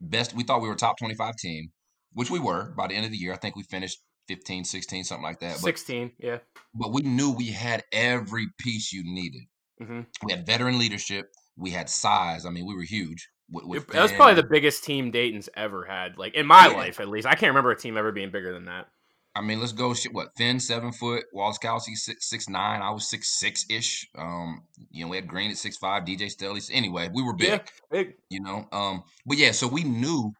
best 0.00 0.34
we 0.34 0.42
thought 0.42 0.62
we 0.62 0.68
were 0.68 0.74
top 0.74 0.98
25 0.98 1.36
team, 1.36 1.70
which 2.12 2.30
we 2.30 2.38
were 2.38 2.72
by 2.76 2.88
the 2.88 2.94
end 2.94 3.04
of 3.04 3.12
the 3.12 3.18
year. 3.18 3.32
I 3.32 3.36
think 3.36 3.56
we 3.56 3.62
finished 3.62 4.00
15, 4.28 4.64
16, 4.64 5.04
something 5.04 5.22
like 5.22 5.40
that. 5.40 5.54
But 5.54 5.60
16, 5.60 6.12
yeah. 6.18 6.38
but 6.74 6.92
we 6.92 7.02
knew 7.02 7.32
we 7.32 7.48
had 7.48 7.84
every 7.92 8.46
piece 8.58 8.92
you 8.92 9.02
needed. 9.04 9.42
hmm 9.80 10.00
We 10.24 10.32
had 10.32 10.46
veteran 10.46 10.78
leadership. 10.78 11.26
We 11.56 11.70
had 11.70 11.88
size. 11.90 12.46
I 12.46 12.50
mean, 12.50 12.66
we 12.66 12.74
were 12.74 12.82
huge. 12.82 13.28
With, 13.50 13.64
with 13.64 13.86
That 13.88 14.02
was 14.02 14.12
probably 14.12 14.34
the 14.34 14.48
biggest 14.48 14.84
team 14.84 15.10
Dayton's 15.10 15.48
ever 15.56 15.84
had, 15.84 16.18
like 16.18 16.34
in 16.34 16.46
my 16.46 16.68
Yeah. 16.68 16.76
life 16.76 17.00
at 17.00 17.08
least. 17.08 17.26
I 17.26 17.32
can't 17.34 17.50
remember 17.50 17.70
a 17.70 17.76
team 17.76 17.96
ever 17.96 18.12
being 18.12 18.30
bigger 18.30 18.52
than 18.52 18.66
that. 18.66 18.86
I 19.34 19.40
mean, 19.40 19.60
let's 19.60 19.72
go. 19.72 19.94
What? 20.10 20.30
Finn 20.36 20.58
seven 20.58 20.90
foot, 20.90 21.24
Waleskowski 21.34 21.94
six 21.94 22.28
six 22.28 22.48
nine. 22.48 22.82
I 22.82 22.90
was 22.90 23.08
six 23.08 23.38
six 23.38 23.64
ish. 23.70 24.08
Um, 24.16 24.62
you 24.90 25.04
know, 25.04 25.10
we 25.10 25.16
had 25.16 25.28
Green 25.28 25.50
at 25.50 25.56
six 25.56 25.76
five, 25.76 26.04
DJ 26.04 26.28
Staley. 26.28 26.60
Anyway, 26.72 27.08
we 27.12 27.22
were 27.22 27.34
big. 27.34 27.48
Yeah, 27.48 27.58
big. 27.90 28.14
You 28.30 28.40
know, 28.40 28.66
um, 28.72 29.04
but 29.26 29.38
yeah, 29.38 29.52
so 29.52 29.68
we 29.68 29.84
knew 29.84 30.32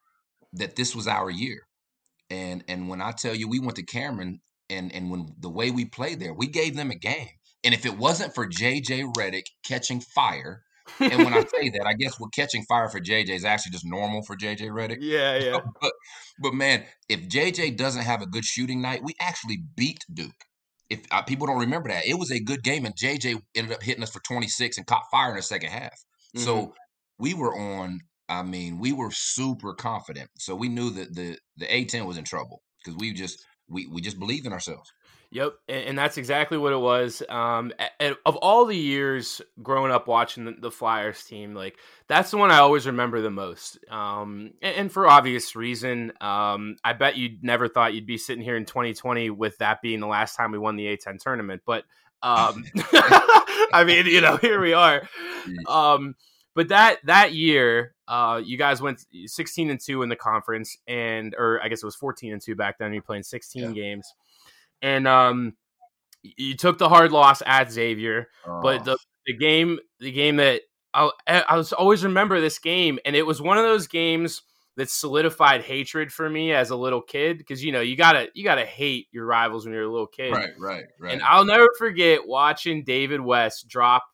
that 0.55 0.75
this 0.75 0.97
was 0.97 1.07
our 1.07 1.31
year, 1.31 1.61
and 2.31 2.65
and 2.69 2.89
when 2.89 3.01
I 3.01 3.13
tell 3.13 3.35
you, 3.35 3.49
we 3.49 3.61
went 3.61 3.77
to 3.77 3.85
Cameron, 3.85 4.41
and 4.69 4.95
and 4.95 5.11
when 5.11 5.35
the 5.39 5.51
way 5.51 5.71
we 5.71 5.85
played 5.85 6.21
there, 6.21 6.35
we 6.35 6.47
gave 6.47 6.77
them 6.77 6.91
a 6.91 6.97
game. 6.97 7.29
And 7.65 7.75
if 7.75 7.85
it 7.85 7.99
wasn't 7.99 8.35
for 8.35 8.47
JJ 8.47 9.13
Redick 9.15 9.47
catching 9.65 10.01
fire, 10.01 10.63
and 11.01 11.19
when 11.25 11.35
I 11.35 11.41
say 11.55 11.71
that, 11.71 11.87
I 11.87 11.95
guess 11.95 12.19
what 12.19 12.33
catching 12.33 12.65
fire 12.65 12.89
for 12.89 13.01
JJ 13.01 13.31
is 13.31 13.45
actually 13.45 13.73
just 13.73 13.87
normal 13.87 14.23
for 14.23 14.37
JJ 14.37 14.63
Redick. 14.71 14.99
Yeah, 15.01 15.39
yeah. 15.43 15.59
but 15.81 15.93
but 16.41 16.55
man, 16.55 16.85
if 17.09 17.29
JJ 17.29 17.77
doesn't 17.77 18.03
have 18.03 18.23
a 18.23 18.27
good 18.27 18.45
shooting 18.45 18.81
night, 18.81 19.03
we 19.03 19.15
actually 19.21 19.59
beat 19.77 20.05
Duke. 20.13 20.45
if 20.91 21.01
uh, 21.11 21.23
people 21.23 21.47
don't 21.47 21.59
remember 21.59 21.89
that, 21.89 22.07
it 22.07 22.19
was 22.19 22.31
a 22.31 22.41
good 22.41 22.63
game, 22.63 22.85
and 22.85 22.95
JJ 22.97 23.41
ended 23.55 23.73
up 23.73 23.83
hitting 23.83 24.03
us 24.03 24.11
for 24.11 24.21
26 24.21 24.79
and 24.79 24.87
caught 24.87 25.05
fire 25.11 25.31
in 25.31 25.37
the 25.37 25.43
second 25.43 25.71
half. 25.71 25.95
Mm-hmm. 26.37 26.45
So 26.45 26.75
we 27.19 27.35
were 27.35 27.57
on. 27.57 28.01
I 28.29 28.43
mean, 28.43 28.79
we 28.79 28.93
were 28.93 29.11
super 29.11 29.75
confident. 29.75 30.31
So 30.39 30.55
we 30.55 30.69
knew 30.69 30.91
that 30.91 31.15
the 31.15 31.39
the 31.57 31.67
A10 31.67 32.07
was 32.07 32.19
in 32.19 32.25
trouble 32.25 32.63
because 32.85 32.99
we 32.99 33.13
just 33.13 33.45
we 33.69 33.87
we 33.87 34.01
just 34.01 34.19
believed 34.19 34.47
in 34.47 34.53
ourselves. 34.53 34.93
Yep, 35.31 35.57
and, 35.69 35.85
and 35.89 35.99
that's 35.99 36.17
exactly 36.17 36.57
what 36.57 36.73
it 36.73 36.79
was. 36.79 37.23
Um, 37.29 37.73
and 38.01 38.17
of 38.25 38.37
all 38.37 38.65
the 38.65 38.77
years 38.77 39.43
growing 39.63 39.93
up 39.93 40.09
watching 40.09 40.47
the, 40.47 40.53
the 40.53 40.71
Flyers 40.71 41.23
team, 41.23 41.55
like 41.55 41.77
that's 42.07 42.31
the 42.31 42.39
one 42.39 42.51
I 42.51 42.59
always 42.59 42.87
remember 42.87 43.21
the 43.21 43.31
most. 43.31 43.79
Um, 43.91 44.53
and, 44.63 44.77
and 44.77 44.93
for 44.93 45.07
obvious 45.07 45.55
reason, 45.55 46.13
um, 46.23 46.77
I 46.83 46.95
bet 46.95 47.19
you 47.19 47.37
never 47.43 47.69
thought 47.69 47.93
you'd 47.93 48.07
be 48.07 48.17
sitting 48.17 48.43
here 48.43 48.57
in 48.57 48.65
2020 48.65 49.29
with 49.29 49.59
that 49.59 49.83
being 49.83 50.01
the 50.01 50.07
last 50.07 50.35
time 50.35 50.51
we 50.51 50.59
won 50.59 50.77
the 50.77 50.97
A10 50.97 51.19
tournament. 51.19 51.61
But 51.67 51.85
um, 52.23 52.65
I 53.73 53.85
mean, 53.87 54.07
you 54.07 54.23
know, 54.23 54.39
here 54.39 54.61
we 54.61 54.73
are. 54.73 55.07
Um, 55.67 56.15
but 56.55 56.69
that 56.69 56.99
that 57.05 57.35
year, 57.35 57.95
uh, 58.09 58.41
you 58.43 58.57
guys 58.57 58.81
went 58.81 59.05
16 59.27 59.71
and 59.71 59.79
two 59.79 60.03
in 60.03 60.09
the 60.09 60.17
conference, 60.17 60.77
and 60.87 61.35
or 61.39 61.61
I 61.63 61.69
guess 61.69 61.83
it 61.83 61.87
was 61.87 61.95
14 61.97 62.33
and 62.33 62.43
two 62.43 62.57
back 62.57 62.79
then. 62.79 62.93
You're 62.93 63.03
playing 63.03 63.23
16 63.23 63.63
Yeah. 63.63 63.71
games, 63.73 64.15
and 64.83 65.07
um, 65.07 65.57
you 66.23 66.57
took 66.57 66.79
the 66.79 66.89
hard 66.89 67.13
loss 67.13 67.43
at 67.47 67.71
Xavier. 67.71 68.29
But 68.45 68.81
Oh, 68.81 68.85
the 68.85 68.99
the 69.27 69.37
game, 69.37 69.79
the 70.01 70.11
game 70.11 70.37
that 70.37 70.63
I 70.95 71.11
I 71.27 71.57
was 71.57 71.73
always 71.73 72.03
remember 72.03 72.41
this 72.41 72.59
game, 72.59 72.99
and 73.05 73.15
it 73.15 73.27
was 73.27 73.43
one 73.43 73.59
of 73.59 73.65
those 73.65 73.87
games 73.87 74.43
that 74.77 74.89
solidified 74.89 75.63
hatred 75.63 76.13
for 76.13 76.31
me 76.31 76.53
as 76.53 76.71
a 76.71 76.77
little 76.77 77.03
kid 77.03 77.37
because 77.37 77.63
you 77.65 77.73
know 77.73 77.81
you 77.81 77.97
gotta 77.97 78.29
you 78.35 78.45
gotta 78.45 78.65
hate 78.65 79.09
your 79.11 79.27
rivals 79.27 79.65
when 79.67 79.75
you're 79.75 79.83
a 79.83 79.91
little 79.91 80.07
kid. 80.07 80.33
right, 80.33 80.51
right, 80.59 80.85
right. 81.01 81.13
And 81.13 81.23
I'll 81.23 81.45
never 81.45 81.67
forget 81.79 82.27
watching 82.27 82.85
David 82.85 83.21
West 83.21 83.69
drop 83.69 84.05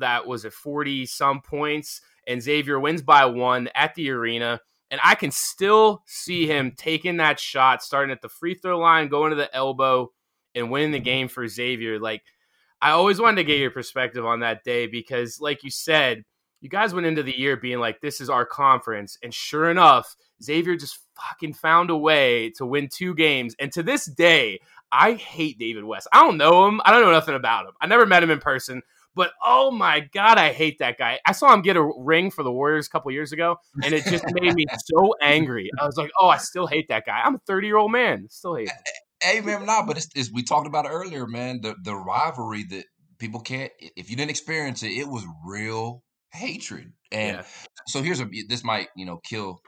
that 0.00 0.26
was 0.26 0.44
at 0.44 0.52
40 0.52 1.06
some 1.06 1.40
points 1.40 2.00
and 2.28 2.42
Xavier 2.42 2.78
wins 2.78 3.02
by 3.02 3.24
one 3.24 3.68
at 3.74 3.94
the 3.96 4.10
arena. 4.10 4.60
And 4.90 5.00
I 5.02 5.16
can 5.16 5.30
still 5.30 6.02
see 6.06 6.46
him 6.46 6.72
taking 6.76 7.16
that 7.16 7.40
shot, 7.40 7.82
starting 7.82 8.12
at 8.12 8.22
the 8.22 8.28
free 8.28 8.54
throw 8.54 8.78
line, 8.78 9.08
going 9.08 9.30
to 9.30 9.36
the 9.36 9.54
elbow, 9.54 10.12
and 10.54 10.70
winning 10.70 10.92
the 10.92 11.00
game 11.00 11.28
for 11.28 11.46
Xavier. 11.48 11.98
Like, 11.98 12.22
I 12.80 12.90
always 12.92 13.20
wanted 13.20 13.36
to 13.36 13.44
get 13.44 13.58
your 13.58 13.70
perspective 13.70 14.24
on 14.24 14.40
that 14.40 14.62
day 14.62 14.86
because, 14.86 15.40
like 15.40 15.64
you 15.64 15.70
said, 15.70 16.24
you 16.60 16.68
guys 16.68 16.94
went 16.94 17.06
into 17.06 17.22
the 17.22 17.38
year 17.38 17.56
being 17.56 17.80
like, 17.80 18.00
this 18.00 18.20
is 18.20 18.30
our 18.30 18.46
conference. 18.46 19.18
And 19.22 19.32
sure 19.32 19.70
enough, 19.70 20.14
Xavier 20.42 20.76
just 20.76 21.00
fucking 21.16 21.54
found 21.54 21.90
a 21.90 21.96
way 21.96 22.50
to 22.56 22.66
win 22.66 22.88
two 22.92 23.14
games. 23.14 23.54
And 23.58 23.72
to 23.72 23.82
this 23.82 24.06
day, 24.06 24.60
I 24.90 25.14
hate 25.14 25.58
David 25.58 25.84
West. 25.84 26.08
I 26.12 26.20
don't 26.24 26.38
know 26.38 26.66
him. 26.66 26.80
I 26.84 26.92
don't 26.92 27.02
know 27.02 27.10
nothing 27.10 27.34
about 27.34 27.66
him. 27.66 27.72
I 27.80 27.86
never 27.86 28.06
met 28.06 28.22
him 28.22 28.30
in 28.30 28.38
person, 28.38 28.82
but 29.18 29.32
oh 29.44 29.72
my 29.72 29.98
god, 29.98 30.38
I 30.38 30.52
hate 30.52 30.78
that 30.78 30.96
guy. 30.96 31.18
I 31.26 31.32
saw 31.32 31.52
him 31.52 31.60
get 31.60 31.76
a 31.76 31.82
ring 31.98 32.30
for 32.30 32.44
the 32.44 32.52
Warriors 32.52 32.86
a 32.86 32.90
couple 32.90 33.10
years 33.10 33.32
ago, 33.32 33.56
and 33.82 33.92
it 33.92 34.04
just 34.04 34.24
made 34.30 34.54
me 34.54 34.64
so 34.86 35.12
angry. 35.20 35.68
I 35.76 35.86
was 35.86 35.96
like, 35.96 36.12
oh, 36.20 36.28
I 36.28 36.36
still 36.36 36.68
hate 36.68 36.86
that 36.88 37.04
guy. 37.04 37.20
I'm 37.24 37.34
a 37.34 37.40
30 37.44 37.66
year 37.66 37.76
old 37.78 37.90
man, 37.90 38.28
still 38.30 38.54
hate 38.54 38.68
him. 38.68 38.76
Hey 39.20 39.40
man, 39.40 39.66
nah, 39.66 39.84
but 39.84 39.96
it's, 39.96 40.06
it's 40.14 40.32
we 40.32 40.44
talked 40.44 40.68
about 40.68 40.84
it 40.86 40.90
earlier, 40.90 41.26
man. 41.26 41.58
The 41.60 41.74
the 41.82 41.96
rivalry 41.96 42.62
that 42.70 42.84
people 43.18 43.40
can't 43.40 43.72
if 43.80 44.08
you 44.08 44.16
didn't 44.16 44.30
experience 44.30 44.84
it, 44.84 44.92
it 44.92 45.08
was 45.08 45.24
real 45.44 46.04
hatred. 46.32 46.92
And 47.10 47.38
Yeah. 47.38 47.44
so 47.88 48.00
here's 48.00 48.20
a 48.20 48.30
this 48.48 48.62
might 48.62 48.86
you 48.94 49.04
know 49.04 49.18
kill 49.28 49.58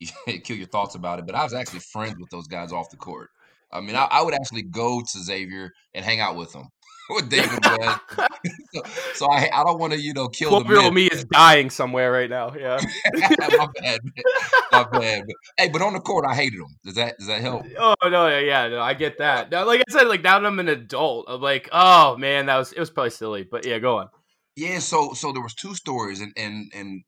kill 0.44 0.58
your 0.58 0.68
thoughts 0.68 0.94
about 0.94 1.18
it, 1.20 1.24
but 1.24 1.34
I 1.34 1.42
was 1.42 1.54
actually 1.54 1.80
friends 1.80 2.16
with 2.20 2.28
those 2.28 2.48
guys 2.48 2.70
off 2.70 2.90
the 2.90 2.98
court. 2.98 3.30
I 3.72 3.80
mean, 3.80 3.96
I, 3.96 4.04
I 4.10 4.22
would 4.22 4.34
actually 4.34 4.64
go 4.64 5.00
to 5.00 5.18
Xavier 5.24 5.70
and 5.94 6.04
hang 6.04 6.20
out 6.20 6.36
with 6.36 6.52
them 6.52 6.66
with 7.14 7.28
David 7.28 7.58
West. 7.64 8.00
so, 8.74 8.82
so 9.14 9.30
I 9.30 9.48
I 9.52 9.64
don't 9.64 9.78
want 9.78 9.92
to 9.92 10.00
you 10.00 10.12
know 10.14 10.28
kill 10.28 10.50
the 10.50 10.64
12 10.64 10.70
year 10.70 10.80
old 10.80 10.94
me 10.94 11.06
is 11.06 11.24
dying 11.24 11.70
somewhere 11.70 12.12
right 12.12 12.30
now. 12.30 12.54
Yeah. 12.54 12.78
my 13.14 13.68
bad, 13.80 14.00
man. 14.04 14.24
my 14.72 14.84
bad. 14.84 15.24
But, 15.26 15.36
hey, 15.58 15.68
but 15.68 15.82
on 15.82 15.92
the 15.92 16.00
court, 16.00 16.24
I 16.26 16.34
hated 16.34 16.60
him. 16.60 16.76
Does 16.84 16.94
that 16.94 17.18
does 17.18 17.28
that 17.28 17.40
help? 17.40 17.64
Oh 17.78 17.94
no, 18.04 18.28
yeah, 18.28 18.40
yeah, 18.40 18.68
no, 18.68 18.80
I 18.80 18.94
get 18.94 19.18
that. 19.18 19.50
Now, 19.50 19.66
like 19.66 19.80
I 19.80 19.92
said, 19.92 20.04
like 20.04 20.22
now 20.22 20.38
that 20.38 20.46
I'm 20.46 20.58
an 20.58 20.68
adult, 20.68 21.26
I'm 21.28 21.40
like, 21.40 21.68
oh 21.72 22.16
man, 22.16 22.46
that 22.46 22.56
was 22.56 22.72
it 22.72 22.80
was 22.80 22.90
probably 22.90 23.10
silly, 23.10 23.46
but 23.50 23.66
yeah, 23.66 23.78
go 23.78 23.98
on. 23.98 24.08
Yeah, 24.56 24.78
so 24.78 25.12
so 25.14 25.32
there 25.32 25.42
was 25.42 25.54
two 25.54 25.74
stories 25.74 26.20
and 26.20 26.32
and 26.36 26.70
and 26.74 27.02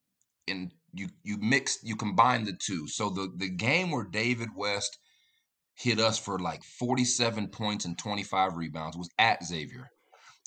and 0.48 0.72
you 0.92 1.08
you 1.22 1.38
mixed 1.38 1.86
you 1.86 1.96
combined 1.96 2.46
the 2.46 2.52
two. 2.52 2.86
So 2.88 3.10
the 3.10 3.32
the 3.36 3.50
game 3.50 3.90
where 3.90 4.04
David 4.04 4.50
West 4.56 4.98
hit 5.74 5.98
us 5.98 6.18
for 6.18 6.38
like 6.38 6.62
47 6.62 7.48
points 7.48 7.84
and 7.84 7.98
25 7.98 8.56
rebounds 8.56 8.96
was 8.96 9.08
at 9.18 9.44
Xavier. 9.44 9.90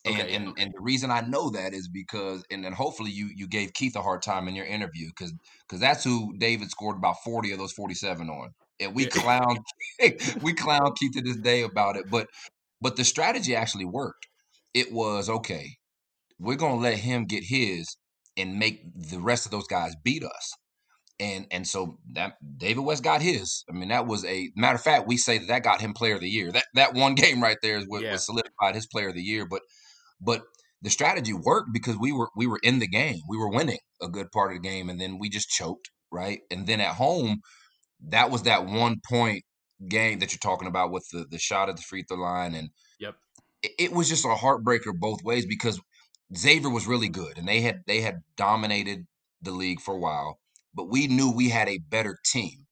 And 0.06 0.18
yeah. 0.18 0.24
and 0.36 0.54
and 0.58 0.74
the 0.74 0.82
reason 0.82 1.12
I 1.12 1.22
know 1.22 1.50
that 1.52 1.74
is 1.74 1.88
because 1.88 2.44
and 2.52 2.64
then 2.64 2.74
hopefully 2.74 3.12
you 3.12 3.30
you 3.36 3.48
gave 3.48 3.74
Keith 3.74 3.96
a 3.96 4.02
hard 4.02 4.22
time 4.22 4.48
in 4.48 4.56
your 4.56 4.66
interview 4.66 5.10
cuz 5.18 5.34
cuz 5.68 5.80
that's 5.80 6.04
who 6.04 6.36
David 6.38 6.70
scored 6.70 6.98
about 6.98 7.16
40 7.24 7.52
of 7.52 7.58
those 7.58 7.74
47 7.74 8.30
on. 8.30 8.52
And 8.80 8.94
we 8.96 9.08
clown 9.08 9.58
we 10.42 10.54
clown 10.54 10.94
Keith 11.00 11.14
to 11.14 11.22
this 11.22 11.38
day 11.38 11.64
about 11.64 11.98
it, 11.98 12.06
but 12.10 12.28
but 12.82 12.96
the 12.96 13.04
strategy 13.04 13.56
actually 13.56 13.86
worked. 13.86 14.28
It 14.74 14.92
was 14.92 15.30
okay 15.30 15.78
we're 16.40 16.56
gonna 16.56 16.82
let 16.82 16.98
him 16.98 17.26
get 17.26 17.44
his 17.44 17.98
and 18.38 18.60
make 18.60 18.82
the 18.96 19.20
rest 19.20 19.46
of 19.46 19.52
those 19.52 19.68
guys 19.68 19.96
beat 20.04 20.24
us. 20.24 20.54
And 21.20 21.48
and 21.52 21.66
so 21.66 22.00
that 22.14 22.34
David 22.58 22.84
West 22.84 23.04
got 23.04 23.22
his. 23.22 23.64
I 23.70 23.74
mean, 23.74 23.90
that 23.90 24.06
was 24.06 24.26
a 24.26 24.50
matter 24.56 24.76
of 24.76 24.82
fact. 24.82 25.08
We 25.08 25.18
say 25.18 25.38
that 25.38 25.48
that 25.48 25.64
got 25.64 25.80
him 25.80 25.94
Player 25.94 26.16
of 26.16 26.22
the 26.22 26.30
Year. 26.30 26.52
That 26.52 26.66
that 26.74 26.94
one 26.94 27.16
game 27.16 27.42
right 27.42 27.58
there 27.62 27.78
is 27.78 27.86
what, 27.88 28.02
Yeah. 28.02 28.12
what 28.12 28.22
solidified 28.22 28.76
his 28.76 28.88
Player 28.88 29.10
of 29.10 29.16
the 29.16 29.24
Year. 29.24 29.46
But 29.50 29.62
but 30.20 30.44
the 30.82 30.90
strategy 30.90 31.34
worked 31.34 31.70
because 31.74 31.98
we 31.98 32.12
were 32.12 32.30
we 32.36 32.48
were 32.48 32.60
in 32.64 32.80
the 32.80 32.88
game. 32.88 33.20
We 33.28 33.38
were 33.38 33.50
winning 33.50 33.80
a 34.02 34.08
good 34.10 34.32
part 34.32 34.52
of 34.52 34.62
the 34.62 34.68
game, 34.68 34.90
and 34.90 35.00
then 35.00 35.18
we 35.20 35.30
just 35.30 35.50
choked 35.50 35.90
right. 36.12 36.40
And 36.52 36.68
then 36.68 36.82
at 36.82 36.96
home, 36.96 37.40
that 38.10 38.32
was 38.32 38.44
that 38.44 38.66
one 38.66 38.98
point 39.08 39.44
game 39.90 40.20
that 40.20 40.32
you're 40.32 40.40
talking 40.40 40.68
about 40.68 40.92
with 40.92 41.06
the 41.12 41.26
the 41.30 41.40
shot 41.40 41.70
at 41.70 41.76
the 41.76 41.82
free 41.82 42.04
throw 42.08 42.18
line 42.18 42.56
and 42.56 42.70
Yep. 43.00 43.16
it, 43.64 43.72
it 43.80 43.92
was 43.92 44.08
just 44.10 44.26
a 44.26 44.30
heartbreaker 44.30 44.94
both 44.98 45.24
ways 45.24 45.46
because 45.46 45.80
Xavier 46.36 46.70
was 46.70 46.88
really 46.88 47.10
good 47.10 47.38
and 47.38 47.48
they 47.48 47.62
had 47.62 47.82
they 47.88 48.02
had 48.02 48.22
dominated 48.38 49.06
the 49.42 49.52
league 49.52 49.82
for 49.82 49.96
a 49.96 50.00
while, 50.00 50.40
but 50.74 50.90
we 50.90 51.08
knew 51.08 51.32
we 51.32 51.50
had 51.50 51.68
a 51.68 51.80
better 51.90 52.18
team. 52.26 52.65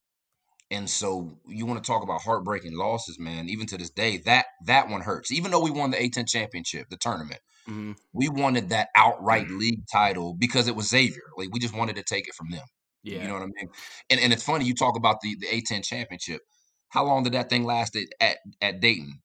And 0.73 0.89
so 0.89 1.37
you 1.47 1.65
want 1.67 1.83
to 1.83 1.87
talk 1.87 2.01
about 2.03 2.21
heartbreaking 2.21 2.75
losses, 2.75 3.19
man. 3.19 3.47
Even 3.47 3.67
to 3.67 3.77
this 3.77 3.91
day, 3.91 4.17
that 4.25 4.45
that 4.65 4.89
one 4.89 5.01
hurts. 5.01 5.31
Even 5.31 5.51
though 5.51 5.61
we 5.63 5.69
won 5.69 5.91
the 5.91 5.97
A10 5.97 6.27
championship, 6.27 6.89
the 6.89 6.97
tournament, 6.97 7.41
Mhm. 7.69 7.95
we 8.11 8.27
wanted 8.27 8.69
that 8.69 8.89
outright 8.95 9.49
league 9.49 9.83
title 9.91 10.33
because 10.33 10.67
it 10.67 10.75
was 10.75 10.89
Xavier. 10.89 11.29
Like 11.37 11.49
we 11.51 11.59
just 11.59 11.75
wanted 11.75 11.95
to 11.97 12.03
take 12.03 12.27
it 12.27 12.33
from 12.35 12.49
them. 12.49 12.65
Yeah. 13.03 13.21
You 13.21 13.27
know 13.27 13.35
what 13.35 13.43
I 13.43 13.45
mean? 13.45 13.69
And 14.09 14.19
and 14.19 14.33
it's 14.33 14.43
funny 14.43 14.65
you 14.65 14.73
talk 14.73 14.97
about 14.97 15.21
the 15.21 15.35
the 15.39 15.47
A10 15.47 15.83
championship. 15.83 16.41
How 16.89 17.05
long 17.05 17.23
did 17.23 17.33
that 17.33 17.49
thing 17.49 17.63
last 17.63 17.95
at 17.95 18.07
at, 18.19 18.37
at 18.61 18.79
Dayton? 18.79 19.21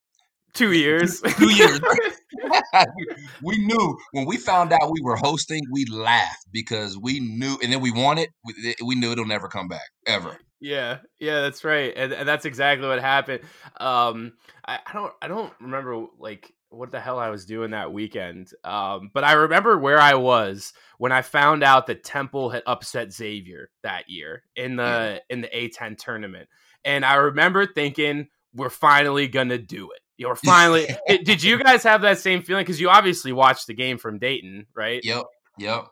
Two 0.53 0.73
years. 0.73 1.21
Two 1.21 1.53
years. 1.55 1.81
we 3.43 3.59
knew 3.59 3.99
when 4.13 4.27
we 4.27 4.37
found 4.37 4.73
out 4.73 4.91
we 4.91 5.01
were 5.03 5.17
hosting, 5.17 5.63
we 5.71 5.85
laughed 5.87 6.47
because 6.53 6.99
we 6.99 7.21
knew, 7.21 7.59
and 7.63 7.73
then 7.73 7.81
we 7.81 7.91
won 7.91 8.19
it. 8.19 8.31
We, 8.45 8.75
we 8.85 8.95
knew 8.95 9.13
it'll 9.13 9.27
never 9.27 9.49
come 9.49 9.69
back 9.69 9.89
ever. 10.07 10.39
Yeah, 10.61 10.99
yeah, 11.21 11.43
that's 11.43 11.63
right, 11.65 11.93
and, 11.97 12.13
and 12.13 12.29
that's 12.29 12.45
exactly 12.45 12.89
what 12.89 13.01
happened. 13.01 13.43
Um, 13.79 14.33
I, 14.67 14.81
I 14.85 14.93
don't, 14.93 15.13
I 15.23 15.29
don't 15.29 15.53
remember 15.61 16.07
like 16.19 16.53
what 16.71 16.91
the 16.91 17.01
hell 17.01 17.19
I 17.19 17.31
was 17.31 17.47
doing 17.47 17.71
that 17.71 17.93
weekend. 17.93 18.51
Um, 18.65 19.11
but 19.15 19.25
I 19.25 19.33
remember 19.33 19.79
where 19.79 20.01
I 20.01 20.15
was 20.15 20.73
when 20.99 21.13
I 21.13 21.23
found 21.23 21.63
out 21.63 21.87
that 21.87 22.05
Temple 22.05 22.51
had 22.51 22.63
upset 22.67 23.13
Xavier 23.13 23.71
that 23.83 24.11
year 24.11 24.43
in 24.57 24.77
the 24.77 25.23
in 25.31 25.41
the 25.41 25.49
A10 25.49 25.97
tournament, 25.97 26.49
and 26.85 27.05
I 27.05 27.15
remember 27.15 27.67
thinking 27.67 28.29
we're 28.55 28.71
finally 28.71 29.29
gonna 29.29 29.59
do 29.59 29.91
it. 29.93 30.01
You're 30.17 30.35
finally. 30.35 30.89
did, 31.07 31.25
did 31.25 31.43
you 31.43 31.63
guys 31.63 31.85
have 31.85 32.03
that 32.03 32.19
same 32.19 32.43
feeling? 32.43 32.63
Because 32.63 32.81
you 32.81 32.91
obviously 32.91 33.33
watched 33.33 33.69
the 33.69 33.75
game 33.75 33.99
from 33.99 34.19
Dayton, 34.19 34.67
right? 34.75 35.01
Yep, 35.05 35.25
yep. 35.59 35.85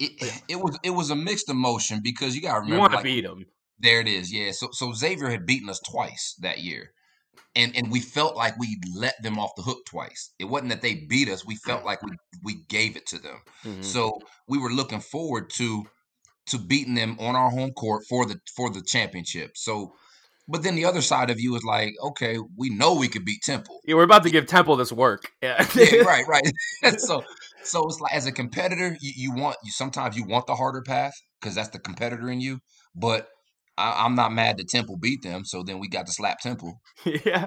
It, 0.00 0.42
it 0.48 0.56
was 0.56 0.78
it 0.82 0.90
was 0.90 1.10
a 1.10 1.16
mixed 1.16 1.48
emotion 1.48 2.00
because 2.02 2.34
you 2.34 2.42
got 2.42 2.54
to 2.54 2.60
remember 2.60 2.74
You 2.74 2.80
want 2.80 2.92
to 2.92 2.96
like, 2.96 3.04
beat 3.04 3.20
them. 3.22 3.46
There 3.78 4.00
it 4.00 4.08
is. 4.08 4.32
Yeah. 4.32 4.52
So 4.52 4.68
so 4.72 4.92
Xavier 4.92 5.30
had 5.30 5.46
beaten 5.46 5.68
us 5.68 5.80
twice 5.80 6.34
that 6.40 6.58
year. 6.58 6.90
And 7.56 7.76
and 7.76 7.90
we 7.90 8.00
felt 8.00 8.36
like 8.36 8.58
we 8.58 8.78
let 8.96 9.14
them 9.22 9.38
off 9.38 9.50
the 9.56 9.62
hook 9.62 9.86
twice. 9.86 10.32
It 10.38 10.46
wasn't 10.46 10.70
that 10.70 10.82
they 10.82 10.94
beat 11.08 11.28
us. 11.28 11.46
We 11.46 11.56
felt 11.56 11.84
like 11.84 12.02
we 12.02 12.10
we 12.42 12.64
gave 12.68 12.96
it 12.96 13.06
to 13.06 13.18
them. 13.18 13.38
Mhm. 13.64 13.84
So 13.84 14.18
we 14.48 14.58
were 14.58 14.70
looking 14.70 15.00
forward 15.00 15.50
to 15.54 15.84
to 16.46 16.58
beating 16.58 16.94
them 16.94 17.16
on 17.20 17.36
our 17.36 17.50
home 17.50 17.72
court 17.72 18.04
for 18.08 18.26
the 18.26 18.38
for 18.56 18.70
the 18.70 18.82
championship. 18.82 19.52
So 19.56 19.94
but 20.46 20.62
then 20.62 20.74
the 20.74 20.84
other 20.84 21.00
side 21.00 21.30
of 21.30 21.40
you 21.40 21.56
is 21.56 21.64
like, 21.64 21.94
okay, 22.02 22.38
we 22.56 22.68
know 22.68 22.94
we 22.94 23.08
could 23.08 23.24
beat 23.24 23.42
Temple. 23.42 23.80
Yeah, 23.84 23.94
we're 23.94 24.02
about 24.02 24.24
to 24.24 24.30
give 24.30 24.46
Temple 24.46 24.76
this 24.76 24.92
work. 24.92 25.30
Yeah, 25.42 25.66
Yeah, 25.74 26.02
right, 26.02 26.24
right. 26.26 26.52
so 26.98 27.22
so 27.62 27.86
it's 27.86 28.00
like 28.00 28.14
as 28.14 28.26
a 28.26 28.32
competitor, 28.32 28.96
you, 29.00 29.12
you 29.16 29.32
want 29.32 29.56
you 29.64 29.70
sometimes 29.70 30.16
you 30.16 30.24
want 30.24 30.46
the 30.46 30.54
harder 30.54 30.82
path 30.82 31.14
because 31.40 31.54
that's 31.54 31.70
the 31.70 31.78
competitor 31.78 32.30
in 32.30 32.40
you. 32.40 32.60
But 32.94 33.28
I, 33.76 34.04
I'm 34.04 34.14
not 34.14 34.32
mad 34.32 34.58
that 34.58 34.68
Temple 34.68 34.96
beat 34.96 35.22
them, 35.22 35.44
so 35.44 35.62
then 35.62 35.78
we 35.78 35.88
got 35.88 36.06
to 36.06 36.12
slap 36.12 36.38
Temple. 36.40 36.80
yeah 37.04 37.46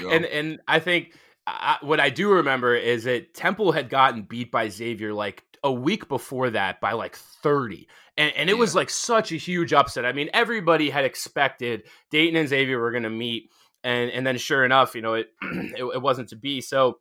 Yeah. 0.00 0.10
and 0.10 0.24
and 0.24 0.60
i 0.68 0.78
think 0.78 1.14
I, 1.46 1.78
what 1.80 2.00
I 2.00 2.10
do 2.10 2.30
remember 2.30 2.74
is 2.74 3.04
that 3.04 3.34
Temple 3.34 3.72
had 3.72 3.88
gotten 3.90 4.22
beat 4.22 4.52
by 4.52 4.68
Xavier 4.68 5.12
like 5.12 5.42
a 5.64 5.72
week 5.72 6.08
before 6.08 6.50
that 6.50 6.80
by 6.80 6.92
like 6.92 7.16
30. 7.16 7.88
And, 8.16 8.32
and 8.36 8.50
it 8.50 8.58
was 8.58 8.74
like 8.74 8.90
such 8.90 9.32
a 9.32 9.36
huge 9.36 9.72
upset. 9.72 10.04
I 10.04 10.12
mean, 10.12 10.30
everybody 10.32 10.90
had 10.90 11.04
expected 11.04 11.84
Dayton 12.10 12.36
and 12.36 12.48
Xavier 12.48 12.78
were 12.78 12.90
going 12.90 13.02
to 13.04 13.10
meet. 13.10 13.50
And, 13.82 14.10
and 14.10 14.26
then 14.26 14.38
sure 14.38 14.64
enough, 14.64 14.94
you 14.94 15.02
know, 15.02 15.14
it, 15.14 15.28
it, 15.42 15.82
it 15.82 16.02
wasn't 16.02 16.28
to 16.28 16.36
be. 16.36 16.60
So 16.60 16.98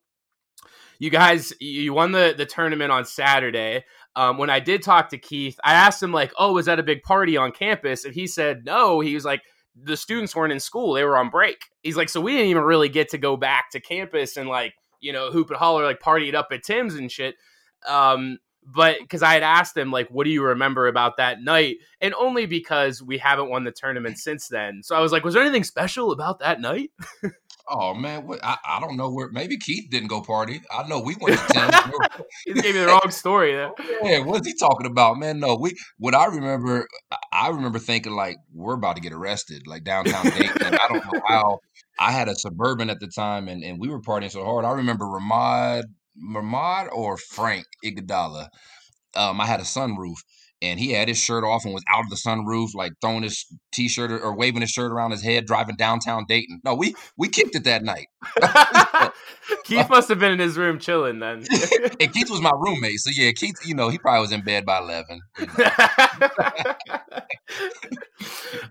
you 0.99 1.09
guys, 1.09 1.53
you 1.59 1.93
won 1.93 2.11
the, 2.11 2.33
the 2.35 2.45
tournament 2.45 2.91
on 2.91 3.05
Saturday. 3.05 3.83
Um, 4.15 4.37
when 4.37 4.49
I 4.49 4.59
did 4.59 4.81
talk 4.81 5.09
to 5.09 5.17
Keith, 5.17 5.59
I 5.63 5.73
asked 5.73 6.03
him 6.03 6.11
like, 6.11 6.33
"Oh, 6.37 6.53
was 6.53 6.65
that 6.65 6.79
a 6.79 6.83
big 6.83 7.01
party 7.03 7.37
on 7.37 7.51
campus?" 7.51 8.05
And 8.05 8.13
he 8.13 8.27
said, 8.27 8.65
"No." 8.65 8.99
He 8.99 9.13
was 9.15 9.25
like, 9.25 9.41
"The 9.75 9.95
students 9.95 10.35
weren't 10.35 10.53
in 10.53 10.59
school; 10.59 10.93
they 10.93 11.03
were 11.03 11.17
on 11.17 11.29
break." 11.29 11.57
He's 11.81 11.97
like, 11.97 12.09
"So 12.09 12.19
we 12.21 12.33
didn't 12.33 12.47
even 12.47 12.63
really 12.63 12.89
get 12.89 13.09
to 13.09 13.17
go 13.17 13.37
back 13.37 13.71
to 13.71 13.79
campus 13.79 14.37
and 14.37 14.49
like, 14.49 14.73
you 14.99 15.13
know, 15.13 15.31
hoop 15.31 15.49
and 15.49 15.57
holler, 15.57 15.83
like 15.85 15.99
party 15.99 16.29
it 16.29 16.35
up 16.35 16.49
at 16.51 16.63
Tim's 16.63 16.95
and 16.95 17.11
shit." 17.11 17.35
Um, 17.87 18.39
but 18.63 18.97
because 18.99 19.23
I 19.23 19.33
had 19.33 19.43
asked 19.43 19.77
him 19.77 19.91
like, 19.91 20.09
"What 20.09 20.25
do 20.25 20.29
you 20.29 20.43
remember 20.43 20.87
about 20.87 21.17
that 21.17 21.41
night?" 21.41 21.77
and 22.01 22.13
only 22.15 22.45
because 22.45 23.01
we 23.01 23.17
haven't 23.17 23.49
won 23.49 23.63
the 23.63 23.71
tournament 23.71 24.17
since 24.17 24.47
then. 24.49 24.83
So 24.83 24.95
I 24.95 24.99
was 24.99 25.11
like, 25.13 25.23
"Was 25.23 25.35
there 25.35 25.43
anything 25.43 25.63
special 25.63 26.11
about 26.11 26.39
that 26.39 26.59
night?" 26.59 26.91
Oh 27.69 27.93
man, 27.93 28.27
what, 28.27 28.39
I, 28.43 28.57
I 28.65 28.79
don't 28.79 28.97
know 28.97 29.11
where. 29.11 29.29
Maybe 29.31 29.57
Keith 29.57 29.89
didn't 29.89 30.09
go 30.09 30.21
party. 30.21 30.61
I 30.71 30.87
know 30.87 30.99
we 30.99 31.15
went 31.19 31.39
to 31.39 31.45
Tim's. 31.53 31.75
he 32.45 32.53
gave 32.53 32.75
me 32.75 32.81
the 32.81 32.87
wrong 32.87 33.09
story. 33.09 33.51
Yeah, 34.03 34.19
what's 34.19 34.47
he 34.47 34.55
talking 34.55 34.87
about, 34.87 35.17
man? 35.17 35.39
No, 35.39 35.55
we. 35.55 35.75
What 35.97 36.15
I 36.15 36.25
remember, 36.25 36.87
I 37.31 37.49
remember 37.49 37.79
thinking 37.79 38.13
like 38.13 38.37
we're 38.53 38.73
about 38.73 38.95
to 38.95 39.01
get 39.01 39.13
arrested, 39.13 39.67
like 39.67 39.83
downtown 39.83 40.23
Dayton. 40.25 40.73
I 40.73 40.87
don't 40.87 41.05
know 41.05 41.21
how. 41.27 41.59
I 41.99 42.11
had 42.11 42.27
a 42.27 42.35
suburban 42.35 42.89
at 42.89 42.99
the 42.99 43.07
time, 43.07 43.47
and, 43.47 43.63
and 43.63 43.79
we 43.79 43.87
were 43.87 44.01
partying 44.01 44.31
so 44.31 44.43
hard. 44.43 44.65
I 44.65 44.71
remember 44.71 45.05
Ramod, 45.05 45.83
Ramod 46.33 46.89
or 46.91 47.17
Frank 47.17 47.65
Iguodala. 47.85 48.47
Um, 49.15 49.39
I 49.39 49.45
had 49.45 49.59
a 49.59 49.63
sunroof, 49.63 50.17
and 50.61 50.79
he 50.79 50.91
had 50.91 51.07
his 51.07 51.17
shirt 51.17 51.43
off 51.43 51.65
and 51.65 51.73
was 51.73 51.83
out 51.89 52.03
of 52.03 52.09
the 52.09 52.15
sunroof, 52.15 52.75
like 52.75 52.93
throwing 53.01 53.23
his 53.23 53.45
t-shirt 53.73 54.11
or, 54.11 54.19
or 54.19 54.35
waving 54.35 54.61
his 54.61 54.69
shirt 54.69 54.91
around 54.91 55.11
his 55.11 55.23
head, 55.23 55.45
driving 55.45 55.75
downtown 55.75 56.25
Dayton. 56.27 56.61
No, 56.63 56.75
we 56.75 56.95
we 57.17 57.29
kicked 57.29 57.55
it 57.55 57.63
that 57.63 57.83
night. 57.83 58.07
Keith 59.63 59.89
must 59.89 60.09
have 60.09 60.19
been 60.19 60.31
in 60.33 60.39
his 60.39 60.57
room 60.57 60.79
chilling 60.79 61.19
then. 61.19 61.43
and 61.99 62.13
Keith 62.13 62.29
was 62.29 62.41
my 62.41 62.51
roommate, 62.55 62.99
so 62.99 63.11
yeah, 63.13 63.31
Keith, 63.31 63.55
you 63.65 63.73
know, 63.75 63.89
he 63.89 63.97
probably 63.97 64.21
was 64.21 64.31
in 64.31 64.41
bed 64.41 64.65
by 64.65 64.79
eleven. 64.79 65.19
you 65.39 65.45
know. 65.45 65.53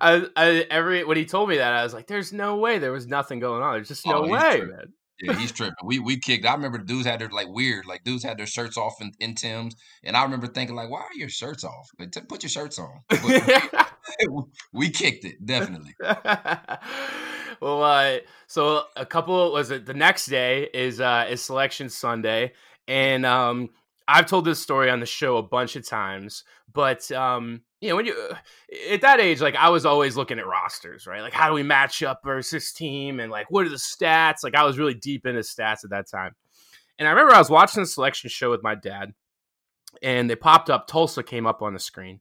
I, 0.01 0.27
I 0.37 0.67
every 0.71 1.05
when 1.05 1.17
he 1.17 1.25
told 1.25 1.49
me 1.49 1.57
that 1.59 1.73
I 1.73 1.83
was 1.83 1.93
like, 1.93 2.07
"There's 2.07 2.33
no 2.33 2.57
way 2.57 2.79
there 2.79 2.93
was 2.93 3.07
nothing 3.07 3.41
going 3.41 3.63
on. 3.63 3.75
There's 3.75 3.89
just 3.89 4.07
oh, 4.07 4.11
no 4.11 4.25
Oh, 4.25 4.29
way, 4.29 4.61
man." 4.61 4.93
Yeah, 5.23 5.39
he's 5.39 5.53
tripping. 5.53 5.75
We 5.85 5.99
we 5.99 6.19
kicked. 6.19 6.47
I 6.47 6.55
remember 6.55 6.79
dudes 6.79 7.07
had 7.07 7.21
their 7.21 7.29
like 7.29 7.49
weird, 7.49 7.87
like 7.87 8.05
dudes 8.05 8.25
had 8.25 8.39
their 8.39 8.47
shirts 8.47 8.77
off 8.77 9.01
in, 9.01 9.13
in 9.21 9.35
Tim's, 9.35 9.77
and 10.03 10.17
I 10.17 10.23
remember 10.23 10.47
thinking 10.47 10.77
like, 10.77 10.91
why 10.91 11.01
are 11.01 11.15
your 11.15 11.29
shirts 11.29 11.65
off? 11.65 11.91
Like, 11.99 12.13
t- 12.13 12.21
put 12.23 12.43
your 12.43 12.51
shirts 12.51 12.79
on. 12.79 13.01
We 14.73 14.91
kicked 14.91 15.25
it 15.25 15.45
definitely. 15.45 15.95
well, 17.61 17.83
uh, 17.83 18.19
so 18.47 18.85
a 18.97 19.07
couple 19.07 19.53
was 19.53 19.71
it 19.71 19.87
the 19.87 19.95
next 19.95 20.27
day 20.27 20.69
is 20.73 21.01
uh, 21.01 21.27
is 21.29 21.43
selection 21.43 21.89
Sunday, 21.89 22.53
and 22.89 23.27
um, 23.27 23.71
I've 24.09 24.27
told 24.27 24.45
this 24.45 24.61
story 24.61 24.91
on 24.91 25.01
the 25.01 25.07
show 25.07 25.37
a 25.37 25.43
bunch 25.43 25.77
of 25.77 25.87
times, 25.87 26.45
but 26.73 27.11
um, 27.13 27.63
you 27.81 27.89
know 27.89 27.97
when 27.97 28.07
you 28.07 28.15
uh, 28.31 28.37
at 28.91 29.03
that 29.03 29.21
age, 29.21 29.41
like 29.41 29.57
I 29.57 29.71
was 29.71 29.87
always 29.87 30.17
looking 30.17 30.39
at 30.39 30.47
rosters, 30.47 31.07
right? 31.07 31.23
Like 31.23 31.33
how 31.33 31.49
do 31.49 31.55
we 31.55 31.63
match 31.63 32.03
up 32.03 32.21
versus 32.25 32.73
team, 32.73 33.21
and 33.21 33.31
like 33.31 33.51
what 33.51 33.67
are 33.67 33.71
the 33.71 33.77
stats? 33.77 34.43
Like 34.43 34.55
I 34.55 34.65
was 34.65 34.79
really 34.79 34.95
deep 34.95 35.27
into 35.27 35.41
stats 35.41 35.85
at 35.85 35.91
that 35.91 36.09
time, 36.11 36.33
and 36.99 37.09
I 37.09 37.13
remember 37.13 37.35
I 37.35 37.39
was 37.39 37.51
watching 37.51 37.83
the 37.83 37.87
selection 37.87 38.31
show 38.31 38.51
with 38.51 38.63
my 38.63 38.75
dad, 38.75 39.13
and 40.03 40.29
they 40.29 40.37
popped 40.37 40.71
up. 40.71 40.87
Tulsa 40.87 41.23
came 41.23 41.47
up 41.47 41.63
on 41.63 41.75
the 41.75 41.81
screen 41.81 42.21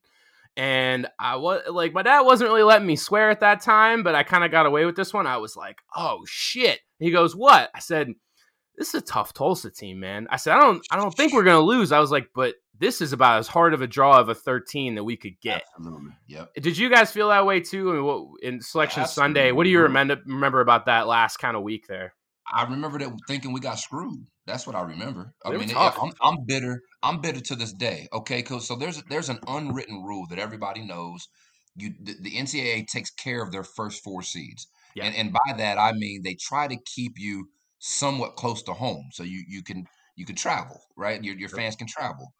and 0.59 1.07
I 1.17 1.37
was 1.37 1.61
like, 1.69 1.93
my 1.93 2.01
dad 2.01 2.21
wasn't 2.21 2.49
really 2.49 2.63
letting 2.63 2.85
me 2.85 2.97
swear 2.97 3.29
at 3.29 3.39
that 3.39 3.61
time, 3.61 4.03
but 4.03 4.13
I 4.13 4.23
kind 4.23 4.43
of 4.43 4.51
got 4.51 4.65
away 4.65 4.85
with 4.85 4.97
this 4.97 5.13
one. 5.13 5.25
I 5.25 5.37
was 5.37 5.55
like, 5.55 5.77
oh 5.95 6.19
shit. 6.25 6.81
He 6.99 7.11
goes, 7.11 7.33
what? 7.33 7.69
I 7.73 7.79
said, 7.79 8.09
this 8.79 8.95
is 8.95 9.03
a 9.03 9.05
tough 9.05 9.33
Tulsa 9.33 9.69
team, 9.69 9.99
man. 9.99 10.25
I 10.31 10.37
said, 10.37 10.53
I 10.55 10.59
don't, 10.61 10.83
I 10.89 10.95
don't 10.95 11.13
think 11.13 11.33
we're 11.33 11.43
gonna 11.43 11.59
lose. 11.59 11.91
I 11.91 11.99
was 11.99 12.11
like, 12.11 12.29
but 12.33 12.55
this 12.79 13.01
is 13.01 13.11
about 13.11 13.39
as 13.39 13.47
hard 13.47 13.73
of 13.73 13.81
a 13.81 13.87
draw 13.87 14.17
of 14.17 14.29
a 14.29 14.33
13 14.33 14.95
that 14.95 15.03
we 15.03 15.17
could 15.17 15.39
get. 15.41 15.63
Absolutely. 15.77 16.11
Yep. 16.27 16.53
Did 16.55 16.77
you 16.77 16.89
guys 16.89 17.11
feel 17.11 17.27
that 17.27 17.45
way 17.45 17.59
too? 17.59 17.91
I 17.91 17.93
mean, 17.95 18.03
what, 18.05 18.25
in 18.41 18.61
selection 18.61 19.05
Sunday, 19.05 19.51
what 19.51 19.65
do 19.65 19.69
you 19.69 19.81
remember 19.81 20.17
remember 20.25 20.61
about 20.61 20.85
that 20.85 21.07
last 21.07 21.37
kind 21.37 21.57
of 21.57 21.63
week 21.63 21.87
there? 21.87 22.13
I 22.51 22.63
remember 22.63 22.97
that 22.99 23.11
thinking 23.27 23.51
we 23.51 23.59
got 23.59 23.79
screwed. 23.79 24.25
That's 24.47 24.65
what 24.65 24.77
I 24.77 24.81
remember. 24.81 25.33
I 25.45 25.51
mean, 25.51 25.69
it-. 25.69 25.75
I'm, 25.75 26.11
I'm 26.21 26.45
bitter. 26.47 26.81
I'm 27.03 27.19
bitter 27.19 27.41
to 27.41 27.55
this 27.55 27.73
day. 27.73 28.07
Okay, 28.13 28.41
cool. 28.43 28.61
So 28.61 28.77
there's 28.77 29.03
there's 29.09 29.27
an 29.29 29.39
unwritten 29.45 30.01
rule 30.03 30.25
that 30.29 30.39
everybody 30.39 30.85
knows. 30.85 31.27
You 31.75 31.93
the, 32.01 32.15
the 32.21 32.31
NCAA 32.31 32.87
takes 32.87 33.11
care 33.11 33.43
of 33.43 33.51
their 33.51 33.63
first 33.65 34.03
four 34.03 34.23
seeds, 34.23 34.67
Yeah. 34.95 35.03
and 35.05 35.15
and 35.15 35.33
by 35.33 35.57
that 35.57 35.77
I 35.77 35.91
mean 35.91 36.21
they 36.23 36.35
try 36.35 36.67
to 36.67 36.77
keep 36.95 37.13
you 37.17 37.49
somewhat 37.79 38.35
close 38.35 38.61
to 38.63 38.73
home, 38.73 39.09
so 39.11 39.23
you 39.23 39.43
you 39.47 39.63
can 39.63 39.85
you 40.15 40.25
can 40.25 40.35
travel, 40.35 40.81
right? 40.95 41.23
Your 41.23 41.35
your 41.35 41.49
fans 41.49 41.75
can 41.75 41.87
travel. 41.87 42.33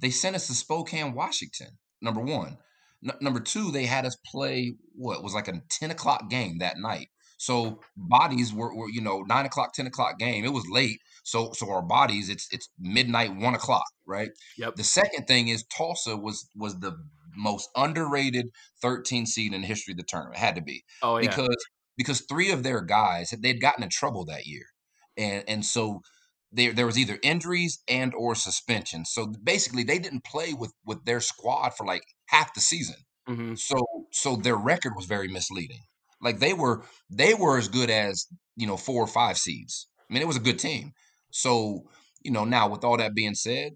They 0.00 0.10
sent 0.10 0.36
us 0.36 0.46
to 0.48 0.54
Spokane, 0.54 1.14
Washington. 1.14 1.78
Number 2.00 2.20
one. 2.20 2.58
N- 3.02 3.16
number 3.20 3.40
two, 3.40 3.70
they 3.70 3.86
had 3.86 4.04
us 4.04 4.16
play 4.26 4.74
what 4.94 5.22
was 5.22 5.34
like 5.34 5.48
a 5.48 5.62
ten 5.68 5.90
o'clock 5.90 6.28
game 6.28 6.58
that 6.58 6.78
night. 6.78 7.08
So 7.38 7.80
bodies 7.96 8.52
were, 8.52 8.74
were 8.74 8.90
you 8.90 9.00
know 9.00 9.22
nine 9.22 9.46
o'clock, 9.46 9.72
ten 9.72 9.86
o'clock 9.86 10.18
game. 10.18 10.44
It 10.44 10.52
was 10.52 10.66
late, 10.70 11.00
so 11.22 11.52
so 11.52 11.70
our 11.70 11.82
bodies 11.82 12.28
it's 12.28 12.48
it's 12.52 12.68
midnight, 12.78 13.34
one 13.34 13.54
o'clock, 13.54 13.86
right? 14.06 14.30
Yep. 14.58 14.76
The 14.76 14.84
second 14.84 15.26
thing 15.26 15.48
is 15.48 15.64
Tulsa 15.64 16.16
was 16.16 16.48
was 16.54 16.78
the 16.80 16.98
most 17.36 17.70
underrated 17.76 18.50
13 18.82 19.24
seed 19.24 19.54
in 19.54 19.62
the 19.62 19.66
history 19.66 19.92
of 19.92 19.98
the 19.98 20.04
tournament. 20.04 20.36
It 20.36 20.40
had 20.40 20.56
to 20.56 20.62
be 20.62 20.84
Oh 21.02 21.16
yeah. 21.16 21.28
because 21.28 21.56
because 21.96 22.20
three 22.22 22.50
of 22.50 22.62
their 22.62 22.80
guys 22.82 23.30
had 23.30 23.42
they'd 23.42 23.60
gotten 23.60 23.84
in 23.84 23.88
trouble 23.88 24.24
that 24.26 24.46
year, 24.46 24.66
and 25.16 25.44
and 25.48 25.64
so 25.64 26.00
there 26.52 26.72
there 26.72 26.86
was 26.86 26.98
either 26.98 27.18
injuries 27.22 27.82
and 27.88 28.14
or 28.14 28.34
suspension. 28.34 29.04
So 29.04 29.32
basically, 29.42 29.84
they 29.84 29.98
didn't 29.98 30.24
play 30.24 30.54
with 30.54 30.72
with 30.84 31.04
their 31.04 31.20
squad 31.20 31.70
for 31.70 31.86
like 31.86 32.02
half 32.28 32.54
the 32.54 32.60
season. 32.60 32.96
hmm 33.26 33.54
So 33.54 33.76
so 34.12 34.36
their 34.36 34.56
record 34.56 34.94
was 34.96 35.06
very 35.06 35.28
misleading. 35.28 35.82
Like 36.20 36.38
they 36.38 36.54
were 36.54 36.84
they 37.10 37.34
were 37.34 37.58
as 37.58 37.68
good 37.68 37.90
as 37.90 38.26
you 38.56 38.66
know 38.66 38.76
four 38.76 39.02
or 39.02 39.08
five 39.08 39.38
seeds. 39.38 39.88
I 40.10 40.14
mean, 40.14 40.22
it 40.22 40.28
was 40.28 40.36
a 40.36 40.40
good 40.40 40.58
team. 40.58 40.92
So 41.30 41.82
you 42.22 42.30
know 42.32 42.44
now 42.44 42.68
with 42.68 42.84
all 42.84 42.96
that 42.98 43.14
being 43.14 43.34
said, 43.34 43.72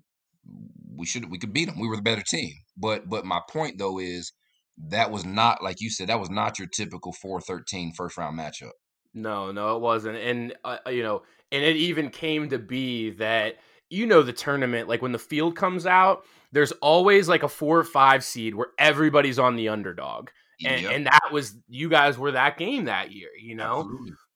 we 0.96 1.06
should 1.06 1.30
we 1.30 1.38
could 1.38 1.52
beat 1.52 1.66
them. 1.66 1.78
We 1.78 1.88
were 1.88 1.96
the 1.96 2.02
better 2.02 2.22
team. 2.26 2.52
But 2.76 3.08
but 3.08 3.24
my 3.24 3.40
point 3.48 3.78
though 3.78 3.98
is 3.98 4.32
that 4.76 5.10
was 5.10 5.24
not 5.24 5.62
like 5.62 5.80
you 5.80 5.90
said 5.90 6.08
that 6.08 6.20
was 6.20 6.30
not 6.30 6.58
your 6.58 6.68
typical 6.68 7.12
4-13 7.12 7.92
first 7.96 8.16
round 8.16 8.38
matchup. 8.38 8.72
No, 9.14 9.52
no, 9.52 9.76
it 9.76 9.80
wasn't. 9.80 10.18
And 10.18 10.54
uh, 10.64 10.78
you 10.88 11.02
know, 11.02 11.22
and 11.52 11.62
it 11.62 11.76
even 11.76 12.10
came 12.10 12.50
to 12.50 12.58
be 12.58 13.10
that 13.10 13.56
you 13.88 14.06
know 14.06 14.22
the 14.22 14.32
tournament, 14.32 14.88
like 14.88 15.02
when 15.02 15.12
the 15.12 15.18
field 15.18 15.56
comes 15.56 15.86
out, 15.86 16.24
there's 16.52 16.72
always 16.72 17.28
like 17.28 17.42
a 17.42 17.48
four 17.48 17.78
or 17.78 17.84
five 17.84 18.24
seed 18.24 18.54
where 18.54 18.68
everybody's 18.78 19.38
on 19.38 19.56
the 19.56 19.68
underdog, 19.68 20.30
and, 20.64 20.82
Yep, 20.82 20.92
and 20.92 21.06
that 21.06 21.28
was 21.32 21.56
you 21.68 21.88
guys 21.88 22.18
were 22.18 22.32
that 22.32 22.58
game 22.58 22.86
that 22.86 23.12
year, 23.12 23.30
you 23.40 23.54
know. 23.54 23.88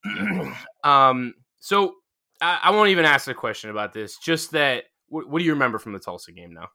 um, 0.84 1.34
so 1.60 1.94
I, 2.40 2.60
I 2.64 2.70
won't 2.70 2.90
even 2.90 3.04
ask 3.04 3.28
a 3.28 3.34
question 3.34 3.70
about 3.70 3.92
this. 3.92 4.16
Just 4.18 4.52
that, 4.52 4.84
what, 5.08 5.28
what 5.28 5.38
do 5.40 5.44
you 5.44 5.52
remember 5.52 5.78
from 5.78 5.92
the 5.92 5.98
Tulsa 5.98 6.32
game 6.32 6.52
now? 6.52 6.68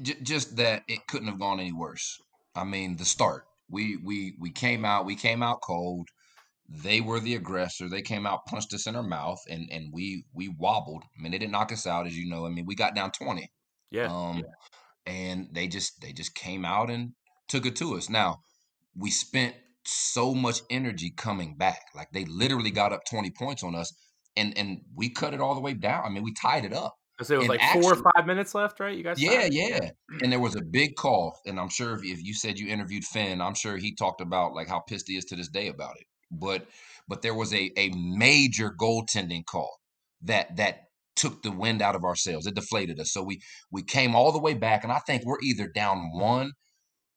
Just 0.00 0.56
that 0.56 0.84
it 0.88 1.06
couldn't 1.06 1.28
have 1.28 1.38
gone 1.38 1.60
any 1.60 1.72
worse. 1.72 2.20
I 2.54 2.64
mean, 2.64 2.96
the 2.96 3.04
start. 3.04 3.44
We 3.68 3.96
we 3.96 4.34
we 4.38 4.50
came 4.50 4.84
out. 4.84 5.06
We 5.06 5.16
came 5.16 5.42
out 5.42 5.60
cold. 5.60 6.08
They 6.74 7.02
were 7.02 7.20
the 7.20 7.34
aggressor. 7.34 7.88
They 7.88 8.00
came 8.02 8.26
out, 8.26 8.46
punched 8.46 8.72
us 8.72 8.86
in 8.86 8.96
our 8.96 9.02
mouth, 9.02 9.40
and 9.48 9.68
and 9.70 9.92
we 9.92 10.24
we 10.32 10.48
wobbled. 10.48 11.04
I 11.04 11.22
mean, 11.22 11.32
they 11.32 11.38
didn't 11.38 11.52
knock 11.52 11.70
us 11.70 11.86
out, 11.86 12.06
as 12.06 12.16
you 12.16 12.28
know. 12.28 12.46
I 12.46 12.48
mean, 12.48 12.64
we 12.66 12.74
got 12.74 12.94
down 12.94 13.10
twenty. 13.10 13.50
Yeah, 13.90 14.06
Um, 14.06 14.42
and 15.06 15.48
they 15.52 15.68
just 15.68 16.00
they 16.00 16.12
just 16.12 16.34
came 16.34 16.64
out 16.64 16.90
and 16.90 17.12
took 17.48 17.66
it 17.66 17.76
to 17.76 17.96
us. 17.96 18.08
Now 18.08 18.38
we 18.96 19.10
spent 19.10 19.54
so 19.84 20.34
much 20.34 20.60
energy 20.70 21.12
coming 21.14 21.56
back. 21.56 21.80
Like 21.94 22.08
they 22.12 22.24
literally 22.24 22.70
got 22.70 22.92
up 22.92 23.02
twenty 23.08 23.30
points 23.30 23.62
on 23.62 23.74
us, 23.74 23.92
and 24.36 24.56
and 24.56 24.80
we 24.94 25.10
cut 25.10 25.34
it 25.34 25.40
all 25.40 25.54
the 25.54 25.60
way 25.60 25.74
down. 25.74 26.04
I 26.06 26.08
mean, 26.08 26.22
we 26.22 26.32
tied 26.32 26.64
it 26.64 26.72
up. 26.72 26.96
so 27.22 27.34
it 27.34 27.38
was 27.38 27.48
and 27.48 27.58
like 27.60 27.82
four 27.82 27.92
or 27.92 28.12
five 28.14 28.26
minutes 28.26 28.54
left, 28.54 28.80
right? 28.80 28.96
You 28.96 29.04
guys, 29.04 29.20
Yeah, 29.20 29.46
yeah. 29.50 29.90
And 30.22 30.32
there 30.32 30.40
was 30.40 30.56
a 30.56 30.62
big 30.62 30.94
call, 30.96 31.38
and 31.44 31.60
I'm 31.60 31.68
sure 31.68 31.94
if, 31.94 32.04
if 32.04 32.22
you 32.22 32.34
said 32.34 32.58
you 32.58 32.68
interviewed 32.68 33.04
Finn, 33.04 33.40
I'm 33.40 33.54
sure 33.54 33.76
he 33.76 33.94
talked 33.94 34.20
about 34.20 34.54
like 34.54 34.68
how 34.68 34.80
pissed 34.80 35.08
he 35.08 35.16
is 35.16 35.24
to 35.26 35.36
this 35.36 35.48
day 35.48 35.68
about 35.68 35.96
it. 35.98 36.06
But 36.32 36.66
but 37.08 37.22
there 37.22 37.34
was 37.34 37.52
a 37.54 37.70
a 37.76 37.90
major 37.94 38.70
goaltending 38.70 39.44
call 39.44 39.76
that 40.22 40.56
that 40.56 40.84
took 41.14 41.42
the 41.42 41.52
wind 41.52 41.82
out 41.82 41.94
of 41.94 42.04
our 42.04 42.16
sails. 42.16 42.46
It 42.46 42.54
deflated 42.54 42.98
us. 42.98 43.12
So 43.12 43.22
we 43.22 43.40
we 43.70 43.82
came 43.82 44.14
all 44.14 44.32
the 44.32 44.40
way 44.40 44.54
back, 44.54 44.82
and 44.82 44.92
I 44.92 44.98
think 45.00 45.24
we're 45.24 45.40
either 45.42 45.68
down 45.68 46.10
one 46.14 46.52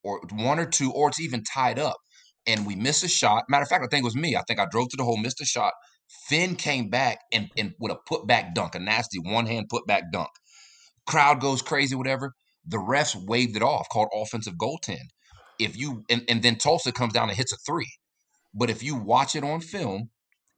or 0.03 0.21
one 0.33 0.59
or 0.59 0.65
two, 0.65 0.91
or 0.91 1.09
it's 1.09 1.21
even 1.21 1.43
tied 1.43 1.79
up. 1.79 1.97
And 2.47 2.67
we 2.67 2.75
missed 2.75 3.03
a 3.03 3.07
shot. 3.07 3.45
Matter 3.49 3.63
of 3.63 3.69
fact, 3.69 3.83
I 3.83 3.87
think 3.87 4.03
it 4.03 4.05
was 4.05 4.15
me. 4.15 4.35
I 4.35 4.43
think 4.47 4.59
I 4.59 4.67
drove 4.69 4.89
to 4.89 4.97
the 4.97 5.03
hole, 5.03 5.17
missed 5.17 5.41
a 5.41 5.45
shot, 5.45 5.73
Finn 6.07 6.55
came 6.55 6.89
back 6.89 7.19
and, 7.31 7.49
and 7.57 7.73
with 7.79 7.91
a 7.91 7.97
putback 8.09 8.53
dunk, 8.53 8.75
a 8.75 8.79
nasty 8.79 9.19
one 9.19 9.45
hand 9.45 9.67
putback 9.71 10.11
dunk. 10.11 10.29
Crowd 11.07 11.39
goes 11.39 11.61
crazy, 11.61 11.95
whatever. 11.95 12.33
The 12.65 12.77
refs 12.77 13.15
waved 13.15 13.55
it 13.55 13.63
off, 13.63 13.87
called 13.89 14.09
offensive 14.13 14.55
goaltend. 14.55 15.09
If 15.59 15.77
you 15.77 16.03
and, 16.09 16.23
and 16.27 16.41
then 16.41 16.57
Tulsa 16.57 16.91
comes 16.91 17.13
down 17.13 17.29
and 17.29 17.37
hits 17.37 17.53
a 17.53 17.57
three. 17.65 17.91
But 18.55 18.69
if 18.69 18.81
you 18.81 18.95
watch 18.95 19.35
it 19.35 19.43
on 19.43 19.59
film 19.59 20.09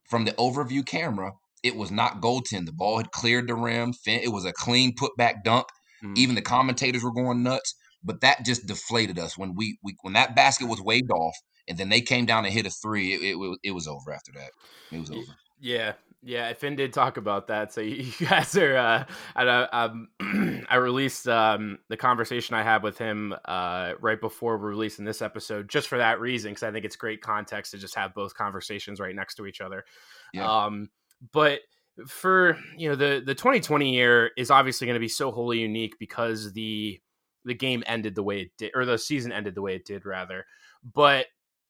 from 0.10 0.26
the 0.26 0.32
overview 0.34 0.86
camera, 0.86 1.34
it 1.64 1.76
was 1.76 1.92
not 1.92 2.22
goaltend. 2.22 2.68
The 2.68 2.74
ball 2.74 2.98
had 2.98 3.12
cleared 3.12 3.48
the 3.48 3.56
rim. 3.56 3.94
It 4.06 4.32
was 4.32 4.46
a 4.46 4.54
clean 4.54 4.96
putback 4.96 5.44
dunk. 5.44 5.66
Mm. 6.04 6.16
Even 6.18 6.36
the 6.36 6.42
commentators 6.42 7.04
were 7.04 7.12
going 7.12 7.44
nuts. 7.44 7.76
But 8.04 8.22
that 8.22 8.46
just 8.46 8.68
deflated 8.68 9.18
us 9.18 9.38
when 9.38 9.56
we, 9.56 9.80
we 9.84 9.96
when 10.02 10.14
that 10.14 10.36
basket 10.36 10.68
was 10.68 10.80
waved 10.80 11.12
off, 11.12 11.36
and 11.68 11.78
then 11.78 11.90
they 11.90 12.00
came 12.00 12.26
down 12.26 12.46
and 12.46 12.54
hit 12.54 12.68
a 12.68 12.70
three. 12.70 13.14
It, 13.14 13.36
it, 13.36 13.58
it 13.64 13.72
was 13.72 13.88
over 13.88 14.14
after 14.14 14.32
that. 14.34 14.52
It 14.92 15.00
was 15.00 15.10
over. 15.10 15.36
Yeah, 15.60 15.94
yeah. 16.24 16.52
Finn 16.54 16.76
did 16.76 16.94
talk 16.94 17.18
about 17.18 17.48
that. 17.48 17.74
So 17.74 17.82
you 17.82 18.12
guys 18.20 18.56
are. 18.58 18.78
Uh, 18.78 19.06
uh, 19.36 19.68
um, 19.72 20.10
I 20.70 20.76
released 20.76 21.28
um, 21.28 21.80
the 21.90 21.98
conversation 21.98 22.56
I 22.56 22.64
had 22.64 22.84
with 22.84 22.98
him 22.98 23.34
uh, 23.46 23.94
right 24.00 24.20
before 24.20 24.58
releasing 24.58 25.06
this 25.06 25.22
episode, 25.22 25.70
just 25.70 25.88
for 25.88 25.98
that 25.98 26.20
reason, 26.20 26.52
because 26.52 26.64
I 26.64 26.72
think 26.72 26.86
it's 26.86 26.96
great 26.96 27.22
context 27.22 27.72
to 27.72 27.78
just 27.78 27.96
have 27.96 28.14
both 28.14 28.34
conversations 28.34 29.00
right 29.00 29.16
next 29.16 29.36
to 29.36 29.46
each 29.46 29.62
other. 29.62 29.86
Yeah. 30.34 30.66
Um, 30.66 30.90
but 31.32 31.62
for 32.06 32.58
you 32.78 32.88
know 32.88 32.96
the 32.96 33.24
the 33.26 33.34
2020 33.34 33.92
year 33.92 34.30
is 34.38 34.52
obviously 34.52 34.86
going 34.86 34.96
to 34.96 35.00
be 35.00 35.08
so 35.08 35.32
wholly 35.32 35.60
unique 35.60 35.96
because 35.98 36.54
the 36.54 37.00
the 37.46 37.56
game 37.56 37.84
ended 37.88 38.14
the 38.14 38.24
way 38.24 38.42
it 38.42 38.52
did, 38.58 38.72
or 38.76 38.86
the 38.86 38.98
season 38.98 39.32
ended 39.32 39.56
the 39.56 39.62
way 39.62 39.76
it 39.76 39.86
did, 39.86 40.06
rather. 40.06 40.46
But 40.94 41.28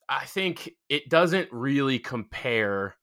I 0.09 0.25
think 0.25 0.71
it 0.89 1.09
doesn't 1.09 1.49
really 1.51 1.99
compare. 1.99 2.95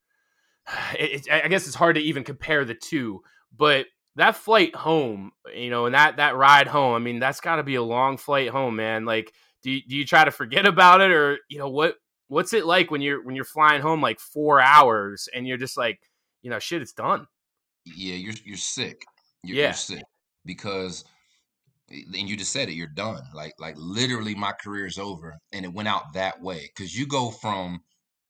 It, 0.99 1.27
it, 1.27 1.45
I 1.45 1.49
guess 1.49 1.67
it's 1.67 1.77
hard 1.77 1.97
to 1.97 2.03
even 2.03 2.25
compare 2.25 2.65
the 2.65 2.75
two, 2.75 3.21
but 3.57 3.87
that 4.17 4.37
flight 4.37 4.75
home, 4.75 5.33
you 5.55 5.71
know, 5.71 5.87
and 5.87 5.95
that 5.95 6.17
that 6.17 6.37
ride 6.37 6.69
home, 6.69 6.95
I 6.95 6.99
mean, 7.01 7.19
that's 7.19 7.41
got 7.41 7.57
to 7.57 7.63
be 7.63 7.75
a 7.75 7.83
long 7.83 8.17
flight 8.17 8.49
home, 8.49 8.77
man. 8.77 9.05
Like, 9.05 9.33
do 9.63 9.71
you, 9.71 9.83
do 9.87 9.97
you 9.97 10.07
try 10.07 10.25
to 10.25 10.31
forget 10.31 10.67
about 10.67 11.01
it, 11.01 11.11
or 11.11 11.39
you 11.49 11.59
know 11.59 11.69
what 11.69 11.97
what's 12.29 12.53
it 12.55 12.65
like 12.65 12.91
when 12.91 13.01
you're 13.03 13.23
when 13.25 13.35
you're 13.37 13.45
flying 13.45 13.83
home 13.83 14.01
like 14.01 14.21
four 14.21 14.61
hours 14.61 15.29
and 15.35 15.47
you're 15.47 15.59
just 15.59 15.77
like, 15.77 16.01
you 16.43 16.51
know, 16.51 16.59
shit, 16.59 16.81
it's 16.81 16.93
done. 16.93 17.27
Yeah, 17.85 18.15
you're 18.15 18.35
you're 18.45 18.57
sick. 18.57 19.03
You're, 19.43 19.57
Yeah. 19.59 19.65
you're 19.65 19.73
sick 19.75 20.05
because, 20.47 21.05
eh, 21.91 22.03
and 22.19 22.29
you 22.29 22.37
just 22.37 22.53
said 22.53 22.69
it. 22.69 22.75
You're 22.75 22.87
done. 22.87 23.23
Like 23.35 23.53
like 23.59 23.75
literally, 23.77 24.35
my 24.35 24.53
career's 24.53 24.99
over, 24.99 25.37
and 25.53 25.65
it 25.65 25.75
went 25.75 25.89
out 25.89 26.13
that 26.15 26.41
way. 26.41 26.71
Because 26.75 26.97
you 26.97 27.07
go 27.07 27.31
from, 27.31 27.83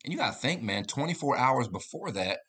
and 0.05 0.13
you 0.13 0.19
got 0.19 0.33
to 0.33 0.39
think, 0.39 0.63
man. 0.63 0.85
24 0.85 1.37
hours 1.37 1.69
before 1.69 2.11
that, 2.13 2.41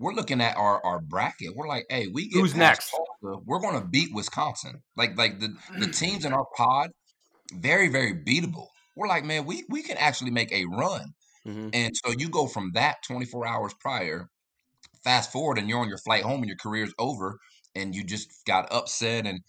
we're 0.00 0.14
looking 0.14 0.40
at 0.40 0.56
our 0.56 0.84
our 0.84 1.00
bracket. 1.00 1.54
We're 1.54 1.68
like, 1.68 1.84
hey, 1.90 2.08
we 2.12 2.28
get 2.28 2.40
Who's 2.40 2.54
next? 2.54 2.90
Tulsa, 2.90 3.42
we're 3.44 3.60
gonna 3.60 3.86
beat 3.86 4.14
Wisconsin. 4.14 4.82
Like 4.96 5.16
like 5.16 5.38
the 5.38 5.54
the 5.78 5.86
teams 5.86 6.24
in 6.24 6.32
our 6.32 6.46
pod, 6.56 6.90
very 7.52 7.88
very 7.88 8.14
beatable. 8.14 8.68
We're 8.96 9.08
like, 9.08 9.24
man, 9.24 9.44
we 9.44 9.64
we 9.68 9.82
can 9.82 9.98
actually 9.98 10.30
make 10.30 10.50
a 10.52 10.64
run. 10.64 11.12
Mm-hmm. 11.46 11.68
And 11.72 11.94
so 11.96 12.12
you 12.18 12.28
go 12.28 12.46
from 12.46 12.72
that 12.74 12.96
24 13.06 13.46
hours 13.46 13.74
prior, 13.80 14.28
fast 15.04 15.32
forward, 15.32 15.58
and 15.58 15.68
you're 15.68 15.80
on 15.80 15.88
your 15.88 15.98
flight 15.98 16.22
home 16.22 16.40
and 16.40 16.48
your 16.48 16.56
career's 16.56 16.92
over, 16.98 17.38
and 17.74 17.94
you 17.94 18.04
just 18.04 18.44
got 18.46 18.72
upset, 18.72 19.26
and 19.26 19.40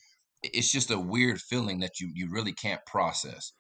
it's 0.44 0.72
just 0.72 0.92
a 0.92 1.00
weird 1.00 1.40
feeling 1.40 1.80
that 1.80 2.00
you 2.00 2.12
you 2.14 2.30
really 2.30 2.54
can't 2.54 2.82
process. 2.86 3.54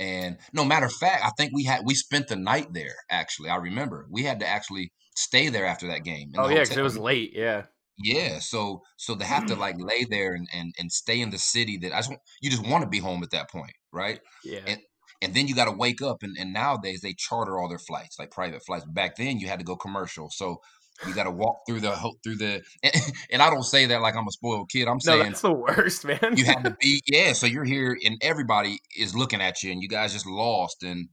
And 0.00 0.38
no 0.54 0.64
matter 0.64 0.86
of 0.86 0.92
fact, 0.94 1.22
I 1.24 1.30
think 1.36 1.52
we 1.54 1.64
had 1.64 1.82
we 1.84 1.94
spent 1.94 2.28
the 2.28 2.36
night 2.36 2.72
there. 2.72 2.94
Actually, 3.10 3.50
I 3.50 3.56
remember 3.56 4.06
we 4.10 4.22
had 4.22 4.40
to 4.40 4.48
actually 4.48 4.92
stay 5.14 5.50
there 5.50 5.66
after 5.66 5.88
that 5.88 6.04
game. 6.04 6.32
Oh 6.38 6.48
yeah, 6.48 6.62
because 6.62 6.78
it 6.78 6.82
was 6.82 6.98
late. 6.98 7.32
Yeah. 7.34 7.64
Yeah, 8.02 8.38
so 8.38 8.80
so 8.96 9.14
to 9.14 9.24
have 9.24 9.44
to 9.46 9.56
like 9.56 9.76
lay 9.78 10.06
there 10.08 10.32
and, 10.32 10.48
and 10.54 10.74
and 10.78 10.90
stay 10.90 11.20
in 11.20 11.28
the 11.28 11.38
city 11.38 11.76
that 11.82 11.92
I 11.92 11.98
just 11.98 12.12
you 12.40 12.48
just 12.48 12.66
want 12.66 12.82
to 12.82 12.88
be 12.88 12.98
home 12.98 13.22
at 13.22 13.30
that 13.32 13.50
point, 13.50 13.74
right? 13.92 14.20
Yeah. 14.42 14.60
And 14.66 14.80
and 15.20 15.34
then 15.34 15.46
you 15.46 15.54
got 15.54 15.66
to 15.66 15.76
wake 15.76 16.00
up 16.00 16.22
and, 16.22 16.34
and 16.38 16.54
nowadays 16.54 17.02
they 17.02 17.12
charter 17.12 17.58
all 17.58 17.68
their 17.68 17.78
flights 17.78 18.18
like 18.18 18.30
private 18.30 18.64
flights. 18.64 18.86
Back 18.86 19.16
then 19.16 19.38
you 19.38 19.48
had 19.48 19.58
to 19.58 19.66
go 19.66 19.76
commercial, 19.76 20.30
so 20.30 20.62
you 21.06 21.14
got 21.14 21.24
to 21.24 21.30
walk 21.30 21.62
through 21.66 21.80
the 21.80 22.12
through 22.22 22.36
the 22.36 22.62
and, 22.82 22.94
and 23.32 23.42
I 23.42 23.50
don't 23.50 23.64
say 23.64 23.86
that 23.86 24.00
like 24.00 24.16
I'm 24.16 24.26
a 24.26 24.32
spoiled 24.32 24.70
kid. 24.70 24.88
I'm 24.88 25.00
saying 25.00 25.18
no, 25.18 25.24
that's 25.24 25.40
the 25.40 25.52
worst, 25.52 26.04
man. 26.04 26.34
you 26.36 26.44
had 26.44 26.64
to 26.64 26.70
be 26.80 27.02
yeah. 27.06 27.32
So 27.32 27.46
you're 27.46 27.64
here 27.64 27.96
and 28.04 28.16
everybody 28.22 28.80
is 28.96 29.14
looking 29.14 29.40
at 29.40 29.62
you 29.62 29.72
and 29.72 29.82
you 29.82 29.88
guys 29.88 30.12
just 30.12 30.26
lost 30.26 30.82
and 30.82 31.08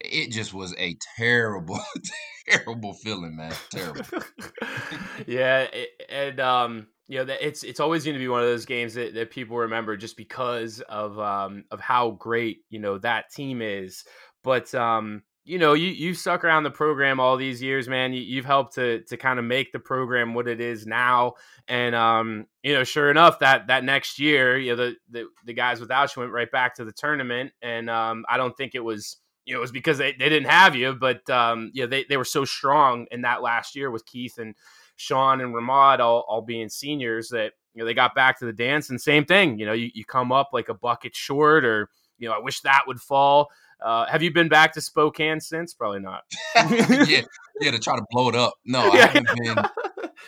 it 0.00 0.30
just 0.30 0.52
was 0.52 0.74
a 0.78 0.96
terrible 1.16 1.80
terrible 2.48 2.94
feeling, 2.94 3.36
man. 3.36 3.52
Terrible. 3.70 4.04
yeah, 5.26 5.60
it, 5.72 5.88
and 6.08 6.40
um, 6.40 6.86
you 7.08 7.24
know, 7.24 7.34
it's 7.40 7.62
it's 7.62 7.80
always 7.80 8.04
going 8.04 8.14
to 8.14 8.20
be 8.20 8.28
one 8.28 8.40
of 8.40 8.46
those 8.46 8.66
games 8.66 8.94
that, 8.94 9.14
that 9.14 9.30
people 9.30 9.58
remember 9.58 9.96
just 9.96 10.16
because 10.16 10.80
of 10.80 11.18
um 11.18 11.64
of 11.70 11.80
how 11.80 12.12
great 12.12 12.58
you 12.70 12.78
know 12.78 12.98
that 12.98 13.30
team 13.30 13.62
is. 13.62 14.04
But 14.42 14.74
um, 14.74 15.22
you 15.44 15.58
know, 15.58 15.74
you 15.74 15.88
you've 15.88 16.16
stuck 16.16 16.44
around 16.44 16.62
the 16.62 16.70
program 16.70 17.20
all 17.20 17.36
these 17.36 17.62
years, 17.62 17.88
man. 17.88 18.12
You, 18.12 18.22
you've 18.22 18.46
helped 18.46 18.74
to 18.76 19.02
to 19.02 19.16
kind 19.16 19.38
of 19.38 19.44
make 19.44 19.72
the 19.72 19.78
program 19.78 20.34
what 20.34 20.48
it 20.48 20.60
is 20.60 20.86
now. 20.86 21.34
And 21.68 21.94
um, 21.94 22.46
you 22.62 22.72
know, 22.72 22.84
sure 22.84 23.10
enough, 23.10 23.38
that 23.40 23.66
that 23.66 23.84
next 23.84 24.18
year, 24.18 24.58
you 24.58 24.74
know, 24.74 24.76
the 24.76 24.96
the, 25.10 25.26
the 25.44 25.52
guys 25.52 25.80
without 25.80 26.14
you 26.14 26.20
went 26.20 26.32
right 26.32 26.50
back 26.50 26.74
to 26.76 26.84
the 26.84 26.92
tournament, 26.92 27.52
and 27.62 27.90
um, 27.90 28.24
I 28.28 28.36
don't 28.36 28.56
think 28.56 28.74
it 28.74 28.84
was 28.84 29.18
you 29.44 29.52
know, 29.52 29.60
it 29.60 29.62
was 29.62 29.72
because 29.72 29.98
they, 29.98 30.12
they 30.12 30.28
didn't 30.28 30.48
have 30.48 30.74
you, 30.74 30.94
but 30.94 31.28
um, 31.28 31.70
you 31.74 31.82
know, 31.82 31.86
they, 31.86 32.04
they 32.08 32.16
were 32.16 32.24
so 32.24 32.44
strong 32.44 33.06
in 33.10 33.22
that 33.22 33.42
last 33.42 33.76
year 33.76 33.90
with 33.90 34.06
Keith 34.06 34.38
and 34.38 34.54
Sean 34.96 35.40
and 35.40 35.54
Ramod 35.54 36.00
all, 36.00 36.24
all 36.28 36.40
being 36.40 36.68
seniors 36.68 37.28
that, 37.28 37.52
you 37.74 37.80
know, 37.80 37.84
they 37.84 37.94
got 37.94 38.14
back 38.14 38.38
to 38.38 38.46
the 38.46 38.52
dance 38.52 38.90
and 38.90 39.00
same 39.00 39.24
thing, 39.24 39.58
you 39.58 39.66
know, 39.66 39.72
you, 39.72 39.90
you 39.94 40.04
come 40.04 40.32
up 40.32 40.50
like 40.52 40.68
a 40.68 40.74
bucket 40.74 41.14
short 41.14 41.64
or, 41.64 41.90
you 42.18 42.28
know, 42.28 42.34
I 42.34 42.38
wish 42.38 42.60
that 42.60 42.84
would 42.86 43.00
fall. 43.00 43.50
Uh, 43.82 44.06
have 44.06 44.22
you 44.22 44.32
been 44.32 44.48
back 44.48 44.72
to 44.74 44.80
Spokane 44.80 45.40
since? 45.40 45.74
Probably 45.74 46.00
not. 46.00 46.22
yeah, 46.56 47.22
yeah, 47.60 47.70
to 47.70 47.78
try 47.78 47.96
to 47.96 48.04
blow 48.10 48.28
it 48.28 48.34
up. 48.34 48.54
No, 48.64 48.80
I 48.80 48.96
haven't 48.96 49.28
been. 49.36 49.56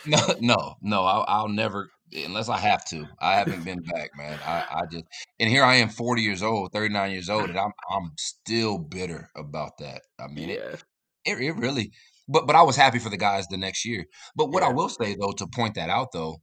No, 0.05 0.19
no, 0.39 0.75
no. 0.81 1.03
I'll, 1.03 1.25
I'll 1.27 1.47
never, 1.49 1.89
unless 2.13 2.49
I 2.49 2.57
have 2.57 2.85
to. 2.89 3.07
I 3.19 3.33
haven't 3.33 3.65
been 3.65 3.81
back, 3.81 4.11
man. 4.15 4.37
I, 4.45 4.63
I 4.69 4.81
just, 4.89 5.05
and 5.39 5.49
here 5.49 5.63
I 5.63 5.75
am, 5.75 5.89
forty 5.89 6.21
years 6.21 6.43
old, 6.43 6.71
thirty 6.71 6.93
nine 6.93 7.11
years 7.11 7.29
old, 7.29 7.49
and 7.49 7.57
I'm, 7.57 7.71
I'm 7.91 8.11
still 8.17 8.77
bitter 8.77 9.29
about 9.35 9.79
that. 9.79 10.03
I 10.19 10.27
mean, 10.27 10.51
it, 10.51 10.61
yeah. 10.63 11.33
it, 11.33 11.41
it 11.41 11.55
really. 11.57 11.91
But, 12.29 12.45
but 12.45 12.55
I 12.55 12.61
was 12.61 12.75
happy 12.75 12.99
for 12.99 13.09
the 13.09 13.17
guys 13.17 13.47
the 13.47 13.57
next 13.57 13.85
year. 13.85 14.05
But 14.35 14.51
what 14.51 14.63
I 14.63 14.71
will 14.71 14.89
say 14.89 15.15
though, 15.19 15.31
to 15.31 15.47
point 15.47 15.75
that 15.75 15.89
out 15.89 16.09
though, 16.13 16.37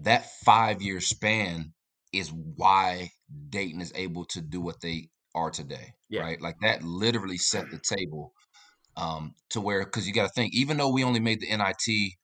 that 0.00 0.26
five 0.44 0.82
year 0.82 1.00
span 1.00 1.72
is 2.12 2.32
why 2.32 3.10
Dayton 3.50 3.80
is 3.80 3.92
able 3.94 4.24
to 4.26 4.40
do 4.40 4.60
what 4.60 4.80
they 4.80 5.08
are 5.34 5.50
today. 5.50 5.92
Yeah. 6.08 6.22
Right, 6.22 6.40
like 6.40 6.56
that 6.62 6.82
literally 6.82 7.38
set 7.38 7.70
the 7.70 7.78
table 7.78 8.32
um, 8.96 9.34
to 9.50 9.60
where 9.60 9.84
because 9.84 10.06
you 10.06 10.14
got 10.14 10.26
to 10.26 10.32
think 10.34 10.54
even 10.54 10.76
though 10.76 10.90
we 10.90 11.04
only 11.04 11.20
made 11.20 11.40
the 11.40 11.48
NIT 11.48 12.14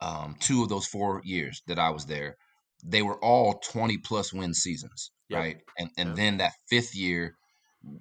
um, 0.00 0.36
two 0.40 0.62
of 0.62 0.68
those 0.68 0.86
four 0.86 1.22
years 1.24 1.62
that 1.66 1.78
I 1.78 1.90
was 1.90 2.06
there, 2.06 2.36
they 2.84 3.02
were 3.02 3.22
all 3.24 3.58
twenty 3.64 3.98
plus 3.98 4.32
win 4.32 4.54
seasons, 4.54 5.10
Yep. 5.28 5.38
right? 5.40 5.56
And 5.78 5.90
and 5.96 6.08
Yep. 6.10 6.16
then 6.16 6.36
that 6.38 6.52
fifth 6.68 6.94
year, 6.94 7.36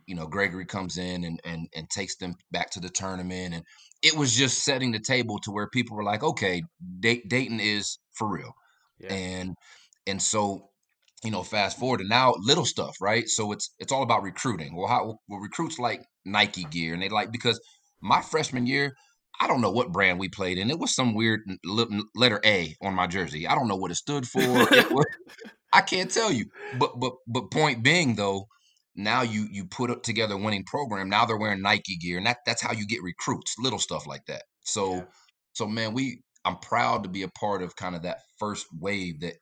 you 0.05 0.15
know, 0.15 0.27
Gregory 0.27 0.65
comes 0.65 0.97
in 0.97 1.23
and 1.23 1.39
and 1.45 1.67
and 1.75 1.89
takes 1.89 2.17
them 2.17 2.35
back 2.51 2.71
to 2.71 2.79
the 2.79 2.89
tournament, 2.89 3.53
and 3.53 3.63
it 4.03 4.15
was 4.15 4.35
just 4.35 4.63
setting 4.63 4.91
the 4.91 4.99
table 4.99 5.39
to 5.39 5.51
where 5.51 5.69
people 5.69 5.95
were 5.95 6.03
like, 6.03 6.23
okay, 6.23 6.61
Day- 6.99 7.23
Dayton 7.27 7.59
is 7.59 7.97
for 8.13 8.27
real, 8.29 8.53
Yeah. 8.99 9.15
and 9.15 9.55
and 10.07 10.21
so 10.21 10.69
you 11.25 11.31
know 11.31 11.43
fast 11.43 11.77
forward 11.79 11.99
and 12.01 12.09
now 12.09 12.33
little 12.39 12.65
stuff 12.65 12.95
right? 13.01 13.27
So 13.27 13.51
it's 13.51 13.73
it's 13.79 13.91
all 13.91 14.03
about 14.03 14.23
recruiting. 14.23 14.75
Well 14.75 14.87
how 14.87 15.17
well 15.27 15.39
recruits 15.39 15.79
like 15.79 16.01
nike 16.25 16.63
gear 16.65 16.93
and 16.93 17.01
they 17.03 17.09
like 17.09 17.31
because 17.31 17.59
my 18.01 18.21
freshman 18.21 18.65
year 18.65 18.93
i 19.39 19.47
don't 19.47 19.61
know 19.61 19.69
what 19.71 19.91
brand 19.91 20.19
we 20.19 20.29
played 20.29 20.57
in. 20.57 20.69
It 20.71 20.79
was 20.79 20.95
some 20.95 21.13
weird 21.13 21.41
letter 22.15 22.39
a 22.45 22.75
on 22.81 22.93
my 22.93 23.07
jersey. 23.07 23.47
I 23.47 23.55
don't 23.55 23.67
know 23.67 23.75
what 23.75 23.91
it 23.91 23.95
stood 23.95 24.27
for 24.27 24.39
It 24.71 24.89
was- 24.91 25.05
i 25.73 25.81
can't 25.81 26.09
tell 26.11 26.31
you. 26.31 26.45
But 26.79 26.99
but 26.99 27.13
but 27.27 27.51
point 27.51 27.83
being 27.83 28.15
though 28.15 28.45
now 28.95 29.21
you 29.23 29.47
you 29.51 29.65
put 29.65 29.91
up 29.91 30.03
together 30.03 30.35
a 30.35 30.37
winning 30.37 30.63
program. 30.65 31.09
Now 31.09 31.25
they're 31.25 31.37
wearing 31.37 31.61
nike 31.61 31.97
gear 31.97 32.17
and 32.17 32.25
that 32.27 32.37
that's 32.45 32.61
how 32.61 32.71
you 32.73 32.85
get 32.87 33.03
recruits 33.03 33.55
little 33.59 33.79
stuff 33.79 34.07
like 34.07 34.25
that. 34.27 34.43
So 34.63 34.95
Yeah. 34.95 35.03
so 35.53 35.67
man 35.67 35.93
we 35.93 36.21
i'm 36.45 36.57
proud 36.57 37.03
to 37.03 37.09
be 37.09 37.23
a 37.23 37.27
part 37.29 37.61
of 37.61 37.75
kind 37.75 37.95
of 37.95 38.03
that 38.03 38.19
first 38.39 38.65
wave 38.79 39.19
that 39.21 39.33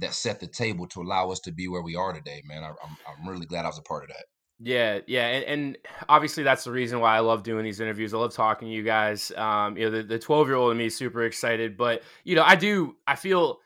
that 0.00 0.14
set 0.14 0.40
the 0.40 0.46
table 0.46 0.86
to 0.88 1.02
allow 1.02 1.30
us 1.30 1.40
to 1.40 1.52
be 1.52 1.68
where 1.68 1.82
we 1.82 1.96
are 1.96 2.12
today, 2.12 2.42
man. 2.44 2.62
I, 2.64 2.68
I'm 2.68 2.96
I'm 3.08 3.28
really 3.28 3.46
glad 3.46 3.64
I 3.64 3.68
was 3.68 3.78
a 3.78 3.82
part 3.82 4.04
of 4.04 4.10
that. 4.10 4.24
Yeah, 4.58 5.00
yeah, 5.06 5.26
and, 5.26 5.44
and 5.44 5.78
obviously 6.08 6.42
that's 6.42 6.64
the 6.64 6.72
reason 6.72 7.00
why 7.00 7.14
I 7.14 7.20
love 7.20 7.42
doing 7.42 7.64
these 7.64 7.80
interviews. 7.80 8.14
I 8.14 8.18
love 8.18 8.32
talking 8.32 8.68
to 8.68 8.74
you 8.74 8.82
guys. 8.82 9.30
Um, 9.36 9.76
you 9.76 9.90
know, 9.90 10.02
the 10.02 10.18
twelve 10.18 10.48
year 10.48 10.56
old 10.56 10.72
in 10.72 10.78
me 10.78 10.86
is 10.86 10.96
super 10.96 11.24
excited, 11.24 11.76
but 11.76 12.02
you 12.24 12.34
know, 12.34 12.42
I 12.42 12.56
do. 12.56 12.96
I 13.06 13.16
feel 13.16 13.58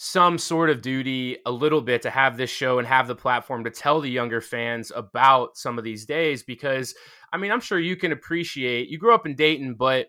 some 0.00 0.38
sort 0.38 0.70
of 0.70 0.80
duty 0.80 1.36
a 1.44 1.50
little 1.50 1.80
bit 1.80 2.02
to 2.02 2.10
have 2.10 2.36
this 2.36 2.48
show 2.48 2.78
and 2.78 2.86
have 2.86 3.08
the 3.08 3.16
platform 3.16 3.64
to 3.64 3.70
tell 3.70 4.00
the 4.00 4.08
younger 4.08 4.40
fans 4.40 4.92
about 4.94 5.56
some 5.56 5.76
of 5.76 5.82
these 5.82 6.06
days 6.06 6.44
because 6.44 6.94
I 7.32 7.36
mean, 7.36 7.50
I'm 7.50 7.60
sure 7.60 7.78
you 7.78 7.96
can 7.96 8.12
appreciate. 8.12 8.88
You 8.88 8.98
grew 8.98 9.12
up 9.14 9.26
in 9.26 9.34
Dayton, 9.34 9.74
but 9.74 10.06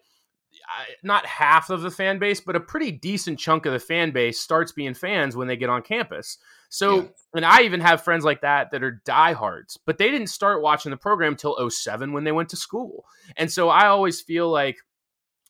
not 1.03 1.25
half 1.25 1.69
of 1.69 1.81
the 1.81 1.91
fan 1.91 2.19
base, 2.19 2.39
but 2.41 2.55
a 2.55 2.59
pretty 2.59 2.91
decent 2.91 3.39
chunk 3.39 3.65
of 3.65 3.73
the 3.73 3.79
fan 3.79 4.11
base 4.11 4.39
starts 4.39 4.71
being 4.71 4.93
fans 4.93 5.35
when 5.35 5.47
they 5.47 5.57
get 5.57 5.69
on 5.69 5.81
campus. 5.81 6.37
So, 6.69 6.95
Yeah. 6.95 7.07
and 7.35 7.45
I 7.45 7.61
even 7.61 7.79
have 7.81 8.03
friends 8.03 8.23
like 8.23 8.41
that 8.41 8.71
that 8.71 8.83
are 8.83 9.01
diehards, 9.05 9.77
but 9.77 9.97
they 9.97 10.11
didn't 10.11 10.27
start 10.27 10.61
watching 10.61 10.91
the 10.91 10.97
program 10.97 11.35
till 11.35 11.55
07 11.69 12.13
when 12.13 12.23
they 12.23 12.31
went 12.31 12.49
to 12.49 12.55
school. 12.57 13.05
And 13.37 13.51
so 13.51 13.69
I 13.69 13.87
always 13.87 14.21
feel 14.21 14.49
like 14.49 14.77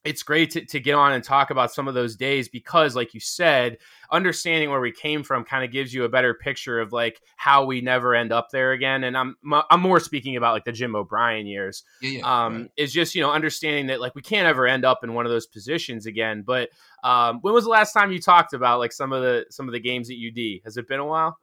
it's 0.06 0.24
great 0.24 0.52
to, 0.52 0.66
to 0.66 0.80
get 0.80 0.94
on 0.96 1.12
and 1.12 1.24
talk 1.24 1.50
about 1.50 1.74
some 1.74 1.88
of 1.88 1.94
those 1.94 2.16
days 2.16 2.48
because 2.48 2.96
like 2.96 3.14
you 3.14 3.20
said 3.20 3.78
understanding 4.12 4.70
where 4.70 4.80
we 4.80 4.92
came 4.92 5.24
from 5.24 5.44
kind 5.44 5.64
of 5.64 5.72
gives 5.72 5.94
you 5.94 6.06
a 6.06 6.10
better 6.10 6.34
picture 6.34 6.80
of 6.80 6.94
like 6.94 7.22
how 7.36 7.66
we 7.66 7.82
never 7.82 8.16
end 8.16 8.32
up 8.32 8.48
there 8.50 8.72
again 8.72 9.04
and 9.04 9.18
i'm 9.18 9.36
i'm 9.70 9.82
more 9.82 10.00
speaking 10.00 10.38
about 10.38 10.54
like 10.54 10.64
the 10.64 10.72
jim 10.72 10.96
o'brien 10.96 11.46
years 11.46 11.84
Yeah, 12.02 12.10
yeah. 12.20 12.46
um 12.46 12.62
right. 12.62 12.72
is 12.78 12.94
just 12.94 13.14
you 13.14 13.22
know 13.22 13.32
understanding 13.32 13.88
that 13.88 14.00
like 14.00 14.16
we 14.16 14.22
can't 14.22 14.48
ever 14.48 14.66
end 14.68 14.86
up 14.86 15.04
in 15.04 15.14
one 15.14 15.26
of 15.26 15.32
those 15.32 15.48
positions 15.48 16.06
again 16.06 16.44
but 16.44 16.70
um 17.04 17.40
when 17.42 17.54
was 17.54 17.66
the 17.66 17.70
last 17.70 17.92
time 17.92 18.12
you 18.12 18.22
talked 18.22 18.54
about 18.54 18.80
like 18.80 18.94
some 18.94 19.12
of 19.12 19.22
the 19.22 19.46
some 19.50 19.68
of 19.68 19.74
the 19.74 19.80
games 19.80 20.10
at 20.10 20.16
ud 20.16 20.62
has 20.64 20.78
it 20.78 20.88
been 20.88 21.00
a 21.00 21.06
while 21.06 21.38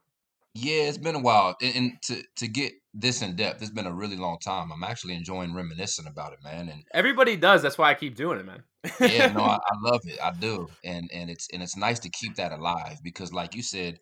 Yeah, 0.59 0.83
it's 0.83 0.97
been 0.97 1.15
a 1.15 1.19
while, 1.21 1.55
and, 1.61 1.75
and 1.75 1.91
to 2.03 2.23
to 2.37 2.47
get 2.47 2.73
this 2.93 3.21
in 3.21 3.35
depth, 3.35 3.61
it's 3.61 3.71
been 3.71 3.85
a 3.85 3.93
really 3.93 4.17
long 4.17 4.37
time. 4.39 4.71
I'm 4.71 4.83
actually 4.83 5.15
enjoying 5.15 5.53
reminiscing 5.53 6.07
about 6.07 6.33
it, 6.33 6.39
man. 6.43 6.69
And 6.69 6.83
everybody 6.93 7.35
does 7.35 7.61
that's 7.61 7.77
why 7.77 7.89
i 7.89 7.93
keep 7.93 8.15
doing 8.15 8.39
it 8.39 8.45
man 8.45 8.63
yeah, 8.99 9.27
no, 9.27 9.43
I, 9.43 9.55
I 9.57 9.73
love 9.83 10.01
it. 10.05 10.19
I 10.21 10.31
do, 10.39 10.69
and 10.83 11.09
and 11.13 11.29
it's 11.29 11.47
and 11.53 11.61
it's 11.61 11.77
nice 11.77 11.99
to 11.99 12.09
keep 12.09 12.35
that 12.37 12.51
alive 12.51 12.97
because, 13.03 13.31
like 13.33 13.55
you 13.55 13.61
said, 13.61 13.99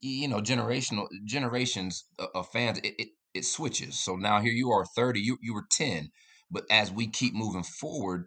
you 0.00 0.28
know, 0.28 0.40
generational 0.40 1.08
generations 1.24 2.04
of, 2.34 2.48
fans, 2.52 2.78
it, 2.80 2.94
it 2.98 3.08
it 3.34 3.44
switches. 3.46 3.98
So 4.00 4.16
now 4.16 4.40
here 4.40 4.52
you 4.52 4.72
are, 4.72 4.84
thirty, 4.96 5.20
you 5.20 5.38
you 5.42 5.54
were 5.54 5.66
ten, 5.70 6.10
but 6.50 6.64
as 6.70 6.92
we 6.92 7.08
keep 7.08 7.34
moving 7.34 7.64
forward, 7.64 8.26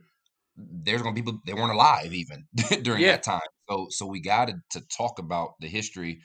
there's 0.58 1.02
gonna 1.02 1.16
be 1.16 1.22
people 1.24 1.41
they 1.46 1.54
weren't 1.56 1.74
alive 1.74 2.14
even 2.14 2.48
during 2.84 3.02
Yeah. 3.02 3.12
that 3.12 3.24
time. 3.24 3.41
So 3.70 3.88
so 3.91 4.06
we 4.08 4.22
got 4.22 4.52
to 4.72 4.82
talk 4.98 5.20
about 5.20 5.52
the 5.62 5.68
history, 5.68 6.22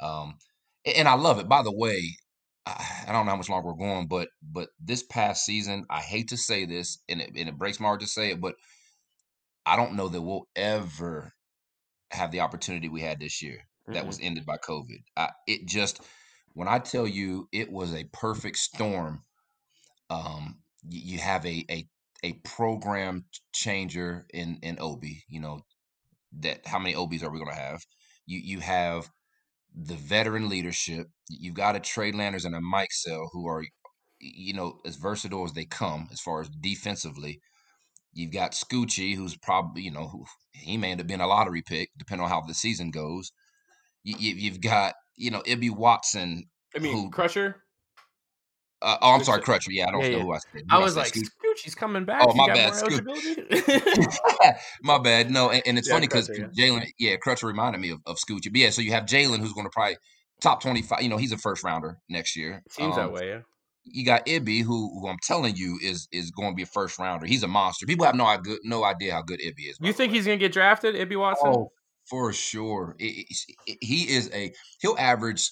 um, 0.00 0.38
and 0.84 1.08
I 1.08 1.14
love 1.14 1.38
it. 1.38 1.48
By 1.48 1.62
the 1.62 1.72
way, 1.74 2.16
I 2.64 3.06
don't 3.06 3.26
know 3.26 3.32
how 3.32 3.36
much 3.36 3.48
longer 3.48 3.68
we're 3.68 3.86
going, 3.86 4.06
but 4.06 4.28
but 4.42 4.68
this 4.80 5.02
past 5.02 5.44
season, 5.44 5.84
I 5.90 6.00
hate 6.00 6.28
to 6.28 6.36
say 6.36 6.64
this, 6.64 7.02
and 7.08 7.20
it, 7.20 7.30
and 7.36 7.48
it 7.48 7.58
breaks 7.58 7.80
my 7.80 7.88
heart 7.88 8.00
to 8.00 8.06
say 8.06 8.30
it, 8.30 8.40
but 8.40 8.54
I 9.66 9.76
don't 9.76 9.94
know 9.94 10.08
that 10.08 10.22
we'll 10.22 10.46
ever 10.54 11.32
have 12.10 12.30
the 12.30 12.40
opportunity 12.40 12.88
we 12.88 13.00
had 13.00 13.20
this 13.20 13.42
year 13.42 13.58
that 13.94 14.06
was 14.06 14.18
ended 14.22 14.46
by 14.46 14.56
COVID. 14.58 15.02
I, 15.16 15.30
it 15.46 15.66
just, 15.66 16.00
when 16.54 16.68
I 16.68 16.78
tell 16.78 17.06
you, 17.06 17.48
it 17.52 17.70
was 17.70 17.94
a 17.94 18.04
perfect 18.12 18.58
storm. 18.58 19.22
Um, 20.10 20.58
you, 20.88 21.14
you 21.14 21.18
have 21.18 21.44
a 21.46 21.64
a 21.70 21.88
a 22.22 22.32
program 22.44 23.24
changer 23.52 24.26
in 24.32 24.58
in 24.62 24.78
Obi. 24.80 25.24
You 25.28 25.40
know 25.40 25.60
that 26.40 26.66
how 26.66 26.78
many 26.78 26.94
Obis 26.94 27.22
are 27.24 27.30
we 27.30 27.38
going 27.38 27.50
to 27.50 27.60
have? 27.60 27.80
You 28.26 28.38
you 28.38 28.60
have 28.60 29.08
the 29.74 29.94
veteran 29.94 30.48
leadership. 30.48 31.06
You've 31.28 31.54
got 31.54 31.76
a 31.76 31.80
Trey 31.80 32.12
Landers 32.12 32.44
and 32.44 32.54
a 32.54 32.60
Mikesell 32.60 33.28
who 33.32 33.46
are, 33.46 33.64
you 34.20 34.54
know, 34.54 34.78
as 34.84 34.96
versatile 34.96 35.44
as 35.44 35.52
they 35.52 35.64
come 35.64 36.08
as 36.12 36.20
far 36.20 36.40
as 36.40 36.48
defensively. 36.60 37.40
You've 38.12 38.32
got 38.32 38.52
Scoochie, 38.52 39.16
who's 39.16 39.36
probably, 39.36 39.82
you 39.82 39.90
know, 39.90 40.08
who, 40.08 40.24
he 40.52 40.76
may 40.76 40.90
end 40.92 41.00
up 41.00 41.06
being 41.06 41.20
a 41.20 41.26
lottery 41.26 41.62
pick, 41.62 41.90
depending 41.98 42.24
on 42.24 42.30
how 42.30 42.42
the 42.46 42.54
season 42.54 42.90
goes. 42.90 43.32
You, 44.04 44.34
you've 44.34 44.60
got, 44.60 44.94
you 45.16 45.30
know, 45.30 45.42
Ibi 45.46 45.70
Watson. 45.70 46.44
i 46.76 46.78
mean 46.78 46.92
Who- 46.92 47.10
crusher 47.10 47.56
Uh, 48.82 48.96
oh, 49.00 49.12
I'm 49.12 49.24
sorry, 49.24 49.40
Crutcher. 49.42 49.68
Yeah, 49.70 49.88
I 49.88 49.92
don't 49.92 50.02
Yeah, 50.02 50.10
know 50.10 50.18
yeah. 50.18 50.22
who 50.24 50.32
I 50.32 50.38
said. 50.38 50.62
i 50.70 50.78
was 50.78 50.94
said? 50.94 51.00
like 51.00 51.12
Scoochie. 51.12 51.28
scoochie's 51.66 51.74
coming 51.74 52.04
back 52.04 52.22
Oh, 52.22 52.34
my 52.34 52.46
bad, 52.48 52.72
Scooch- 52.72 54.54
My 54.82 54.98
bad. 54.98 55.30
No, 55.30 55.50
and, 55.50 55.62
and 55.66 55.78
it's 55.78 55.88
Yeah, 55.88 55.94
funny 55.94 56.06
because 56.08 56.28
Jalen, 56.28 56.86
yeah, 56.98 57.16
Crutcher 57.24 57.44
reminded 57.44 57.80
me 57.80 57.90
of, 57.90 58.00
of 58.06 58.16
Scoochie. 58.16 58.50
But 58.50 58.56
yeah, 58.56 58.70
so 58.70 58.82
you 58.82 58.92
have 58.92 59.04
Jalen, 59.04 59.38
who's 59.38 59.52
going 59.52 59.66
to 59.66 59.70
probably 59.70 59.96
top 60.40 60.62
25. 60.62 61.02
You 61.02 61.08
know, 61.08 61.16
he's 61.16 61.32
a 61.32 61.38
first 61.38 61.62
rounder 61.64 61.98
next 62.08 62.36
year. 62.36 62.62
seems 62.70 62.96
that 62.96 63.06
Um, 63.06 63.12
way 63.12 63.28
yeah 63.28 63.40
you 63.84 64.04
got 64.04 64.28
Ibi, 64.28 64.60
who, 64.60 65.00
who 65.00 65.08
I'm 65.08 65.18
telling 65.22 65.56
you 65.56 65.78
is 65.82 66.06
is 66.12 66.30
going 66.30 66.52
to 66.52 66.54
be 66.54 66.62
a 66.62 66.66
first 66.66 66.98
rounder. 66.98 67.26
He's 67.26 67.42
a 67.42 67.48
monster. 67.48 67.86
People 67.86 68.06
have 68.06 68.14
no 68.14 68.26
idea, 68.26 68.56
no 68.64 68.84
idea 68.84 69.12
how 69.12 69.22
good 69.22 69.40
Ibi 69.40 69.62
is. 69.64 69.78
You 69.80 69.92
think 69.92 70.10
way. 70.12 70.16
he's 70.18 70.26
gonna 70.26 70.36
get 70.38 70.52
drafted, 70.52 70.94
Ibi 70.94 71.16
Watson? 71.16 71.50
Oh, 71.52 71.72
for 72.08 72.32
sure. 72.32 72.94
It- 72.98 73.26
it- 73.66 73.78
he 73.80 74.08
is 74.08 74.30
a 74.32 74.52
he'll 74.80 74.96
average 74.98 75.50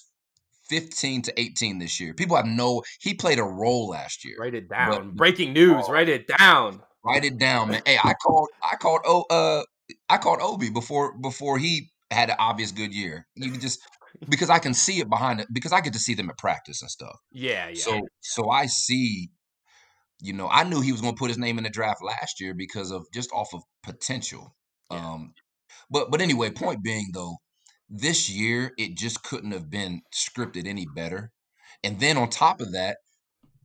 15 0.71 1.23
to 1.23 1.39
18 1.39 1.79
this 1.79 1.99
year. 1.99 2.13
People 2.13 2.37
have 2.37 2.45
no. 2.45 2.81
He 3.01 3.13
played 3.13 3.39
a 3.39 3.43
role 3.43 3.89
last 3.89 4.23
year. 4.23 4.37
Write 4.39 4.55
it 4.55 4.69
down. 4.69 4.89
But- 4.89 5.15
Breaking 5.15 5.51
news. 5.53 5.83
Oh. 5.85 5.91
Write 5.91 6.07
it 6.09 6.27
down. 6.27 6.81
Write 7.03 7.25
it 7.25 7.37
down, 7.37 7.71
man. 7.71 7.81
Hey, 7.85 7.97
I 8.01 8.13
called 8.13 8.49
I 8.63 8.75
called 8.75 9.01
oh 9.05 9.25
uh 9.29 9.63
I 10.09 10.17
called 10.17 10.39
Obi 10.41 10.69
before 10.69 11.17
before 11.19 11.57
he 11.57 11.89
had 12.11 12.29
an 12.29 12.35
obvious 12.39 12.71
good 12.71 12.93
year. 12.93 13.25
You 13.35 13.51
can 13.51 13.59
just 13.59 13.79
because 14.29 14.49
I 14.49 14.59
can 14.59 14.73
see 14.73 14.99
it 14.99 15.09
behind 15.09 15.39
it 15.39 15.47
because 15.51 15.73
I 15.73 15.81
get 15.81 15.93
to 15.93 15.99
see 15.99 16.13
them 16.13 16.29
at 16.29 16.37
practice 16.37 16.81
and 16.81 16.91
stuff. 16.91 17.17
Yeah, 17.31 17.69
yeah. 17.69 17.81
So 17.81 18.01
so 18.21 18.49
I 18.49 18.67
see, 18.67 19.31
you 20.21 20.33
know, 20.33 20.47
I 20.47 20.63
knew 20.63 20.79
he 20.79 20.91
was 20.91 21.01
going 21.01 21.15
to 21.15 21.19
put 21.19 21.29
his 21.29 21.39
name 21.39 21.57
in 21.57 21.63
the 21.63 21.71
draft 21.71 22.03
last 22.03 22.39
year 22.39 22.53
because 22.53 22.91
of 22.91 23.05
just 23.13 23.31
off 23.33 23.53
of 23.53 23.61
potential. 23.83 24.55
Yeah. 24.91 24.97
Um, 24.99 25.33
but 25.89 26.11
but 26.11 26.21
anyway, 26.21 26.51
point 26.51 26.83
being 26.83 27.07
though, 27.13 27.37
this 27.91 28.29
year 28.29 28.71
it 28.77 28.95
just 28.95 29.23
couldn't 29.23 29.51
have 29.51 29.69
been 29.69 30.01
scripted 30.13 30.65
any 30.65 30.87
better. 30.95 31.31
And 31.83 31.99
then 31.99 32.17
on 32.17 32.29
top 32.29 32.61
of 32.61 32.71
that, 32.71 32.97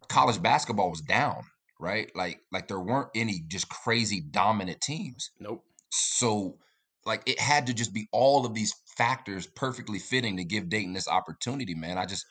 college 0.09 0.43
basketball 0.43 0.91
was 0.91 1.01
down, 1.01 1.43
right? 1.79 2.11
Like 2.15 2.41
like 2.53 2.69
there 2.69 2.81
weren't 2.81 3.11
any 3.15 3.45
just 3.47 3.69
crazy 3.69 4.21
dominant 4.21 4.81
teams. 4.81 5.31
nope. 5.41 5.63
So 5.91 6.59
like 7.05 7.23
it 7.27 7.39
had 7.39 7.69
to 7.69 7.75
just 7.75 7.95
be 7.95 8.09
all 8.13 8.45
of 8.45 8.55
these 8.55 8.75
factors 8.97 9.47
perfectly 9.47 10.01
fitting 10.01 10.37
to 10.39 10.45
give 10.45 10.69
Dayton 10.69 10.93
this 10.93 11.09
opportunity, 11.09 11.75
man. 11.75 11.97
I 11.97 12.07
just 12.07 12.27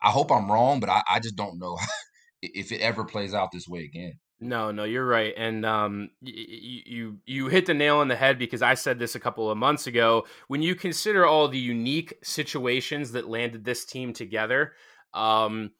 I 0.00 0.10
hope 0.10 0.30
I'm 0.30 0.50
wrong, 0.50 0.78
but 0.80 0.90
I, 0.90 1.02
I 1.10 1.20
just 1.20 1.36
don't 1.36 1.58
know 1.58 1.76
if 2.42 2.70
it 2.70 2.80
ever 2.80 3.04
plays 3.04 3.34
out 3.34 3.50
this 3.52 3.68
way 3.68 3.80
again. 3.84 4.14
No, 4.44 4.72
no, 4.72 4.82
you're 4.82 5.06
right, 5.06 5.32
and 5.36 5.64
um, 5.64 6.10
y- 6.20 6.32
y- 6.34 6.82
you 6.84 7.18
you 7.26 7.46
hit 7.46 7.66
the 7.66 7.74
nail 7.74 7.98
on 7.98 8.08
the 8.08 8.16
head 8.16 8.40
because 8.40 8.60
I 8.60 8.74
said 8.74 8.98
this 8.98 9.14
a 9.14 9.20
couple 9.20 9.48
of 9.48 9.56
months 9.56 9.86
ago. 9.86 10.26
When 10.48 10.62
you 10.62 10.74
consider 10.74 11.24
all 11.24 11.46
the 11.46 11.58
unique 11.60 12.14
situations 12.24 13.12
that 13.12 13.28
landed 13.28 13.64
this 13.64 13.84
team 13.84 14.12
together, 14.12 14.72
um, 15.14 15.70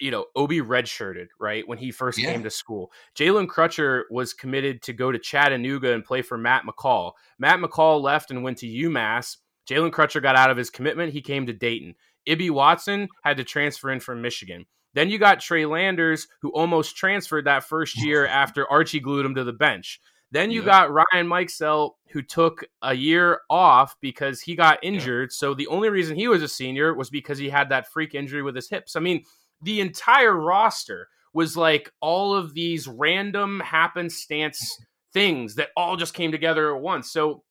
you 0.00 0.10
know, 0.10 0.24
Obi 0.34 0.62
redshirted 0.62 1.26
right 1.38 1.68
when 1.68 1.76
he 1.76 1.90
first 1.90 2.18
Yeah. 2.18 2.32
came 2.32 2.42
to 2.44 2.48
school. 2.50 2.90
Jalen 3.14 3.48
Crutcher 3.48 4.04
was 4.10 4.32
committed 4.32 4.80
to 4.84 4.94
go 4.94 5.12
to 5.12 5.18
Chattanooga 5.18 5.92
and 5.92 6.02
play 6.02 6.22
for 6.22 6.38
Matt 6.38 6.62
McCall. 6.64 7.12
Matt 7.38 7.60
McCall 7.60 8.00
left 8.00 8.30
and 8.30 8.42
went 8.42 8.56
to 8.58 8.66
UMass. 8.66 9.36
Jalen 9.68 9.90
Crutcher 9.90 10.22
got 10.22 10.36
out 10.36 10.50
of 10.50 10.56
his 10.56 10.70
commitment. 10.70 11.12
He 11.12 11.20
came 11.20 11.44
to 11.46 11.52
Dayton. 11.52 11.96
Ibi 12.24 12.48
Watson 12.48 13.08
had 13.24 13.36
to 13.36 13.44
transfer 13.44 13.90
in 13.90 14.00
from 14.00 14.22
Michigan. 14.22 14.64
Then 14.96 15.10
you 15.10 15.18
got 15.18 15.40
Trey 15.40 15.66
Landers, 15.66 16.26
who 16.40 16.48
almost 16.48 16.96
transferred 16.96 17.44
that 17.44 17.64
first 17.64 18.02
year 18.02 18.26
after 18.26 18.66
Archie 18.68 18.98
glued 18.98 19.26
him 19.26 19.34
to 19.34 19.44
the 19.44 19.52
bench. 19.52 20.00
Then 20.32 20.50
you 20.50 20.60
Yep. 20.62 20.66
got 20.66 20.90
Ryan 20.90 21.28
Mikesell, 21.28 21.92
who 22.10 22.22
took 22.22 22.64
a 22.80 22.94
year 22.94 23.42
off 23.50 23.94
because 24.00 24.40
he 24.40 24.56
got 24.56 24.78
injured. 24.82 25.32
So 25.32 25.52
the 25.52 25.66
only 25.68 25.90
reason 25.90 26.16
he 26.16 26.28
was 26.28 26.42
a 26.42 26.48
senior 26.48 26.94
was 26.94 27.10
because 27.10 27.38
he 27.38 27.50
had 27.50 27.68
that 27.68 27.88
freak 27.92 28.14
injury 28.14 28.42
with 28.42 28.56
his 28.56 28.70
hips. 28.70 28.96
I 28.96 29.00
mean, 29.00 29.22
the 29.62 29.80
entire 29.80 30.34
roster 30.34 31.08
was 31.34 31.58
like 31.58 31.92
all 32.00 32.34
of 32.34 32.54
these 32.54 32.88
random 32.88 33.60
happenstance 33.60 34.80
things 35.12 35.56
that 35.56 35.68
all 35.76 35.96
just 35.96 36.14
came 36.14 36.32
together 36.32 36.74
at 36.74 36.80
once. 36.82 37.12
So 37.12 37.44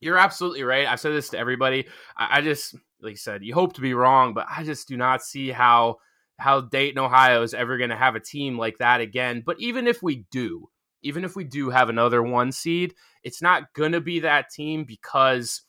you're 0.00 0.18
absolutely 0.18 0.62
right. 0.62 0.86
I've 0.86 1.00
said 1.00 1.14
this 1.14 1.30
to 1.30 1.38
everybody. 1.38 1.86
I, 2.18 2.38
I 2.38 2.40
just, 2.42 2.74
like 3.00 3.12
I 3.12 3.16
said, 3.16 3.42
you 3.42 3.54
hope 3.54 3.72
to 3.74 3.80
be 3.80 3.94
wrong, 3.94 4.34
but 4.34 4.46
I 4.54 4.62
just 4.62 4.88
do 4.88 4.98
not 4.98 5.22
see 5.22 5.50
how 5.50 5.96
how 6.42 6.60
Dayton, 6.60 6.98
Ohio 6.98 7.42
is 7.42 7.54
ever 7.54 7.78
going 7.78 7.90
to 7.90 7.96
have 7.96 8.14
a 8.14 8.20
team 8.20 8.58
like 8.58 8.78
that 8.78 9.00
again. 9.00 9.42
But 9.44 9.56
even 9.60 9.86
if 9.86 10.02
we 10.02 10.26
do, 10.30 10.68
even 11.02 11.24
if 11.24 11.34
we 11.36 11.44
do 11.44 11.70
have 11.70 11.88
another 11.88 12.22
one 12.22 12.52
seed, 12.52 12.94
it's 13.22 13.40
not 13.42 13.72
going 13.74 13.92
to 13.92 14.00
be 14.00 14.20
that 14.20 14.50
team 14.50 14.84
because 14.84 15.62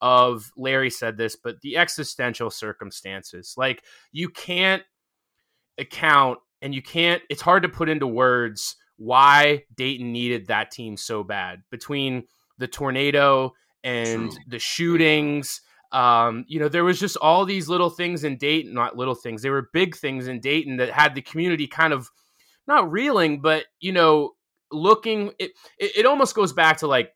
of 0.00 0.50
Larry 0.56 0.90
said 0.90 1.16
this, 1.16 1.36
but 1.36 1.60
the 1.60 1.76
existential 1.76 2.50
circumstances. 2.50 3.54
Like 3.56 3.84
you 4.12 4.30
can't 4.30 4.82
account 5.78 6.38
and 6.62 6.74
you 6.74 6.82
can't 6.82 7.22
it's 7.30 7.42
hard 7.42 7.62
to 7.62 7.68
put 7.68 7.88
into 7.88 8.06
words 8.06 8.76
why 8.96 9.64
Dayton 9.74 10.12
needed 10.12 10.46
that 10.46 10.70
team 10.70 10.96
so 10.96 11.24
bad 11.24 11.62
between 11.70 12.24
the 12.58 12.68
tornado 12.68 13.54
and 13.82 14.30
True. 14.30 14.40
the 14.46 14.58
shootings 14.58 15.62
um, 15.92 16.44
you 16.48 16.60
know, 16.60 16.68
there 16.68 16.84
was 16.84 17.00
just 17.00 17.16
all 17.16 17.44
these 17.44 17.68
little 17.68 17.90
things 17.90 18.24
in 18.24 18.36
Dayton, 18.36 18.74
not 18.74 18.96
little 18.96 19.14
things. 19.14 19.42
They 19.42 19.50
were 19.50 19.70
big 19.72 19.96
things 19.96 20.28
in 20.28 20.40
Dayton 20.40 20.76
that 20.76 20.90
had 20.90 21.14
the 21.14 21.22
community 21.22 21.66
kind 21.66 21.92
of 21.92 22.08
not 22.66 22.90
reeling, 22.90 23.40
but 23.40 23.64
you 23.80 23.92
know, 23.92 24.32
looking. 24.70 25.32
It 25.38 25.52
it, 25.78 25.98
it 25.98 26.06
almost 26.06 26.34
goes 26.34 26.52
back 26.52 26.78
to 26.78 26.86
like 26.86 27.12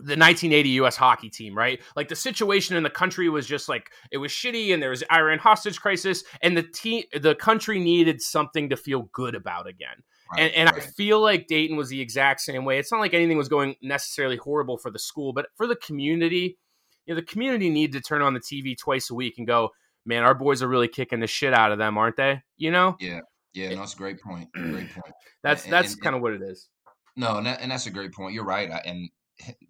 the 0.00 0.16
1980 0.16 0.68
U.S. 0.70 0.96
hockey 0.96 1.30
team, 1.30 1.56
right? 1.56 1.80
Like 1.94 2.08
the 2.08 2.16
situation 2.16 2.76
in 2.76 2.82
the 2.82 2.90
country 2.90 3.28
was 3.28 3.46
just 3.46 3.68
like 3.68 3.90
it 4.10 4.18
was 4.18 4.30
shitty, 4.30 4.74
and 4.74 4.82
there 4.82 4.90
was 4.90 5.02
Iran 5.10 5.38
hostage 5.38 5.80
crisis, 5.80 6.24
and 6.42 6.56
the 6.56 6.62
team, 6.62 7.04
the 7.18 7.34
country 7.34 7.78
needed 7.78 8.20
something 8.20 8.68
to 8.68 8.76
feel 8.76 9.08
good 9.12 9.34
about 9.34 9.66
again. 9.66 10.02
and 10.36 10.52
and 10.52 10.68
I 10.68 10.80
feel 10.80 11.20
like 11.20 11.46
Dayton 11.46 11.76
was 11.76 11.88
the 11.88 12.00
exact 12.00 12.42
same 12.42 12.66
way. 12.66 12.78
It's 12.78 12.92
not 12.92 13.00
like 13.00 13.14
anything 13.14 13.38
was 13.38 13.48
going 13.48 13.76
necessarily 13.80 14.36
horrible 14.36 14.76
for 14.76 14.90
the 14.90 14.98
school, 14.98 15.32
but 15.32 15.46
for 15.56 15.66
the 15.66 15.76
community, 15.76 16.58
you 17.06 17.14
know, 17.14 17.20
the 17.20 17.26
community 17.26 17.70
need 17.70 17.92
to 17.92 18.00
turn 18.00 18.22
on 18.22 18.34
the 18.34 18.40
TV 18.40 18.76
twice 18.76 19.10
a 19.10 19.14
week 19.14 19.34
and 19.38 19.46
go, 19.46 19.70
man, 20.06 20.22
our 20.22 20.34
boys 20.34 20.62
are 20.62 20.68
really 20.68 20.88
kicking 20.88 21.20
the 21.20 21.26
shit 21.26 21.52
out 21.54 21.72
of 21.72 21.78
them, 21.78 21.96
aren't 21.98 22.16
they? 22.16 22.42
You 22.56 22.70
know, 22.70 22.96
Yeah, 23.00 23.20
yeah, 23.52 23.70
no, 23.70 23.76
that's 23.76 23.94
a 23.94 23.96
great 23.98 24.20
point. 24.20 24.48
Great 24.54 24.90
point. 24.92 25.14
that's 25.42 25.64
And- 25.64 25.72
that's 25.72 25.92
and- 25.94 26.02
kind 26.02 26.16
of 26.16 26.22
what 26.22 26.32
it 26.32 26.42
is. 26.42 26.68
No, 27.16 27.36
and, 27.38 27.46
that, 27.46 27.60
and 27.60 27.70
that's 27.70 27.86
a 27.86 27.90
great 27.92 28.12
point. 28.12 28.34
You're 28.34 28.44
right. 28.44 28.68
I, 28.70 28.78
and 28.84 29.08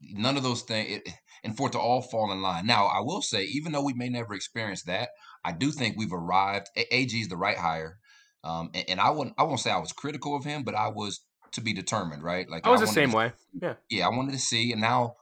none 0.01 0.39
of 0.39 0.43
those 0.43 0.63
things, 0.63 0.91
it, 0.97 1.09
and 1.43 1.55
for 1.55 1.69
it 1.69 1.73
to 1.73 1.79
all 1.79 2.01
fall 2.01 2.33
in 2.33 2.41
line. 2.41 2.67
Now, 2.67 2.87
I 2.87 3.01
will 3.01 3.21
say, 3.21 3.45
even 3.45 3.73
though 3.73 3.83
we 3.85 3.93
may 3.93 4.09
never 4.09 4.33
experience 4.33 4.83
that, 4.85 5.11
I 5.45 5.53
do 5.53 5.71
think 5.71 5.97
we've 5.99 6.13
arrived. 6.13 6.69
AG 6.91 7.15
is 7.21 7.29
the 7.29 7.37
right 7.37 7.59
hire, 7.59 7.99
um, 8.45 8.71
and, 8.73 8.85
and 8.89 9.01
I 9.01 9.11
wouldn't. 9.11 9.35
I 9.39 9.43
won't 9.43 9.61
say 9.61 9.71
I 9.71 9.77
was 9.79 9.93
critical 9.93 10.35
of 10.35 10.45
him, 10.47 10.63
but 10.63 10.75
I 10.75 10.89
was 10.89 11.21
to 11.53 11.61
be 11.61 11.75
determined. 11.75 12.23
Right? 12.23 12.49
Like 12.49 12.67
I 12.67 12.71
was 12.71 12.81
the 12.81 12.87
same 12.87 13.11
to- 13.11 13.17
way. 13.19 13.33
Yeah. 13.61 13.75
Yeah, 13.91 14.07
I 14.07 14.09
wanted 14.09 14.33
to 14.33 14.39
see, 14.39 14.73
and 14.73 14.81
now 14.81 15.17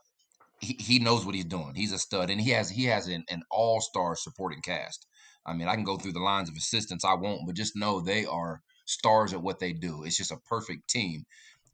he, 0.63 0.77
he 0.79 0.99
knows 0.99 1.25
what 1.25 1.35
he's 1.35 1.45
doing. 1.45 1.73
He's 1.75 1.91
a 1.91 1.99
stud, 1.99 2.29
and 2.29 2.39
he 2.39 2.51
has 2.51 2.69
he 2.69 2.85
has 2.85 3.07
an, 3.07 3.23
an 3.29 3.43
all 3.51 3.81
star 3.81 4.15
supporting 4.15 4.61
cast. 4.61 5.05
I 5.45 5.53
mean, 5.53 5.67
I 5.67 5.75
can 5.75 5.83
go 5.83 5.97
through 5.97 6.13
the 6.13 6.19
lines 6.19 6.49
of 6.49 6.55
assistants. 6.55 7.03
I 7.03 7.15
won't, 7.15 7.41
but 7.45 7.55
just 7.55 7.75
know 7.75 7.99
they 7.99 8.25
are 8.25 8.61
stars 8.85 9.33
at 9.33 9.41
what 9.41 9.59
they 9.59 9.73
do. 9.73 10.03
It's 10.03 10.17
just 10.17 10.31
a 10.31 10.37
perfect 10.49 10.89
team. 10.89 11.23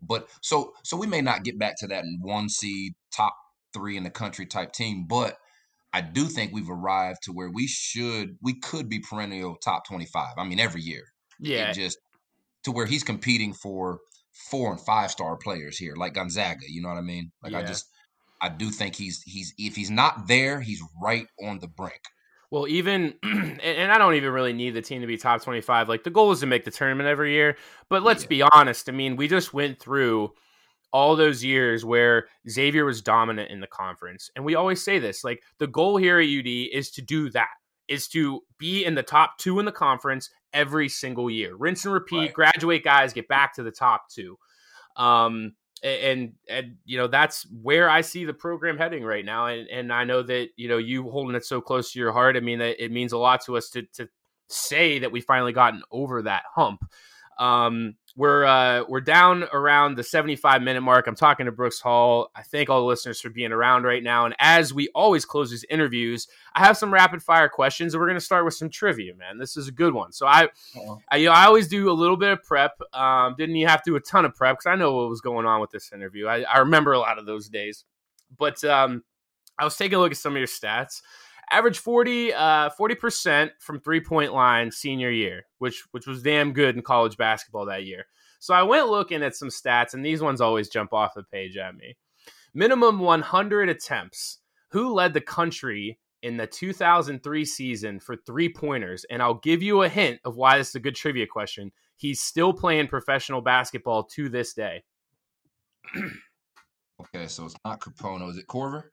But 0.01 0.27
so 0.41 0.73
so 0.83 0.97
we 0.97 1.07
may 1.07 1.21
not 1.21 1.43
get 1.43 1.59
back 1.59 1.75
to 1.79 1.87
that 1.87 2.03
one 2.21 2.49
seed, 2.49 2.93
top 3.15 3.35
three 3.73 3.97
in 3.97 4.03
the 4.03 4.09
country 4.09 4.45
type 4.45 4.71
team, 4.71 5.05
but 5.07 5.37
I 5.91 6.01
do 6.01 6.25
think 6.25 6.53
we've 6.53 6.69
arrived 6.69 7.19
to 7.23 7.31
where 7.31 7.49
we 7.49 7.67
should 7.67 8.37
we 8.41 8.59
could 8.59 8.89
be 8.89 8.99
perennial 8.99 9.55
top 9.63 9.85
twenty 9.87 10.05
five. 10.05 10.33
I 10.37 10.43
mean, 10.45 10.59
every 10.59 10.81
year. 10.81 11.03
Yeah. 11.39 11.69
It 11.69 11.73
just 11.73 11.97
to 12.63 12.71
where 12.71 12.85
he's 12.85 13.03
competing 13.03 13.53
for 13.53 13.99
four 14.49 14.71
and 14.71 14.79
five 14.81 15.11
star 15.11 15.37
players 15.37 15.77
here, 15.77 15.95
like 15.95 16.13
Gonzaga. 16.13 16.65
You 16.67 16.81
know 16.81 16.89
what 16.89 16.97
I 16.97 17.01
mean? 17.01 17.31
Like 17.43 17.53
I 17.53 17.63
just 17.63 17.85
I 18.41 18.49
do 18.49 18.69
think 18.69 18.95
he's 18.95 19.21
he's 19.23 19.53
if 19.57 19.75
he's 19.75 19.89
not 19.91 20.27
there, 20.27 20.61
he's 20.61 20.81
right 21.01 21.27
on 21.43 21.59
the 21.59 21.67
brink. 21.67 22.01
Well, 22.51 22.67
even 22.67 23.13
and, 23.23 23.91
I 23.91 23.97
don't 23.97 24.15
even 24.15 24.31
really 24.31 24.53
need 24.53 24.71
the 24.71 24.81
team 24.81 25.01
to 25.01 25.07
be 25.07 25.17
top 25.17 25.43
twenty 25.43 25.61
five. 25.61 25.87
Like 25.89 26.03
the 26.03 26.09
goal 26.09 26.31
is 26.31 26.39
to 26.39 26.45
make 26.45 26.65
the 26.65 26.71
tournament 26.71 27.07
every 27.09 27.33
year. 27.33 27.57
But 27.89 28.03
let's 28.03 28.23
Yeah. 28.23 28.29
be 28.29 28.43
honest. 28.53 28.89
I 28.89 28.91
mean, 28.91 29.15
we 29.15 29.27
just 29.27 29.53
went 29.53 29.79
through 29.79 30.31
all 30.91 31.15
those 31.15 31.43
years 31.43 31.85
where 31.85 32.27
Xavier 32.49 32.83
was 32.85 33.01
dominant 33.03 33.51
in 33.51 33.59
the 33.59 33.67
conference, 33.67 34.31
and 34.35 34.43
we 34.43 34.55
always 34.55 34.83
say 34.83 34.97
this: 34.99 35.23
like 35.23 35.43
the 35.59 35.67
goal 35.67 35.97
here 35.97 36.19
at 36.19 36.25
UD 36.27 36.47
is 36.73 36.89
to 36.91 37.01
do 37.03 37.29
that, 37.31 37.49
is 37.87 38.07
to 38.09 38.41
be 38.57 38.83
in 38.85 38.95
the 38.95 39.03
top 39.03 39.37
two 39.37 39.59
in 39.59 39.65
the 39.65 39.71
conference 39.71 40.29
every 40.51 40.89
single 40.89 41.29
year, 41.29 41.55
rinse 41.55 41.85
and 41.85 41.93
repeat, 41.93 42.17
Right. 42.17 42.33
graduate 42.33 42.83
guys, 42.83 43.13
get 43.13 43.27
back 43.27 43.53
to 43.55 43.63
the 43.63 43.69
top 43.71 44.09
two. 44.09 44.37
Um, 44.95 45.53
a- 45.53 45.58
and 45.83 46.33
and 46.47 46.75
you 46.85 46.97
know 46.97 47.07
that's 47.07 47.45
where 47.61 47.89
I 47.89 48.01
see 48.01 48.25
the 48.25 48.33
program 48.33 48.77
heading 48.77 49.03
right 49.03 49.25
now, 49.25 49.47
and 49.47 49.67
and 49.69 49.93
I 49.93 50.03
know 50.03 50.21
that 50.23 50.49
you 50.55 50.67
know 50.67 50.77
you 50.77 51.09
holding 51.09 51.35
it 51.35 51.45
so 51.45 51.61
close 51.61 51.91
to 51.91 51.99
your 51.99 52.11
heart. 52.11 52.35
I 52.35 52.41
mean, 52.41 52.59
that 52.59 52.83
it 52.83 52.91
means 52.91 53.13
a 53.13 53.17
lot 53.17 53.43
to 53.45 53.57
us 53.57 53.69
to 53.71 53.83
to 53.93 54.09
say 54.49 54.99
that 54.99 55.11
we 55.11 55.21
finally 55.21 55.53
gotten 55.53 55.81
over 55.91 56.21
that 56.23 56.43
hump. 56.53 56.83
Um, 57.39 57.95
we're 58.15 58.45
uh, 58.45 58.83
we're 58.87 59.01
down 59.01 59.43
around 59.53 59.95
the 59.95 60.03
75 60.03 60.61
minute 60.61 60.81
mark. 60.81 61.07
I'm 61.07 61.15
talking 61.15 61.45
to 61.45 61.51
Brooks 61.51 61.79
Hall. 61.79 62.31
I 62.35 62.41
thank 62.41 62.69
all 62.69 62.81
the 62.81 62.87
listeners 62.87 63.21
for 63.21 63.29
being 63.29 63.51
around 63.51 63.83
right 63.83 64.03
now. 64.03 64.25
And 64.25 64.35
as 64.39 64.73
we 64.73 64.89
always 64.95 65.25
close 65.25 65.51
these 65.51 65.65
interviews, 65.69 66.27
I 66.55 66.65
have 66.65 66.77
some 66.77 66.93
rapid 66.93 67.21
fire 67.21 67.49
questions, 67.49 67.93
and 67.93 68.01
we're 68.01 68.07
going 68.07 68.19
to 68.19 68.25
start 68.25 68.45
with 68.45 68.53
some 68.53 68.69
trivia. 68.69 69.15
Man, 69.15 69.37
this 69.37 69.55
is 69.55 69.67
a 69.67 69.71
good 69.71 69.93
one. 69.93 70.11
So 70.11 70.25
I, 70.25 70.49
I 71.09 71.17
you 71.17 71.27
know, 71.27 71.33
I 71.33 71.45
always 71.45 71.67
do 71.67 71.89
a 71.89 71.93
little 71.93 72.17
bit 72.17 72.31
of 72.31 72.43
prep. 72.43 72.79
Um, 72.93 73.35
didn't 73.37 73.55
you 73.55 73.67
have 73.67 73.83
to 73.83 73.91
do 73.91 73.95
a 73.95 74.01
ton 74.01 74.25
of 74.25 74.35
prep 74.35 74.57
because 74.57 74.67
I 74.67 74.75
know 74.75 74.95
what 74.95 75.09
was 75.09 75.21
going 75.21 75.45
on 75.45 75.61
with 75.61 75.71
this 75.71 75.91
interview. 75.93 76.27
I, 76.27 76.41
I 76.41 76.59
remember 76.59 76.93
a 76.93 76.99
lot 76.99 77.17
of 77.17 77.25
those 77.25 77.49
days, 77.49 77.85
but 78.37 78.63
um, 78.63 79.03
I 79.57 79.63
was 79.63 79.75
taking 79.75 79.97
a 79.97 79.99
look 79.99 80.11
at 80.11 80.17
some 80.17 80.33
of 80.33 80.37
your 80.37 80.47
stats. 80.47 81.01
Average 81.51 81.79
40 81.79 82.33
uh 82.33 82.69
40% 82.79 83.51
from 83.59 83.79
three-point 83.79 84.33
line 84.33 84.71
senior 84.71 85.11
year, 85.11 85.45
which 85.57 85.83
which 85.91 86.07
was 86.07 86.23
damn 86.23 86.53
good 86.53 86.75
in 86.75 86.81
college 86.81 87.17
basketball 87.17 87.65
that 87.65 87.85
year. 87.85 88.05
So 88.39 88.53
I 88.53 88.63
went 88.63 88.89
looking 88.89 89.23
at 89.23 89.35
some 89.35 89.49
stats 89.49 89.93
and 89.93 90.05
these 90.05 90.21
ones 90.21 90.41
always 90.41 90.69
jump 90.69 90.93
off 90.93 91.13
the 91.15 91.23
page 91.23 91.57
at 91.57 91.75
me. 91.75 91.97
Minimum 92.53 92.99
100 92.99 93.69
attempts. 93.69 94.39
Who 94.69 94.93
led 94.93 95.13
the 95.13 95.21
country 95.21 95.99
in 96.21 96.37
the 96.37 96.47
2003 96.47 97.43
season 97.43 97.99
for 97.99 98.15
three-pointers? 98.15 99.05
And 99.09 99.21
I'll 99.21 99.35
give 99.35 99.63
you 99.63 99.81
a 99.81 99.89
hint 99.89 100.19
of 100.23 100.35
why 100.35 100.57
this 100.57 100.69
is 100.69 100.75
a 100.75 100.79
good 100.79 100.95
trivia 100.95 101.25
question. 101.27 101.71
He's 101.97 102.21
still 102.21 102.53
playing 102.53 102.87
professional 102.87 103.41
basketball 103.41 104.03
to 104.03 104.29
this 104.29 104.53
day. 104.53 104.83
Okay, 107.01 107.27
so 107.27 107.45
it's 107.45 107.55
not 107.63 107.79
Kapono. 107.79 108.29
Is 108.29 108.37
it 108.37 108.47
Korver? 108.47 108.83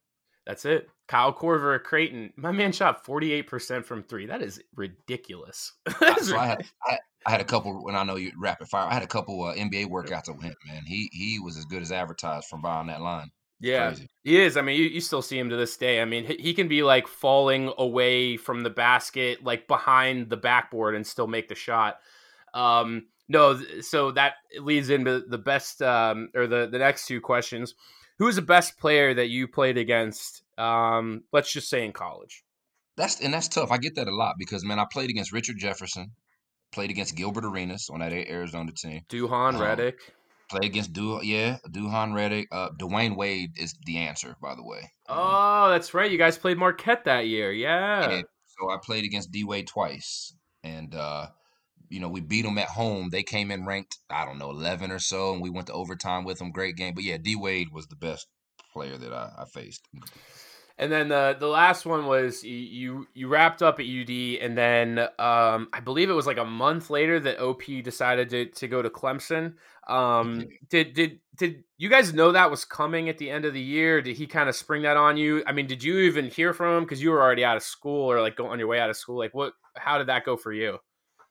That's 0.46 0.64
it. 0.64 0.88
Kyle 1.08 1.32
Korver 1.32 1.82
Creighton. 1.82 2.32
My 2.36 2.50
man 2.52 2.72
shot 2.72 3.04
48% 3.04 3.84
from 3.84 4.02
three. 4.02 4.26
That 4.26 4.42
is 4.42 4.60
ridiculous. 4.74 5.72
That 6.00 6.18
is 6.18 6.28
so 6.28 6.36
I 6.36 6.46
had 6.46 6.64
I, 6.84 6.98
I 7.26 7.30
had 7.30 7.40
a 7.40 7.44
couple 7.44 7.84
when 7.84 7.96
I 7.96 8.04
know 8.04 8.16
you 8.16 8.32
rapid 8.38 8.68
fire. 8.68 8.88
I 8.88 8.94
had 8.94 9.02
a 9.02 9.08
couple 9.08 9.42
uh, 9.42 9.54
NBA 9.54 9.86
workouts 9.86 10.28
with 10.28 10.42
him. 10.42 10.54
Man, 10.66 10.82
he 10.86 11.08
he 11.12 11.38
was 11.38 11.56
as 11.56 11.64
good 11.64 11.82
as 11.82 11.92
advertised 11.92 12.46
from 12.48 12.62
behind 12.62 12.88
that 12.88 13.00
line. 13.02 13.30
yeah, 13.60 13.88
Crazy. 13.88 14.08
he 14.24 14.40
is. 14.40 14.56
I 14.56 14.62
mean, 14.62 14.78
you, 14.78 14.86
you 14.86 15.00
still 15.00 15.22
see 15.22 15.38
him 15.38 15.50
to 15.50 15.56
this 15.56 15.76
day. 15.76 16.00
I 16.00 16.04
mean, 16.04 16.24
he, 16.24 16.34
he 16.36 16.54
can 16.54 16.68
be 16.68 16.82
like 16.82 17.06
falling 17.08 17.72
away 17.78 18.36
from 18.36 18.62
the 18.62 18.70
basket, 18.70 19.42
like 19.44 19.66
behind 19.66 20.28
the 20.30 20.36
backboard, 20.36 20.94
and 20.94 21.06
still 21.06 21.26
make 21.26 21.48
the 21.48 21.54
shot. 21.54 21.98
Um, 22.54 23.06
no, 23.28 23.60
so 23.80 24.12
that 24.12 24.34
leads 24.60 24.90
into 24.90 25.20
the 25.20 25.38
best, 25.38 25.82
um, 25.82 26.28
or 26.34 26.46
the 26.46 26.68
the 26.70 26.78
next 26.78 27.06
two 27.06 27.20
questions. 27.20 27.74
Who 28.18 28.28
is 28.28 28.36
the 28.36 28.42
best 28.42 28.78
player 28.78 29.12
that 29.14 29.28
you 29.28 29.46
played 29.48 29.76
against? 29.78 30.42
Um, 30.58 31.24
let's 31.32 31.52
just 31.52 31.68
say 31.68 31.84
in 31.84 31.92
college. 31.92 32.42
That's 32.96 33.20
and 33.20 33.34
that's 33.34 33.48
tough. 33.48 33.70
I 33.70 33.76
get 33.78 33.94
that 33.96 34.08
a 34.08 34.14
lot 34.14 34.36
because 34.38 34.64
man, 34.64 34.78
I 34.78 34.86
played 34.90 35.10
against 35.10 35.32
Richard 35.32 35.56
Jefferson, 35.58 36.12
played 36.72 36.90
against 36.90 37.14
Gilbert 37.14 37.44
Arenas 37.44 37.90
on 37.92 38.00
that 38.00 38.12
Arizona 38.12 38.72
team, 38.72 39.02
Duhon 39.10 39.54
Um, 39.54 39.60
Redick. 39.60 39.96
played 40.48 40.64
against 40.64 40.94
Du 40.94 41.20
yeah 41.22 41.58
Duhon 41.68 42.12
Redick. 42.12 42.46
Uh, 42.50 42.70
Dwyane 42.80 43.14
Wade 43.16 43.50
is 43.58 43.74
the 43.84 43.98
answer, 43.98 44.34
by 44.40 44.54
the 44.54 44.64
way. 44.64 44.78
Um, 45.08 45.18
Oh, 45.18 45.68
that's 45.70 45.92
right. 45.92 46.10
You 46.10 46.16
guys 46.16 46.38
played 46.38 46.56
Marquette 46.56 47.04
that 47.04 47.26
year. 47.26 47.52
Yeah. 47.52 48.22
so 48.46 48.70
I 48.70 48.78
played 48.82 49.04
against 49.04 49.30
D 49.30 49.44
Wade 49.44 49.66
twice, 49.66 50.32
and 50.64 50.94
uh, 50.94 51.26
you 51.88 52.00
know 52.00 52.08
we 52.08 52.20
beat 52.20 52.42
them 52.42 52.58
at 52.58 52.68
home. 52.68 53.10
They 53.10 53.22
came 53.22 53.50
in 53.50 53.66
ranked 53.66 53.98
I 54.10 54.24
don't 54.24 54.38
know 54.38 54.50
eleven 54.50 54.90
or 54.90 54.98
so, 54.98 55.32
and 55.32 55.42
we 55.42 55.50
went 55.50 55.66
to 55.68 55.72
overtime 55.72 56.24
with 56.24 56.38
them. 56.38 56.52
Great 56.52 56.76
game, 56.76 56.94
but 56.94 57.04
yeah, 57.04 57.16
D 57.16 57.36
Wade 57.36 57.68
was 57.72 57.86
the 57.86 57.96
best 57.96 58.26
player 58.72 58.96
that 58.96 59.12
I, 59.12 59.30
I 59.38 59.44
faced. 59.46 59.86
And 60.78 60.92
then 60.92 61.08
the 61.08 61.34
the 61.38 61.46
last 61.46 61.86
one 61.86 62.04
was 62.04 62.44
you 62.44 63.06
you, 63.14 63.28
wrapped 63.28 63.62
up 63.62 63.80
at 63.80 63.86
UD, 63.86 64.10
and 64.42 64.58
then 64.58 64.98
um, 65.18 65.68
I 65.72 65.80
believe 65.82 66.10
it 66.10 66.14
was 66.14 66.26
like 66.26 66.36
a 66.36 66.44
month 66.44 66.90
later 66.90 67.18
that 67.20 67.40
OP 67.40 67.62
decided 67.82 68.28
to, 68.30 68.46
to 68.46 68.68
go 68.68 68.82
to 68.82 68.90
Clemson. 68.90 69.54
Um, 69.88 70.44
did 70.68 70.92
did 70.92 71.20
did 71.34 71.64
you 71.78 71.88
guys 71.88 72.12
know 72.12 72.32
that 72.32 72.50
was 72.50 72.66
coming 72.66 73.08
at 73.08 73.16
the 73.16 73.30
end 73.30 73.46
of 73.46 73.54
the 73.54 73.60
year? 73.60 74.02
Did 74.02 74.18
he 74.18 74.26
kind 74.26 74.50
of 74.50 74.54
spring 74.54 74.82
that 74.82 74.98
on 74.98 75.16
you? 75.16 75.42
I 75.46 75.52
mean, 75.52 75.66
did 75.66 75.82
you 75.82 76.00
even 76.00 76.28
hear 76.28 76.52
from 76.52 76.76
him 76.76 76.84
because 76.84 77.02
you 77.02 77.10
were 77.10 77.22
already 77.22 77.44
out 77.44 77.56
of 77.56 77.62
school 77.62 78.12
or 78.12 78.20
like 78.20 78.38
on 78.38 78.58
your 78.58 78.68
way 78.68 78.78
out 78.78 78.90
of 78.90 78.98
school? 78.98 79.16
Like, 79.16 79.32
what? 79.32 79.54
How 79.76 79.96
did 79.96 80.08
that 80.08 80.26
go 80.26 80.36
for 80.36 80.52
you? 80.52 80.78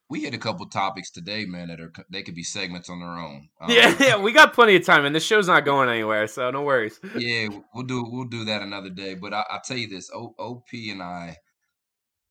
We 0.07 0.22
hit 0.22 0.36
a 0.36 0.38
couple 0.38 0.68
topics 0.68 1.10
today, 1.10 1.45
man, 1.45 1.69
that 1.69 1.80
are 1.80 1.91
they 2.11 2.22
could 2.22 2.36
be 2.36 2.44
segments 2.44 2.90
on 2.90 2.99
their 2.99 3.10
own. 3.10 3.49
Um, 3.61 3.72
yeah, 3.72 3.95
yeah, 3.99 4.18
we 4.18 4.32
got 4.32 4.53
plenty 4.53 4.76
of 4.76 4.86
time, 4.86 5.06
and 5.06 5.15
the 5.15 5.19
show's 5.19 5.48
not 5.48 5.65
going 5.65 5.90
anywhere, 5.90 6.27
so 6.27 6.52
no 6.52 6.61
worries. 6.61 6.99
yeah, 7.18 7.48
we'll 7.73 7.86
do 7.86 8.06
we'll 8.07 8.26
do 8.26 8.45
that 8.45 8.61
another 8.61 8.90
day. 8.90 9.15
But 9.15 9.34
I, 9.34 9.44
I'll 9.49 9.61
tell 9.61 9.77
you 9.77 9.88
this: 9.88 10.11
o, 10.14 10.36
OP 10.38 10.68
and 10.73 11.02
I, 11.02 11.38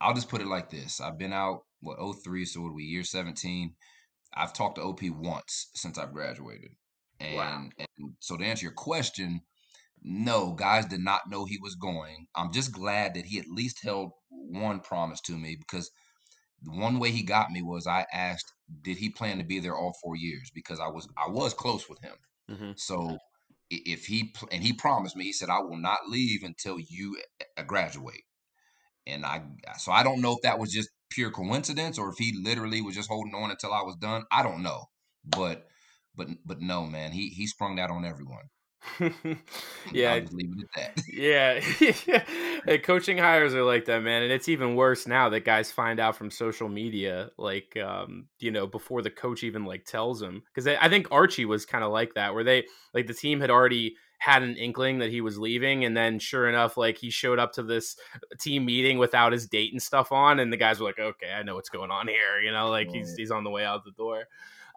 I'll 0.01 0.14
just 0.14 0.28
put 0.28 0.40
it 0.40 0.46
like 0.46 0.70
this: 0.70 1.01
I've 1.01 1.18
been 1.18 1.32
out 1.32 1.64
what 1.80 1.98
03, 2.22 2.44
so 2.44 2.60
what 2.60 2.68
are 2.68 2.74
we 2.74 2.84
year 2.84 3.02
seventeen? 3.02 3.74
I've 4.36 4.52
talked 4.52 4.76
to 4.76 4.82
OP 4.82 5.01
once 5.10 5.70
since 5.74 5.98
I've 5.98 6.12
graduated, 6.12 6.70
and, 7.20 7.36
Wow. 7.36 7.68
and 7.78 8.12
so 8.20 8.36
to 8.36 8.44
answer 8.44 8.66
your 8.66 8.74
question, 8.74 9.40
no, 10.02 10.52
guys 10.52 10.86
did 10.86 11.01
not 11.01 11.30
know 11.30 11.44
he 11.44 11.59
was 11.60 11.74
going. 11.74 12.26
I'm 12.36 12.52
just 12.52 12.72
glad 12.72 13.14
that 13.14 13.26
he 13.26 13.38
at 13.38 13.48
least 13.48 13.82
held 13.82 14.12
one 14.28 14.80
promise 14.80 15.20
to 15.22 15.32
me 15.32 15.56
because 15.56 15.90
one 16.66 16.99
way 16.99 17.11
he 17.11 17.23
got 17.23 17.51
me 17.51 17.62
was 17.62 17.86
I 17.86 18.07
asked, 18.12 18.53
did 18.82 18.99
he 18.99 19.11
plan 19.11 19.39
to 19.39 19.45
be 19.45 19.61
there 19.61 19.77
all 19.77 19.95
four 20.03 20.16
years? 20.16 20.51
Because 20.55 20.81
I 20.81 20.89
was 20.89 21.09
I 21.16 21.31
was 21.31 21.55
close 21.55 21.89
with 21.89 22.01
him. 22.03 22.16
hmm 22.49 22.73
So 22.77 23.19
if 23.70 24.07
he 24.07 24.35
and 24.53 24.62
he 24.62 24.73
promised 24.73 25.16
me, 25.16 25.24
he 25.24 25.32
said, 25.32 25.51
I 25.51 25.61
will 25.61 25.77
not 25.78 26.09
leave 26.09 26.43
until 26.43 26.78
you 26.78 27.20
uh, 27.59 27.62
graduate. 27.65 28.23
And 29.07 29.24
I 29.27 29.43
so 29.78 29.93
I 29.93 30.03
don't 30.03 30.20
know 30.20 30.32
if 30.32 30.43
that 30.43 30.59
was 30.59 30.73
just 30.73 30.91
pure 31.11 31.31
coincidence 31.31 31.99
or 31.99 32.11
if 32.11 32.16
he 32.19 32.32
literally 32.43 32.81
was 32.82 32.95
just 32.95 33.09
holding 33.09 33.35
on 33.35 33.51
until 33.51 33.73
I 33.73 33.82
was 33.82 33.97
done. 33.97 34.24
I 34.31 34.43
don't 34.43 34.62
know, 34.62 34.86
but 35.24 35.69
but 36.15 36.28
but 36.45 36.61
no, 36.61 36.86
man, 36.86 37.12
he 37.12 37.28
he 37.31 37.47
sprung 37.47 37.77
that 37.77 37.91
on 37.91 38.05
everyone. 38.05 38.47
yeah, 39.93 40.20
leave 40.32 40.52
it 40.59 40.65
at 40.77 40.94
that. 40.97 41.05
Yeah, 41.12 41.61
Hey, 42.66 42.78
coaching 42.78 43.19
hires 43.19 43.55
are 43.55 43.62
like 43.65 43.85
that, 43.86 44.02
man, 44.02 44.23
and 44.23 44.32
it's 44.32 44.48
even 44.48 44.74
worse 44.74 45.06
now 45.06 45.28
that 45.31 45.44
guys 45.44 45.70
find 45.73 46.01
out 46.01 46.16
from 46.16 46.31
social 46.31 46.69
media, 46.69 47.31
like, 47.39 47.77
um, 47.77 48.27
you 48.40 48.51
know, 48.51 48.66
before 48.66 49.02
the 49.02 49.11
coach 49.11 49.43
even 49.43 49.65
like 49.65 49.85
tells 49.85 50.20
them. 50.20 50.43
Because 50.52 50.66
I 50.66 50.89
think 50.89 51.09
Archie 51.11 51.44
was 51.44 51.66
kind 51.66 51.85
of 51.85 51.93
like 51.93 52.15
that, 52.15 52.35
where 52.35 52.44
they 52.44 52.65
like 52.93 53.06
the 53.06 53.15
team 53.15 53.40
had 53.40 53.51
already 53.51 53.97
had 54.19 54.43
an 54.43 54.56
inkling 54.56 54.98
that 55.01 55.11
he 55.11 55.20
was 55.20 55.39
leaving, 55.39 55.85
and 55.85 55.97
then 55.97 56.19
sure 56.19 56.48
enough, 56.48 56.77
like 56.77 56.98
he 56.98 57.11
showed 57.11 57.39
up 57.39 57.52
to 57.55 57.62
this 57.62 57.97
team 58.40 58.65
meeting 58.65 58.98
without 58.98 59.32
his 59.32 59.47
date 59.47 59.73
and 59.73 59.82
stuff 59.82 60.12
on, 60.12 60.40
and 60.40 60.52
the 60.52 60.56
guys 60.56 60.81
were 60.81 60.86
like, 60.86 60.98
"Okay, 60.98 61.31
I 61.32 61.43
know 61.43 61.55
what's 61.55 61.69
going 61.70 61.90
on 61.90 62.09
here," 62.09 62.40
you 62.43 62.52
know, 62.52 62.70
like 62.70 62.90
he's 62.90 63.15
he's 63.16 63.31
on 63.31 63.44
the 63.44 63.51
way 63.51 63.65
out 63.65 63.85
the 63.85 63.93
door. 63.93 64.24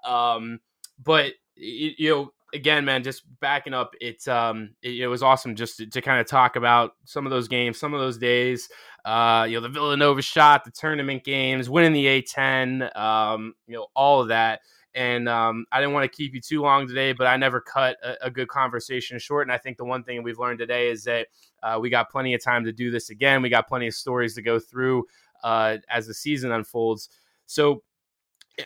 Um, 0.06 0.60
but 1.04 1.34
you 1.56 2.10
know 2.10 2.32
again, 2.54 2.86
man, 2.86 3.04
just 3.04 3.24
backing 3.40 3.74
up, 3.74 3.94
it's 4.00 4.28
um, 4.28 4.72
it, 4.82 4.96
it 5.02 5.08
was 5.08 5.24
awesome 5.24 5.56
just 5.56 5.78
to, 5.78 5.88
to 5.88 6.02
kind 6.02 6.20
of 6.20 6.28
talk 6.28 6.56
about 6.56 6.96
some 7.06 7.26
of 7.26 7.32
those 7.32 7.48
games, 7.48 7.78
some 7.78 7.94
of 7.94 8.00
those 8.00 8.18
days. 8.18 8.70
Uh, 9.06 9.46
you 9.48 9.56
know, 9.56 9.62
the 9.62 9.70
Villanova 9.70 10.22
shot, 10.22 10.66
the 10.66 10.72
tournament 10.72 11.24
games, 11.24 11.70
winning 11.70 11.94
the 11.94 12.06
A10, 12.06 12.96
um, 12.98 13.54
you 13.68 13.76
know, 13.76 13.88
all 13.96 14.22
of 14.22 14.28
that. 14.30 14.62
And 14.96 15.30
um, 15.30 15.66
I 15.72 15.80
didn't 15.80 15.94
want 15.94 16.12
to 16.12 16.16
keep 16.16 16.34
you 16.34 16.42
too 16.42 16.62
long 16.62 16.88
today, 16.88 17.14
but 17.14 17.28
I 17.28 17.38
never 17.38 17.62
cut 17.62 17.98
a, 18.04 18.26
a 18.26 18.32
good 18.32 18.48
conversation 18.48 19.20
short. 19.20 19.46
And 19.46 19.52
I 19.54 19.58
think 19.58 19.78
the 19.78 19.86
one 19.86 20.04
thing 20.04 20.24
we've 20.24 20.40
learned 20.40 20.60
today 20.60 20.90
is 20.90 21.04
that 21.04 21.28
uh, 21.62 21.78
we 21.80 21.90
got 21.90 22.10
plenty 22.10 22.34
of 22.34 22.44
time 22.44 22.66
to 22.66 22.72
do 22.72 22.90
this 22.90 23.10
again. 23.10 23.42
We 23.42 23.50
got 23.50 23.68
plenty 23.68 23.88
of 23.88 23.94
stories 23.94 24.34
to 24.36 24.42
go 24.42 24.60
through 24.60 25.06
uh, 25.44 25.78
as 25.90 26.08
the 26.08 26.14
season 26.14 26.52
unfolds. 26.52 27.10
So 27.46 27.84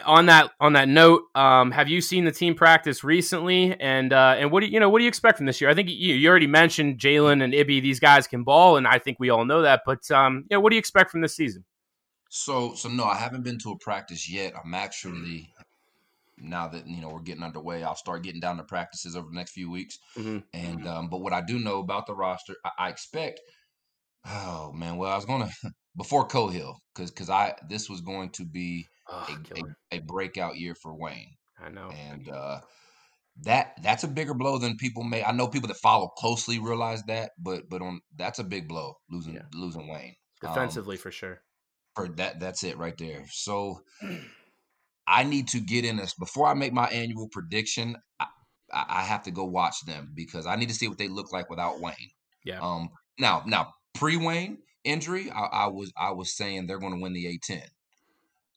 on 0.05 0.27
that 0.27 0.51
on 0.59 0.73
that 0.73 0.88
note, 0.88 1.23
um, 1.35 1.72
have 1.72 1.89
you 1.89 2.01
seen 2.01 2.26
the 2.26 2.31
team 2.31 2.55
practice 2.55 3.03
recently? 3.03 3.76
And 3.80 4.13
uh, 4.13 4.35
and 4.38 4.51
what 4.51 4.61
do 4.61 4.68
you, 4.68 4.73
you 4.73 4.80
know 4.80 4.89
what 4.89 4.99
do 4.99 5.03
you 5.03 5.09
expect 5.09 5.38
from 5.38 5.45
this 5.45 5.59
year? 5.59 5.69
I 5.69 5.73
think 5.73 5.89
you, 5.89 6.15
you 6.15 6.30
already 6.30 6.47
mentioned 6.47 6.99
Jalen 6.99 7.43
and 7.43 7.53
Ibi; 7.53 7.80
these 7.81 7.99
guys 7.99 8.27
can 8.27 8.43
ball, 8.43 8.77
and 8.77 8.88
I 8.88 8.99
think 8.99 9.19
we 9.19 9.30
all 9.30 9.45
know 9.45 9.61
that. 9.63 9.81
But 9.85 10.09
um, 10.11 10.45
you 10.49 10.57
know, 10.57 10.61
what 10.61 10.69
do 10.69 10.76
you 10.76 10.80
expect 10.80 11.11
from 11.11 11.22
this 11.22 11.35
season? 11.35 11.65
So, 12.30 12.76
so 12.76 12.88
no, 12.88 13.03
I 13.03 13.15
haven't 13.15 13.43
been 13.43 13.57
to 13.59 13.72
a 13.72 13.77
practice 13.77 14.30
yet. 14.30 14.53
I'm 14.63 14.73
actually 14.73 15.51
now 16.38 16.68
that 16.69 16.88
you 16.88 17.01
know 17.01 17.09
we're 17.09 17.22
getting 17.22 17.43
underway. 17.43 17.84
I'll 17.84 17.95
start 17.95 18.23
getting 18.23 18.39
down 18.39 18.57
to 18.57 18.63
practices 18.63 19.15
over 19.15 19.27
the 19.30 19.35
next 19.35 19.51
few 19.51 19.69
weeks. 19.69 19.99
Mm-hmm. 20.18 20.39
And 20.53 20.88
um, 20.88 21.09
but 21.09 21.22
what 21.22 21.34
I 21.34 21.41
do 21.41 21.59
know 21.59 21.80
about 21.80 22.07
the 22.07 22.15
roster, 22.15 22.55
I, 22.65 22.85
I 22.85 22.89
expect. 22.89 23.41
Oh 24.26 24.72
man, 24.72 24.97
well 24.97 25.11
I 25.11 25.15
was 25.15 25.26
gonna 25.26 25.49
before 25.97 26.27
Cohill 26.27 26.76
because 26.93 27.11
because 27.11 27.30
I 27.30 27.55
this 27.69 27.89
was 27.89 28.01
going 28.01 28.30
to 28.31 28.45
be 28.45 28.88
Oh, 29.11 29.25
a, 29.91 29.97
a, 29.97 29.99
breakout 29.99 30.57
year 30.57 30.73
for 30.73 30.95
Wayne, 30.95 31.35
I 31.59 31.69
know. 31.69 31.89
and 31.89 32.29
uh, 32.29 32.61
that 33.41 33.73
that's 33.83 34.03
a 34.03 34.07
bigger 34.07 34.33
blow 34.33 34.57
than 34.57 34.77
people 34.77 35.03
may. 35.03 35.23
I 35.23 35.31
know 35.31 35.47
people 35.47 35.67
that 35.67 35.77
follow 35.77 36.07
closely 36.07 36.59
realize 36.59 37.03
that, 37.03 37.31
but 37.38 37.69
but 37.69 37.81
on 37.81 38.01
that's 38.15 38.39
a 38.39 38.43
big 38.43 38.67
blow 38.67 38.95
losing 39.09 39.35
Yeah. 39.35 39.43
losing 39.53 39.88
Wayne 39.88 40.15
Defensively, 40.41 40.97
for 40.97 41.11
sure. 41.11 41.41
for 41.95 42.07
that 42.09 42.39
that's 42.39 42.63
it 42.63 42.77
right 42.77 42.97
there. 42.97 43.25
So 43.31 43.81
I 45.07 45.23
need 45.23 45.49
to 45.49 45.59
get 45.59 45.85
in 45.85 45.97
this 45.97 46.13
before 46.13 46.47
I 46.47 46.53
make 46.53 46.73
my 46.73 46.88
annual 46.88 47.27
prediction. 47.31 47.97
I, 48.19 48.27
I 48.71 48.85
I 48.89 49.01
have 49.03 49.23
to 49.23 49.31
go 49.31 49.45
watch 49.45 49.85
them 49.85 50.13
because 50.15 50.45
I 50.45 50.55
need 50.55 50.69
to 50.69 50.75
see 50.75 50.88
what 50.88 50.97
they 50.97 51.09
look 51.09 51.33
like 51.33 51.49
without 51.49 51.79
Wayne. 51.81 52.11
Yeah. 52.45 52.59
Um. 52.61 52.89
Now, 53.19 53.43
now 53.45 53.73
pre 53.93 54.17
Wayne 54.17 54.59
injury, 54.83 55.29
I, 55.31 55.45
I 55.45 55.67
was 55.67 55.91
I 55.97 56.11
was 56.11 56.35
saying 56.35 56.67
they're 56.67 56.79
going 56.79 56.93
to 56.95 57.01
win 57.01 57.13
the 57.13 57.25
A10. 57.25 57.61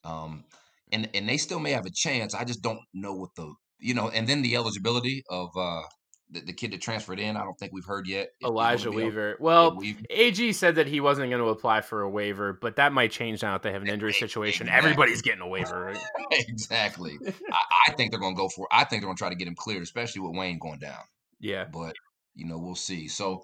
Um, 0.04 0.44
and 0.92 1.08
and 1.14 1.28
they 1.28 1.36
still 1.36 1.60
may 1.60 1.72
have 1.72 1.86
a 1.86 1.90
chance. 1.92 2.34
I 2.34 2.44
just 2.44 2.62
don't 2.62 2.80
know 2.92 3.14
what 3.14 3.30
the 3.36 3.52
you 3.78 3.94
know. 3.94 4.08
And 4.08 4.28
then 4.28 4.42
the 4.42 4.56
eligibility 4.56 5.22
of 5.30 5.50
uh 5.56 5.82
the, 6.30 6.40
the 6.40 6.52
kid 6.52 6.72
that 6.72 6.80
transferred 6.80 7.20
in. 7.20 7.36
I 7.36 7.42
don't 7.42 7.58
think 7.58 7.72
we've 7.72 7.84
heard 7.84 8.06
yet. 8.06 8.24
if 8.24 8.28
he's 8.40 8.46
gonna 8.46 8.52
Elijah 8.52 8.90
Weaver. 8.90 9.36
Well, 9.40 9.76
Weaver. 9.76 10.00
AG 10.10 10.52
said 10.52 10.76
that 10.76 10.86
he 10.86 11.00
wasn't 11.00 11.30
going 11.30 11.42
to 11.42 11.48
apply 11.48 11.80
for 11.80 12.02
a 12.02 12.10
waiver, 12.10 12.52
but 12.52 12.76
that 12.76 12.92
might 12.92 13.12
change 13.12 13.42
now 13.42 13.52
that 13.52 13.62
they 13.62 13.72
have 13.72 13.82
an 13.82 13.88
injury 13.88 14.12
situation. 14.12 14.66
Exactly. 14.66 14.90
Everybody's 14.90 15.22
getting 15.22 15.40
a 15.40 15.48
waiver. 15.48 15.84
Right? 15.84 15.98
exactly. 16.32 17.18
I, 17.52 17.62
I 17.88 17.92
think 17.92 18.10
they're 18.10 18.20
going 18.20 18.34
to 18.34 18.40
go 18.40 18.48
for. 18.48 18.66
I 18.70 18.84
think 18.84 19.02
they're 19.02 19.08
going 19.08 19.16
to 19.16 19.20
try 19.20 19.28
to 19.28 19.36
get 19.36 19.48
him 19.48 19.54
cleared, 19.56 19.82
especially 19.82 20.22
with 20.22 20.36
Wayne 20.36 20.58
going 20.58 20.80
down. 20.80 21.02
Yeah. 21.40 21.66
But 21.72 21.94
you 22.34 22.46
know, 22.46 22.58
we'll 22.58 22.74
see. 22.74 23.08
So, 23.08 23.42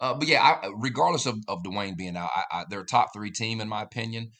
uh, 0.00 0.14
but 0.14 0.26
yeah, 0.26 0.42
I, 0.42 0.70
regardless 0.76 1.26
of 1.26 1.38
of 1.48 1.62
Dwayne 1.62 1.96
being 1.96 2.16
out, 2.16 2.30
I, 2.34 2.60
I, 2.60 2.64
they're 2.70 2.80
a 2.80 2.86
top 2.86 3.08
three 3.12 3.30
team 3.30 3.60
in 3.60 3.68
my 3.68 3.82
opinion. 3.82 4.30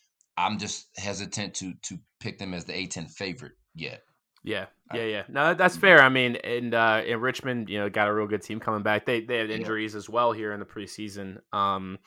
I'm 0.40 0.58
just 0.58 0.88
hesitant 0.96 1.54
to 1.56 1.74
to 1.82 1.98
pick 2.18 2.38
them 2.38 2.54
as 2.54 2.64
the 2.64 2.72
A10 2.72 3.10
favorite 3.10 3.52
yet. 3.74 4.02
Yeah, 4.42 4.66
yeah, 4.90 5.04
yeah. 5.04 5.22
No, 5.28 5.52
that's 5.54 5.76
fair. 5.76 6.00
I 6.00 6.08
mean, 6.08 6.36
and 6.36 6.72
uh, 6.72 7.02
in 7.06 7.20
Richmond, 7.20 7.68
you 7.68 7.78
know, 7.78 7.90
got 7.90 8.08
a 8.08 8.14
real 8.14 8.26
good 8.26 8.42
team 8.42 8.58
coming 8.58 8.82
back. 8.82 9.04
They 9.04 9.20
they 9.20 9.36
had 9.36 9.50
Yeah. 9.50 9.56
injuries 9.56 9.94
as 9.94 10.08
well 10.08 10.32
here 10.32 10.52
in 10.52 10.60
the 10.60 10.66
preseason. 10.66 11.38
Um, 11.52 11.98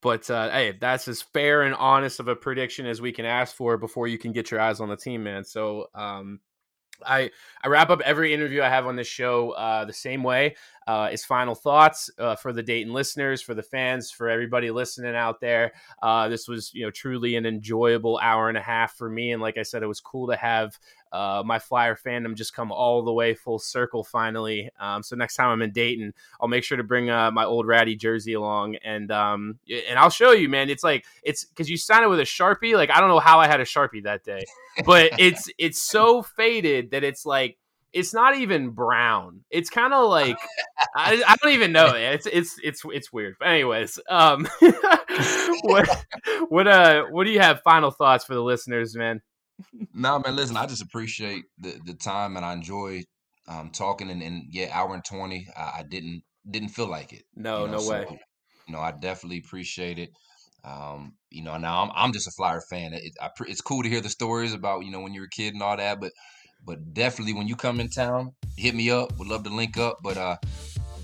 but 0.00 0.28
uh, 0.30 0.50
hey, 0.50 0.76
that's 0.80 1.06
as 1.08 1.22
fair 1.22 1.62
and 1.62 1.74
honest 1.74 2.18
of 2.18 2.28
a 2.28 2.34
prediction 2.34 2.86
as 2.86 3.00
we 3.00 3.12
can 3.12 3.26
ask 3.26 3.54
for 3.54 3.76
before 3.76 4.08
you 4.08 4.18
can 4.18 4.32
get 4.32 4.50
your 4.50 4.60
eyes 4.60 4.80
on 4.80 4.88
the 4.88 4.96
team, 4.96 5.22
man. 5.22 5.44
So, 5.44 5.88
um, 5.94 6.40
I 7.06 7.30
I 7.62 7.68
wrap 7.68 7.90
up 7.90 8.00
every 8.02 8.34
interview 8.34 8.62
I 8.62 8.68
have 8.68 8.86
on 8.86 8.96
this 8.96 9.06
show 9.06 9.50
uh, 9.50 9.84
the 9.84 9.92
same 9.92 10.22
way. 10.22 10.56
Uh, 10.86 11.08
is 11.12 11.24
final 11.24 11.54
thoughts 11.54 12.10
uh, 12.18 12.34
for 12.34 12.52
the 12.52 12.62
Dayton 12.62 12.92
listeners, 12.92 13.40
for 13.40 13.54
the 13.54 13.62
fans, 13.62 14.10
for 14.10 14.28
everybody 14.28 14.70
listening 14.72 15.14
out 15.14 15.40
there. 15.40 15.72
Uh, 16.02 16.28
this 16.28 16.48
was 16.48 16.74
you 16.74 16.84
know 16.84 16.90
truly 16.90 17.36
an 17.36 17.46
enjoyable 17.46 18.18
hour 18.18 18.48
and 18.48 18.58
a 18.58 18.62
half 18.62 18.96
for 18.96 19.08
me, 19.08 19.32
and 19.32 19.40
like 19.40 19.58
I 19.58 19.62
said, 19.62 19.82
it 19.82 19.86
was 19.86 20.00
cool 20.00 20.26
to 20.28 20.36
have 20.36 20.78
uh, 21.12 21.42
my 21.44 21.58
Flyer 21.58 21.94
fandom 21.94 22.34
just 22.34 22.54
come 22.54 22.72
all 22.72 23.02
the 23.02 23.12
way 23.12 23.34
full 23.34 23.58
circle 23.58 24.02
finally. 24.02 24.70
Um, 24.80 25.02
so 25.02 25.14
next 25.14 25.36
time 25.36 25.50
I'm 25.50 25.60
in 25.62 25.70
Dayton, 25.70 26.14
I'll 26.40 26.48
make 26.48 26.64
sure 26.64 26.78
to 26.78 26.82
bring 26.82 27.10
uh, 27.10 27.30
my 27.30 27.44
old 27.44 27.66
ratty 27.66 27.96
jersey 27.96 28.32
along, 28.32 28.76
and 28.76 29.12
um, 29.12 29.58
and 29.88 29.98
I'll 29.98 30.10
show 30.10 30.32
you, 30.32 30.48
man. 30.48 30.70
It's 30.70 30.82
like 30.82 31.04
it's 31.22 31.44
because 31.44 31.68
you 31.68 31.76
signed 31.76 32.04
it 32.04 32.08
with 32.08 32.20
a 32.20 32.24
sharpie. 32.24 32.74
Like 32.74 32.90
I 32.90 33.00
don't 33.00 33.10
know 33.10 33.20
how 33.20 33.40
I 33.40 33.46
had 33.46 33.60
a 33.60 33.64
sharpie 33.64 34.04
that 34.04 34.24
day, 34.24 34.44
but 34.86 35.12
it's 35.18 35.50
it's 35.58 35.82
so 35.82 36.22
faded 36.22 36.92
that 36.92 37.04
it's 37.04 37.26
like 37.26 37.58
it's 37.92 38.14
not 38.14 38.36
even 38.36 38.70
brown. 38.70 39.40
It's 39.50 39.68
kind 39.68 39.92
of 39.92 40.08
like 40.08 40.38
I, 40.96 41.22
I 41.26 41.36
don't 41.42 41.52
even 41.52 41.72
know. 41.72 41.92
It's 42.12 42.26
it's 42.26 42.58
it's 42.62 42.82
it's 42.86 43.12
weird. 43.12 43.36
But 43.38 43.48
anyways, 43.48 43.98
um, 44.08 44.48
what 45.62 46.04
what 46.48 46.66
uh 46.66 47.04
what 47.10 47.24
do 47.24 47.30
you 47.30 47.40
have 47.40 47.62
final 47.62 47.90
thoughts 47.90 48.24
for 48.24 48.34
the 48.34 48.42
listeners, 48.42 48.96
man? 48.96 49.20
No, 49.94 50.18
man, 50.18 50.36
listen, 50.36 50.56
I 50.56 50.66
just 50.66 50.82
appreciate 50.82 51.44
the 51.58 51.78
the 51.84 51.94
time 51.94 52.36
and 52.36 52.44
I 52.44 52.52
enjoy 52.52 53.04
um 53.48 53.70
talking 53.70 54.10
and, 54.10 54.22
and 54.22 54.44
yeah, 54.50 54.68
hour 54.72 54.94
and 54.94 55.04
twenty. 55.04 55.48
I, 55.56 55.80
I 55.80 55.84
didn't 55.88 56.22
didn't 56.50 56.70
feel 56.70 56.88
like 56.88 57.12
it. 57.12 57.24
No, 57.36 57.60
you 57.60 57.66
know, 57.66 57.78
no 57.78 57.88
way. 57.88 58.04
so, 58.08 58.16
you 58.66 58.72
know, 58.72 58.80
I 58.80 58.92
definitely 58.92 59.38
appreciate 59.38 59.98
it. 59.98 60.10
Um, 60.64 61.14
you 61.30 61.42
know, 61.42 61.56
now 61.56 61.82
I'm 61.82 61.90
I'm 61.94 62.12
just 62.12 62.28
a 62.28 62.32
Flyer 62.32 62.60
fan. 62.70 62.94
It, 62.94 63.12
I, 63.20 63.28
it's 63.46 63.60
cool 63.60 63.82
to 63.82 63.88
hear 63.88 64.00
the 64.00 64.08
stories 64.08 64.54
about 64.54 64.84
you 64.84 64.90
know 64.90 65.00
when 65.00 65.14
you 65.14 65.20
were 65.20 65.26
a 65.26 65.30
kid 65.30 65.54
and 65.54 65.62
all 65.62 65.76
that, 65.76 66.00
but 66.00 66.12
but 66.64 66.94
definitely 66.94 67.34
when 67.34 67.48
you 67.48 67.56
come 67.56 67.80
in 67.80 67.88
town, 67.88 68.32
hit 68.56 68.74
me 68.74 68.90
up. 68.90 69.18
Would 69.18 69.28
love 69.28 69.42
to 69.44 69.50
link 69.50 69.76
up. 69.76 69.98
But 70.02 70.16
uh, 70.16 70.36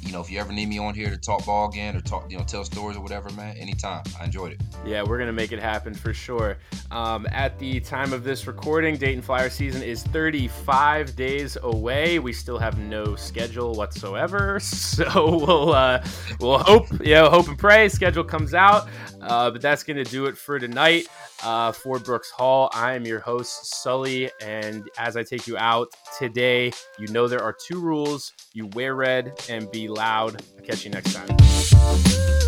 you 0.03 0.13
know, 0.13 0.21
if 0.21 0.31
you 0.31 0.39
ever 0.39 0.53
need 0.53 0.69
me 0.69 0.79
on 0.79 0.95
here 0.95 1.11
to 1.11 1.17
talk 1.17 1.45
ball 1.45 1.69
again 1.69 1.97
or 1.97 2.01
talk, 2.01 2.31
you 2.31 2.39
know, 2.39 2.45
tell 2.45 2.65
stories 2.65 2.97
or 2.97 3.03
whatever, 3.03 3.31
man, 3.31 3.57
anytime. 3.57 4.03
I 4.21 4.25
enjoyed 4.25 4.53
it. 4.53 4.63
Yeah, 4.85 5.03
we're 5.03 5.19
gonna 5.19 5.33
make 5.33 5.53
it 5.53 5.59
happen 5.59 5.95
for 5.95 6.15
sure. 6.15 6.59
Um, 6.91 7.27
at 7.31 7.59
the 7.59 7.81
time 7.81 8.13
of 8.13 8.25
this 8.25 8.47
recording, 8.47 8.97
Dayton 8.97 9.23
Flyer 9.23 9.51
season 9.51 9.83
is 9.83 10.03
35 10.05 11.15
days 11.17 11.59
away. 11.63 12.19
We 12.19 12.33
still 12.33 12.59
have 12.59 12.79
no 12.79 13.17
schedule 13.17 13.75
whatsoever, 13.75 14.61
so 14.61 15.37
we'll 15.37 15.73
uh, 15.73 16.05
we'll 16.41 16.59
hope 16.59 16.91
you 17.05 17.15
know 17.15 17.31
hope 17.31 17.49
and 17.49 17.59
pray 17.59 17.89
schedule 17.89 18.25
comes 18.25 18.55
out. 18.55 18.89
Uh, 19.21 19.51
but 19.51 19.61
that's 19.61 19.83
gonna 19.83 20.05
do 20.05 20.27
it 20.27 20.37
for 20.37 20.59
tonight. 20.59 21.07
Uh, 21.43 21.73
for 21.73 21.99
Brooks 21.99 22.31
Hall, 22.31 22.71
I 22.73 22.95
am 22.95 23.05
your 23.05 23.21
host 23.21 23.75
Sully, 23.83 24.31
and 24.41 24.89
as 24.99 25.17
I 25.17 25.23
take 25.23 25.47
you 25.47 25.57
out 25.57 25.89
today, 26.19 26.73
you 26.99 27.09
know 27.09 27.29
there 27.29 27.43
are 27.43 27.53
two 27.67 27.81
rules: 27.81 28.33
you 28.55 28.67
wear 28.69 28.95
red 28.95 29.41
and 29.49 29.71
be 29.71 29.89
loud. 29.89 30.43
I'll 30.57 30.65
catch 30.65 30.85
you 30.85 30.91
next 30.91 31.15
time. 31.15 32.48